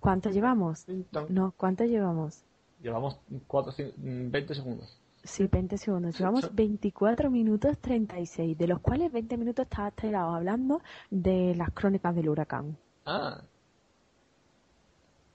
¿Cuánto 0.00 0.30
llevamos? 0.30 0.86
No, 1.28 1.52
¿cuánto 1.56 1.84
llevamos? 1.84 2.44
Llevamos 2.82 3.18
cuatro, 3.46 3.72
cin- 3.72 3.92
mm, 3.96 4.30
20 4.30 4.54
segundos. 4.54 4.96
Sí, 5.22 5.46
20 5.50 5.76
segundos. 5.76 6.18
Llevamos 6.18 6.54
24 6.54 7.30
minutos 7.30 7.76
36, 7.78 8.56
de 8.56 8.66
los 8.66 8.80
cuales 8.80 9.12
20 9.12 9.36
minutos 9.36 9.64
estaba 9.64 9.90
tirado 9.90 10.34
hablando 10.34 10.80
de 11.10 11.54
las 11.56 11.70
crónicas 11.72 12.14
del 12.14 12.28
huracán. 12.30 12.76
Ah. 13.04 13.42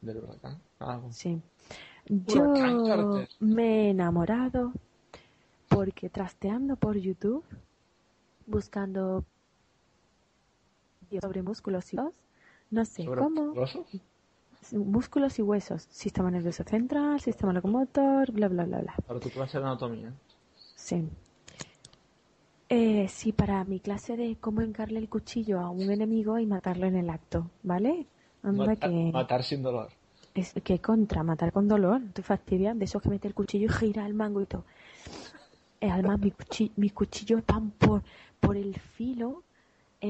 Del 0.01 0.17
huracán. 0.17 0.59
Ah, 0.79 0.97
bueno. 0.97 1.11
Sí. 1.13 1.39
Huracán 2.09 2.85
Yo 2.85 3.25
me 3.39 3.87
he 3.87 3.89
enamorado 3.91 4.73
porque 5.69 6.09
trasteando 6.09 6.75
por 6.77 6.97
YouTube, 6.97 7.43
buscando 8.47 9.23
sobre 11.21 11.41
músculos 11.43 11.93
y 11.93 11.97
huesos, 11.97 12.13
no 12.76 12.86
sé 12.86 13.05
¿Sobre 13.05 13.21
cómo, 13.21 13.53
músculos 14.73 15.39
y 15.39 15.41
huesos, 15.41 15.88
sistema 15.89 16.30
nervioso 16.30 16.63
central, 16.63 17.19
sistema 17.21 17.53
locomotor, 17.53 18.32
bla, 18.32 18.47
bla, 18.49 18.65
bla, 18.65 18.80
bla. 18.82 18.95
Para 19.07 19.19
tu 19.19 19.30
clase 19.30 19.57
de 19.57 19.63
anatomía. 19.63 20.11
Sí. 20.76 21.07
Eh, 22.67 23.07
sí, 23.07 23.32
para 23.32 23.63
mi 23.63 23.80
clase 23.80 24.17
de 24.17 24.38
cómo 24.41 24.61
encarle 24.61 24.99
el 24.99 25.07
cuchillo 25.07 25.59
a 25.59 25.69
un 25.69 25.89
enemigo 25.91 26.38
y 26.39 26.45
matarlo 26.45 26.88
en 26.88 26.95
el 26.97 27.09
acto, 27.09 27.49
¿vale? 27.63 28.07
Anda 28.43 28.65
Matar, 28.65 28.89
que... 28.89 29.11
matar 29.13 29.43
sin 29.43 29.63
dolor. 29.63 29.89
Es 30.34 30.53
que 30.63 30.80
contra, 30.80 31.23
matar 31.23 31.53
con 31.53 31.67
dolor, 31.67 32.01
te 32.11 32.21
fastidian 32.23 32.78
de 32.78 32.86
esos 32.86 33.01
que 33.01 33.09
mete 33.09 33.28
el 33.28 33.34
cuchillo 33.34 33.67
y 33.67 33.69
gira 33.69 34.05
el 34.05 34.13
mango 34.15 34.41
y 34.41 34.45
todo. 34.47 34.65
Eh, 35.80 35.89
además, 35.89 36.19
mi 36.19 36.32
cuchi- 36.32 36.71
mis 36.76 36.91
cuchillos 36.91 37.41
van 37.47 37.69
por, 37.71 38.01
por 38.41 38.57
el 38.57 38.78
filo 38.78 39.43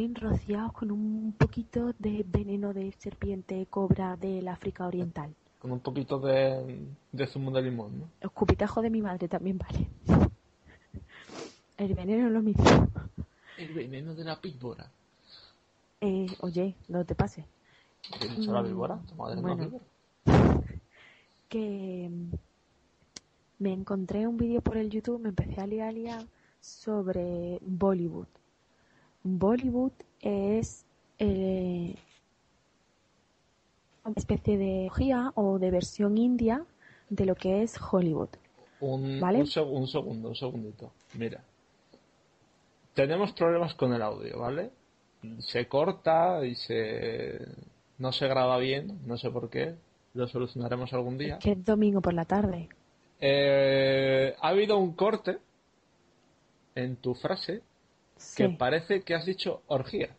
enrociados 0.04 0.74
con 0.74 0.92
un 0.92 1.34
poquito 1.38 1.94
de 2.00 2.26
veneno 2.28 2.74
de 2.74 2.92
serpiente 2.98 3.66
cobra 3.70 4.16
del 4.18 4.48
África 4.48 4.86
Oriental. 4.86 5.34
Con 5.60 5.72
un 5.72 5.80
poquito 5.80 6.20
de, 6.20 6.88
de 7.12 7.28
zumo 7.28 7.52
de 7.52 7.62
limón, 7.62 8.00
¿no? 8.00 8.10
Escupitajo 8.22 8.82
de 8.82 8.90
mi 8.90 9.02
madre 9.02 9.28
también 9.28 9.58
vale. 9.58 9.88
El 11.78 11.94
veneno 11.94 12.28
es 12.28 12.34
lo 12.34 12.42
mismo. 12.42 12.64
El 13.58 13.74
veneno 13.74 14.14
de 14.14 14.24
la 14.24 14.36
víbora. 14.36 14.90
Eh, 16.02 16.28
oye, 16.42 16.76
no 16.88 17.04
te 17.06 17.16
pases. 17.16 17.46
¿Qué 18.20 18.28
he 18.28 18.30
dicho 18.30 18.54
la 18.54 18.62
víbora? 18.62 19.00
Tu 19.08 19.16
madre 19.16 19.42
bueno. 19.42 19.66
víbora. 19.66 19.86
que 21.50 22.10
mm, 22.10 22.36
me 23.60 23.74
encontré 23.74 24.28
un 24.28 24.38
vídeo 24.38 24.62
por 24.62 24.78
el 24.78 24.90
YouTube, 24.90 25.22
me 25.22 25.30
empecé 25.30 25.62
a 25.62 25.68
liar, 25.68 25.90
a 25.90 25.92
liar 25.92 26.26
sobre 26.60 27.60
Bollywood. 27.62 28.28
Bollywood 29.26 29.92
es 30.22 30.86
eh, 31.18 31.96
una 34.04 34.14
especie 34.16 34.58
de 34.58 34.92
o 35.34 35.58
de 35.58 35.72
versión 35.72 36.18
india 36.18 36.64
de 37.10 37.26
lo 37.26 37.34
que 37.36 37.64
es 37.64 37.76
Hollywood. 37.92 38.30
Un, 38.82 39.20
¿Vale? 39.20 39.40
un, 39.40 39.46
seg- 39.48 39.68
un 39.70 39.88
segundo, 39.88 40.30
un 40.30 40.36
segundito. 40.36 40.92
Mira. 41.16 41.44
Tenemos 42.94 43.34
problemas 43.34 43.74
con 43.74 43.94
el 43.94 44.02
audio, 44.04 44.40
¿vale? 44.40 44.70
Se 45.40 45.68
corta 45.68 46.46
y 46.46 46.56
se... 46.56 47.40
No 47.98 48.12
se 48.12 48.28
graba 48.28 48.58
bien, 48.60 49.00
no 49.08 49.18
sé 49.18 49.32
por 49.32 49.50
qué. 49.50 49.74
Lo 50.14 50.28
solucionaremos 50.28 50.94
algún 50.94 51.18
día. 51.18 51.40
Que 51.40 51.54
es 51.54 51.66
domingo 51.66 52.00
por 52.00 52.14
la 52.14 52.26
tarde. 52.26 52.70
Eh, 53.20 54.36
ha 54.40 54.48
habido 54.50 54.78
un 54.78 54.94
corte 54.94 55.40
en 56.76 56.98
tu 56.98 57.16
frase 57.16 57.62
que 58.36 58.50
parece 58.50 59.04
que 59.04 59.16
has 59.16 59.26
dicho 59.26 59.62
orgía. 59.68 60.16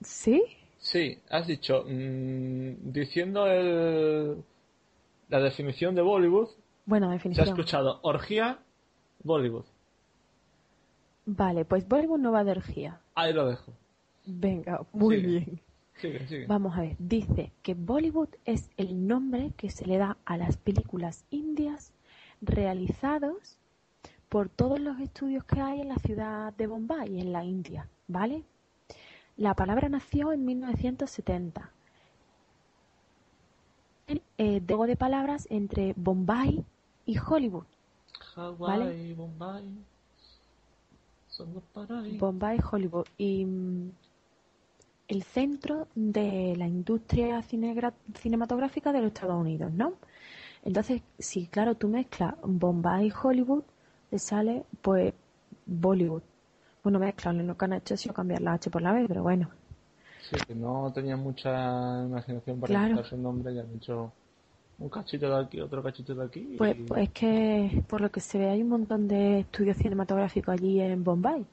¿Sí? 0.00 0.42
Sí, 0.78 1.20
has 1.30 1.46
dicho, 1.46 1.84
mm, 1.86 2.92
diciendo 2.92 3.46
el, 3.46 4.42
la 5.28 5.40
definición 5.40 5.94
de 5.94 6.02
Bollywood, 6.02 6.48
Bueno, 6.86 7.06
se 7.06 7.10
ha 7.12 7.14
definición. 7.14 7.48
escuchado 7.48 8.00
orgía, 8.02 8.58
Bollywood. 9.22 9.64
Vale, 11.24 11.64
pues 11.64 11.86
Bollywood 11.86 12.18
no 12.18 12.32
va 12.32 12.44
de 12.44 12.50
orgía. 12.52 13.00
Ahí 13.14 13.32
lo 13.32 13.46
dejo. 13.48 13.72
Venga, 14.26 14.84
muy 14.92 15.16
Sigue. 15.16 15.26
bien. 15.28 15.60
Sigue, 15.94 16.26
sigue. 16.26 16.46
Vamos 16.46 16.76
a 16.76 16.80
ver, 16.80 16.96
dice 16.98 17.52
que 17.62 17.74
Bollywood 17.74 18.30
es 18.44 18.70
el 18.76 19.06
nombre 19.06 19.52
que 19.56 19.70
se 19.70 19.86
le 19.86 19.98
da 19.98 20.18
a 20.24 20.36
las 20.36 20.56
películas 20.56 21.24
indias 21.30 21.92
realizados 22.40 23.58
por 24.32 24.48
todos 24.48 24.80
los 24.80 24.98
estudios 24.98 25.44
que 25.44 25.60
hay 25.60 25.82
en 25.82 25.90
la 25.90 25.96
ciudad 25.96 26.54
de 26.54 26.66
Bombay, 26.66 27.20
en 27.20 27.34
la 27.34 27.44
India, 27.44 27.86
¿vale? 28.08 28.42
La 29.36 29.52
palabra 29.52 29.90
nació 29.90 30.32
en 30.32 30.46
1970. 30.46 31.70
Eh, 34.06 34.20
de 34.38 34.60
juego 34.66 34.86
de 34.86 34.96
palabras 34.96 35.46
entre 35.50 35.92
Bombay 35.98 36.64
y 37.04 37.18
Hollywood. 37.18 37.66
¿vale? 38.58 39.12
Bombay, 39.12 39.64
son 41.28 41.52
los 41.52 41.62
paraísos. 41.64 42.18
Bombay, 42.18 42.58
Hollywood. 42.70 43.04
Y 43.18 43.44
mm, 43.44 43.90
el 45.08 45.22
centro 45.24 45.88
de 45.94 46.56
la 46.56 46.66
industria 46.66 47.42
cinematográfica 47.42 48.92
de 48.92 49.02
los 49.02 49.08
Estados 49.08 49.38
Unidos, 49.38 49.70
¿no? 49.74 49.92
Entonces, 50.64 51.02
si 51.18 51.48
claro, 51.48 51.74
tú 51.74 51.88
mezclas 51.88 52.34
Bombay 52.42 53.08
y 53.08 53.12
Hollywood, 53.22 53.64
te 54.12 54.18
sale 54.18 54.64
pues 54.82 55.14
Bollywood. 55.64 56.22
Bueno, 56.82 56.98
mezclarlo, 56.98 57.42
lo 57.44 57.56
que 57.56 57.64
han 57.64 57.72
hecho 57.72 57.94
ha 57.94 57.96
sido 57.96 58.14
cambiar 58.14 58.42
la 58.42 58.52
H 58.52 58.68
por 58.70 58.82
la 58.82 58.92
B, 58.92 59.06
pero 59.08 59.22
bueno. 59.22 59.48
Sí, 60.28 60.36
que 60.46 60.54
no 60.54 60.92
tenía 60.94 61.16
mucha 61.16 62.04
imaginación 62.04 62.60
para 62.60 62.72
Claro. 62.72 62.88
inventar 62.90 63.06
su 63.10 63.16
nombre 63.16 63.54
y 63.54 63.58
han 63.58 63.74
hecho 63.74 64.12
un 64.78 64.88
cachito 64.90 65.28
de 65.34 65.44
aquí, 65.46 65.60
otro 65.60 65.82
cachito 65.82 66.14
de 66.14 66.24
aquí. 66.26 66.46
Pues, 66.58 66.76
y- 66.76 66.82
pues 66.82 67.04
es 67.04 67.10
que, 67.10 67.82
por 67.88 68.02
lo 68.02 68.10
que 68.10 68.20
se 68.20 68.38
ve, 68.38 68.50
hay 68.50 68.60
un 68.62 68.68
montón 68.68 69.08
de 69.08 69.40
estudios 69.40 69.78
cinematográficos 69.78 70.52
allí 70.52 70.78
en 70.80 71.02
Bombay. 71.02 71.46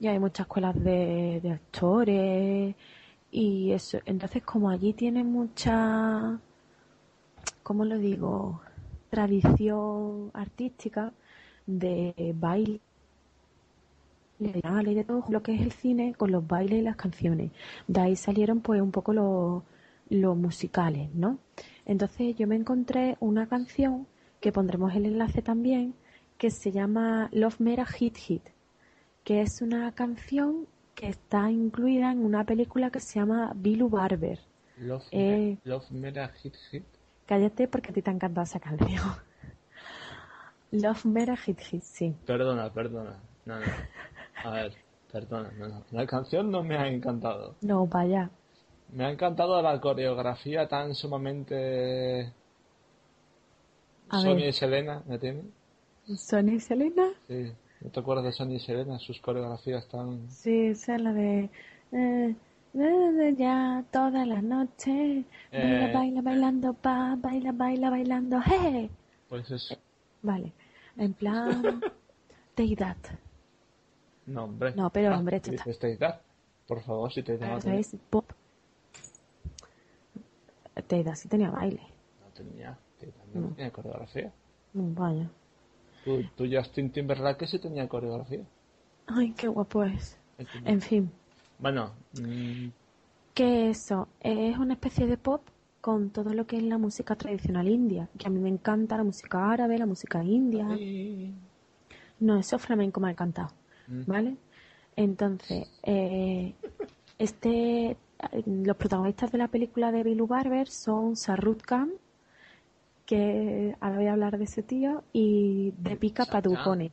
Y 0.00 0.08
hay 0.08 0.18
muchas 0.18 0.46
escuelas 0.46 0.74
de, 0.82 1.40
de 1.42 1.50
actores 1.52 2.74
y 3.30 3.72
eso. 3.72 3.98
Entonces, 4.04 4.42
como 4.42 4.68
allí 4.68 4.92
tiene 4.92 5.22
mucha, 5.24 6.38
¿cómo 7.62 7.84
lo 7.84 7.98
digo? 7.98 8.60
Tradición 9.10 10.30
artística 10.34 11.12
de 11.66 12.34
baile, 12.38 12.80
y 14.38 14.94
de 14.94 15.04
todo 15.04 15.24
lo 15.28 15.42
que 15.42 15.54
es 15.54 15.60
el 15.60 15.72
cine 15.72 16.14
con 16.14 16.32
los 16.32 16.46
bailes 16.46 16.80
y 16.80 16.82
las 16.82 16.96
canciones. 16.96 17.50
De 17.86 18.00
ahí 18.00 18.16
salieron 18.16 18.60
pues 18.60 18.80
un 18.80 18.90
poco 18.90 19.12
los, 19.12 19.62
los 20.08 20.36
musicales, 20.36 21.14
¿no? 21.14 21.38
Entonces 21.86 22.36
yo 22.36 22.46
me 22.46 22.56
encontré 22.56 23.16
una 23.20 23.46
canción 23.46 24.06
que 24.40 24.52
pondremos 24.52 24.94
el 24.94 25.06
enlace 25.06 25.42
también 25.42 25.94
que 26.38 26.50
se 26.50 26.72
llama 26.72 27.28
Love 27.32 27.60
Mera 27.60 27.86
Hit 27.86 28.16
Hit, 28.16 28.42
que 29.22 29.42
es 29.42 29.62
una 29.62 29.92
canción 29.92 30.66
que 30.94 31.08
está 31.08 31.50
incluida 31.50 32.10
en 32.10 32.24
una 32.24 32.44
película 32.44 32.90
que 32.90 33.00
se 33.00 33.20
llama 33.20 33.52
Bilu 33.54 33.88
Barber. 33.88 34.40
Love, 34.78 35.04
eh, 35.12 35.58
Love 35.64 35.90
Mera 35.92 36.28
Hit 36.28 36.56
Hit. 36.70 36.84
Cállate 37.26 37.68
porque 37.68 37.90
a 37.90 37.94
ti 37.94 38.02
te 38.02 38.10
ha 38.10 38.14
encantado 38.14 38.44
esa 38.44 38.58
canción. 38.58 38.98
Love 40.72 41.04
Mera 41.06 41.36
Hit 41.36 41.60
Hit, 41.60 41.82
sí. 41.82 42.14
Perdona, 42.26 42.72
perdona. 42.72 43.16
No, 43.44 43.60
no. 43.60 43.66
A 44.44 44.50
ver, 44.50 44.72
perdona. 45.12 45.50
No, 45.58 45.68
no. 45.68 45.82
La 45.90 46.06
canción 46.06 46.50
no 46.50 46.62
me 46.62 46.76
ha 46.76 46.88
encantado. 46.88 47.54
No, 47.60 47.86
vaya. 47.86 48.30
Me 48.92 49.04
ha 49.04 49.10
encantado 49.10 49.60
la 49.62 49.80
coreografía 49.80 50.68
tan 50.68 50.94
sumamente... 50.94 52.32
A 54.08 54.18
Sonia 54.20 54.34
ver. 54.34 54.48
y 54.48 54.52
Selena, 54.52 55.02
¿me 55.06 55.14
entiendes? 55.14 55.46
Sonia 56.18 56.54
y 56.54 56.60
Selena. 56.60 57.08
Sí. 57.28 57.52
¿No 57.80 57.90
te 57.90 58.00
acuerdas 58.00 58.24
de 58.26 58.32
Sonia 58.32 58.56
y 58.56 58.60
Selena? 58.60 58.98
Sus 58.98 59.20
coreografías 59.20 59.86
tan... 59.88 60.30
Sí, 60.30 60.66
esa 60.66 60.96
es 60.96 61.00
la 61.02 61.12
de... 61.12 61.50
eh, 61.92 62.34
eh, 62.74 63.34
ya 63.36 63.82
toda 63.90 64.24
la 64.26 64.40
noche. 64.42 65.24
Baila, 65.50 65.90
Eh, 65.90 65.92
baila, 65.94 66.20
bailando, 66.22 66.72
pa, 66.74 67.16
baila, 67.18 67.52
baila, 67.52 67.90
bailando, 67.90 68.40
jeje. 68.42 68.90
Pues 69.28 69.50
es... 69.50 69.78
Vale. 70.22 70.52
En 70.96 71.14
plan... 71.14 71.80
Deidad. 72.56 72.96
No, 74.26 74.44
hombre. 74.44 74.74
No, 74.74 74.90
pero, 74.90 75.14
Ah, 75.14 75.18
hombre, 75.18 75.36
esto 75.38 75.50
dices 75.50 75.78
Deidad. 75.80 76.20
Por 76.66 76.82
favor, 76.82 77.12
si 77.12 77.22
te 77.22 77.36
llamas... 77.38 77.64
¿Sabéis? 77.64 77.96
Pop. 78.10 78.30
Deidad 80.88 81.14
sí 81.14 81.28
tenía 81.28 81.50
baile. 81.50 81.80
No 82.20 82.26
tenía... 82.34 82.78
Deidad 83.00 83.24
no 83.34 83.40
No. 83.40 83.48
tenía 83.54 83.70
coreografía. 83.72 84.32
Mm, 84.74 84.94
Vaya. 84.94 85.30
Tú, 86.04 86.22
tú 86.36 86.44
Justin 86.50 86.90
Timberlake 86.90 87.46
sí 87.46 87.58
tenía 87.58 87.88
coreografía. 87.88 88.44
Ay, 89.06 89.32
qué 89.32 89.48
guapo 89.48 89.84
es. 89.84 90.18
En 90.64 90.80
fin. 90.80 91.10
Bueno, 91.58 91.92
mm, 92.20 92.68
Que 93.34 93.70
eso 93.70 94.08
es 94.20 94.58
una 94.58 94.74
especie 94.74 95.06
de 95.06 95.16
pop 95.16 95.42
con 95.82 96.10
todo 96.10 96.32
lo 96.32 96.46
que 96.46 96.56
es 96.56 96.62
la 96.62 96.78
música 96.78 97.16
tradicional 97.16 97.68
india. 97.68 98.08
Que 98.16 98.28
a 98.28 98.30
mí 98.30 98.38
me 98.38 98.48
encanta 98.48 98.96
la 98.96 99.02
música 99.02 99.50
árabe, 99.50 99.76
la 99.76 99.84
música 99.84 100.22
india. 100.22 100.66
No, 102.20 102.38
eso 102.38 102.58
flamenco 102.58 103.00
me 103.00 103.08
ha 103.08 103.10
encantado. 103.10 103.50
Mm. 103.88 104.02
¿Vale? 104.06 104.36
Entonces, 104.94 105.68
eh, 105.82 106.54
este, 107.18 107.96
los 108.46 108.76
protagonistas 108.76 109.32
de 109.32 109.38
la 109.38 109.48
película 109.48 109.90
de 109.90 110.04
Bilu 110.04 110.28
Barber 110.28 110.68
son 110.68 111.16
Sarrut 111.16 111.62
Khan, 111.62 111.90
que 113.04 113.74
ahora 113.80 113.96
voy 113.96 114.06
a 114.06 114.12
hablar 114.12 114.38
de 114.38 114.44
ese 114.44 114.62
tío, 114.62 115.02
y 115.12 115.74
Deepika 115.78 116.26
Padukone. 116.26 116.92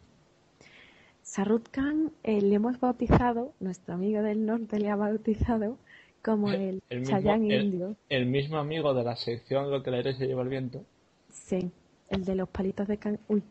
Sarrut 1.22 1.70
Khan 1.70 2.12
eh, 2.24 2.42
le 2.42 2.56
hemos 2.56 2.80
bautizado, 2.80 3.54
nuestro 3.60 3.94
amigo 3.94 4.24
del 4.24 4.48
norte 4.48 4.80
le 4.80 4.90
ha 4.90 4.96
bautizado 4.96 5.78
como 6.24 6.52
el, 6.52 6.82
el 6.90 7.00
mismo, 7.00 7.16
Chayanne 7.18 7.56
el- 7.56 7.66
indio. 7.66 7.96
el 8.10 8.26
mismo 8.26 8.58
amigo 8.58 8.94
de 8.94 9.04
la 9.04 9.16
sección 9.16 9.72
Lo 9.72 9.82
que 9.84 9.90
aire 9.92 10.14
se 10.14 10.28
lleva 10.28 10.42
el 10.44 10.50
viento. 10.50 10.84
Sí, 11.30 11.72
el 12.10 12.26
de 12.26 12.36
los 12.36 12.50
palitos 12.50 12.88
de 12.88 12.98
can... 12.98 13.20
Uy. 13.28 13.44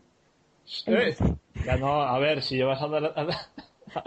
Ya 1.65 1.77
no, 1.79 2.03
a 2.03 2.19
ver, 2.19 2.43
si 2.43 2.57
llevas 2.57 2.83
a 2.83 2.89
dar... 2.89 3.05
a 3.17 3.25
dar- 3.25 3.37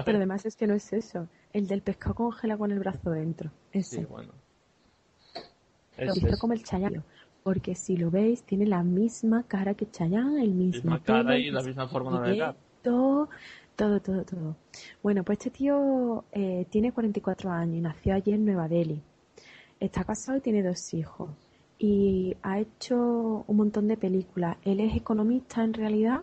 pero 0.05 0.17
además 0.17 0.45
es 0.45 0.55
que 0.55 0.67
no 0.67 0.75
es 0.75 0.93
eso. 0.93 1.27
El 1.53 1.67
del 1.67 1.81
pescado 1.81 2.15
congela 2.15 2.57
con 2.57 2.71
el 2.71 2.79
brazo 2.79 3.09
dentro. 3.11 3.49
Ese. 3.71 3.97
Sí, 3.97 4.05
bueno. 4.05 4.31
Lo 5.97 6.13
es 6.13 6.39
como 6.39 6.53
el 6.53 6.63
Chayanne. 6.63 7.01
Porque 7.43 7.73
si 7.73 7.97
lo 7.97 8.11
veis, 8.11 8.43
tiene 8.43 8.67
la 8.67 8.83
misma 8.83 9.43
cara 9.47 9.73
que 9.73 9.89
Chayanne, 9.89 10.43
el 10.43 10.51
mismo 10.51 10.91
misma 10.91 11.03
cara 11.03 11.37
y 11.37 11.49
la 11.49 11.63
misma 11.63 11.87
forma 11.87 12.21
de. 12.21 12.53
Todo, 13.81 13.99
todo, 13.99 14.23
todo. 14.23 14.55
Bueno, 15.01 15.23
pues 15.23 15.39
este 15.39 15.49
tío 15.49 16.23
eh, 16.31 16.67
tiene 16.69 16.91
44 16.91 17.49
años 17.49 17.77
y 17.77 17.81
nació 17.81 18.13
allí 18.13 18.31
en 18.31 18.45
Nueva 18.45 18.67
Delhi. 18.67 19.01
Está 19.79 20.03
casado 20.03 20.37
y 20.37 20.41
tiene 20.41 20.61
dos 20.61 20.93
hijos. 20.93 21.31
Y 21.79 22.37
ha 22.43 22.59
hecho 22.59 23.43
un 23.47 23.57
montón 23.57 23.87
de 23.87 23.97
películas. 23.97 24.57
Él 24.61 24.81
es 24.81 24.95
economista 24.95 25.63
en 25.63 25.73
realidad, 25.73 26.21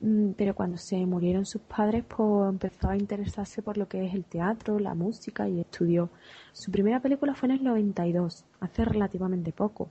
mm, 0.00 0.32
pero 0.32 0.56
cuando 0.56 0.78
se 0.78 1.06
murieron 1.06 1.46
sus 1.46 1.62
padres, 1.62 2.02
pues 2.08 2.50
empezó 2.50 2.88
a 2.88 2.96
interesarse 2.96 3.62
por 3.62 3.76
lo 3.78 3.86
que 3.86 4.04
es 4.04 4.12
el 4.12 4.24
teatro, 4.24 4.80
la 4.80 4.94
música 4.94 5.48
y 5.48 5.60
estudió. 5.60 6.10
Su 6.52 6.72
primera 6.72 6.98
película 6.98 7.36
fue 7.36 7.50
en 7.50 7.54
el 7.54 7.62
92, 7.62 8.44
hace 8.58 8.84
relativamente 8.84 9.52
poco. 9.52 9.90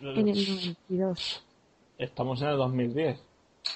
En 0.00 0.28
el 0.28 0.46
92. 0.88 1.46
Estamos 1.98 2.40
en 2.40 2.48
el 2.48 2.56
2010. 2.56 3.22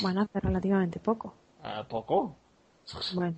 Bueno, 0.01 0.22
hace 0.22 0.41
relativamente 0.41 0.99
poco. 1.01 1.35
¿A 1.65 1.83
poco? 1.89 2.37
Bueno, 3.15 3.37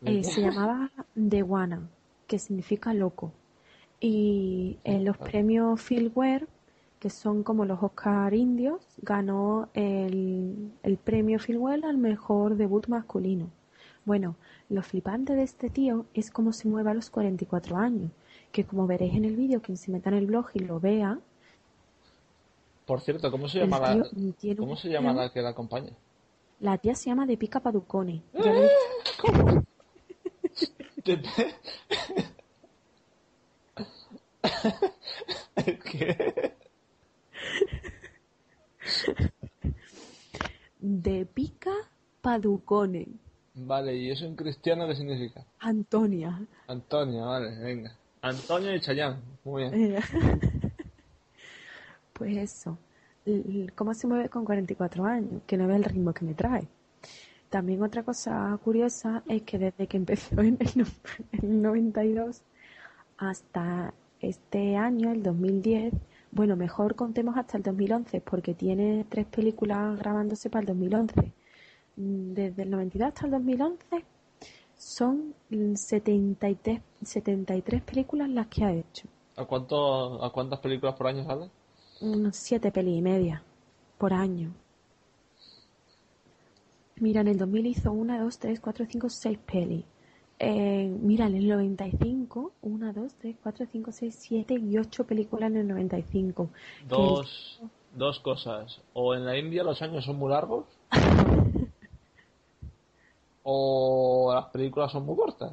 eh, 0.04 0.24
se 0.24 0.40
llamaba 0.40 0.90
Dewana, 1.14 1.88
que 2.26 2.38
significa 2.38 2.94
loco. 2.94 3.32
Y 4.00 4.78
en 4.84 5.04
los 5.04 5.16
premios 5.18 5.80
Fieldware, 5.80 6.48
que 6.98 7.10
son 7.10 7.42
como 7.42 7.64
los 7.66 7.80
Oscar 7.82 8.32
indios, 8.34 8.80
ganó 9.02 9.68
el, 9.74 10.72
el 10.82 10.96
premio 10.96 11.38
Fieldware 11.38 11.84
al 11.84 11.98
mejor 11.98 12.56
debut 12.56 12.88
masculino. 12.88 13.50
Bueno, 14.04 14.34
lo 14.68 14.82
flipante 14.82 15.34
de 15.34 15.42
este 15.42 15.68
tío 15.68 16.06
es 16.14 16.30
cómo 16.30 16.52
se 16.52 16.68
mueve 16.68 16.90
a 16.90 16.94
los 16.94 17.10
44 17.10 17.76
años, 17.76 18.10
que 18.50 18.64
como 18.64 18.86
veréis 18.86 19.14
en 19.14 19.26
el 19.26 19.36
vídeo, 19.36 19.60
quien 19.60 19.76
se 19.76 19.92
meta 19.92 20.10
en 20.10 20.16
el 20.16 20.26
blog 20.26 20.46
y 20.54 20.60
lo 20.60 20.80
vea, 20.80 21.20
Por 22.86 23.00
cierto, 23.00 23.30
¿cómo 23.30 23.48
se 23.48 23.60
llama 23.60 23.78
la, 23.78 24.06
¿cómo 24.58 24.74
se 24.74 24.88
llama 24.88 25.12
la 25.12 25.30
que 25.30 25.40
la 25.40 25.50
acompaña? 25.50 25.92
La 26.62 26.78
tía 26.78 26.94
se 26.94 27.10
llama 27.10 27.26
Deepika 27.26 27.58
Padukone. 27.58 28.22
Ya 28.34 28.52
lo 28.52 28.62
he 28.62 28.70
¿Qué? 35.90 36.54
Deepika 40.78 41.72
Padukone. 42.20 43.08
Vale, 43.54 43.96
¿y 43.96 44.12
eso 44.12 44.24
en 44.24 44.36
cristiano 44.36 44.86
qué 44.86 44.94
significa? 44.94 45.44
Antonia. 45.58 46.46
Antonio, 46.68 47.26
vale, 47.26 47.58
venga. 47.58 47.92
Antonio 48.20 48.72
y 48.72 48.80
Chayán, 48.80 49.20
muy 49.42 49.64
bien. 49.64 49.96
Eh, 49.96 50.00
pues 52.12 52.36
eso. 52.36 52.78
¿Cómo 53.76 53.94
se 53.94 54.06
mueve 54.06 54.28
con 54.28 54.44
44 54.44 55.04
años? 55.04 55.42
Que 55.46 55.56
no 55.56 55.66
ve 55.68 55.76
el 55.76 55.84
ritmo 55.84 56.12
que 56.12 56.24
me 56.24 56.34
trae. 56.34 56.66
También 57.50 57.82
otra 57.82 58.02
cosa 58.02 58.58
curiosa 58.64 59.22
es 59.28 59.42
que 59.42 59.58
desde 59.58 59.86
que 59.86 59.96
empezó 59.96 60.40
en 60.40 60.56
el, 60.58 60.70
no- 60.74 60.84
en 61.32 61.50
el 61.50 61.62
92 61.62 62.42
hasta 63.18 63.94
este 64.20 64.76
año, 64.76 65.12
el 65.12 65.22
2010, 65.22 65.92
bueno, 66.32 66.56
mejor 66.56 66.94
contemos 66.94 67.36
hasta 67.36 67.56
el 67.58 67.62
2011 67.62 68.20
porque 68.22 68.54
tiene 68.54 69.04
tres 69.08 69.26
películas 69.26 69.98
grabándose 69.98 70.48
para 70.50 70.60
el 70.62 70.66
2011. 70.68 71.32
Mm, 71.96 72.32
Desde 72.32 72.62
el 72.62 72.70
92 72.70 73.08
hasta 73.08 73.26
el 73.26 73.32
2011 73.32 74.04
son 74.76 75.34
mm, 75.50 75.74
73, 75.74 76.80
73 77.02 77.82
películas 77.82 78.28
las 78.30 78.46
que 78.48 78.64
ha 78.64 78.72
hecho. 78.72 79.06
¿A, 79.36 79.44
cuánto, 79.44 80.24
¿A 80.24 80.32
cuántas 80.32 80.58
películas 80.60 80.94
por 80.96 81.06
año 81.06 81.24
sale? 81.24 81.50
Unos 82.02 82.36
siete 82.36 82.70
pelis 82.72 82.98
y 82.98 83.02
media 83.02 83.42
por 83.98 84.12
año. 84.12 84.52
Mira, 86.96 87.20
en 87.22 87.28
el 87.28 87.38
2000 87.38 87.66
hizo 87.66 87.92
una, 87.92 88.20
dos, 88.20 88.38
tres, 88.38 88.60
cuatro, 88.60 88.84
cinco, 88.88 89.08
seis 89.08 89.38
pelis. 89.38 89.84
Eh, 90.38 90.88
mira, 91.00 91.26
en 91.26 91.36
el 91.36 91.48
95, 91.48 92.52
1, 92.62 92.92
2, 92.92 93.14
3, 93.14 93.36
4, 93.42 93.66
5, 93.70 93.92
6, 93.92 94.16
7 94.18 94.54
y 94.54 94.76
8 94.76 95.04
películas 95.04 95.50
en 95.50 95.56
el 95.58 95.68
95. 95.68 96.48
Que- 96.80 96.84
Dos, 96.88 97.60
dos 97.94 98.18
cosas. 98.20 98.80
O 98.92 99.14
en 99.14 99.24
la 99.24 99.36
India 99.38 99.62
los 99.62 99.80
años 99.82 100.04
son 100.04 100.16
muy 100.16 100.30
largos. 100.30 100.64
o 103.44 104.32
las 104.34 104.46
películas 104.46 104.90
son 104.92 105.06
muy 105.06 105.16
cortas. 105.16 105.52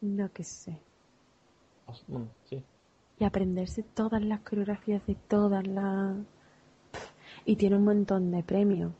No 0.00 0.32
que 0.32 0.42
sé. 0.44 0.76
Os- 1.86 2.02
Bueno, 2.08 2.28
sí. 2.48 2.62
Y 3.18 3.24
aprenderse 3.24 3.82
todas 3.82 4.22
las 4.22 4.40
coreografías 4.40 5.04
de 5.06 5.14
todas 5.14 5.66
las... 5.66 6.16
Y 7.44 7.56
tiene 7.56 7.76
un 7.76 7.84
montón 7.84 8.30
de 8.30 8.42
premios. 8.42 8.92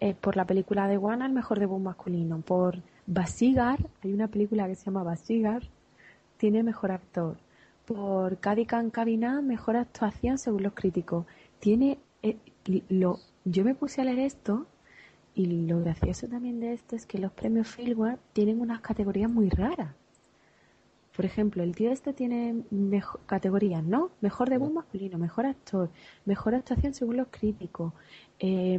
Eh, 0.00 0.14
por 0.14 0.36
la 0.36 0.44
película 0.44 0.88
de 0.88 0.96
Juana, 0.96 1.26
el 1.26 1.32
mejor 1.32 1.58
debut 1.58 1.80
masculino. 1.80 2.40
Por 2.40 2.82
Basigar, 3.06 3.78
hay 4.02 4.12
una 4.12 4.28
película 4.28 4.66
que 4.66 4.74
se 4.74 4.84
llama 4.84 5.02
Basigar, 5.02 5.62
tiene 6.36 6.62
mejor 6.62 6.90
actor. 6.92 7.38
Por 7.86 8.38
Cadican 8.38 8.90
Cabina, 8.90 9.40
mejor 9.40 9.76
actuación 9.76 10.38
según 10.38 10.62
los 10.62 10.74
críticos. 10.74 11.24
Tiene... 11.60 11.98
eh, 12.22 12.36
lo, 12.88 13.20
yo 13.44 13.64
me 13.64 13.74
puse 13.74 14.00
a 14.00 14.04
leer 14.04 14.18
esto 14.18 14.66
y 15.34 15.46
lo 15.46 15.80
gracioso 15.80 16.26
también 16.26 16.58
de 16.60 16.72
esto 16.72 16.96
es 16.96 17.06
que 17.06 17.18
los 17.18 17.30
premios 17.32 17.68
Fieldward 17.68 18.18
tienen 18.32 18.60
unas 18.60 18.80
categorías 18.80 19.30
muy 19.30 19.48
raras. 19.50 19.94
Por 21.16 21.24
ejemplo, 21.24 21.62
el 21.62 21.74
tío 21.74 21.90
este 21.90 22.12
tiene 22.12 22.62
categorías, 23.24 23.82
¿no? 23.82 24.10
Mejor 24.20 24.50
debut 24.50 24.70
masculino, 24.70 25.16
mejor 25.16 25.46
actor, 25.46 25.88
mejor 26.26 26.54
actuación 26.54 26.92
según 26.92 27.16
los 27.16 27.28
críticos, 27.30 27.94
eh, 28.38 28.78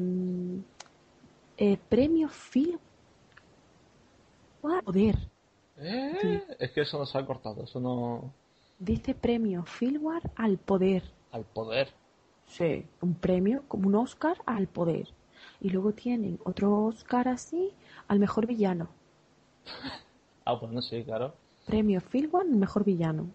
eh, 1.57 1.77
premio 1.89 2.29
Phil 2.29 2.79
Poder. 4.61 5.15
Eh, 5.77 6.43
Es 6.59 6.71
que 6.71 6.81
eso 6.81 6.99
no 6.99 7.05
se 7.05 7.17
ha 7.17 7.25
cortado. 7.25 7.63
Eso 7.63 7.79
no. 7.79 8.31
Dice 8.79 9.15
premio 9.15 9.63
Philward 9.63 10.29
al 10.35 10.57
poder. 10.57 11.03
Al 11.31 11.43
poder. 11.43 11.89
Sí. 12.47 12.85
Un 13.01 13.15
premio, 13.15 13.63
como 13.67 13.87
un 13.87 13.95
Oscar 13.95 14.37
al 14.45 14.67
poder. 14.67 15.07
Y 15.59 15.69
luego 15.69 15.91
tienen 15.93 16.39
otro 16.43 16.85
Oscar 16.85 17.27
así 17.27 17.71
al 18.07 18.19
mejor 18.19 18.45
villano. 18.45 18.89
Ah, 20.49 20.53
bueno, 20.53 20.81
sí, 20.81 21.03
claro. 21.03 21.33
Premio 21.67 22.01
al 22.33 22.49
mejor 22.49 22.83
villano. 22.83 23.27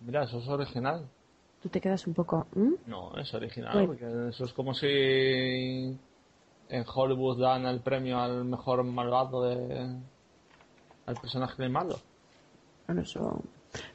Mira, 0.00 0.24
eso 0.24 0.38
es 0.38 0.48
original. 0.48 1.06
Tú 1.62 1.68
te 1.68 1.80
quedas 1.80 2.06
un 2.06 2.14
poco... 2.14 2.46
¿mm? 2.54 2.72
No, 2.86 3.16
es 3.16 3.32
original, 3.34 3.72
Bueno. 3.74 3.88
porque 3.88 4.28
eso 4.30 4.44
es 4.44 4.52
como 4.52 4.72
si 4.72 4.86
en 4.86 6.84
Hollywood 6.94 7.40
dan 7.40 7.66
el 7.66 7.80
premio 7.80 8.18
al 8.18 8.44
mejor 8.44 8.82
malvado 8.84 9.42
de. 9.44 9.94
al 11.06 11.14
personaje 11.16 11.62
de 11.62 11.68
malo. 11.68 11.96
Bueno, 12.86 13.02
eso. 13.02 13.42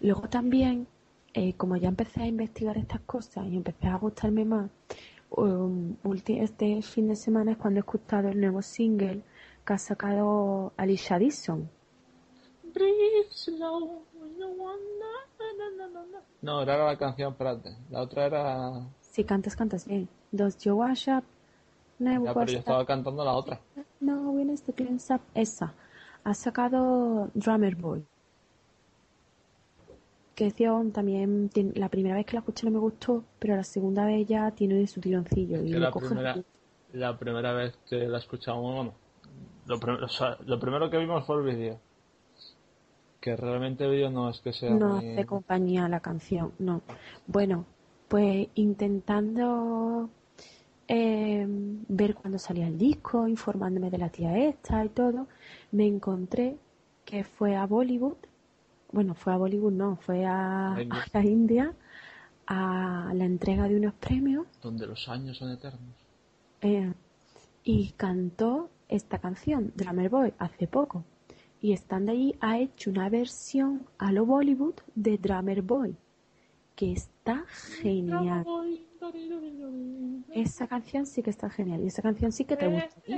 Luego 0.02 0.30
también, 0.30 0.88
eh, 1.34 1.54
como 1.54 1.76
ya 1.76 1.90
empecé 1.90 2.24
a 2.24 2.28
investigar 2.28 2.78
estas 2.78 3.02
cosas 3.02 3.48
y 3.48 3.58
empecé 3.58 3.88
a 3.88 3.98
gustarme 3.98 4.46
más, 4.46 4.70
um, 5.32 5.96
este 6.28 6.82
fin 6.82 7.08
de 7.08 7.16
semana 7.16 7.54
es 7.54 7.58
cuando 7.58 7.80
he 7.80 7.82
escuchado 7.82 8.30
el 8.30 8.40
nuevo 8.40 8.62
single 8.62 9.24
que 9.66 9.74
ha 9.74 9.78
sacado 9.78 10.74
Alicia 10.78 11.18
Dixon. 11.18 11.70
No, 16.42 16.62
era 16.64 16.86
la 16.86 16.98
canción, 16.98 17.32
espérate. 17.34 17.76
La 17.90 18.02
otra 18.02 18.26
era. 18.26 18.88
Si 19.02 19.24
cantas, 19.24 19.56
cantas 19.56 19.86
bien. 19.86 20.08
Does 20.32 20.58
you 20.64 20.76
wash 20.76 21.08
up? 21.10 21.24
Never 22.00 22.26
Ya, 22.28 22.34
pero 22.34 22.46
yo 22.48 22.54
up? 22.54 22.60
estaba 22.60 22.86
cantando 22.86 23.24
la 23.24 23.34
otra. 23.34 23.60
No, 24.00 24.40
is 24.40 24.64
the 24.64 24.74
cleanse 24.74 25.14
up? 25.14 25.22
Esa. 25.36 25.74
Ha 26.24 26.34
sacado 26.34 27.30
Drummer 27.34 27.76
Boy. 27.76 28.04
Que 30.36 30.52
también, 30.92 31.50
tiene- 31.50 31.74
la 31.76 31.90
primera 31.90 32.16
vez 32.16 32.26
que 32.26 32.34
la 32.34 32.40
escuché 32.40 32.66
no 32.66 32.72
me 32.72 32.80
gustó, 32.80 33.24
pero 33.38 33.56
la 33.56 33.64
segunda 33.64 34.06
vez 34.06 34.28
ya 34.28 34.50
tiene 34.52 34.88
su 34.88 35.00
tironcillo. 35.00 35.58
y 35.62 35.68
Que 35.68 35.74
le 35.74 35.80
la 35.80 35.92
primera, 35.92 36.34
el- 36.34 36.46
la 36.94 37.18
primera 37.20 37.54
vez 37.54 37.78
que 37.88 37.98
la 38.08 38.18
escuchamos, 38.18 38.64
bueno, 38.76 38.94
lo, 39.68 39.80
prim- 39.80 40.04
o 40.04 40.08
sea, 40.08 40.38
lo 40.46 40.60
primero 40.60 40.90
que 40.90 40.98
vimos 40.98 41.26
fue 41.26 41.38
el 41.38 41.44
vídeo. 41.44 41.80
Que 43.22 43.36
realmente 43.38 43.86
el 43.86 43.92
vídeo 43.92 44.10
no 44.10 44.30
es 44.30 44.42
que 44.42 44.52
sea 44.52 44.72
No 44.72 44.96
muy... 44.96 45.12
hace 45.14 45.26
compañía 45.26 45.86
a 45.86 45.90
la 45.90 46.00
canción, 46.02 46.54
no. 46.60 46.82
Bueno, 47.28 47.66
pues 48.10 48.48
intentando 48.56 50.10
eh, 50.88 51.46
ver 51.48 52.16
cuándo 52.16 52.40
salía 52.40 52.68
el 52.68 52.78
disco, 52.78 53.28
informándome 53.28 53.90
de 53.92 53.98
la 54.00 54.10
tía 54.10 54.38
esta 54.38 54.84
y 54.84 54.90
todo, 54.90 55.28
me 55.72 55.86
encontré 55.88 56.58
que 57.06 57.24
fue 57.24 57.56
a 57.56 57.66
Bollywood, 57.66 58.18
bueno, 58.92 59.14
fue 59.16 59.34
a 59.34 59.38
Bollywood, 59.38 59.72
no, 59.74 59.96
fue 59.98 60.26
a, 60.26 60.74
La 60.76 60.82
India. 60.82 61.06
a 61.14 61.18
la 61.18 61.26
India 61.26 61.74
a 62.48 63.12
la 63.14 63.26
entrega 63.26 63.68
de 63.70 63.78
unos 63.78 63.94
premios 63.94 64.46
Donde 64.62 64.86
los 64.88 65.08
años 65.08 65.38
son 65.38 65.52
eternos. 65.52 65.96
eh, 66.62 66.92
y 67.64 67.92
cantó 67.92 68.70
esta 68.90 69.20
canción, 69.20 69.72
Drummer 69.76 70.10
Boy, 70.10 70.34
hace 70.40 70.68
poco. 70.68 71.04
Y 71.62 71.74
estando 71.74 72.12
allí 72.12 72.36
ha 72.42 72.58
hecho 72.58 72.90
una 72.90 73.08
versión 73.10 73.86
a 74.00 74.12
lo 74.12 74.26
Bollywood 74.26 74.76
de 74.96 75.18
Drummer 75.18 75.62
Boy, 75.62 75.96
que 76.76 76.92
está 76.92 77.46
genial. 77.82 78.46
Esa 80.34 80.68
canción 80.68 81.06
sí 81.06 81.22
que 81.22 81.30
está 81.30 81.50
genial 81.50 81.82
y 81.84 81.88
esa 81.88 82.02
canción 82.02 82.32
sí 82.32 82.46
que 82.46 82.58
te 82.58 82.68
gusta. 82.68 82.98
a 82.98 83.02
ti. 83.02 83.14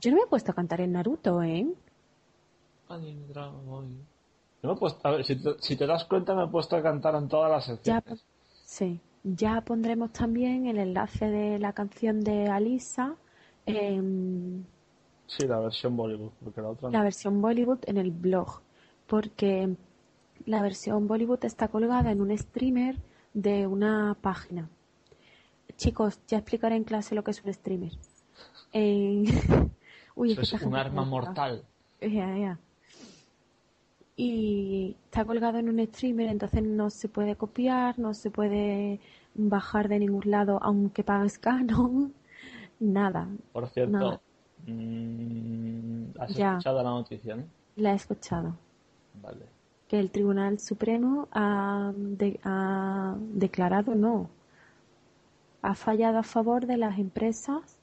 Yo 0.00 0.10
no 0.10 0.16
me 0.16 0.22
he 0.22 0.26
puesto 0.26 0.50
a 0.52 0.54
cantar 0.54 0.80
en 0.80 0.92
Naruto, 0.92 1.42
¿eh? 1.42 1.66
No 2.88 2.98
me 2.98 4.72
he 4.72 4.76
puesto- 4.76 5.06
a 5.08 5.10
ver, 5.12 5.24
si 5.24 5.36
te, 5.36 5.50
si 5.58 5.76
te 5.76 5.86
das 5.86 6.04
cuenta 6.04 6.34
me 6.34 6.44
he 6.44 6.48
puesto 6.48 6.76
a 6.76 6.82
cantar 6.82 7.14
en 7.16 7.28
todas 7.28 7.50
las 7.50 7.66
Ya, 7.84 8.00
secciones. 8.00 8.24
sí. 8.64 9.00
Ya 9.24 9.60
pondremos 9.60 10.12
también 10.12 10.66
el 10.66 10.78
enlace 10.78 11.26
de 11.26 11.58
la 11.60 11.72
canción 11.74 12.22
de 12.22 12.48
Alisa 12.48 13.14
en 13.66 14.66
Sí, 15.26 15.46
la 15.46 15.60
versión 15.60 15.96
Bollywood, 15.96 16.30
porque 16.42 16.60
la 16.60 16.68
otra 16.70 16.88
no. 16.88 16.92
la 16.92 17.02
versión 17.02 17.40
Bollywood 17.40 17.78
en 17.86 17.96
el 17.96 18.10
blog, 18.10 18.60
porque 19.06 19.74
la 20.44 20.60
versión 20.62 21.06
Bollywood 21.08 21.44
está 21.44 21.68
colgada 21.68 22.10
en 22.10 22.20
un 22.20 22.36
streamer 22.36 22.96
de 23.32 23.66
una 23.66 24.16
página. 24.20 24.68
Chicos, 25.76 26.20
ya 26.28 26.38
explicaré 26.38 26.76
en 26.76 26.84
clase 26.84 27.14
lo 27.14 27.24
que 27.24 27.30
es 27.30 27.42
un 27.44 27.52
streamer. 27.52 27.92
En- 28.72 29.24
Uy, 30.14 30.32
Eso 30.32 30.40
que 30.42 30.56
es 30.56 30.62
un 30.62 30.76
arma 30.76 31.04
mortal. 31.04 31.64
Ya, 32.00 32.36
ya. 32.36 32.58
Y 34.16 34.96
está 35.04 35.24
colgado 35.24 35.58
en 35.58 35.68
un 35.70 35.84
streamer, 35.86 36.28
entonces 36.28 36.62
no 36.62 36.90
se 36.90 37.08
puede 37.08 37.36
copiar, 37.36 37.98
no 37.98 38.12
se 38.12 38.30
puede 38.30 39.00
bajar 39.34 39.88
de 39.88 39.98
ningún 40.00 40.22
lado, 40.26 40.58
aunque 40.62 41.02
pagues 41.02 41.38
Canon, 41.38 42.12
nada. 42.78 43.28
Por 43.52 43.68
cierto, 43.68 43.92
Nada. 43.92 44.20
Mm, 44.66 46.18
¿has 46.20 46.34
Ya. 46.34 46.52
escuchado 46.52 46.82
la 46.82 46.90
noticia, 46.90 47.36
no? 47.36 47.44
La 47.76 47.92
he 47.92 47.96
escuchado. 47.96 48.54
Vale. 49.22 49.46
que 49.88 50.00
el 50.00 50.10
Tribunal 50.10 50.58
Supremo 50.58 51.28
ha, 51.32 51.92
de- 51.94 52.40
ha 52.44 53.14
declarado 53.34 53.94
no, 53.94 54.30
ha 55.60 55.74
fallado 55.74 56.16
a 56.18 56.22
favor 56.22 56.64
de 56.66 56.78
las 56.78 56.98
empresas 56.98 57.76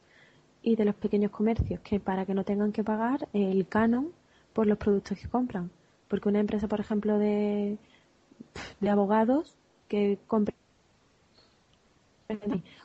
y 0.63 0.75
de 0.75 0.85
los 0.85 0.95
pequeños 0.95 1.29
comercios, 1.29 1.79
que 1.81 1.99
para 1.99 2.25
que 2.25 2.33
no 2.33 2.43
tengan 2.43 2.71
que 2.71 2.83
pagar 2.83 3.27
el 3.31 3.67
canon 3.67 4.07
por 4.53 4.65
los 4.65 4.79
productos 4.79 5.19
que 5.19 5.27
compran. 5.29 5.69
Porque 6.07 6.29
una 6.29 6.39
empresa, 6.39 6.67
por 6.67 6.79
ejemplo, 6.79 7.19
de, 7.19 7.77
de 8.79 8.89
abogados 8.89 9.55
que 9.87 10.17
compre 10.25 10.55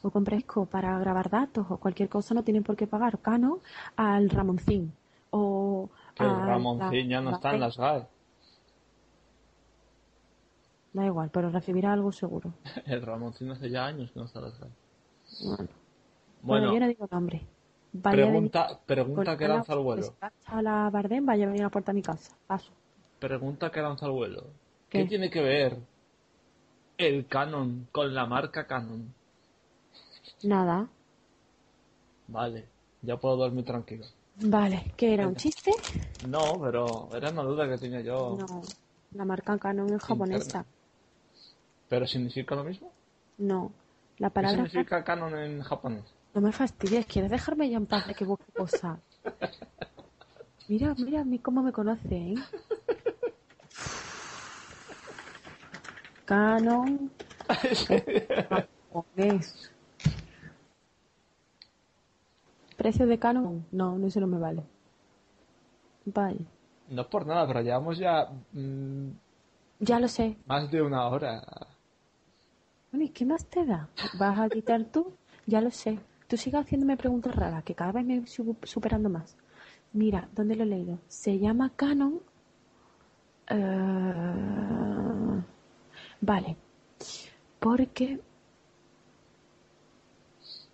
o 0.03 0.11
compre 0.11 0.37
Esco 0.39 0.65
para 0.67 0.99
grabar 0.99 1.29
datos 1.29 1.67
o 1.69 1.77
cualquier 1.77 2.09
cosa 2.09 2.35
no 2.35 2.43
tienen 2.43 2.63
por 2.63 2.77
qué 2.77 2.87
pagar 2.87 3.19
canon 3.19 3.59
al 3.97 4.31
Ramoncín 4.31 4.93
o 5.31 5.91
Que 6.15 6.25
el 6.25 6.31
a 6.31 6.47
Ramoncín 6.47 7.09
la- 7.09 7.15
ya 7.15 7.21
no 7.21 7.31
la 7.31 7.37
está 7.37 7.55
en 7.55 7.61
las 7.61 7.77
GAE. 7.77 8.07
Da 10.93 11.05
igual, 11.07 11.29
pero 11.31 11.51
recibirá 11.51 11.93
algo 11.93 12.13
seguro. 12.13 12.53
El 12.87 13.03
Ramoncín 13.03 13.51
hace 13.51 13.69
ya 13.69 13.85
años 13.85 14.13
que 14.13 14.21
no 14.21 14.27
está 14.27 14.39
en 14.39 14.45
las 14.45 14.59
GAE. 14.61 14.71
Bueno, 15.41 15.57
bueno, 15.57 15.69
Bueno, 16.43 16.73
yo 16.75 16.81
no 16.81 16.87
digo 16.87 17.09
nombre. 17.11 17.43
Vaya 17.93 18.17
pregunta, 18.17 18.67
venir 18.69 18.79
pregunta 18.87 19.37
que 19.37 19.49
lanza 19.49 19.73
el 19.73 19.83
pues, 19.83 20.13
vuelo. 20.13 20.15
a 20.47 20.63
la 20.63 20.91
Bardem, 20.91 21.27
vaya 21.27 21.45
a 21.45 21.47
venir 21.49 21.63
a 21.63 21.65
la 21.67 21.71
puerta 21.71 21.91
de 21.93 21.97
mi 21.97 22.03
casa. 22.03 22.37
Paso. 22.47 22.73
Pregunta 23.19 23.71
que 23.71 23.81
lanza 23.83 24.07
el 24.07 24.13
vuelo. 24.13 24.45
¿Qué, 24.89 25.01
¿Qué? 25.03 25.05
tiene 25.09 25.31
que 25.31 25.41
ver 25.43 25.79
el 26.99 27.27
Canon 27.27 27.89
con 27.91 28.15
la 28.15 28.27
marca 28.27 28.67
Canon? 28.67 29.13
Nada. 30.45 30.87
Vale, 32.29 32.67
ya 33.03 33.17
puedo 33.17 33.37
dormir 33.37 33.65
tranquilo. 33.65 34.05
Vale, 34.37 34.93
¿qué 34.97 35.15
era? 35.15 35.27
¿Un 35.27 35.37
chiste? 35.37 35.73
No, 36.27 36.61
pero 36.63 37.09
era 37.15 37.31
una 37.31 37.43
duda 37.43 37.69
que 37.69 37.79
tenía 37.79 38.03
yo. 38.03 38.37
No. 38.39 38.63
La 39.15 39.25
marca 39.25 39.57
Canon 39.59 39.93
es 39.95 40.03
japonesa. 40.03 40.67
¿Pero 41.89 42.07
significa 42.07 42.55
lo 42.55 42.65
mismo? 42.65 42.93
No. 43.39 43.73
La 44.19 44.29
¿Qué 44.29 44.35
palabra 44.35 44.67
significa 44.67 45.03
Canon 45.03 45.35
en 45.39 45.63
japonés? 45.63 46.05
No 46.35 46.41
me 46.41 46.53
fastidies, 46.53 47.07
¿quieres 47.07 47.31
dejarme 47.31 47.71
ya 47.71 47.77
en 47.77 47.87
paz 47.87 48.07
de 48.07 48.15
que 48.15 48.25
busque 48.25 48.53
cosas? 48.53 48.99
Mira, 50.69 50.95
mira 50.95 51.21
a 51.21 51.25
mí 51.25 51.39
cómo 51.39 51.63
me 51.63 51.73
conoce, 51.73 52.17
¿eh? 52.17 52.35
Canon. 56.25 57.11
japonés. 58.49 59.74
¿Precio 62.77 63.07
de 63.07 63.19
Canon? 63.19 63.65
No, 63.73 63.99
no, 63.99 64.07
eso 64.07 64.21
no 64.21 64.27
me 64.27 64.39
vale. 64.39 64.63
Vale. 66.07 66.41
No 66.91 67.03
es 67.03 67.09
por 67.09 67.27
nada, 67.27 67.47
pero 67.47 67.63
llevamos 67.63 67.97
ya 67.99 68.29
mm, 68.53 69.09
Ya 69.81 69.99
lo 70.01 70.09
sé. 70.09 70.37
más 70.47 70.71
de 70.71 70.83
una 70.83 71.07
hora. 71.09 71.43
Bueno, 72.91 73.07
¿y 73.07 73.09
qué 73.11 73.25
más 73.25 73.45
te 73.47 73.65
da? 73.65 73.89
¿Vas 74.19 74.39
a 74.39 74.49
quitar 74.49 74.85
tú? 74.85 75.13
Ya 75.47 75.61
lo 75.61 75.71
sé. 75.71 75.99
Tú 76.29 76.37
sigas 76.37 76.65
haciéndome 76.65 76.97
preguntas 76.97 77.35
raras, 77.35 77.65
que 77.65 77.75
cada 77.75 77.93
vez 77.93 78.05
me 78.05 78.27
sigo 78.27 78.57
superando 78.63 79.09
más. 79.09 79.37
Mira, 79.93 80.29
¿dónde 80.35 80.57
lo 80.57 80.63
he 80.65 80.67
leído? 80.67 80.99
Se 81.09 81.39
llama 81.39 81.71
Canon. 81.77 82.21
eh, 83.49 85.43
Vale. 86.21 86.57
Porque... 87.61 88.21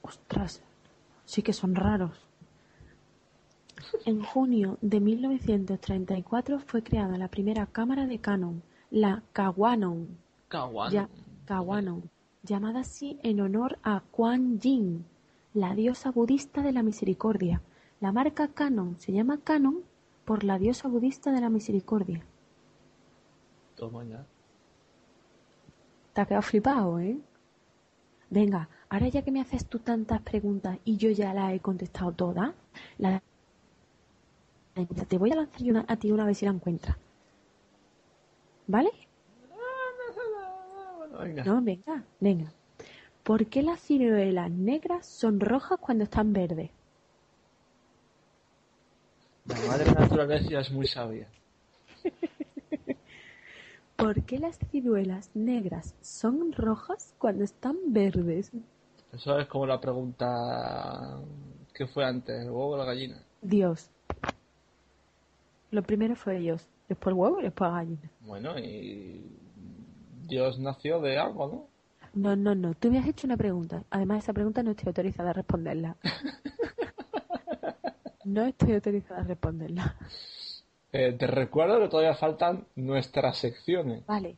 Ostras. 0.03 0.63
Sí 1.31 1.43
que 1.43 1.53
son 1.53 1.77
raros. 1.77 2.27
En 4.05 4.21
junio 4.21 4.79
de 4.81 4.99
1934 4.99 6.59
fue 6.59 6.83
creada 6.83 7.19
la 7.19 7.29
primera 7.29 7.67
cámara 7.67 8.09
de 8.09 8.19
Canon, 8.19 8.65
la 8.91 9.23
Kawanon. 9.33 10.09
Kawan. 10.49 10.91
Ya, 10.91 11.09
Kawanon, 11.45 12.11
llamada 12.43 12.81
así 12.81 13.21
en 13.23 13.41
honor 13.41 13.79
a 13.85 14.03
Kuan 14.11 14.59
Yin, 14.59 15.05
la 15.55 15.77
diosa 15.77 16.11
budista 16.11 16.63
de 16.63 16.73
la 16.73 16.83
misericordia. 16.83 17.63
La 18.01 18.11
marca 18.11 18.49
Canon 18.49 18.99
se 18.99 19.13
llama 19.13 19.39
Canon 19.39 19.85
por 20.25 20.43
la 20.43 20.59
diosa 20.59 20.89
budista 20.89 21.31
de 21.31 21.43
la 21.43 21.49
misericordia. 21.49 22.27
Toma 23.77 24.03
ya. 24.03 24.27
Te 26.13 26.23
ha 26.23 26.27
quedado 26.27 26.43
flipado, 26.43 26.99
¿eh? 26.99 27.21
Venga, 28.31 28.69
ahora 28.91 29.09
ya 29.09 29.23
que 29.23 29.31
me 29.31 29.41
haces 29.41 29.67
tú 29.67 29.79
tantas 29.79 30.21
preguntas 30.21 30.79
y 30.85 30.97
yo 30.97 31.11
ya 31.11 31.33
las 31.33 31.53
he 31.55 31.61
contestado 31.61 32.13
todas, 32.13 32.53
la... 32.99 33.23
te 35.09 35.19
voy 35.19 35.33
a 35.33 35.37
lanzar 35.37 35.63
una- 35.63 35.85
a 35.89 35.97
ti 35.97 36.13
una 36.13 36.27
vez 36.27 36.39
si 36.39 36.45
la 36.45 36.51
encuentras. 36.53 36.97
¿Vale? 38.67 38.91
Venga. 41.23 41.45
No, 41.45 41.61
venga, 41.61 42.05
venga. 42.21 42.53
¿Por 43.23 43.47
qué 43.47 43.63
las 43.63 43.81
ciruelas 43.81 44.51
negras 44.51 45.07
son 45.07 45.39
rojas 45.41 45.79
cuando 45.79 46.05
están 46.05 46.33
verdes? 46.33 46.71
La 49.47 49.57
madre 49.69 49.93
naturaleza 49.93 50.61
es 50.61 50.71
muy 50.71 50.87
sabia. 50.87 51.29
¿Por 53.97 54.23
qué 54.23 54.39
las 54.39 54.59
ciruelas 54.71 55.31
negras 55.35 55.95
son 56.01 56.53
rojas 56.53 57.15
cuando 57.19 57.45
están 57.45 57.77
verdes? 57.89 58.51
Eso 59.13 59.39
es 59.39 59.47
como 59.49 59.67
la 59.67 59.81
pregunta 59.81 61.21
que 61.75 61.87
fue 61.87 62.05
antes, 62.05 62.41
el 62.41 62.51
huevo 62.51 62.71
o 62.71 62.77
la 62.77 62.85
gallina. 62.85 63.23
Dios. 63.43 63.91
Lo 65.71 65.83
primero 65.83 66.17
fue 66.17 66.39
Dios, 66.39 66.67
después 66.89 67.13
el 67.13 67.19
huevo 67.19 67.41
y 67.41 67.45
después 67.45 67.71
la 67.71 67.77
gallina. 67.77 68.11
Bueno, 68.21 68.59
y 68.59 69.25
Dios 70.27 70.59
nació 70.59 71.01
de 71.01 71.19
algo, 71.19 71.49
¿no? 71.49 71.67
No, 72.13 72.37
no, 72.37 72.55
no. 72.55 72.75
Tú 72.75 72.91
me 72.91 72.99
has 72.99 73.07
hecho 73.07 73.27
una 73.27 73.37
pregunta. 73.37 73.85
Además, 73.91 74.25
esa 74.25 74.33
pregunta 74.33 74.63
no 74.63 74.73
estoy 74.73 74.89
autorizada 74.89 75.31
a 75.31 75.35
responderla. 75.35 75.97
No 78.25 78.45
estoy 78.45 78.75
autorizada 78.75 79.21
a 79.23 79.25
responderla. 79.25 79.97
Eh, 80.93 81.13
te 81.19 81.27
recuerdo 81.27 81.81
que 81.81 81.89
todavía 81.89 82.15
faltan 82.15 82.67
nuestras 82.77 83.39
secciones. 83.39 84.05
Vale. 84.07 84.37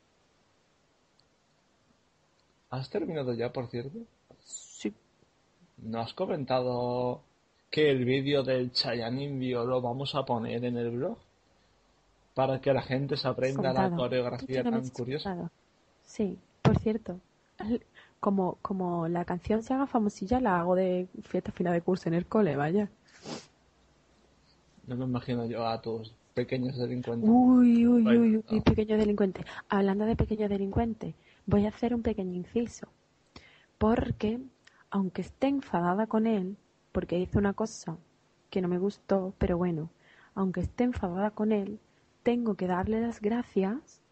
¿Has 2.71 2.89
terminado 2.89 3.35
ya, 3.35 3.53
por 3.53 3.69
cierto? 3.69 3.99
¿No 5.83 6.01
has 6.01 6.15
comentado 6.15 7.21
que 7.71 7.91
el 7.91 8.05
vídeo 8.05 8.43
del 8.43 8.73
Chayanne 8.73 9.25
indio 9.25 9.65
lo 9.65 9.81
vamos 9.81 10.15
a 10.15 10.25
poner 10.25 10.65
en 10.65 10.77
el 10.77 10.91
blog? 10.91 11.19
Para 12.35 12.61
que 12.61 12.73
la 12.73 12.83
gente 12.83 13.17
se 13.17 13.29
aprenda 13.29 13.73
la 13.73 13.91
coreografía 13.91 14.63
tan 14.63 14.89
curiosa. 14.89 15.31
contado. 15.31 15.51
Sí, 16.05 16.39
por 16.63 16.79
cierto. 16.79 17.19
Como, 18.21 18.59
como 18.63 19.09
la 19.09 19.25
canción 19.25 19.63
se 19.63 19.75
haga 19.75 19.87
famosilla, 19.87 20.41
la 20.41 20.61
hago 20.61 20.77
de 20.77 21.09
fiesta 21.25 21.53
final 21.53 21.73
de 21.73 21.83
curso 21.83 22.09
en 22.09 22.15
el 22.15 22.27
cole, 22.27 22.57
vaya. 22.57 22.89
No 24.87 24.97
me 24.97 25.05
imagino 25.05 25.45
yo 25.47 25.67
a 25.67 25.81
tus 25.83 26.15
pequeños 26.35 26.77
delincuentes. 26.79 27.29
Uy, 27.29 27.87
uy, 27.87 28.07
uy, 28.07 28.19
uy, 28.37 28.45
no. 28.51 28.63
pequeño 28.63 28.97
delincuente. 28.97 29.45
Hablando 29.69 30.05
de 30.05 30.17
pequeño 30.17 30.49
delincuente, 30.49 31.15
voy 31.47 31.67
a 31.67 31.69
hacer 31.69 31.95
un 31.95 32.03
pequeño 32.03 32.33
inciso. 32.33 32.89
Porque, 33.79 34.41
aunque 34.93 35.23
esté 35.23 35.49
enfadada 35.49 36.07
con 36.07 36.29
él, 36.29 36.57
porque 36.93 37.19
hizo 37.19 37.41
una 37.41 37.55
cosa 37.55 37.99
que 38.51 38.63
no 38.63 38.69
me 38.69 38.79
gustó, 38.79 39.35
pero 39.39 39.59
bueno, 39.59 39.91
aunque 40.37 40.61
esté 40.61 40.85
enfadada 40.85 41.33
con 41.33 41.53
él, 41.53 41.81
tengo 42.23 42.55
que 42.55 42.69
darle 42.69 43.01
las 43.01 43.21
gracias 43.21 44.03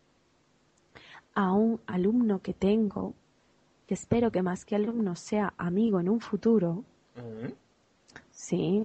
a 1.35 1.53
un 1.53 1.81
alumno 1.87 2.41
que 2.43 2.55
tengo, 2.55 3.14
que 3.87 3.95
espero 3.95 4.33
que 4.33 4.43
más 4.43 4.64
que 4.64 4.76
alumno 4.76 5.16
sea 5.16 5.55
amigo 5.59 6.01
en 6.01 6.09
un 6.09 6.20
futuro, 6.20 6.85
¿Eh? 7.16 7.55
sí, 8.33 8.85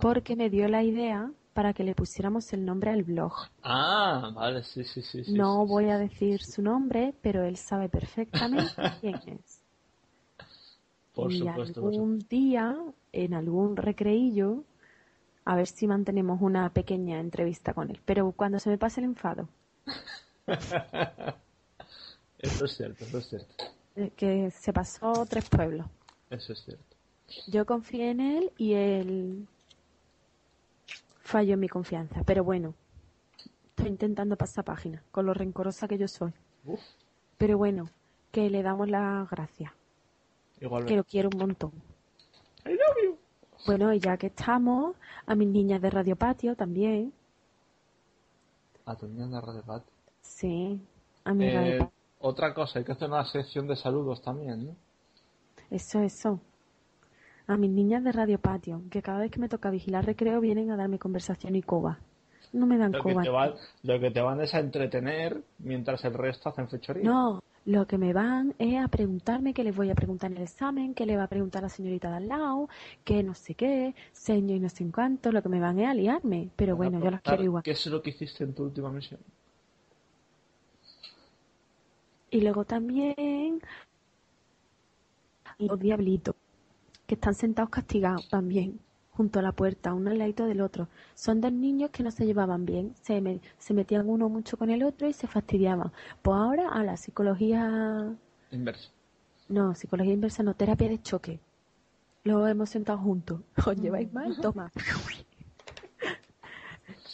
porque 0.00 0.36
me 0.36 0.50
dio 0.50 0.68
la 0.68 0.82
idea 0.82 1.30
para 1.54 1.72
que 1.74 1.84
le 1.84 1.94
pusiéramos 1.94 2.52
el 2.54 2.64
nombre 2.64 2.90
al 2.90 3.02
blog. 3.04 3.32
Ah, 3.62 4.30
vale, 4.34 4.62
sí, 4.64 4.82
sí, 4.84 5.02
sí. 5.02 5.22
sí, 5.24 5.44
No 5.44 5.66
sí, 5.66 5.66
voy 5.66 5.84
sí, 5.84 5.90
a 5.90 5.98
decir 5.98 6.42
sí. 6.42 6.52
su 6.52 6.62
nombre, 6.62 7.14
pero 7.20 7.44
él 7.44 7.58
sabe 7.58 7.90
perfectamente 7.90 8.90
quién 9.00 9.20
es. 9.26 9.55
Por 11.16 11.32
y 11.32 11.38
supuesto, 11.38 11.80
por 11.80 11.94
algún 11.94 12.18
día, 12.28 12.76
en 13.12 13.34
algún 13.34 13.76
recreillo, 13.76 14.64
a 15.44 15.56
ver 15.56 15.66
si 15.66 15.86
mantenemos 15.88 16.40
una 16.42 16.70
pequeña 16.72 17.20
entrevista 17.20 17.74
con 17.74 17.90
él. 17.90 18.00
Pero 18.04 18.32
cuando 18.32 18.58
se 18.60 18.70
me 18.70 18.78
pase 18.78 19.00
el 19.00 19.06
enfado, 19.06 19.48
Eso 22.38 22.64
es 22.66 22.76
cierto, 22.76 23.04
eso 23.04 23.18
es 23.18 23.28
cierto. 23.28 23.54
eh, 23.96 24.12
que 24.16 24.50
se 24.50 24.72
pasó 24.72 25.26
tres 25.26 25.44
pueblos. 25.48 25.86
Eso 26.30 26.52
es 26.52 26.62
cierto. 26.64 26.96
Yo 27.46 27.66
confié 27.66 28.10
en 28.10 28.20
él 28.20 28.52
y 28.58 28.74
él 28.74 29.48
falló 31.20 31.54
en 31.54 31.60
mi 31.60 31.68
confianza. 31.68 32.22
Pero 32.24 32.44
bueno, 32.44 32.74
estoy 33.70 33.88
intentando 33.88 34.36
pasar 34.36 34.64
página, 34.64 35.02
con 35.10 35.26
lo 35.26 35.34
rencorosa 35.34 35.88
que 35.88 35.98
yo 35.98 36.08
soy. 36.08 36.32
Uf, 36.64 36.80
Pero 37.38 37.58
bueno, 37.58 37.90
que 38.32 38.50
le 38.50 38.62
damos 38.62 38.88
las 38.88 39.28
gracias, 39.30 39.72
que 40.58 40.96
lo 40.96 41.04
quiero 41.04 41.28
un 41.32 41.38
montón. 41.38 41.72
I 42.64 42.70
love 42.70 42.96
you. 43.04 43.18
Bueno, 43.66 43.92
y 43.92 43.98
ya 44.00 44.16
que 44.16 44.28
estamos, 44.28 44.96
a 45.26 45.34
mis 45.34 45.48
niñas 45.48 45.80
de 45.82 45.90
Radio 45.90 46.16
Patio 46.16 46.54
también. 46.56 47.12
A 48.84 48.94
tu 48.96 49.06
niña 49.08 49.26
de 49.26 49.40
Radio 49.40 49.62
Pat. 49.62 49.82
Sí, 50.20 50.80
a 51.24 51.34
mi 51.34 51.46
Eh, 51.46 51.54
Radio 51.54 51.78
Patio. 51.80 51.92
otra 52.20 52.54
cosa, 52.54 52.78
hay 52.78 52.84
que 52.84 52.92
hacer 52.92 53.08
una 53.08 53.24
sección 53.24 53.66
de 53.66 53.76
saludos 53.76 54.22
también, 54.22 54.66
¿no? 54.66 54.76
Eso, 55.70 56.00
eso. 56.00 56.40
A 57.48 57.56
mis 57.56 57.70
niñas 57.70 58.02
de 58.04 58.12
Radio 58.12 58.38
Patio, 58.40 58.82
que 58.90 59.02
cada 59.02 59.20
vez 59.20 59.30
que 59.30 59.40
me 59.40 59.48
toca 59.48 59.70
vigilar 59.70 60.04
recreo 60.04 60.40
vienen 60.40 60.70
a 60.70 60.76
darme 60.76 60.98
conversación 60.98 61.54
y 61.56 61.62
coba. 61.62 61.98
No 62.52 62.66
me 62.66 62.78
dan 62.78 62.92
Lo 62.92 63.02
que, 63.02 63.12
coba. 63.12 63.22
te 63.22 63.58
lo 63.82 64.00
que 64.00 64.10
te 64.12 64.20
van 64.20 64.40
es 64.40 64.54
a 64.54 64.60
entretener 64.60 65.42
mientras 65.58 66.04
el 66.04 66.14
resto 66.14 66.48
hacen 66.48 66.68
fechoría. 66.68 67.04
No, 67.04 67.42
lo 67.66 67.86
que 67.88 67.98
me 67.98 68.12
van 68.12 68.54
es 68.58 68.82
a 68.82 68.86
preguntarme 68.86 69.52
qué 69.52 69.64
les 69.64 69.74
voy 69.74 69.90
a 69.90 69.94
preguntar 69.96 70.30
en 70.30 70.36
el 70.38 70.44
examen, 70.44 70.94
qué 70.94 71.04
le 71.04 71.16
va 71.16 71.24
a 71.24 71.28
preguntar 71.28 71.62
la 71.62 71.68
señorita 71.68 72.08
de 72.10 72.16
al 72.16 72.28
lado, 72.28 72.68
qué 73.04 73.24
no 73.24 73.34
sé 73.34 73.54
qué, 73.54 73.94
seño 74.12 74.54
y 74.54 74.60
no 74.60 74.68
sé 74.68 74.84
en 74.84 74.92
cuánto. 74.92 75.32
Lo 75.32 75.42
que 75.42 75.48
me 75.48 75.58
van 75.58 75.80
es 75.80 75.88
a 75.88 75.94
liarme. 75.94 76.48
Pero 76.54 76.76
bueno, 76.76 77.00
yo 77.02 77.10
las 77.10 77.20
preguntar 77.20 77.22
quiero 77.22 77.42
igual. 77.42 77.62
¿Qué 77.64 77.72
es 77.72 77.86
lo 77.86 78.00
que 78.00 78.10
hiciste 78.10 78.44
en 78.44 78.54
tu 78.54 78.64
última 78.64 78.90
misión? 78.90 79.20
Y 82.30 82.40
luego 82.40 82.64
también 82.64 83.60
los 85.58 85.78
diablitos, 85.80 86.36
que 87.06 87.14
están 87.14 87.34
sentados 87.34 87.70
castigados 87.70 88.28
también, 88.28 88.78
junto 89.16 89.38
a 89.38 89.42
la 89.42 89.52
puerta, 89.52 89.94
uno 89.94 90.10
al 90.10 90.18
ladito 90.18 90.46
del 90.46 90.60
otro. 90.60 90.88
Son 91.14 91.40
dos 91.40 91.52
niños 91.52 91.90
que 91.90 92.02
no 92.02 92.10
se 92.10 92.26
llevaban 92.26 92.66
bien, 92.66 92.94
se, 93.02 93.20
me- 93.20 93.40
se 93.58 93.72
metían 93.74 94.08
uno 94.08 94.28
mucho 94.28 94.56
con 94.56 94.70
el 94.70 94.82
otro 94.82 95.08
y 95.08 95.12
se 95.12 95.26
fastidiaban. 95.26 95.92
Pues 96.22 96.36
ahora 96.36 96.68
a 96.68 96.84
la 96.84 96.96
psicología, 96.96 98.14
Inverso. 98.50 98.90
no, 99.48 99.74
psicología 99.74 100.12
inversa, 100.12 100.42
no, 100.42 100.54
terapia 100.54 100.88
de 100.88 101.00
choque. 101.02 101.40
Los 102.24 102.48
hemos 102.48 102.70
sentado 102.70 102.98
juntos. 102.98 103.40
¿Os 103.66 103.76
lleváis 103.76 104.12
mal? 104.12 104.36
Toma. 104.40 104.70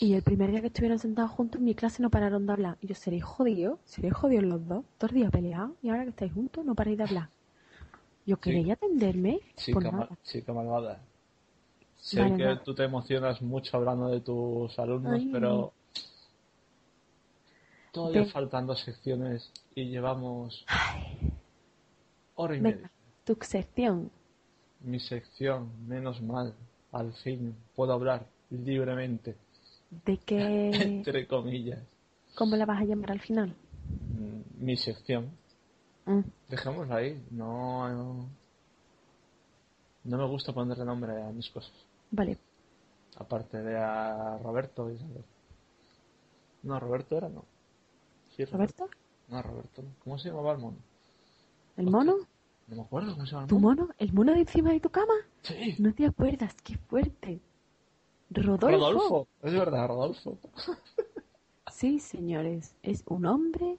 Y 0.01 0.15
el 0.15 0.23
primer 0.23 0.51
día 0.51 0.61
que 0.61 0.67
estuvieron 0.67 0.99
sentados 0.99 1.31
juntos 1.31 1.61
en 1.61 1.65
mi 1.65 1.75
clase 1.75 2.03
no 2.03 2.11
pararon 2.11 2.45
de 2.47 2.53
hablar. 2.53 2.77
Y 2.81 2.89
yo, 2.89 2.95
¿seréis 2.95 3.23
jodidos? 3.23 3.79
¿Seréis 3.85 4.15
jodidos 4.15 4.45
los 4.45 4.67
dos? 4.67 4.85
Dos 4.99 5.13
días 5.13 5.31
peleados 5.31 5.71
y 5.83 5.91
ahora 5.91 6.03
que 6.03 6.11
estáis 6.11 6.33
juntos 6.33 6.65
no 6.65 6.75
paráis 6.75 6.99
de 6.99 7.05
hablar. 7.05 7.29
Yo, 8.27 8.37
¿queréis 8.39 8.71
atenderme? 8.71 9.41
Chica, 9.57 9.79
Pues 9.81 9.93
ma- 9.93 9.99
nada. 10.01 10.19
chica 10.25 10.53
malvada. 10.53 11.01
Sé 12.03 12.21
Vale, 12.21 12.37
que 12.37 12.45
vale. 12.45 12.61
tú 12.65 12.75
te 12.75 12.83
emocionas 12.83 13.41
mucho 13.43 13.77
hablando 13.77 14.09
de 14.09 14.21
tus 14.21 14.77
alumnos, 14.77 15.21
Ay. 15.21 15.31
pero 15.33 15.73
todavía 17.93 18.23
Ven. 18.23 18.31
faltan 18.31 18.67
dos 18.67 18.81
secciones 18.81 19.53
y 19.77 19.85
llevamos 19.85 20.65
hora 22.35 22.57
y 22.57 22.61
media. 22.61 22.91
Tu 23.25 23.39
sección. 23.41 24.11
Mi 24.81 24.99
sección, 24.99 25.71
menos 25.87 26.21
mal, 26.23 26.55
al 26.91 27.13
fin 27.23 27.55
puedo 27.77 27.93
hablar 27.93 28.27
libremente, 28.51 29.37
¿De 30.05 30.19
qué? 30.19 30.71
entre 30.75 31.27
comillas. 31.29 31.79
¿Cómo 32.35 32.57
la 32.57 32.67
vas 32.67 32.81
a 32.81 32.85
llamar 32.85 33.13
al 33.13 33.21
final? 33.21 33.55
Mm, 34.19 34.65
Mi 34.65 34.77
sección. 34.77 35.31
Mm, 36.07 36.23
Dejémosla 36.49 36.97
ahí, 36.97 37.23
no, 37.31 37.89
no. 37.91 38.29
No 40.03 40.19
me 40.19 40.27
gusta 40.27 40.53
ponerle 40.53 40.85
nombre 40.85 41.23
a 41.23 41.31
mis 41.31 41.49
cosas. 41.51 41.73
Vale, 42.13 42.39
Aparte 43.17 43.63
de 43.63 43.77
a 43.77 44.39
Roberto 44.39 44.91
y 44.91 44.95
Isabel. 44.95 45.25
No, 46.63 46.79
Roberto 46.81 47.17
era, 47.17 47.29
no. 47.29 47.45
Sí, 48.37 48.45
Roberto, 48.45 48.89
No, 49.29 49.43
Roberto. 49.43 49.83
no. 49.83 49.89
¿Cómo 50.05 50.19
se 50.19 50.29
llamaba 50.29 50.53
el 50.53 50.59
mono? 50.59 50.77
¿el 51.77 51.91
mono? 51.91 52.17
No 52.69 52.77
me 52.77 52.83
acuerdo 52.83 53.13
cómo 53.15 53.27
se 53.27 53.33
llama 53.33 53.43
el 53.45 53.49
¿Tu 53.49 53.59
mono. 53.59 53.83
mono? 53.83 53.95
¿El 53.99 54.13
mono 54.13 54.33
de 54.33 54.41
encima 54.41 54.71
de 54.73 54.81
tu 54.81 54.89
cama? 54.91 55.13
Sí. 55.43 55.75
No 55.79 55.93
te 55.95 56.07
acuerdas, 56.07 56.55
qué 56.63 56.77
fuerte. 56.79 57.41
Rodolfo. 58.31 58.69
Rodolfo. 58.69 59.29
Es 59.43 59.53
verdad, 59.53 59.89
Rodolfo. 59.89 60.39
Sí, 61.71 61.99
señores, 62.01 62.75
es 62.83 63.03
un 63.07 63.25
hombre 63.27 63.79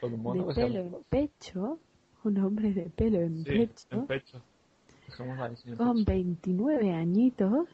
Con 0.00 0.12
un 0.14 0.22
mono 0.22 0.42
de 0.42 0.48
que 0.48 0.54
se 0.54 0.60
pelo 0.66 0.84
llama 0.84 0.96
en 0.98 1.04
pecho, 1.04 1.78
un 2.24 2.38
hombre 2.38 2.72
de 2.72 2.90
pelo 2.90 3.20
en 3.20 3.38
Sí, 3.44 3.50
pecho, 3.50 3.86
en 3.90 4.06
pecho. 4.06 4.42
Con 5.16 6.04
pecho. 6.04 6.04
29 6.06 6.92
añitos, 6.92 7.68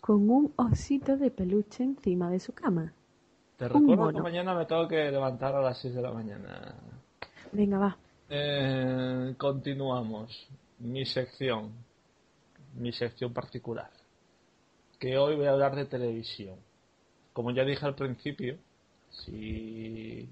con 0.00 0.28
un 0.30 0.52
osito 0.56 1.16
de 1.16 1.30
peluche 1.30 1.84
encima 1.84 2.30
de 2.30 2.40
su 2.40 2.52
cama. 2.52 2.92
Te 3.56 3.68
recuerdo 3.68 4.12
que 4.12 4.22
mañana 4.22 4.54
me 4.54 4.66
tengo 4.66 4.86
que 4.86 5.10
levantar 5.10 5.54
a 5.54 5.60
las 5.60 5.78
6 5.78 5.94
de 5.94 6.02
la 6.02 6.12
mañana. 6.12 6.74
Venga, 7.52 7.78
va. 7.78 7.96
Eh, 8.28 9.34
continuamos. 9.36 10.48
Mi 10.78 11.04
sección. 11.04 11.72
Mi 12.76 12.92
sección 12.92 13.32
particular. 13.32 13.90
Que 14.98 15.18
hoy 15.18 15.36
voy 15.36 15.46
a 15.46 15.52
hablar 15.52 15.74
de 15.74 15.86
televisión. 15.86 16.56
Como 17.32 17.50
ya 17.50 17.64
dije 17.64 17.84
al 17.84 17.94
principio, 17.94 18.58
si, 19.10 20.28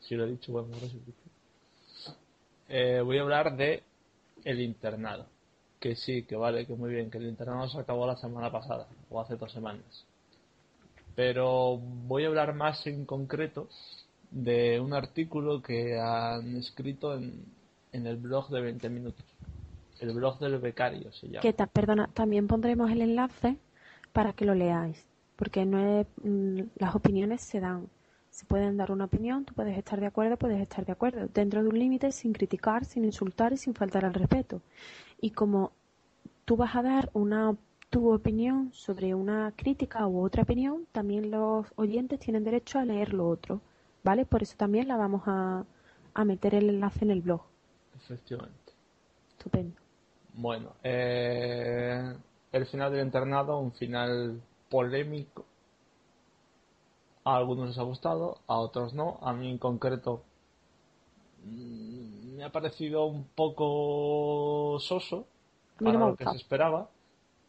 si 0.00 0.14
lo 0.14 0.24
he 0.24 0.30
dicho, 0.30 0.52
bueno, 0.52 0.68
sí 0.74 0.80
lo 0.80 0.86
he 0.86 1.04
dicho. 1.04 1.24
Eh, 2.68 3.00
voy 3.00 3.18
a 3.18 3.22
hablar 3.22 3.56
de 3.56 3.82
el 4.44 4.60
internado. 4.60 5.26
Que 5.80 5.96
sí, 5.96 6.22
que 6.24 6.36
vale, 6.36 6.66
que 6.66 6.74
muy 6.74 6.90
bien, 6.90 7.10
que 7.10 7.18
el 7.18 7.26
internado 7.26 7.68
se 7.68 7.78
acabó 7.78 8.06
la 8.06 8.16
semana 8.16 8.50
pasada, 8.50 8.86
o 9.10 9.20
hace 9.20 9.36
dos 9.36 9.52
semanas. 9.52 10.06
Pero 11.14 11.76
voy 11.78 12.24
a 12.24 12.28
hablar 12.28 12.54
más 12.54 12.86
en 12.86 13.04
concreto 13.04 13.68
de 14.30 14.80
un 14.80 14.92
artículo 14.94 15.62
que 15.62 15.98
han 15.98 16.56
escrito 16.56 17.14
en, 17.14 17.44
en 17.92 18.06
el 18.06 18.16
blog 18.16 18.48
de 18.50 18.60
20 18.60 18.88
minutos. 18.88 19.24
El 20.00 20.12
blog 20.12 20.38
del 20.40 20.58
becario 20.58 21.12
se 21.12 21.28
llama. 21.28 21.40
Que 21.42 21.52
ta- 21.52 21.66
perdona, 21.68 22.08
también 22.14 22.48
pondremos 22.48 22.90
el 22.90 23.02
enlace 23.02 23.56
para 24.12 24.32
que 24.32 24.44
lo 24.44 24.54
leáis, 24.54 25.00
porque 25.36 25.64
no 25.64 26.00
es, 26.00 26.06
mm, 26.22 26.60
las 26.78 26.94
opiniones 26.96 27.42
se 27.42 27.60
dan, 27.60 27.88
se 28.34 28.46
pueden 28.46 28.76
dar 28.76 28.90
una 28.90 29.04
opinión, 29.04 29.44
tú 29.44 29.54
puedes 29.54 29.78
estar 29.78 30.00
de 30.00 30.06
acuerdo, 30.06 30.36
puedes 30.36 30.60
estar 30.60 30.84
de 30.84 30.90
acuerdo, 30.90 31.28
dentro 31.32 31.62
de 31.62 31.68
un 31.68 31.78
límite, 31.78 32.10
sin 32.10 32.32
criticar, 32.32 32.84
sin 32.84 33.04
insultar 33.04 33.52
y 33.52 33.56
sin 33.56 33.74
faltar 33.74 34.04
al 34.04 34.12
respeto. 34.12 34.60
Y 35.20 35.30
como 35.30 35.70
tú 36.44 36.56
vas 36.56 36.74
a 36.74 36.82
dar 36.82 37.10
una 37.12 37.56
tu 37.90 38.12
opinión 38.12 38.72
sobre 38.72 39.14
una 39.14 39.52
crítica 39.54 40.04
u 40.08 40.20
otra 40.20 40.42
opinión, 40.42 40.84
también 40.90 41.30
los 41.30 41.64
oyentes 41.76 42.18
tienen 42.18 42.42
derecho 42.42 42.80
a 42.80 42.84
leer 42.84 43.14
lo 43.14 43.28
otro, 43.28 43.60
¿vale? 44.02 44.26
Por 44.26 44.42
eso 44.42 44.56
también 44.56 44.88
la 44.88 44.96
vamos 44.96 45.22
a, 45.26 45.64
a 46.12 46.24
meter 46.24 46.56
el 46.56 46.70
enlace 46.70 47.04
en 47.04 47.12
el 47.12 47.20
blog. 47.20 47.42
Efectivamente. 47.94 48.72
Estupendo. 49.30 49.76
Bueno, 50.32 50.72
eh, 50.82 52.16
el 52.50 52.66
final 52.66 52.90
del 52.90 53.06
internado, 53.06 53.60
un 53.60 53.70
final 53.70 54.42
polémico. 54.68 55.44
A 57.24 57.36
algunos 57.36 57.68
les 57.68 57.78
ha 57.78 57.82
gustado, 57.82 58.38
a 58.46 58.58
otros 58.58 58.94
no. 58.94 59.18
A 59.22 59.32
mí 59.32 59.50
en 59.50 59.58
concreto 59.58 60.22
mm, 61.44 62.36
me 62.36 62.44
ha 62.44 62.52
parecido 62.52 63.06
un 63.06 63.24
poco 63.34 64.78
soso 64.80 65.26
no 65.80 65.86
para 65.86 65.98
lo 66.06 66.16
que 66.16 66.24
se 66.24 66.36
esperaba. 66.36 66.88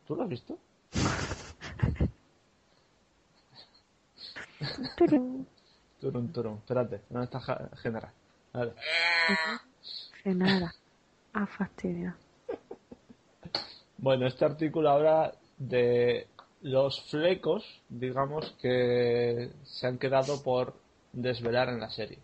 ¿Tú 0.08 0.16
lo 0.16 0.24
has 0.24 0.30
visto? 0.30 0.58
Turun. 4.98 5.48
Turun, 6.00 6.32
turun. 6.32 6.58
Espérate, 6.58 7.02
¿dónde 7.10 7.26
está 7.26 7.70
General? 7.78 8.12
Vale. 8.54 8.74
De 10.24 10.36
nada. 10.36 10.74
A 11.34 11.46
fastidio. 11.46 12.14
Bueno, 13.98 14.28
este 14.28 14.46
artículo 14.46 14.90
habla 14.90 15.34
de 15.58 16.28
los 16.66 17.00
flecos, 17.12 17.64
digamos, 17.90 18.56
que 18.60 19.52
se 19.66 19.86
han 19.86 20.00
quedado 20.00 20.42
por 20.42 20.74
desvelar 21.14 21.70
en 21.70 21.80
la 21.80 21.92
serie. 21.92 22.18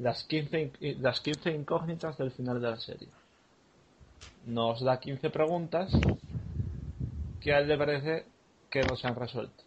Las 0.00 0.24
15, 0.24 0.72
in- 0.80 1.02
las 1.02 1.20
15 1.20 1.52
incógnitas 1.52 2.18
del 2.18 2.32
final 2.32 2.60
de 2.60 2.68
la 2.70 2.76
serie. 2.78 3.08
Nos 4.46 4.80
da 4.82 4.98
15 4.98 5.30
preguntas 5.30 5.92
que 7.40 7.54
a 7.54 7.60
él 7.60 7.68
le 7.68 7.78
parece 7.78 8.26
que 8.70 8.82
no 8.82 8.96
se 8.96 9.06
han 9.06 9.14
resuelto. 9.14 9.62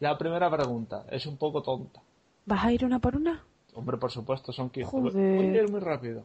La 0.00 0.18
primera 0.18 0.50
pregunta 0.50 1.06
es 1.10 1.26
un 1.26 1.36
poco 1.36 1.62
tonta. 1.62 2.02
¿Vas 2.46 2.64
a 2.64 2.72
ir 2.72 2.84
una 2.84 2.98
por 2.98 3.14
una? 3.16 3.44
Hombre, 3.74 3.96
por 3.96 4.10
supuesto, 4.10 4.52
son 4.52 4.70
15. 4.70 4.90
Joder. 4.90 5.12
Voy 5.12 5.46
a 5.56 5.62
ir 5.62 5.68
muy 5.70 5.80
rápido. 5.80 6.24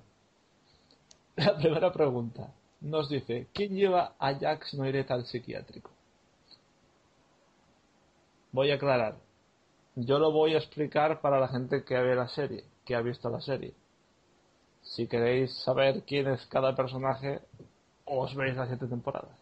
La 1.36 1.56
primera 1.56 1.94
pregunta 1.94 2.52
nos 2.82 3.10
dice, 3.10 3.48
¿quién 3.54 3.76
lleva 3.76 4.16
a 4.18 4.34
Jax 4.34 4.74
Noiret 4.74 5.10
al 5.12 5.26
psiquiátrico? 5.28 5.92
Voy 8.52 8.72
a 8.72 8.76
aclarar. 8.76 9.18
Yo 9.96 10.20
lo 10.20 10.32
voy 10.32 10.56
a 10.56 10.58
explicar 10.58 11.22
para 11.22 11.40
la 11.40 11.48
gente 11.48 11.84
que 11.84 12.00
ve 12.00 12.16
la 12.16 12.28
serie, 12.28 12.64
que 12.86 12.96
ha 12.96 13.02
visto 13.02 13.30
la 13.30 13.42
serie. 13.42 13.74
Si 14.82 15.08
queréis 15.08 15.54
saber 15.64 16.04
quién 16.04 16.28
es 16.28 16.46
cada 16.48 16.76
personaje, 16.76 17.42
os 18.06 18.34
veis 18.36 18.56
las 18.56 18.70
siete 18.70 18.88
temporadas. 18.88 19.38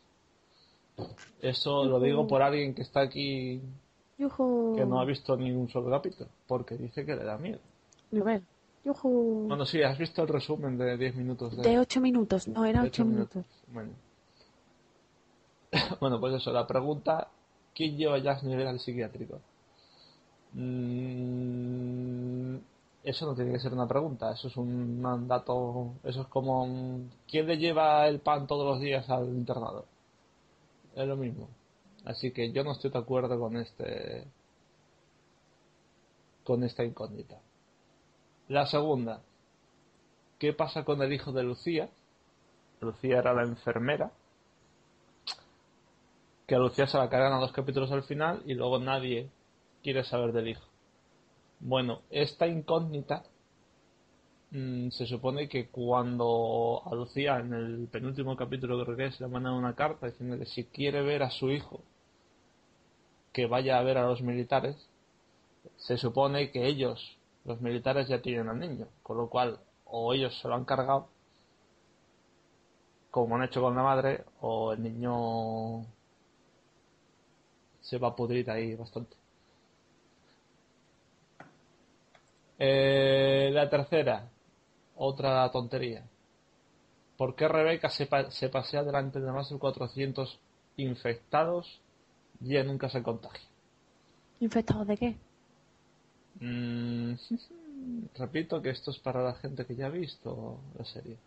Eso 1.41 1.85
lo 1.85 1.99
digo 1.99 2.27
por 2.27 2.41
alguien 2.41 2.73
que 2.73 2.81
está 2.81 3.01
aquí 3.01 3.61
Yujú. 4.17 4.73
que 4.75 4.85
no 4.85 4.99
ha 4.99 5.05
visto 5.05 5.37
ni 5.37 5.51
un 5.51 5.69
solo 5.69 5.91
capítulo, 5.91 6.29
porque 6.47 6.75
dice 6.75 7.05
que 7.05 7.15
le 7.15 7.23
da 7.23 7.37
miedo. 7.37 7.59
Yujú. 8.83 9.45
Bueno, 9.47 9.65
sí, 9.65 9.83
has 9.83 9.97
visto 9.97 10.23
el 10.23 10.29
resumen 10.29 10.77
de 10.77 10.97
10 10.97 11.15
minutos 11.15 11.55
de, 11.57 11.63
De 11.63 11.79
8 11.79 12.01
minutos. 12.01 12.47
No, 12.47 12.65
era 12.65 12.81
de 12.81 12.87
8 12.87 13.03
ocho 13.03 13.05
minutos. 13.05 13.45
Bueno. 13.67 13.91
bueno, 15.99 16.19
pues 16.19 16.35
eso, 16.35 16.51
la 16.51 16.65
pregunta, 16.65 17.27
¿quién 17.77 17.95
lleva 17.95 18.15
a 18.15 18.19
Jack 18.19 18.43
Nivel 18.43 18.67
al 18.67 18.79
psiquiátrico? 18.79 19.39
Mm, 20.53 22.57
eso 23.03 23.25
no 23.27 23.35
tiene 23.35 23.53
que 23.53 23.59
ser 23.59 23.73
una 23.73 23.87
pregunta, 23.87 24.33
eso 24.33 24.47
es 24.47 24.57
un 24.57 24.99
mandato, 24.99 25.93
eso 26.03 26.21
es 26.21 26.27
como, 26.27 26.67
¿quién 27.29 27.45
le 27.45 27.57
lleva 27.57 28.07
el 28.07 28.19
pan 28.19 28.47
todos 28.47 28.65
los 28.65 28.81
días 28.81 29.07
al 29.09 29.29
internado? 29.29 29.85
Es 30.95 31.07
lo 31.07 31.15
mismo. 31.15 31.47
Así 32.05 32.31
que 32.31 32.51
yo 32.51 32.63
no 32.63 32.71
estoy 32.71 32.89
de 32.89 32.97
acuerdo 32.97 33.39
con 33.39 33.57
este, 33.57 34.25
con 36.43 36.63
esta 36.63 36.83
incógnita. 36.83 37.39
La 38.47 38.65
segunda, 38.65 39.21
¿qué 40.39 40.53
pasa 40.53 40.83
con 40.83 41.01
el 41.03 41.13
hijo 41.13 41.31
de 41.31 41.43
Lucía? 41.43 41.89
Lucía 42.81 43.19
era 43.19 43.33
la 43.33 43.43
enfermera. 43.43 44.11
Que 46.47 46.55
a 46.55 46.59
Lucía 46.59 46.87
se 46.87 46.97
la 46.97 47.09
cargan 47.09 47.33
a 47.33 47.39
dos 47.39 47.51
capítulos 47.51 47.91
al 47.91 48.03
final 48.03 48.41
y 48.45 48.53
luego 48.53 48.79
nadie 48.79 49.29
quiere 49.83 50.03
saber 50.03 50.31
del 50.31 50.47
hijo. 50.47 50.65
Bueno, 51.59 52.01
esta 52.09 52.47
incógnita 52.47 53.23
mm, 54.51 54.89
se 54.89 55.05
supone 55.05 55.49
que 55.49 55.67
cuando 55.67 56.81
a 56.85 56.95
Lucía 56.95 57.39
en 57.39 57.53
el 57.53 57.87
penúltimo 57.91 58.35
capítulo 58.35 58.83
creo 58.83 58.97
que 58.97 59.11
le 59.19 59.27
mandan 59.27 59.53
una 59.53 59.75
carta 59.75 60.07
diciendo 60.07 60.39
que 60.39 60.45
si 60.45 60.63
quiere 60.65 61.01
ver 61.01 61.21
a 61.23 61.31
su 61.31 61.51
hijo 61.51 61.81
que 63.33 63.45
vaya 63.45 63.77
a 63.77 63.83
ver 63.83 63.97
a 63.97 64.07
los 64.07 64.21
militares, 64.21 64.75
se 65.75 65.97
supone 65.97 66.49
que 66.51 66.65
ellos, 66.65 67.17
los 67.45 67.61
militares, 67.61 68.07
ya 68.07 68.21
tienen 68.21 68.49
al 68.49 68.59
niño, 68.59 68.87
con 69.03 69.17
lo 69.17 69.29
cual 69.29 69.59
o 69.85 70.13
ellos 70.13 70.37
se 70.41 70.47
lo 70.47 70.55
han 70.55 70.65
cargado 70.65 71.09
como 73.11 73.35
han 73.35 73.43
hecho 73.43 73.61
con 73.61 73.75
la 73.75 73.81
madre, 73.81 74.23
o 74.41 74.73
el 74.73 74.83
niño 74.83 75.85
se 77.87 77.97
va 77.97 78.09
a 78.09 78.15
pudrir 78.15 78.49
ahí 78.51 78.75
bastante. 78.75 79.15
Eh, 82.59 83.49
la 83.53 83.69
tercera, 83.69 84.29
otra 84.95 85.49
tontería. 85.51 86.03
¿Por 87.17 87.35
qué 87.35 87.49
Rebeca 87.49 87.89
se, 87.89 88.05
pa- 88.05 88.31
se 88.31 88.47
pasea 88.47 88.81
delante 88.85 89.19
de 89.19 89.29
más 89.33 89.49
de 89.49 89.59
400 89.59 90.39
infectados 90.77 91.81
y 92.39 92.51
ella 92.55 92.63
nunca 92.63 92.87
se 92.89 93.03
contagia? 93.03 93.45
¿Infectados 94.39 94.87
de 94.87 94.97
qué? 94.97 95.15
Mm, 96.39 97.15
repito 98.15 98.61
que 98.61 98.69
esto 98.71 98.91
es 98.91 98.99
para 98.99 99.21
la 99.23 99.33
gente 99.35 99.65
que 99.65 99.75
ya 99.75 99.87
ha 99.87 99.89
visto 99.89 100.59
la 100.77 100.85
serie. 100.85 101.17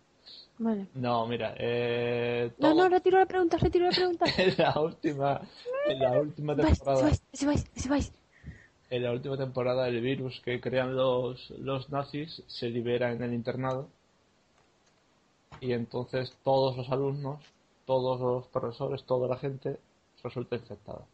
Vale. 0.59 0.87
No, 0.95 1.27
mira, 1.27 1.55
eh, 1.57 2.53
No, 2.59 2.75
no, 2.75 2.89
retiro 2.89 3.19
la 3.19 3.27
pregunta, 3.27 3.57
retiro 3.57 3.87
la 3.87 3.93
pregunta. 3.93 4.27
en 4.37 4.55
la 4.59 4.81
última, 4.81 5.41
en 5.87 5.99
la 5.99 6.21
última 6.21 6.55
temporada, 6.55 7.03
vais, 7.03 7.23
se 7.33 7.47
vais, 7.47 7.67
se 7.75 7.89
vais. 7.89 8.13
en 8.91 9.03
la 9.03 9.13
última 9.13 9.37
temporada 9.37 9.89
el 9.89 10.01
virus 10.01 10.41
que 10.45 10.61
crean 10.61 10.95
los, 10.95 11.51
los 11.59 11.89
nazis 11.91 12.43
se 12.47 12.69
libera 12.69 13.11
en 13.13 13.23
el 13.23 13.33
internado 13.33 13.89
y 15.61 15.73
entonces 15.73 16.37
todos 16.43 16.77
los 16.77 16.91
alumnos, 16.91 17.41
todos 17.87 18.21
los 18.21 18.47
profesores, 18.49 19.05
toda 19.05 19.29
la 19.29 19.37
gente 19.37 19.79
resulta 20.23 20.57
infectada. 20.57 21.07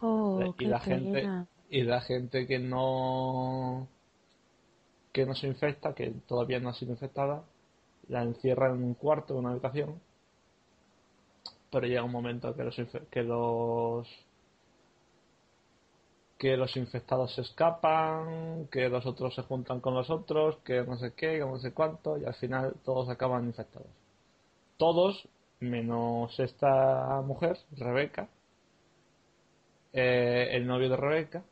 Oh, 0.00 0.40
y 0.44 0.52
qué 0.52 0.66
la 0.66 0.80
gente 0.80 1.20
pena. 1.20 1.46
y 1.70 1.82
la 1.82 2.00
gente 2.00 2.46
que 2.46 2.58
no 2.58 3.88
que 5.12 5.24
no 5.26 5.34
se 5.34 5.46
infecta, 5.46 5.94
que 5.94 6.10
todavía 6.26 6.58
no 6.58 6.70
ha 6.70 6.74
sido 6.74 6.92
infectada, 6.92 7.44
la 8.08 8.22
encierran 8.22 8.76
en 8.76 8.84
un 8.84 8.94
cuarto, 8.94 9.36
una 9.36 9.50
habitación, 9.50 10.00
pero 11.70 11.86
llega 11.86 12.04
un 12.04 12.12
momento 12.12 12.54
que 12.54 12.64
los 12.64 12.76
que 13.10 13.22
los 13.22 14.08
que 16.38 16.56
los 16.56 16.76
infectados 16.76 17.34
se 17.34 17.40
escapan, 17.42 18.68
que 18.70 18.88
los 18.88 19.06
otros 19.06 19.34
se 19.34 19.42
juntan 19.42 19.80
con 19.80 19.94
los 19.94 20.10
otros, 20.10 20.58
que 20.58 20.82
no 20.82 20.96
sé 20.98 21.12
qué, 21.14 21.38
que 21.38 21.40
no 21.40 21.58
sé 21.58 21.72
cuánto, 21.72 22.18
y 22.18 22.24
al 22.24 22.34
final 22.34 22.74
todos 22.84 23.08
acaban 23.08 23.46
infectados. 23.46 23.88
Todos, 24.76 25.26
menos 25.60 26.38
esta 26.38 27.22
mujer, 27.24 27.56
Rebeca, 27.76 28.28
eh, 29.92 30.48
el 30.52 30.66
novio 30.66 30.90
de 30.90 30.96
Rebeca, 30.96 31.42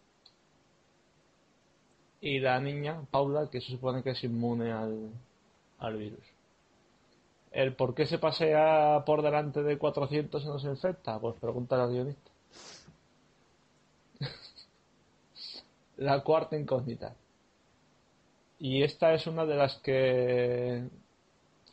y 2.21 2.39
la 2.39 2.61
niña, 2.61 3.03
Paula, 3.11 3.49
que 3.51 3.61
se 3.61 3.69
supone 3.73 4.03
que 4.03 4.11
es 4.11 4.25
inmune 4.25 4.73
al, 4.73 5.11
al 5.79 5.97
virus. 5.97 6.25
El 7.53 7.75
por 7.75 7.95
qué 7.95 8.07
se 8.07 8.19
pasea 8.19 9.03
por 9.05 9.23
delante 9.23 9.63
de 9.63 9.79
400 9.79 10.43
y 10.43 10.47
no 10.47 10.59
se 10.59 10.69
infecta, 10.69 11.19
pues 11.21 11.37
pregúntale 11.39 11.83
al 11.83 11.91
guionista. 11.93 12.31
la 15.99 16.23
cuarta 16.23 16.57
incógnita. 16.57 17.15
Y 18.59 18.83
esta 18.83 19.13
es 19.13 19.27
una 19.27 19.45
de 19.45 19.57
las 19.57 19.77
que 19.77 20.89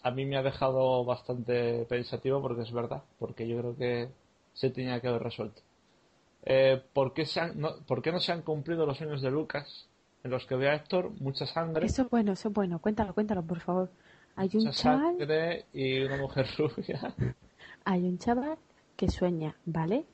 a 0.03 0.11
mí 0.11 0.25
me 0.25 0.37
ha 0.37 0.43
dejado 0.43 1.05
bastante 1.05 1.85
pensativo 1.85 2.41
porque 2.41 2.63
es 2.63 2.71
verdad, 2.71 3.03
porque 3.19 3.47
yo 3.47 3.59
creo 3.59 3.75
que 3.77 4.09
se 4.53 4.69
tenía 4.71 4.99
que 4.99 5.07
haber 5.07 5.23
resuelto. 5.23 5.61
Eh, 6.43 6.81
¿por, 6.93 7.13
qué 7.13 7.25
se 7.25 7.39
han- 7.41 7.59
no, 7.59 7.77
¿Por 7.85 8.01
qué 8.01 8.11
no 8.11 8.19
se 8.19 8.31
han 8.31 8.41
cumplido 8.41 8.85
los 8.85 8.97
sueños 8.97 9.21
de 9.21 9.29
Lucas 9.29 9.87
en 10.23 10.31
los 10.31 10.45
que 10.45 10.55
ve 10.55 10.69
a 10.69 10.75
Héctor 10.75 11.11
mucha 11.19 11.45
sangre, 11.45 11.85
Eso 11.85 12.01
es 12.03 12.09
bueno, 12.09 12.33
eso 12.33 12.49
es 12.49 12.53
bueno. 12.53 12.79
Cuéntalo, 12.79 13.13
cuéntalo, 13.13 13.43
por 13.43 13.59
favor. 13.59 13.89
Hay 14.39 14.49
un 14.53 14.71
chaval, 14.71 15.15
y 15.73 15.99
una 16.01 16.17
mujer 16.17 16.47
rubia? 16.57 17.13
hay 17.85 18.03
un 18.03 18.17
chaval 18.17 18.57
que 18.95 19.09
sueña, 19.09 19.55
¿vale? 19.65 20.05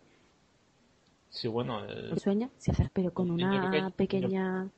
Sí, 1.30 1.48
bueno, 1.48 1.84
el- 1.86 2.14
Que 2.14 2.20
sueña, 2.20 2.50
se 2.58 2.72
hace, 2.72 2.90
pero 2.94 3.14
con 3.14 3.30
Un 3.30 3.38
niño 3.38 3.50
una 3.50 3.62
pequeño. 3.92 3.92
pequeña, 3.92 4.70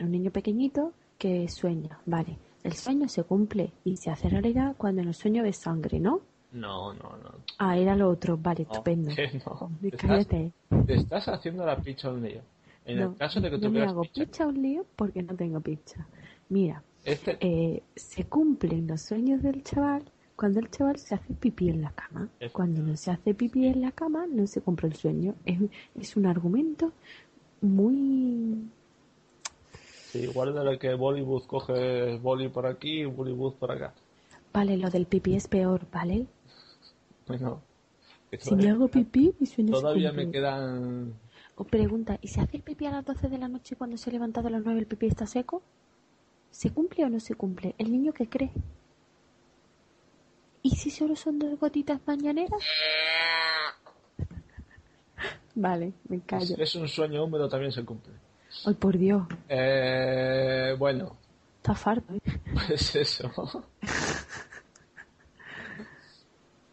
un 0.00 0.10
niño 0.10 0.30
pequeñito 0.30 0.92
que 1.18 1.48
sueña, 1.48 1.98
¿vale? 2.06 2.36
El 2.62 2.72
sueño 2.72 3.08
se 3.08 3.22
cumple 3.24 3.72
y 3.84 3.96
se 3.96 4.10
hace 4.10 4.28
realidad 4.28 4.74
cuando 4.76 5.02
en 5.02 5.08
el 5.08 5.14
sueño 5.14 5.42
ves 5.42 5.56
sangre, 5.56 6.00
¿no? 6.00 6.20
no, 6.52 6.92
no, 6.94 7.16
no. 7.22 7.34
Ah, 7.58 7.76
era 7.76 7.96
lo 7.96 8.08
otro, 8.08 8.36
vale, 8.36 8.64
no, 8.64 8.72
estupendo. 8.72 9.14
que 9.14 9.40
no. 9.46 9.70
Te 9.80 9.88
estás, 9.88 10.00
Cállate. 10.00 10.52
te 10.86 10.94
estás 10.94 11.28
haciendo 11.28 11.64
la 11.66 11.76
picha 11.76 12.10
un 12.10 12.22
lío. 12.22 12.40
En 12.86 12.98
no, 12.98 13.12
el 13.12 13.16
caso 13.16 13.40
de 13.40 13.50
que 13.50 13.58
no 13.58 13.70
me 13.70 13.82
hago 13.82 14.02
picha 14.02 14.46
un 14.46 14.60
lío 14.62 14.84
porque 14.96 15.22
no 15.22 15.34
tengo 15.34 15.60
picha. 15.60 16.06
Mira, 16.48 16.82
este, 17.04 17.38
eh, 17.40 17.82
se 17.96 18.24
cumplen 18.24 18.86
los 18.86 19.02
sueños 19.02 19.42
del 19.42 19.62
chaval 19.62 20.04
cuando 20.36 20.60
el 20.60 20.70
chaval 20.70 20.98
se 20.98 21.14
hace 21.14 21.34
pipí 21.34 21.68
en 21.70 21.82
la 21.82 21.92
cama. 21.92 22.28
Es- 22.38 22.52
Cuando 22.52 22.82
no 22.82 22.96
se 22.96 23.10
hace 23.10 23.34
pipí 23.34 23.66
en 23.66 23.80
la 23.82 23.92
cama, 23.92 24.26
no 24.26 24.46
se 24.46 24.60
cumple 24.62 24.88
el 24.88 24.94
sueño. 24.96 25.34
Es, 25.44 25.58
es 26.00 26.16
un 26.16 26.26
argumento 26.26 26.92
muy... 27.62 28.70
sí, 30.12 30.18
igual 30.20 30.54
de 30.54 30.64
lo 30.64 30.78
que 30.78 30.94
Bollywood 30.94 31.46
coge 31.46 32.16
Bolly 32.18 32.48
por 32.48 32.66
aquí 32.66 33.00
y 33.00 33.04
Bollywood 33.06 33.54
por 33.58 33.72
acá. 33.72 33.94
Vale, 34.54 34.78
lo 34.78 34.88
del 34.88 35.04
pipí 35.06 35.34
es 35.34 35.48
peor, 35.48 35.86
¿vale? 35.92 36.26
Bueno, 37.26 37.62
Si 38.38 38.54
me 38.54 38.70
hago 38.70 38.86
pipí, 38.88 39.34
mi 39.40 39.46
sueño 39.46 39.74
todavía 39.74 40.12
se 40.12 40.12
me 40.12 40.28
quedan 40.30 41.20
O 41.56 41.64
pregunta, 41.64 42.16
¿y 42.22 42.28
si 42.28 42.38
hace 42.38 42.58
el 42.58 42.62
pipí 42.62 42.86
a 42.86 42.92
las 42.92 43.04
12 43.04 43.28
de 43.28 43.38
la 43.38 43.48
noche 43.48 43.74
y 43.74 43.76
cuando 43.78 43.96
se 43.96 44.08
ha 44.08 44.12
levantado 44.12 44.46
a 44.46 44.50
las 44.52 44.62
9 44.64 44.78
el 44.78 44.86
pipí 44.86 45.06
está 45.06 45.26
seco? 45.26 45.64
¿Se 46.54 46.70
cumple 46.70 47.04
o 47.04 47.08
no 47.08 47.18
se 47.18 47.34
cumple? 47.34 47.74
¿El 47.78 47.90
niño 47.90 48.12
qué 48.12 48.28
cree? 48.28 48.52
¿Y 50.62 50.70
si 50.76 50.88
solo 50.88 51.16
son 51.16 51.40
dos 51.40 51.58
gotitas 51.58 52.00
mañaneras? 52.06 52.60
Vale, 55.56 55.92
me 56.08 56.20
callo. 56.20 56.54
Es 56.56 56.74
un 56.76 56.86
sueño 56.88 57.24
húmedo 57.24 57.48
también 57.48 57.72
se 57.72 57.84
cumple. 57.84 58.12
Ay, 58.64 58.74
por 58.74 58.96
Dios, 58.96 59.26
Eh, 59.48 60.76
bueno, 60.78 61.16
está 61.56 61.74
farto. 61.74 62.14
¿eh? 62.14 62.20
pues 62.68 62.94
eso. 62.94 63.28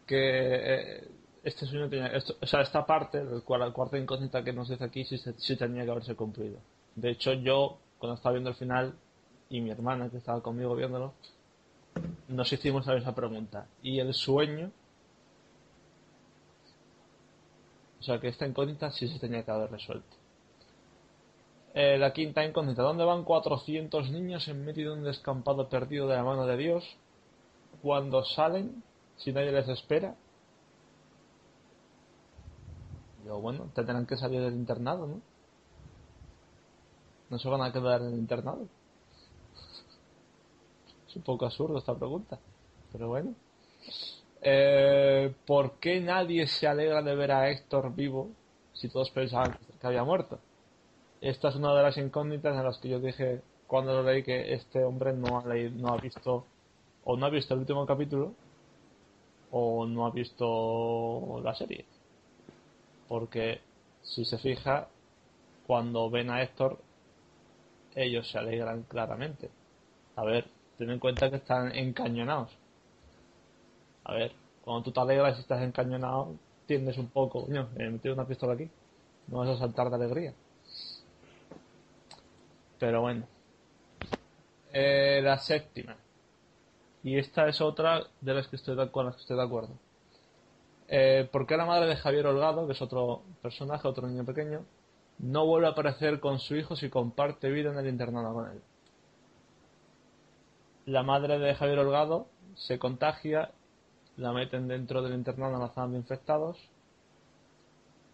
que 0.05 0.15
eh, 0.19 1.07
este 1.43 1.65
sueño 1.65 1.89
tenía, 1.89 2.07
esto- 2.07 2.37
o 2.39 2.45
sea, 2.45 2.61
esta 2.61 2.85
parte, 2.85 3.17
el 3.19 3.41
cual- 3.43 3.73
cuarta 3.73 3.97
incógnita 3.97 4.43
que 4.43 4.53
nos 4.53 4.69
dice 4.69 4.83
aquí, 4.83 5.03
sí 5.05 5.55
tenía 5.55 5.83
que 5.85 5.91
haberse 5.91 6.13
cumplido. 6.15 6.59
De 6.95 7.09
hecho, 7.09 7.33
yo, 7.33 7.79
cuando 7.97 8.15
estaba 8.15 8.33
viendo 8.33 8.51
el 8.51 8.55
final, 8.55 8.93
y 9.51 9.59
mi 9.59 9.69
hermana, 9.69 10.09
que 10.09 10.17
estaba 10.17 10.41
conmigo 10.41 10.73
viéndolo, 10.75 11.13
nos 12.29 12.51
hicimos 12.53 12.87
la 12.87 12.95
misma 12.95 13.13
pregunta. 13.13 13.67
¿Y 13.83 13.99
el 13.99 14.13
sueño? 14.13 14.71
O 17.99 18.03
sea, 18.03 18.19
que 18.21 18.29
esta 18.29 18.47
incógnita 18.47 18.89
sí 18.91 19.09
se 19.09 19.19
tenía 19.19 19.43
que 19.43 19.51
haber 19.51 19.69
resuelto. 19.69 20.15
Eh, 21.73 21.97
la 21.97 22.13
quinta 22.13 22.45
incógnita. 22.45 22.81
¿Dónde 22.81 23.03
van 23.03 23.25
400 23.25 24.09
niños 24.09 24.47
en 24.47 24.63
medio 24.63 24.91
de 24.91 24.99
un 24.99 25.03
descampado 25.03 25.67
perdido 25.67 26.07
de 26.07 26.15
la 26.15 26.23
mano 26.23 26.45
de 26.45 26.55
Dios? 26.55 26.85
Cuando 27.81 28.23
salen, 28.23 28.81
si 29.17 29.33
nadie 29.33 29.51
les 29.51 29.67
espera. 29.67 30.15
Digo, 33.21 33.41
bueno, 33.41 33.69
tendrán 33.75 34.05
que 34.05 34.15
salir 34.15 34.39
del 34.39 34.53
internado, 34.53 35.07
¿no? 35.07 35.21
No 37.29 37.37
se 37.37 37.49
van 37.49 37.61
a 37.61 37.73
quedar 37.73 38.01
en 38.01 38.13
el 38.13 38.19
internado. 38.19 38.67
Es 41.11 41.17
un 41.17 41.23
poco 41.23 41.45
absurdo 41.45 41.77
esta 41.77 41.93
pregunta. 41.93 42.39
Pero 42.93 43.09
bueno. 43.09 43.35
Eh, 44.41 45.33
¿Por 45.45 45.73
qué 45.73 45.99
nadie 45.99 46.47
se 46.47 46.67
alegra 46.67 47.01
de 47.01 47.15
ver 47.15 47.33
a 47.33 47.49
Héctor 47.49 47.93
vivo 47.93 48.29
si 48.71 48.87
todos 48.87 49.11
pensaban 49.11 49.57
que 49.79 49.87
había 49.87 50.05
muerto? 50.05 50.39
Esta 51.19 51.49
es 51.49 51.55
una 51.55 51.75
de 51.75 51.83
las 51.83 51.97
incógnitas 51.97 52.55
en 52.55 52.63
las 52.63 52.77
que 52.77 52.87
yo 52.87 52.99
dije 53.01 53.41
cuando 53.67 53.93
lo 53.93 54.03
leí 54.03 54.23
que 54.23 54.53
este 54.53 54.85
hombre 54.85 55.11
no 55.11 55.39
ha, 55.39 55.45
leído, 55.45 55.71
no 55.75 55.93
ha 55.93 55.97
visto 55.97 56.45
o 57.03 57.17
no 57.17 57.25
ha 57.25 57.29
visto 57.29 57.55
el 57.55 57.59
último 57.59 57.85
capítulo 57.85 58.33
o 59.51 59.85
no 59.85 60.05
ha 60.05 60.11
visto 60.11 61.41
la 61.43 61.53
serie. 61.53 61.85
Porque 63.09 63.59
si 64.01 64.23
se 64.23 64.37
fija, 64.37 64.87
cuando 65.67 66.09
ven 66.09 66.29
a 66.29 66.41
Héctor, 66.41 66.79
ellos 67.95 68.31
se 68.31 68.37
alegran 68.37 68.83
claramente. 68.83 69.49
A 70.15 70.23
ver, 70.23 70.60
ten 70.81 70.89
en 70.89 70.97
cuenta 70.97 71.29
que 71.29 71.35
están 71.35 71.75
encañonados. 71.75 72.57
A 74.03 74.15
ver, 74.15 74.31
cuando 74.63 74.81
tú 74.81 74.91
te 74.91 74.99
alegras 74.99 75.37
y 75.37 75.41
estás 75.41 75.61
encañonado, 75.61 76.33
tiendes 76.65 76.97
un 76.97 77.07
poco, 77.07 77.45
coño, 77.45 77.69
he 77.77 77.87
metido 77.87 78.15
una 78.15 78.25
pistola 78.25 78.53
aquí. 78.53 78.67
No 79.27 79.37
vas 79.37 79.49
a 79.49 79.59
saltar 79.59 79.91
de 79.91 79.95
alegría. 79.97 80.33
Pero 82.79 83.01
bueno. 83.01 83.27
Eh, 84.73 85.21
la 85.23 85.37
séptima. 85.37 85.95
Y 87.03 87.19
esta 87.19 87.47
es 87.47 87.61
otra 87.61 88.01
de 88.19 88.33
las 88.33 88.47
que 88.47 88.55
estoy 88.55 88.75
de, 88.75 88.89
con 88.89 89.05
las 89.05 89.15
que 89.17 89.21
estoy 89.21 89.37
de 89.37 89.43
acuerdo. 89.43 89.75
Eh, 90.87 91.29
¿Por 91.31 91.45
qué 91.45 91.57
la 91.57 91.65
madre 91.65 91.85
de 91.89 91.95
Javier 91.95 92.25
Holgado, 92.25 92.65
que 92.65 92.73
es 92.73 92.81
otro 92.81 93.21
personaje, 93.43 93.87
otro 93.87 94.07
niño 94.07 94.25
pequeño, 94.25 94.65
no 95.19 95.45
vuelve 95.45 95.67
a 95.67 95.71
aparecer 95.71 96.19
con 96.19 96.39
su 96.39 96.55
hijo 96.55 96.75
si 96.75 96.89
comparte 96.89 97.51
vida 97.51 97.71
en 97.71 97.77
el 97.77 97.87
internado 97.87 98.33
con 98.33 98.49
él? 98.49 98.61
La 100.85 101.01
madre 101.01 101.39
de 101.39 101.55
Javier 101.55 101.79
Holgado 101.79 102.27
se 102.53 102.77
contagia, 102.77 103.49
la 104.17 104.31
meten 104.31 104.67
dentro 104.67 105.01
del 105.01 105.15
internado 105.15 105.55
en 105.55 105.61
la 105.61 105.69
zona 105.73 105.87
de 105.93 105.97
infectados 105.97 106.57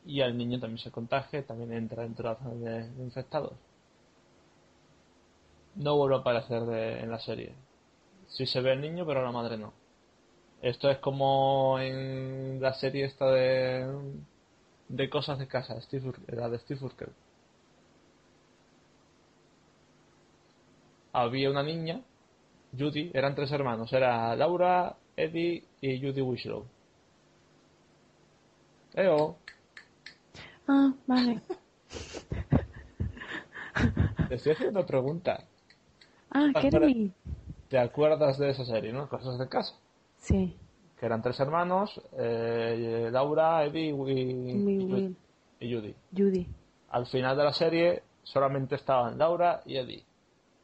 y 0.07 0.21
al 0.21 0.35
niño 0.35 0.59
también 0.59 0.79
se 0.79 0.89
contagia, 0.89 1.45
también 1.45 1.71
entra 1.71 2.01
dentro 2.01 2.29
de 2.29 2.33
la 2.35 2.39
zona 2.39 2.55
de, 2.55 3.03
infectados. 3.03 3.53
No 5.75 5.95
vuelve 5.95 6.15
a 6.15 6.19
aparecer 6.19 6.63
de- 6.65 6.99
en 6.99 7.09
la 7.09 7.19
serie. 7.19 7.53
Sí 8.27 8.45
se 8.47 8.61
ve 8.61 8.73
el 8.73 8.81
niño, 8.81 9.05
pero 9.05 9.23
la 9.23 9.31
madre 9.31 9.57
no. 9.57 9.73
Esto 10.61 10.89
es 10.91 10.99
como 10.99 11.79
en 11.79 12.59
la 12.61 12.73
serie 12.75 13.05
esta 13.05 13.31
de, 13.31 13.87
de 14.89 15.09
cosas 15.09 15.39
de 15.39 15.47
casa, 15.47 15.79
Steve, 15.81 16.13
la 16.29 16.49
de 16.49 16.59
Steve 16.59 16.85
Urkel. 16.85 17.09
Había 21.11 21.49
una 21.49 21.63
niña, 21.63 21.99
Judy, 22.77 23.11
eran 23.13 23.35
tres 23.35 23.51
hermanos, 23.51 23.91
era 23.93 24.35
Laura, 24.35 24.95
Eddie 25.15 25.63
y 25.81 25.99
Judy 26.01 26.21
Wishlow. 26.21 26.65
Eo, 28.93 29.37
Ah, 30.69 30.91
vale. 31.05 31.41
te 34.27 34.35
estoy 34.35 34.51
haciendo 34.53 34.79
una 34.79 34.87
pregunta. 34.87 35.43
Ah, 36.31 36.49
Kermit. 36.61 37.13
¿Te 37.69 37.77
acuerdas 37.77 38.37
de 38.37 38.49
esa 38.49 38.65
serie, 38.65 38.91
no? 38.91 39.07
Cosas 39.07 39.37
de 39.39 39.47
casa. 39.47 39.75
Sí. 40.17 40.55
Que 40.99 41.05
eran 41.05 41.21
tres 41.21 41.39
hermanos, 41.39 42.01
eh, 42.17 43.09
Laura, 43.11 43.63
Eddie 43.65 43.91
y, 43.91 45.15
y 45.59 45.73
Judy. 45.73 45.95
Judy. 46.15 46.47
Al 46.89 47.05
final 47.05 47.37
de 47.37 47.43
la 47.43 47.53
serie 47.53 48.03
solamente 48.23 48.75
estaban 48.75 49.17
Laura 49.17 49.61
y 49.65 49.77
Eddie. 49.77 50.03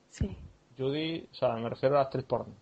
Sí. 0.09 0.35
Judy, 0.77 1.27
o 1.31 1.35
sea, 1.35 1.53
me 1.55 1.69
refiero 1.69 1.95
a 1.95 1.99
la 1.99 2.05
actriz 2.05 2.25
porno. 2.25 2.53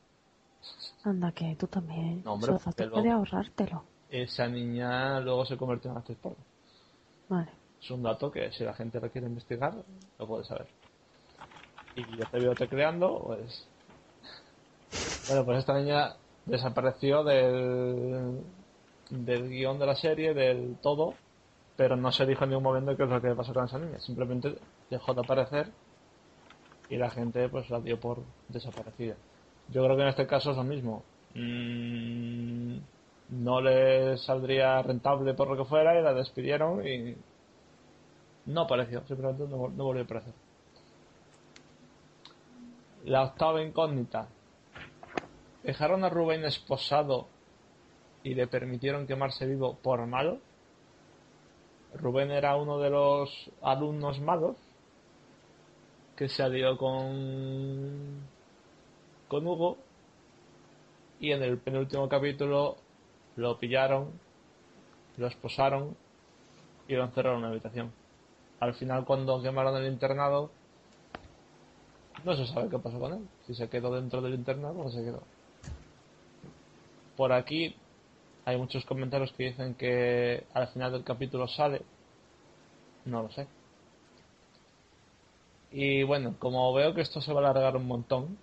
Anda, 1.03 1.31
que 1.31 1.55
tú 1.55 1.67
también. 1.67 2.21
No, 2.23 2.33
hombre, 2.33 2.53
puedes 2.53 3.11
ahorrártelo. 3.11 3.83
Esa 4.09 4.47
niña 4.47 5.19
luego 5.19 5.45
se 5.45 5.57
convirtió 5.57 5.91
en 5.91 5.97
actriz 5.97 6.17
porno. 6.17 6.43
Vale. 7.29 7.49
Es 7.81 7.89
un 7.89 8.03
dato 8.03 8.31
que 8.31 8.51
si 8.51 8.63
la 8.63 8.73
gente 8.73 8.99
lo 8.99 9.09
quiere 9.09 9.27
investigar, 9.27 9.73
lo 10.19 10.27
puede 10.27 10.43
saber. 10.43 10.67
Y 11.95 12.17
ya 12.17 12.25
te 12.29 12.39
veo 12.39 12.53
tecleando, 12.53 13.23
pues... 13.25 13.67
Bueno, 15.27 15.45
pues 15.45 15.59
esta 15.59 15.73
niña 15.79 16.15
desapareció 16.45 17.23
del, 17.23 18.41
del 19.09 19.49
guion 19.49 19.79
de 19.79 19.85
la 19.85 19.95
serie, 19.95 20.33
del 20.33 20.77
todo, 20.81 21.13
pero 21.75 21.95
no 21.95 22.11
se 22.11 22.25
dijo 22.25 22.43
en 22.43 22.51
ningún 22.51 22.63
momento 22.63 22.95
qué 22.95 23.03
es 23.03 23.09
lo 23.09 23.21
que 23.21 23.33
pasó 23.33 23.53
con 23.53 23.65
esa 23.65 23.79
niña. 23.79 23.99
Simplemente 23.99 24.57
dejó 24.89 25.13
de 25.13 25.21
aparecer 25.21 25.71
y 26.91 26.97
la 26.97 27.09
gente 27.09 27.47
pues 27.47 27.69
la 27.69 27.79
dio 27.79 27.99
por 27.99 28.21
desaparecida. 28.49 29.15
Yo 29.69 29.83
creo 29.83 29.95
que 29.95 30.03
en 30.03 30.09
este 30.09 30.27
caso 30.27 30.51
es 30.51 30.57
lo 30.57 30.65
mismo. 30.65 31.03
Mm, 31.33 32.77
no 33.29 33.61
le 33.61 34.17
saldría 34.17 34.81
rentable 34.81 35.33
por 35.33 35.47
lo 35.47 35.55
que 35.55 35.63
fuera 35.63 35.97
y 35.97 36.03
la 36.03 36.13
despidieron 36.13 36.85
y 36.85 37.15
no 38.47 38.61
apareció, 38.61 39.07
simplemente 39.07 39.47
no, 39.47 39.69
no 39.69 39.85
volvió 39.85 40.01
a 40.01 40.05
aparecer. 40.05 40.33
La 43.05 43.23
octava 43.23 43.63
incógnita. 43.63 44.27
¿Dejaron 45.63 46.03
a 46.03 46.09
Rubén 46.09 46.43
esposado 46.43 47.27
y 48.21 48.33
le 48.35 48.47
permitieron 48.47 49.07
quemarse 49.07 49.45
vivo 49.45 49.77
por 49.81 50.05
malo? 50.07 50.39
Rubén 51.93 52.31
era 52.31 52.57
uno 52.57 52.79
de 52.79 52.89
los 52.89 53.49
alumnos 53.61 54.19
malos 54.19 54.57
que 56.21 56.29
se 56.29 56.43
alió 56.43 56.77
con 56.77 58.21
con 59.27 59.47
Hugo 59.47 59.75
y 61.19 61.31
en 61.31 61.41
el 61.41 61.57
penúltimo 61.57 62.07
capítulo 62.07 62.77
lo 63.37 63.57
pillaron, 63.57 64.11
lo 65.17 65.25
esposaron 65.25 65.97
y 66.87 66.93
lo 66.93 67.05
encerraron 67.05 67.39
en 67.39 67.45
una 67.45 67.49
habitación. 67.49 67.91
Al 68.59 68.75
final 68.75 69.03
cuando 69.03 69.41
quemaron 69.41 69.75
el 69.77 69.91
internado 69.91 70.51
no 72.23 72.35
se 72.35 72.45
sabe 72.45 72.69
qué 72.69 72.77
pasó 72.77 72.99
con 72.99 73.13
él, 73.13 73.27
si 73.47 73.55
se 73.55 73.67
quedó 73.67 73.91
dentro 73.95 74.21
del 74.21 74.35
internado 74.35 74.79
o 74.79 74.83
no 74.83 74.91
se 74.91 75.03
quedó. 75.03 75.23
Por 77.17 77.33
aquí 77.33 77.75
hay 78.45 78.57
muchos 78.59 78.85
comentarios 78.85 79.31
que 79.31 79.45
dicen 79.45 79.73
que 79.73 80.45
al 80.53 80.67
final 80.67 80.91
del 80.91 81.03
capítulo 81.03 81.47
sale. 81.47 81.81
No 83.05 83.23
lo 83.23 83.31
sé. 83.31 83.47
Y 85.71 86.03
bueno, 86.03 86.35
como 86.39 86.73
veo 86.73 86.93
que 86.93 87.01
esto 87.01 87.21
se 87.21 87.33
va 87.33 87.41
a 87.41 87.49
alargar 87.49 87.77
un 87.77 87.87
montón, 87.87 88.37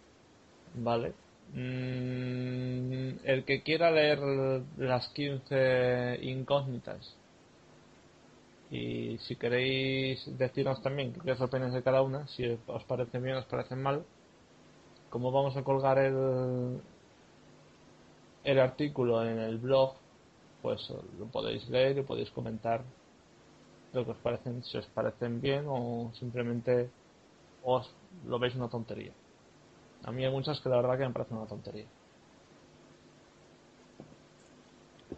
¿vale? 0.75 1.13
Mm, 1.55 3.21
el 3.25 3.45
que 3.45 3.63
quiera 3.63 3.91
leer 3.91 4.19
las 4.77 5.09
15 5.09 6.19
incógnitas 6.23 7.17
y 8.71 9.17
si 9.19 9.37
queréis 9.37 10.21
decirnos 10.37 10.83
también 10.83 11.15
qué 11.25 11.33
os 11.33 11.41
opináis 11.41 11.73
de 11.73 11.83
cada 11.83 12.03
una, 12.03 12.27
si 12.29 12.45
os 12.67 12.85
parecen 12.85 13.23
bien 13.23 13.37
o 13.37 13.41
os 13.41 13.47
parecen 13.47 13.83
mal, 13.83 14.05
como 15.11 15.33
vamos 15.33 15.57
a 15.57 15.65
colgar 15.65 15.99
el, 15.99 16.81
el 18.45 18.59
artículo 18.61 19.25
en 19.25 19.39
el 19.39 19.59
blog, 19.59 19.95
pues 20.61 20.93
lo 21.19 21.27
podéis 21.27 21.69
leer 21.71 21.99
y 21.99 22.03
podéis 22.03 22.31
comentar 22.31 22.83
lo 23.95 24.05
que 24.05 24.11
os 24.11 24.19
parecen, 24.19 24.63
si 24.65 24.77
os 24.77 24.87
parecen 24.87 25.41
bien 25.41 25.65
o 25.67 26.13
simplemente 26.15 26.91
os 27.65 27.95
lo 28.27 28.39
veis 28.39 28.55
una 28.55 28.69
tontería. 28.69 29.13
A 30.05 30.13
mí 30.13 30.25
hay 30.25 30.31
muchas 30.31 30.61
que 30.61 30.69
la 30.69 30.77
verdad 30.77 30.99
que 30.99 31.07
me 31.07 31.13
parecen 31.13 31.37
una 31.39 31.47
tontería. 31.47 31.87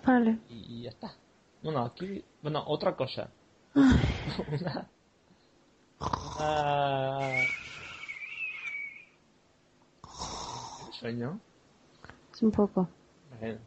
Vale. 0.05 0.39
Y 0.49 0.83
ya 0.83 0.91
está. 0.91 1.15
Bueno, 1.63 1.85
aquí, 1.85 2.25
bueno, 2.43 2.65
otra 2.67 2.97
cosa. 2.97 3.29
una, 3.75 4.89
una- 6.01 7.47
¿Sueño? 10.93 11.39
Es 12.33 12.43
un 12.43 12.51
poco. 12.51 12.89
Bueno. 13.39 13.59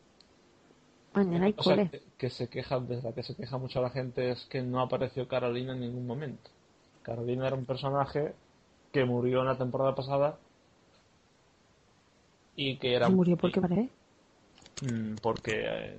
Mañana 1.14 1.46
hay 1.46 1.54
cole. 1.54 1.90
que 2.18 2.30
se 2.30 2.48
queja, 2.50 2.80
de 2.80 3.02
la 3.02 3.12
que 3.14 3.22
se 3.22 3.36
queja 3.36 3.58
mucho 3.58 3.82
la 3.82 3.92
gente 3.92 4.32
es 4.32 4.46
que 4.46 4.62
no 4.64 4.82
apareció 4.82 5.28
Carolina 5.28 5.74
en 5.74 5.82
ningún 5.82 6.08
momento. 6.08 6.50
Carolina 7.04 7.46
era 7.48 7.56
un 7.56 7.66
personaje 7.66 8.34
que 8.94 9.04
murió 9.04 9.42
en 9.42 9.48
la 9.48 9.58
temporada 9.58 9.96
pasada 9.96 10.38
y 12.56 12.78
que 12.78 12.94
era 12.94 13.10
murió 13.10 13.36
porque 13.36 13.60
paré. 13.60 13.90
Mm, 14.84 15.16
porque 15.22 15.64
eh, 15.66 15.98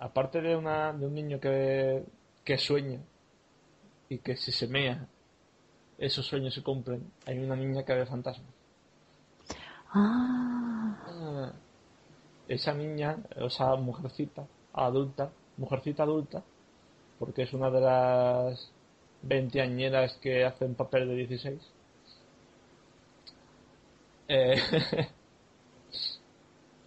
aparte 0.00 0.42
de 0.42 0.56
una 0.56 0.92
de 0.92 1.06
un 1.06 1.14
niño 1.14 1.38
que, 1.40 2.04
que 2.44 2.58
sueña 2.58 3.00
y 4.08 4.18
que 4.18 4.36
si 4.36 4.50
se 4.50 4.66
mea 4.66 5.06
esos 5.96 6.26
sueños 6.26 6.52
se 6.52 6.62
cumplen 6.62 7.10
hay 7.24 7.38
una 7.38 7.54
niña 7.54 7.84
que 7.84 7.94
ve 7.94 8.04
fantasmas 8.04 8.52
Ah. 9.96 10.98
Ah, 11.06 11.52
esa 12.48 12.74
niña 12.74 13.16
esa 13.36 13.76
mujercita 13.76 14.44
adulta 14.72 15.30
mujercita 15.56 16.02
adulta 16.02 16.42
porque 17.20 17.42
es 17.42 17.52
una 17.52 17.70
de 17.70 17.80
las 17.80 18.72
veinteañeras 19.22 20.14
que 20.14 20.44
hacen 20.44 20.74
papel 20.74 21.06
de 21.08 21.14
16 21.14 21.73
eh, 24.28 24.56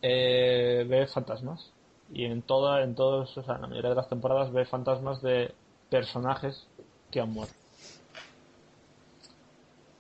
eh, 0.02 0.86
ve 0.88 1.08
fantasmas. 1.08 1.72
Y 2.10 2.26
en 2.26 2.42
toda 2.42 2.84
en 2.84 2.96
todos 2.96 3.38
o 3.38 3.44
sea 3.44 3.56
en 3.56 3.62
la 3.62 3.68
mayoría 3.68 3.90
de 3.90 3.96
las 3.98 4.10
temporadas 4.10 4.52
ve 4.54 4.66
fantasmas 4.66 5.22
de 5.22 5.54
personajes 5.90 6.68
que 7.12 7.20
han 7.20 7.32
muerto. 7.32 7.56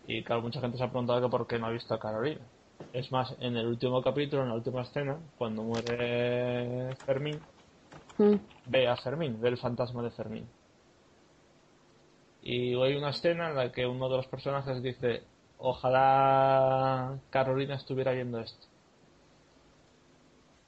Y 0.08 0.24
claro 0.24 0.42
mucha 0.42 0.62
gente 0.62 0.78
se 0.78 0.84
ha 0.84 0.90
preguntado 0.90 1.22
que 1.22 1.30
por 1.30 1.48
qué 1.48 1.60
no 1.60 1.68
ha 1.68 1.72
visto 1.72 1.94
a 1.94 2.00
Carolina 2.00 2.42
es 2.94 3.12
más 3.12 3.36
en 3.42 3.58
el 3.58 3.68
último 3.68 4.02
capítulo 4.02 4.44
en 4.44 4.50
la 4.50 4.56
última 4.56 4.82
escena 4.82 5.20
cuando 5.38 5.64
muere 5.64 6.96
Fermín 7.06 7.42
Mm. 8.18 8.36
ve 8.66 8.88
a 8.88 8.98
Fermín 8.98 9.40
ve 9.40 9.50
el 9.50 9.58
fantasma 9.58 10.02
de 10.04 10.12
Fermín. 10.12 10.48
Y 12.42 12.74
hay 12.82 12.96
una 12.96 13.10
escena 13.10 13.50
en 13.50 13.56
la 13.56 13.72
que 13.72 13.86
uno 13.86 14.10
de 14.10 14.18
los 14.18 14.28
personajes 14.28 14.82
dice 14.82 15.24
ojalá 15.58 17.18
Carolina 17.30 17.76
estuviera 17.76 18.12
viendo 18.12 18.40
esto 18.40 18.68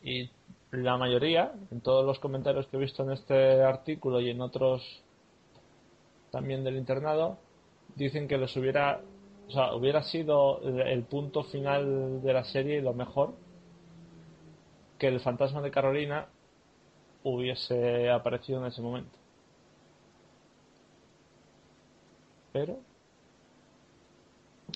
y 0.02 0.30
la 0.72 0.98
mayoría, 0.98 1.52
en 1.72 1.82
todos 1.82 2.06
los 2.06 2.20
comentarios 2.20 2.68
que 2.68 2.78
he 2.78 2.80
visto 2.80 3.04
en 3.04 3.12
este 3.12 3.62
artículo 3.64 4.22
y 4.22 4.30
en 4.30 4.42
otros 4.42 4.84
también 6.32 6.64
del 6.64 6.78
internado, 6.78 7.38
dicen 7.96 8.28
que 8.28 8.38
les 8.38 8.56
hubiera, 8.56 9.02
o 9.48 9.52
sea, 9.52 9.74
hubiera 9.74 10.04
sido 10.04 10.62
el, 10.62 11.04
punto 11.04 11.44
final 11.44 12.22
de 12.22 12.34
la 12.34 12.44
serie 12.44 12.78
y 12.78 12.82
lo 12.82 12.94
mejor 12.94 13.34
que 15.00 15.08
el 15.08 15.20
fantasma 15.22 15.62
de 15.62 15.72
Carolina 15.72 16.28
hubiese 17.24 18.10
aparecido 18.10 18.60
en 18.60 18.68
ese 18.68 18.82
momento. 18.82 19.18
Pero 22.54 22.78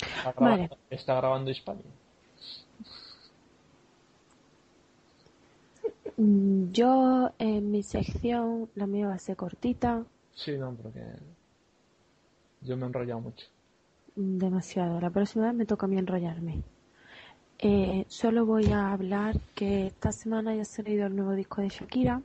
está 0.03 0.31
grabando, 0.33 0.67
Vale. 0.67 0.69
está 0.89 1.15
grabando 1.15 1.51
Hispania. 1.51 1.83
Yo 6.17 7.31
en 7.39 7.71
mi 7.71 7.81
sección, 7.83 8.69
la 8.75 8.85
mía 8.87 9.07
va 9.07 9.15
a 9.15 9.19
ser 9.19 9.35
cortita, 9.35 10.03
Sí, 10.35 10.57
no, 10.57 10.73
porque 10.73 10.99
yo 12.61 12.75
me 12.77 12.83
he 12.83 12.87
enrollado 12.87 13.21
mucho. 13.21 13.45
demasiado. 14.15 14.99
La 15.01 15.09
próxima 15.09 15.45
vez 15.47 15.55
me 15.55 15.65
toca 15.65 15.85
a 15.85 15.89
mí 15.89 15.97
enrollarme. 15.97 16.61
Eh, 17.59 18.05
solo 18.09 18.45
voy 18.45 18.71
a 18.71 18.91
hablar 18.93 19.39
que 19.55 19.87
esta 19.87 20.11
semana 20.11 20.55
ya 20.55 20.63
ha 20.63 20.65
salido 20.65 21.05
el 21.07 21.15
nuevo 21.15 21.31
disco 21.33 21.61
de 21.61 21.69
Shakira, 21.69 22.21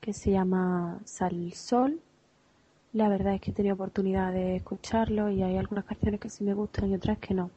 que 0.00 0.12
se 0.12 0.30
llama 0.32 1.00
Sal 1.04 1.52
Sol. 1.54 2.00
La 2.92 3.08
verdad 3.08 3.34
es 3.34 3.40
que 3.40 3.50
he 3.50 3.54
tenido 3.54 3.74
oportunidad 3.74 4.32
de 4.32 4.56
escucharlo 4.56 5.30
y 5.30 5.42
hay 5.42 5.56
algunas 5.56 5.84
canciones 5.84 6.20
que 6.20 6.30
sí 6.30 6.42
me 6.42 6.54
gustan 6.54 6.90
y 6.90 6.94
otras 6.94 7.18
que 7.18 7.34
no. 7.34 7.50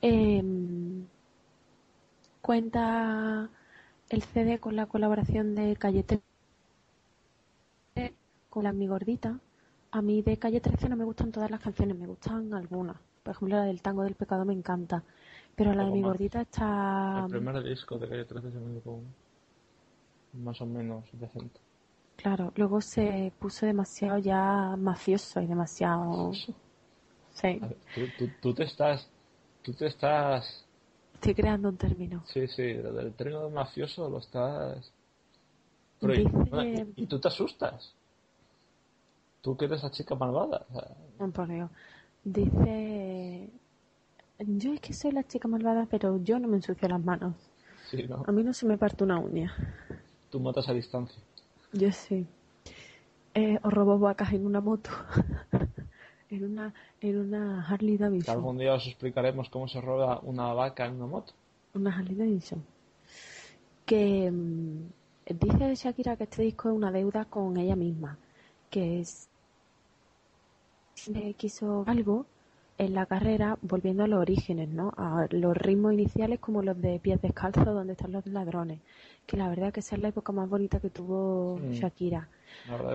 Em, 0.00 1.06
cuenta 2.40 3.48
el 4.10 4.22
CD 4.22 4.58
con 4.58 4.76
la 4.76 4.86
colaboración 4.86 5.54
de 5.54 5.76
Calle 5.76 6.02
13 6.02 6.22
con 8.50 8.64
la 8.64 8.72
Mi 8.72 8.86
Gordita. 8.86 9.40
A 9.90 10.02
mí 10.02 10.22
de 10.22 10.36
Calle 10.38 10.60
13 10.60 10.88
no 10.90 10.96
me 10.96 11.04
gustan 11.04 11.32
todas 11.32 11.50
las 11.50 11.60
canciones, 11.60 11.98
me 11.98 12.06
gustan 12.06 12.52
algunas. 12.52 12.96
Por 13.22 13.34
ejemplo, 13.34 13.56
la 13.56 13.64
del 13.64 13.80
Tango 13.82 14.02
del 14.02 14.14
Pecado 14.14 14.44
me 14.44 14.52
encanta. 14.52 15.02
Pero 15.56 15.72
la 15.72 15.84
de 15.84 15.90
Mi 15.90 16.02
más. 16.02 16.10
Gordita 16.10 16.42
está... 16.42 17.22
El 17.24 17.30
primer 17.30 17.62
disco 17.62 17.98
de 17.98 18.08
Calle 18.08 18.24
13 18.26 18.52
se 18.52 18.58
me 18.58 18.78
hizo 18.78 19.00
más 20.34 20.60
o 20.60 20.66
menos 20.66 21.04
decente. 21.12 21.58
Claro, 22.18 22.52
luego 22.56 22.80
se 22.80 23.32
puso 23.38 23.64
demasiado 23.64 24.18
ya 24.18 24.74
mafioso 24.76 25.40
y 25.40 25.46
demasiado... 25.46 26.32
Sí, 26.32 27.60
ver, 27.60 27.76
tú, 27.94 28.08
tú, 28.18 28.28
tú 28.40 28.54
te 28.54 28.64
estás... 28.64 29.08
Tú 29.62 29.72
te 29.72 29.86
estás... 29.86 30.64
estoy 31.14 31.34
creando 31.34 31.68
un 31.68 31.76
término. 31.76 32.24
Sí, 32.26 32.48
sí, 32.48 32.62
del 32.62 33.12
término 33.14 33.44
de 33.44 33.50
mafioso 33.50 34.08
lo 34.10 34.18
estás... 34.18 34.92
Dice- 36.00 36.84
y, 36.96 37.02
y 37.04 37.06
tú 37.06 37.20
te 37.20 37.28
asustas. 37.28 37.94
Tú 39.40 39.56
que 39.56 39.66
eres 39.66 39.84
la 39.84 39.90
chica 39.92 40.16
malvada. 40.16 40.66
o 40.70 40.80
sea, 41.18 41.28
por 41.28 41.48
Dios. 41.48 41.70
Dice... 42.24 43.48
Yo 44.40 44.72
es 44.72 44.80
que 44.80 44.92
soy 44.92 45.12
la 45.12 45.22
chica 45.24 45.46
malvada, 45.46 45.86
pero 45.88 46.20
yo 46.22 46.40
no 46.40 46.48
me 46.48 46.56
ensucio 46.56 46.88
las 46.88 47.04
manos. 47.04 47.34
sí, 47.90 48.04
¿no? 48.08 48.24
A 48.26 48.32
mí 48.32 48.42
no 48.42 48.52
se 48.52 48.66
me 48.66 48.76
parte 48.76 49.04
una 49.04 49.18
uña. 49.18 49.54
Tú 50.30 50.40
matas 50.40 50.68
a 50.68 50.72
distancia. 50.72 51.22
Yo 51.72 51.92
sí. 51.92 52.26
Eh, 53.34 53.58
o 53.62 53.70
robo 53.70 53.98
vacas 53.98 54.32
en 54.32 54.46
una 54.46 54.60
moto. 54.60 54.90
en 56.30 56.44
una 56.44 56.74
en 57.00 57.18
una 57.18 57.66
Harley 57.66 57.96
Davidson. 57.96 58.34
algún 58.34 58.58
día 58.58 58.74
os 58.74 58.86
explicaremos 58.86 59.48
cómo 59.48 59.68
se 59.68 59.80
roba 59.80 60.20
una 60.22 60.52
vaca 60.52 60.86
en 60.86 60.96
una 60.96 61.06
moto. 61.06 61.32
Una 61.74 61.96
Harley 61.96 62.14
Davidson. 62.14 62.64
Que 63.86 64.30
mm, 64.30 64.88
dice 65.38 65.74
Shakira 65.74 66.16
que 66.16 66.24
este 66.24 66.42
disco 66.42 66.68
es 66.68 66.74
una 66.74 66.90
deuda 66.90 67.24
con 67.26 67.56
ella 67.56 67.76
misma. 67.76 68.18
Que 68.70 69.00
es 69.00 69.28
siempre 70.94 71.34
quiso 71.34 71.84
algo 71.86 72.26
en 72.76 72.94
la 72.94 73.06
carrera 73.06 73.58
volviendo 73.62 74.04
a 74.04 74.08
los 74.08 74.20
orígenes, 74.20 74.68
¿no? 74.68 74.92
A 74.96 75.26
los 75.30 75.56
ritmos 75.56 75.92
iniciales 75.92 76.38
como 76.38 76.62
los 76.62 76.80
de 76.80 76.98
pies 77.00 77.20
descalzos 77.20 77.64
donde 77.64 77.92
están 77.92 78.12
los 78.12 78.24
ladrones. 78.26 78.80
Que 79.28 79.36
la 79.36 79.48
verdad 79.50 79.72
que 79.72 79.80
esa 79.80 79.94
es 79.94 80.02
la 80.02 80.08
época 80.08 80.32
más 80.32 80.48
bonita 80.48 80.80
que 80.80 80.88
tuvo 80.90 81.58
Mm. 81.58 81.72
Shakira. 81.72 82.28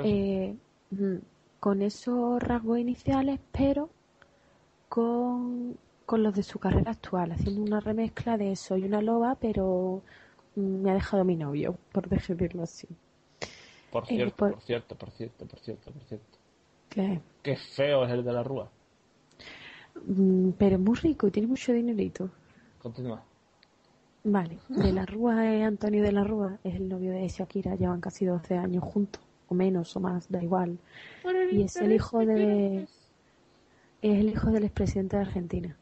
Eh, 0.04 0.56
ujú, 0.92 1.22
con 1.60 1.82
esos 1.84 2.42
rasgos 2.42 2.80
iniciales, 2.80 3.40
pero 3.52 3.90
con, 4.90 5.78
con 6.08 6.24
los 6.24 6.34
de 6.36 6.42
su 6.44 6.58
carrera 6.60 6.92
actual, 6.92 7.32
haciendo 7.34 7.62
una 7.62 7.80
remezcla 7.80 8.36
de 8.38 8.56
soy 8.56 8.84
una 8.84 9.02
loba, 9.02 9.36
pero 9.36 10.02
mm, 10.56 10.82
me 10.82 10.90
ha 10.92 10.96
dejado 10.96 11.24
mi 11.24 11.36
novio, 11.36 11.78
por 11.92 12.10
decirlo 12.10 12.64
así. 12.64 12.88
Por 13.92 14.04
eh, 14.10 14.16
cierto, 14.16 14.36
por- 14.36 14.54
por 14.54 14.62
cierto, 14.62 14.96
por 14.96 15.12
cierto, 15.12 15.46
por 15.46 15.60
cierto, 15.60 15.92
por 15.92 16.04
cierto. 16.04 16.38
Que, 16.90 17.22
Qué 17.44 17.56
feo 17.56 18.06
es 18.06 18.12
el 18.12 18.24
de 18.24 18.34
la 18.34 18.44
rúa. 18.44 18.70
mm, 20.08 20.50
pero 20.58 20.76
es 20.78 20.82
muy 20.82 20.96
rico 20.96 21.28
y 21.28 21.32
tiene 21.32 21.48
mucho 21.48 21.72
dinerito. 21.74 22.30
Continúa. 22.82 23.24
Vale, 24.26 24.58
de 24.70 24.94
la 24.94 25.06
Rúa 25.06 25.54
es 25.54 25.66
Antonio 25.66 26.02
de 26.02 26.14
la 26.14 26.24
Rúa, 26.24 26.58
es 26.64 26.76
el 26.76 26.88
novio 26.88 27.12
de 27.12 27.28
Shakira, 27.28 27.76
llevan 27.76 28.00
casi 28.00 28.24
12 28.26 28.56
años 28.58 28.84
juntos, 28.84 29.22
o 29.50 29.56
menos 29.56 29.94
o 29.98 30.00
más, 30.00 30.32
da 30.32 30.42
igual. 30.42 30.80
Y 31.52 31.64
es 31.64 31.76
el 31.76 31.92
hijo 31.92 32.20
de 32.26 32.88
es 34.02 34.20
el 34.20 34.30
hijo 34.30 34.52
del 34.52 34.64
expresidente 34.64 35.18
de 35.18 35.24
Argentina. 35.24 35.78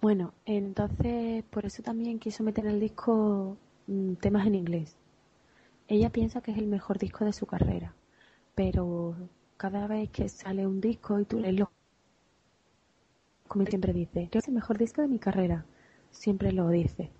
Bueno, 0.00 0.34
entonces 0.44 1.44
por 1.50 1.66
eso 1.66 1.82
también 1.82 2.18
quiso 2.18 2.42
meter 2.42 2.66
en 2.66 2.72
el 2.72 2.80
disco 2.80 3.56
mm, 3.86 4.14
temas 4.14 4.46
en 4.46 4.56
inglés. 4.56 4.96
Ella 5.88 6.10
piensa 6.10 6.40
que 6.40 6.50
es 6.50 6.58
el 6.58 6.66
mejor 6.66 6.98
disco 6.98 7.24
de 7.24 7.32
su 7.32 7.46
carrera, 7.46 7.94
pero 8.56 9.14
cada 9.56 9.86
vez 9.86 10.10
que 10.10 10.28
sale 10.28 10.66
un 10.66 10.80
disco 10.80 11.20
y 11.20 11.24
tú 11.24 11.38
lees 11.38 11.58
los 11.58 11.68
como 13.48 13.64
siempre 13.66 13.92
dice, 13.92 14.28
es 14.32 14.48
el 14.48 14.54
mejor 14.54 14.76
disco 14.76 15.02
de 15.02 15.08
mi 15.08 15.18
carrera. 15.20 15.64
Siempre 16.10 16.52
lo 16.52 16.68
dice. 16.70 17.10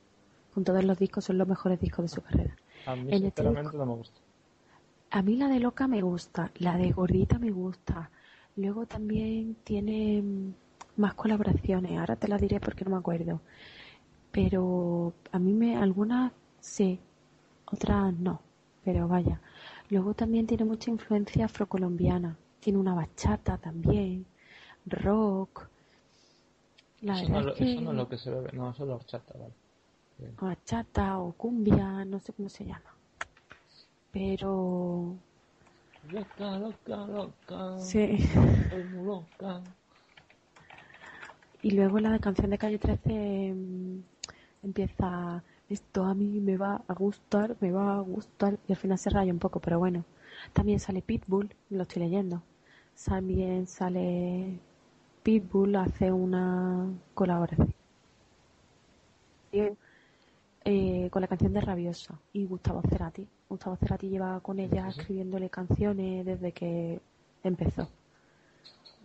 Con 0.54 0.64
todos 0.64 0.84
los 0.84 0.98
discos 0.98 1.24
son 1.24 1.38
los 1.38 1.48
mejores 1.48 1.80
discos 1.80 2.04
de 2.04 2.08
su 2.08 2.22
carrera. 2.22 2.56
A 2.86 2.96
mí, 2.96 3.12
En 3.12 3.24
este 3.24 3.42
sinceramente, 3.42 3.70
disco- 3.70 3.78
no 3.78 3.86
me 3.86 3.94
gusta. 3.94 4.20
A 5.10 5.22
mí 5.22 5.36
la 5.36 5.48
de 5.48 5.60
Loca 5.60 5.86
me 5.88 6.02
gusta, 6.02 6.50
la 6.58 6.76
de 6.76 6.92
Gordita 6.92 7.38
me 7.38 7.50
gusta. 7.50 8.10
Luego 8.56 8.86
también 8.86 9.56
tiene 9.64 10.22
mm, 10.22 10.54
más 10.96 11.14
colaboraciones, 11.14 11.98
ahora 11.98 12.16
te 12.16 12.28
la 12.28 12.38
diré 12.38 12.60
porque 12.60 12.84
no 12.84 12.90
me 12.92 12.96
acuerdo. 12.98 13.40
Pero 14.32 15.12
a 15.32 15.38
mí 15.38 15.52
me 15.52 15.76
algunas 15.76 16.32
sí, 16.60 17.00
otras 17.66 18.12
no, 18.14 18.40
pero 18.84 19.08
vaya. 19.08 19.40
Luego 19.90 20.14
también 20.14 20.46
tiene 20.46 20.64
mucha 20.64 20.90
influencia 20.90 21.46
afrocolombiana. 21.46 22.36
Tiene 22.60 22.78
una 22.78 22.94
bachata 22.94 23.58
también, 23.58 24.26
rock. 24.86 25.68
La 27.02 27.20
Eso 27.20 27.30
no, 27.32 27.40
es 27.40 27.46
lo- 27.46 27.54
que 27.54 27.64
eso 27.72 27.80
no 27.82 27.90
es 27.90 27.96
lo 27.96 28.08
que 28.08 28.18
se 28.18 28.30
bebe. 28.30 28.50
No, 28.52 28.70
eso 28.70 28.82
es 28.84 28.88
la 28.88 28.94
horchata, 28.96 29.34
vale. 29.38 29.54
Bien. 30.18 30.34
bachata 30.40 31.18
o 31.18 31.32
cumbia, 31.32 32.04
no 32.06 32.18
sé 32.20 32.32
cómo 32.32 32.48
se 32.48 32.64
llama. 32.64 32.94
Pero 34.12 35.14
Loca, 36.10 36.58
loca, 36.58 37.06
loca. 37.06 37.78
sí. 37.78 38.16
Muy 38.70 39.04
loca. 39.06 39.60
Y 41.62 41.72
luego 41.72 41.98
la 41.98 42.18
canción 42.18 42.50
de 42.50 42.58
Calle 42.58 42.78
13 42.78 43.52
mm, 43.54 43.98
empieza, 44.62 45.42
esto 45.68 46.04
a 46.04 46.14
mí 46.14 46.40
me 46.40 46.56
va 46.56 46.82
a 46.86 46.94
gustar, 46.94 47.56
me 47.60 47.72
va 47.72 47.96
a 47.96 48.00
gustar, 48.00 48.58
y 48.68 48.72
al 48.72 48.78
final 48.78 48.98
se 48.98 49.10
raya 49.10 49.32
un 49.32 49.38
poco, 49.38 49.60
pero 49.60 49.78
bueno. 49.78 50.04
También 50.52 50.78
sale 50.80 51.02
Pitbull, 51.02 51.54
lo 51.70 51.82
estoy 51.82 52.02
leyendo. 52.04 52.42
También 53.04 53.66
sale 53.66 54.58
Pitbull, 55.30 55.74
hace 55.74 56.12
una 56.12 56.86
colaboración 57.12 57.74
eh, 60.64 61.08
con 61.10 61.20
la 61.20 61.26
canción 61.26 61.52
de 61.52 61.60
Rabiosa 61.60 62.14
y 62.32 62.44
Gustavo 62.46 62.80
Cerati. 62.88 63.26
Gustavo 63.48 63.74
Cerati 63.74 64.08
lleva 64.08 64.38
con 64.38 64.60
ella 64.60 64.88
escribiéndole 64.88 65.50
canciones 65.50 66.24
desde 66.24 66.52
que 66.52 67.00
empezó. 67.42 67.88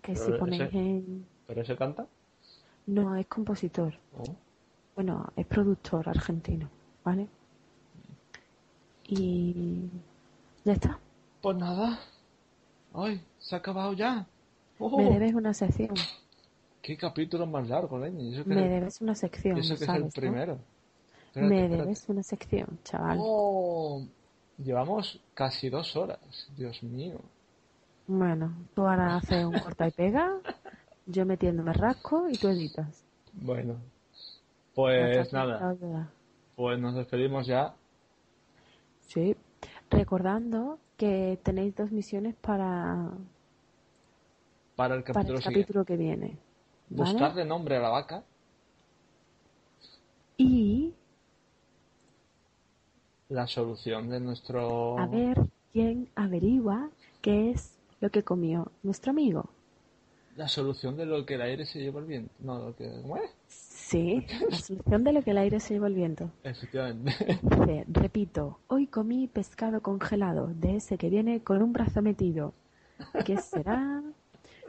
Que 0.04 0.16
si 0.16 0.32
ponéis 0.34 0.62
ese- 0.62 0.78
en... 0.78 1.26
¿Pero 1.48 1.62
ese 1.64 1.76
canta? 1.76 2.06
No, 2.86 3.16
es 3.16 3.26
compositor. 3.26 3.96
Oh. 4.16 4.24
Bueno, 4.94 5.28
es 5.36 5.48
productor 5.48 6.08
argentino, 6.08 6.70
¿vale? 7.04 7.28
Y 9.08 9.90
ya 10.66 10.74
está. 10.74 11.00
Pues 11.42 11.58
nada. 11.58 12.00
Ay, 12.94 13.24
se 13.40 13.56
ha 13.56 13.58
acabado 13.58 13.94
ya. 13.94 14.28
Oh, 14.84 14.98
Me 14.98 15.10
debes 15.12 15.34
una 15.34 15.54
sección. 15.54 15.94
Qué 16.82 16.98
capítulo 16.98 17.46
más 17.46 17.68
largo, 17.70 18.00
Leña. 18.00 18.22
Y 18.24 18.34
Eso 18.34 18.44
que, 18.44 18.50
Me 18.50 18.64
es- 18.66 18.70
debes 18.72 19.02
una 19.02 19.14
sección, 19.16 19.58
eso 19.60 19.76
que 19.78 19.84
es 19.84 19.90
el 19.90 20.02
no? 20.02 20.10
primero. 20.10 20.58
Espérate, 21.28 21.50
Me 21.50 21.62
espérate. 21.64 21.82
debes 21.84 22.10
una 22.10 22.24
sección, 22.24 22.80
chaval. 22.84 23.18
Oh, 23.22 24.04
llevamos 24.58 25.22
casi 25.36 25.70
dos 25.70 25.96
horas. 25.96 26.20
Dios 26.58 26.82
mío. 26.84 27.20
Bueno, 28.08 28.54
tú 28.74 28.82
ahora 28.88 29.18
haces 29.18 29.46
un 29.46 29.54
corta 29.60 29.88
y 29.88 29.92
pega, 29.92 30.32
yo 31.06 31.26
metiéndome 31.26 31.72
rasco 31.74 32.28
y 32.30 32.38
tú 32.38 32.48
editas. 32.50 33.06
Bueno. 33.34 33.76
Pues 34.74 35.32
nada. 35.32 35.76
Pues 36.56 36.80
nos 36.80 36.96
despedimos 36.96 37.46
ya. 37.46 37.76
Sí. 39.02 39.36
Recordando 39.90 40.80
que 40.98 41.40
tenéis 41.44 41.76
dos 41.76 41.92
misiones 41.92 42.36
para, 42.36 43.12
Para 44.82 44.96
el 44.96 45.04
para 45.04 45.14
capítulo 45.14 45.38
el 45.38 45.44
capítulo 45.44 45.86
que 45.86 45.96
viene. 45.96 46.38
¿vale? 46.90 47.12
Buscarle 47.12 47.46
nombre 47.46 47.78
a 47.78 47.80
la 47.80 47.90
vaca. 47.90 48.24
Y 50.38 50.94
La 53.30 53.46
solución 53.46 54.10
de 54.10 54.20
nuestro. 54.20 54.98
a 54.98 55.06
ver 55.06 55.40
quién 55.72 56.10
averigua 56.16 56.90
qué 57.22 57.52
es 57.52 57.78
lo 58.00 58.10
que 58.10 58.24
comió 58.24 58.72
nuestro 58.82 59.12
amigo. 59.12 59.50
La 60.36 60.48
solución 60.48 60.98
de 60.98 61.06
lo 61.06 61.26
que 61.26 61.36
el 61.36 61.42
aire 61.42 61.66
se 61.66 61.80
lleva 61.80 62.00
el 62.00 62.08
viento. 62.08 62.34
No, 62.40 62.58
lo 62.58 62.76
que. 62.76 62.90
¿Cómo 63.04 63.18
es? 63.18 63.30
Sí, 63.48 64.26
la 64.50 64.58
solución 64.58 65.04
de 65.04 65.14
lo 65.14 65.22
que 65.22 65.32
el 65.32 65.38
aire 65.38 65.60
se 65.60 65.76
lleva 65.76 65.88
el 65.88 65.94
viento. 65.94 66.32
Efectivamente. 66.44 67.40
Dice, 67.44 67.86
repito, 67.88 68.60
hoy 68.68 68.88
comí 68.88 69.28
pescado 69.28 69.82
congelado, 69.82 70.48
de 70.48 70.78
ese 70.78 70.98
que 70.98 71.10
viene 71.10 71.44
con 71.44 71.62
un 71.62 71.72
brazo 71.72 72.02
metido. 72.02 72.54
¿Qué 73.26 73.38
será? 73.38 74.02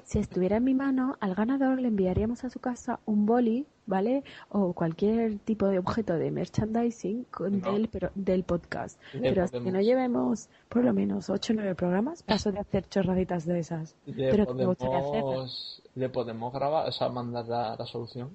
Si 0.05 0.19
estuviera 0.19 0.57
en 0.59 0.65
mi 0.65 0.75
mano, 0.75 1.17
al 1.21 1.35
ganador 1.35 1.81
le 1.81 1.89
enviaríamos 1.89 2.45
a 2.45 2.51
su 2.51 2.59
casa 2.61 3.01
un 3.07 3.25
boli, 3.25 3.67
¿vale? 3.87 4.25
O 4.51 4.73
cualquier 4.73 5.39
tipo 5.39 5.67
de 5.69 5.79
objeto 5.79 6.15
de 6.15 6.31
merchandising 6.31 7.25
con 7.31 7.61
No. 7.61 7.73
del, 7.73 7.89
pero, 7.89 8.11
del 8.15 8.45
podcast. 8.45 9.01
Pero 9.13 9.45
hasta 9.45 9.59
que 9.59 9.63
podemos- 9.65 9.73
no 9.75 9.81
llevemos 9.81 10.49
por 10.69 10.85
lo 10.85 10.93
menos 10.93 11.31
8 11.31 11.53
o 11.53 11.57
9 11.57 11.75
programas, 11.75 12.23
paso 12.23 12.53
de 12.53 12.59
hacer 12.59 12.89
chorraditas 12.89 13.47
de 13.47 13.59
esas. 13.61 13.95
Le 14.07 14.31
pero 14.31 14.47
que 14.47 14.55
me 14.55 14.67
gustaría 14.67 15.01
podemos, 15.01 15.83
le 15.95 16.09
podemos 16.09 16.53
grabar, 16.53 16.89
o 16.89 16.93
sea, 16.93 17.09
mandar 17.09 17.47
la, 17.49 17.77
la 17.77 17.87
solución. 17.87 18.31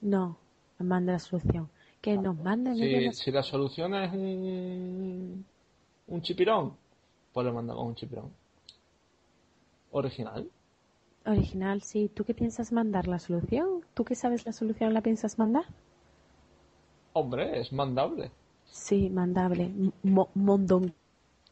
No, 0.00 0.36
manda 0.78 1.12
la 1.14 1.18
solución. 1.18 1.68
Que 2.00 2.16
nos 2.18 2.36
manden 2.38 2.76
Si, 2.76 2.84
ellos 2.84 3.04
la- 3.04 3.12
si 3.24 3.30
la 3.32 3.42
solución 3.42 3.94
es 3.94 4.12
un, 4.12 5.44
un 6.08 6.22
chipirón, 6.22 6.74
pues 7.32 7.46
le 7.46 7.52
mandamos 7.52 7.84
un 7.84 7.94
chipirón. 7.94 8.30
Original. 9.96 10.50
original, 11.24 11.80
sí. 11.82 12.10
¿Tú 12.14 12.24
qué 12.24 12.34
piensas 12.34 12.70
mandar 12.70 13.08
la 13.08 13.18
solución? 13.18 13.80
¿Tú 13.94 14.04
que 14.04 14.14
sabes 14.14 14.44
la 14.46 14.52
solución 14.52 14.92
la 14.94 15.00
piensas 15.00 15.38
mandar? 15.38 15.64
Hombre, 17.14 17.58
es 17.60 17.72
mandable. 17.72 18.30
Sí, 18.66 19.08
mandable. 19.10 19.72
Mo- 20.02 20.28
mondón. 20.34 20.92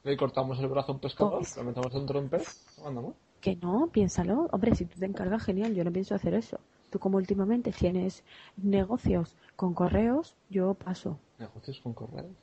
Le 0.02 0.16
cortamos 0.16 0.58
el 0.60 0.68
brazo 0.68 0.92
a 0.92 0.94
un 0.96 1.00
pescador, 1.00 1.38
Pues- 1.38 1.56
lo 1.56 1.64
metemos 1.64 1.92
dentro 1.92 2.18
de 2.18 2.24
un 2.24 2.30
pez, 2.30 2.66
mandamos. 2.84 3.14
Que 3.40 3.56
no, 3.56 3.88
piénsalo. 3.90 4.48
Hombre, 4.52 4.74
si 4.74 4.84
tú 4.84 4.98
te 4.98 5.06
encargas, 5.06 5.42
genial. 5.42 5.74
Yo 5.74 5.82
no 5.84 5.90
pienso 5.92 6.14
hacer 6.14 6.34
eso. 6.34 6.60
Tú 6.90 6.98
como 6.98 7.16
últimamente 7.16 7.72
tienes 7.72 8.22
negocios 8.58 9.36
con 9.56 9.72
correos, 9.74 10.36
yo 10.50 10.74
paso. 10.74 11.18
Negocios 11.38 11.80
con 11.80 11.94
correos. 11.94 12.36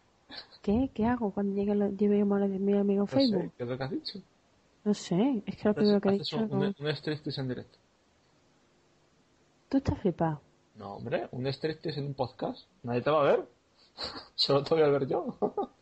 ¿Qué? 0.61 0.89
¿Qué 0.93 1.05
hago 1.05 1.31
cuando 1.31 1.55
lleguen 1.55 1.79
los, 1.79 1.97
lleguemos 1.97 2.37
a 2.37 2.47
los 2.47 2.49
10.000 2.51 2.79
amigos 2.79 3.11
en 3.13 3.17
No 3.17 3.21
sé, 3.21 3.27
Facebook? 3.33 3.53
¿qué 3.57 3.63
es 3.63 3.69
lo 3.69 3.77
que 3.77 3.83
has 3.83 3.91
dicho? 3.91 4.19
No 4.85 4.93
sé, 4.93 5.43
es 5.45 5.55
que 5.57 5.67
lo 5.67 5.73
primero 5.75 6.01
que 6.01 6.09
he 6.09 6.11
dicho... 6.13 6.37
un, 6.37 6.49
no- 6.49 6.55
un, 6.67 6.75
un 6.79 6.87
striptease 6.87 7.41
en 7.41 7.47
directo. 7.49 7.77
Tú 9.69 9.77
estás 9.77 9.99
flipado. 9.99 10.39
No, 10.75 10.93
hombre, 10.93 11.27
un 11.31 11.45
striptease 11.47 11.99
en 11.99 12.05
un 12.07 12.13
podcast. 12.13 12.65
Nadie 12.83 13.01
te 13.01 13.09
va 13.09 13.21
a 13.21 13.31
ver. 13.31 13.45
Solo 14.35 14.63
te 14.63 14.73
voy 14.75 14.83
a 14.83 14.87
ver 14.87 15.05
yo. 15.07 15.37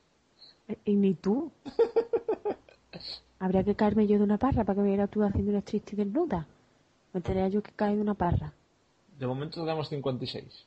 Y 0.83 0.95
ni 0.95 1.13
tú. 1.13 1.51
Habría 3.39 3.63
que 3.63 3.75
caerme 3.75 4.07
yo 4.07 4.17
de 4.17 4.23
una 4.23 4.37
parra 4.37 4.63
para 4.63 4.75
que 4.75 4.81
me 4.81 4.87
viera 4.87 5.07
tú 5.07 5.21
haciendo 5.23 5.51
una 5.51 5.61
striptease 5.61 5.95
desnuda. 5.95 6.47
Me 7.13 7.21
tendría 7.21 7.47
yo 7.49 7.61
que 7.61 7.71
caer 7.71 7.95
de 7.95 8.01
una 8.01 8.13
parra. 8.13 8.53
De 9.19 9.27
momento 9.27 9.61
tenemos 9.61 9.89
56. 9.89 10.65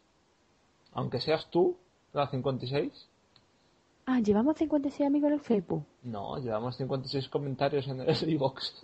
Aunque 0.92 1.20
seas 1.20 1.48
tú, 1.50 1.76
la 2.12 2.28
56. 2.28 3.08
Ah, 4.06 4.20
llevamos 4.20 4.56
56 4.56 5.06
amigos 5.06 5.28
en 5.28 5.34
el 5.34 5.40
Facebook. 5.40 5.84
No, 6.02 6.38
llevamos 6.38 6.76
56 6.76 7.28
comentarios 7.28 7.86
en 7.88 8.00
el 8.00 8.28
iBox. 8.30 8.80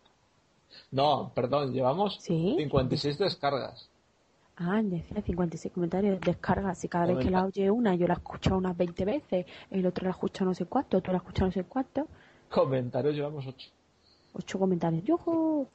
no, 0.90 1.32
perdón, 1.34 1.72
llevamos 1.72 2.18
¿Sí? 2.20 2.54
56 2.58 3.18
descargas. 3.18 3.88
Ah, 4.64 4.80
decía 4.82 5.20
56 5.22 5.74
comentarios, 5.74 6.20
descargas. 6.20 6.84
Y 6.84 6.88
cada 6.88 7.06
vez 7.06 7.18
que 7.18 7.30
la 7.30 7.44
oye 7.44 7.70
una, 7.70 7.94
yo 7.96 8.06
la 8.06 8.14
he 8.14 8.16
escuchado 8.16 8.58
unas 8.58 8.76
20 8.76 9.04
veces. 9.04 9.46
El 9.70 9.84
otro 9.86 10.04
la 10.04 10.10
ha 10.10 10.12
escuchado 10.12 10.50
no 10.50 10.54
sé 10.54 10.66
cuánto, 10.66 10.98
otro 10.98 11.12
la 11.12 11.18
ha 11.18 11.22
escuchado 11.22 11.46
no 11.46 11.52
sé 11.52 11.64
cuánto. 11.64 12.06
Comentarios 12.50 13.14
llevamos 13.16 13.46
8. 13.46 13.70
Ocho 14.34 14.58
comentarios. 14.58 15.02
¡Yujú! 15.04 15.66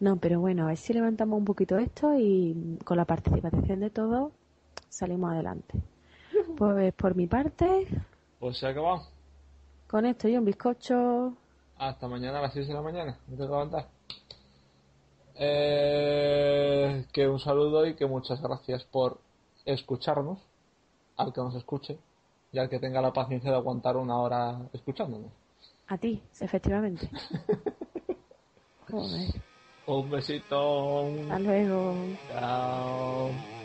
No, 0.00 0.16
pero 0.16 0.40
bueno, 0.40 0.64
a 0.64 0.66
ver 0.68 0.76
si 0.76 0.92
levantamos 0.92 1.38
un 1.38 1.44
poquito 1.44 1.76
esto 1.78 2.14
y 2.18 2.78
con 2.84 2.96
la 2.96 3.04
participación 3.04 3.80
de 3.80 3.90
todos 3.90 4.32
salimos 4.88 5.32
adelante. 5.32 5.78
Pues 6.56 6.94
por 6.94 7.14
mi 7.14 7.26
parte, 7.26 7.86
Pues 8.38 8.58
se 8.58 8.66
ha 8.66 8.70
acabado. 8.70 9.02
con 9.88 10.06
esto 10.06 10.28
y 10.28 10.36
un 10.36 10.44
bizcocho. 10.44 11.34
Hasta 11.78 12.08
mañana 12.08 12.38
a 12.38 12.42
las 12.42 12.52
6 12.54 12.68
de 12.68 12.74
la 12.74 12.80
mañana. 12.82 13.18
Me 13.28 13.36
tengo 13.36 13.48
que 13.50 13.52
levantar. 13.52 13.88
Eh, 15.38 17.04
que 17.12 17.28
un 17.28 17.38
saludo 17.38 17.86
y 17.86 17.94
que 17.94 18.06
muchas 18.06 18.40
gracias 18.40 18.84
por 18.84 19.18
escucharnos. 19.64 20.38
Al 21.16 21.32
que 21.32 21.40
nos 21.40 21.54
escuche. 21.54 21.98
Y 22.52 22.58
al 22.58 22.68
que 22.68 22.78
tenga 22.78 23.00
la 23.00 23.12
paciencia 23.12 23.50
de 23.50 23.56
aguantar 23.56 23.96
una 23.96 24.18
hora 24.18 24.58
escuchándonos. 24.72 25.30
A 25.88 25.98
ti, 25.98 26.22
efectivamente. 26.40 27.08
Joder. 28.90 29.42
Un 29.86 30.10
besito. 30.10 31.06
Hasta 31.06 31.38
luego. 31.38 31.94
Chao. 32.28 33.55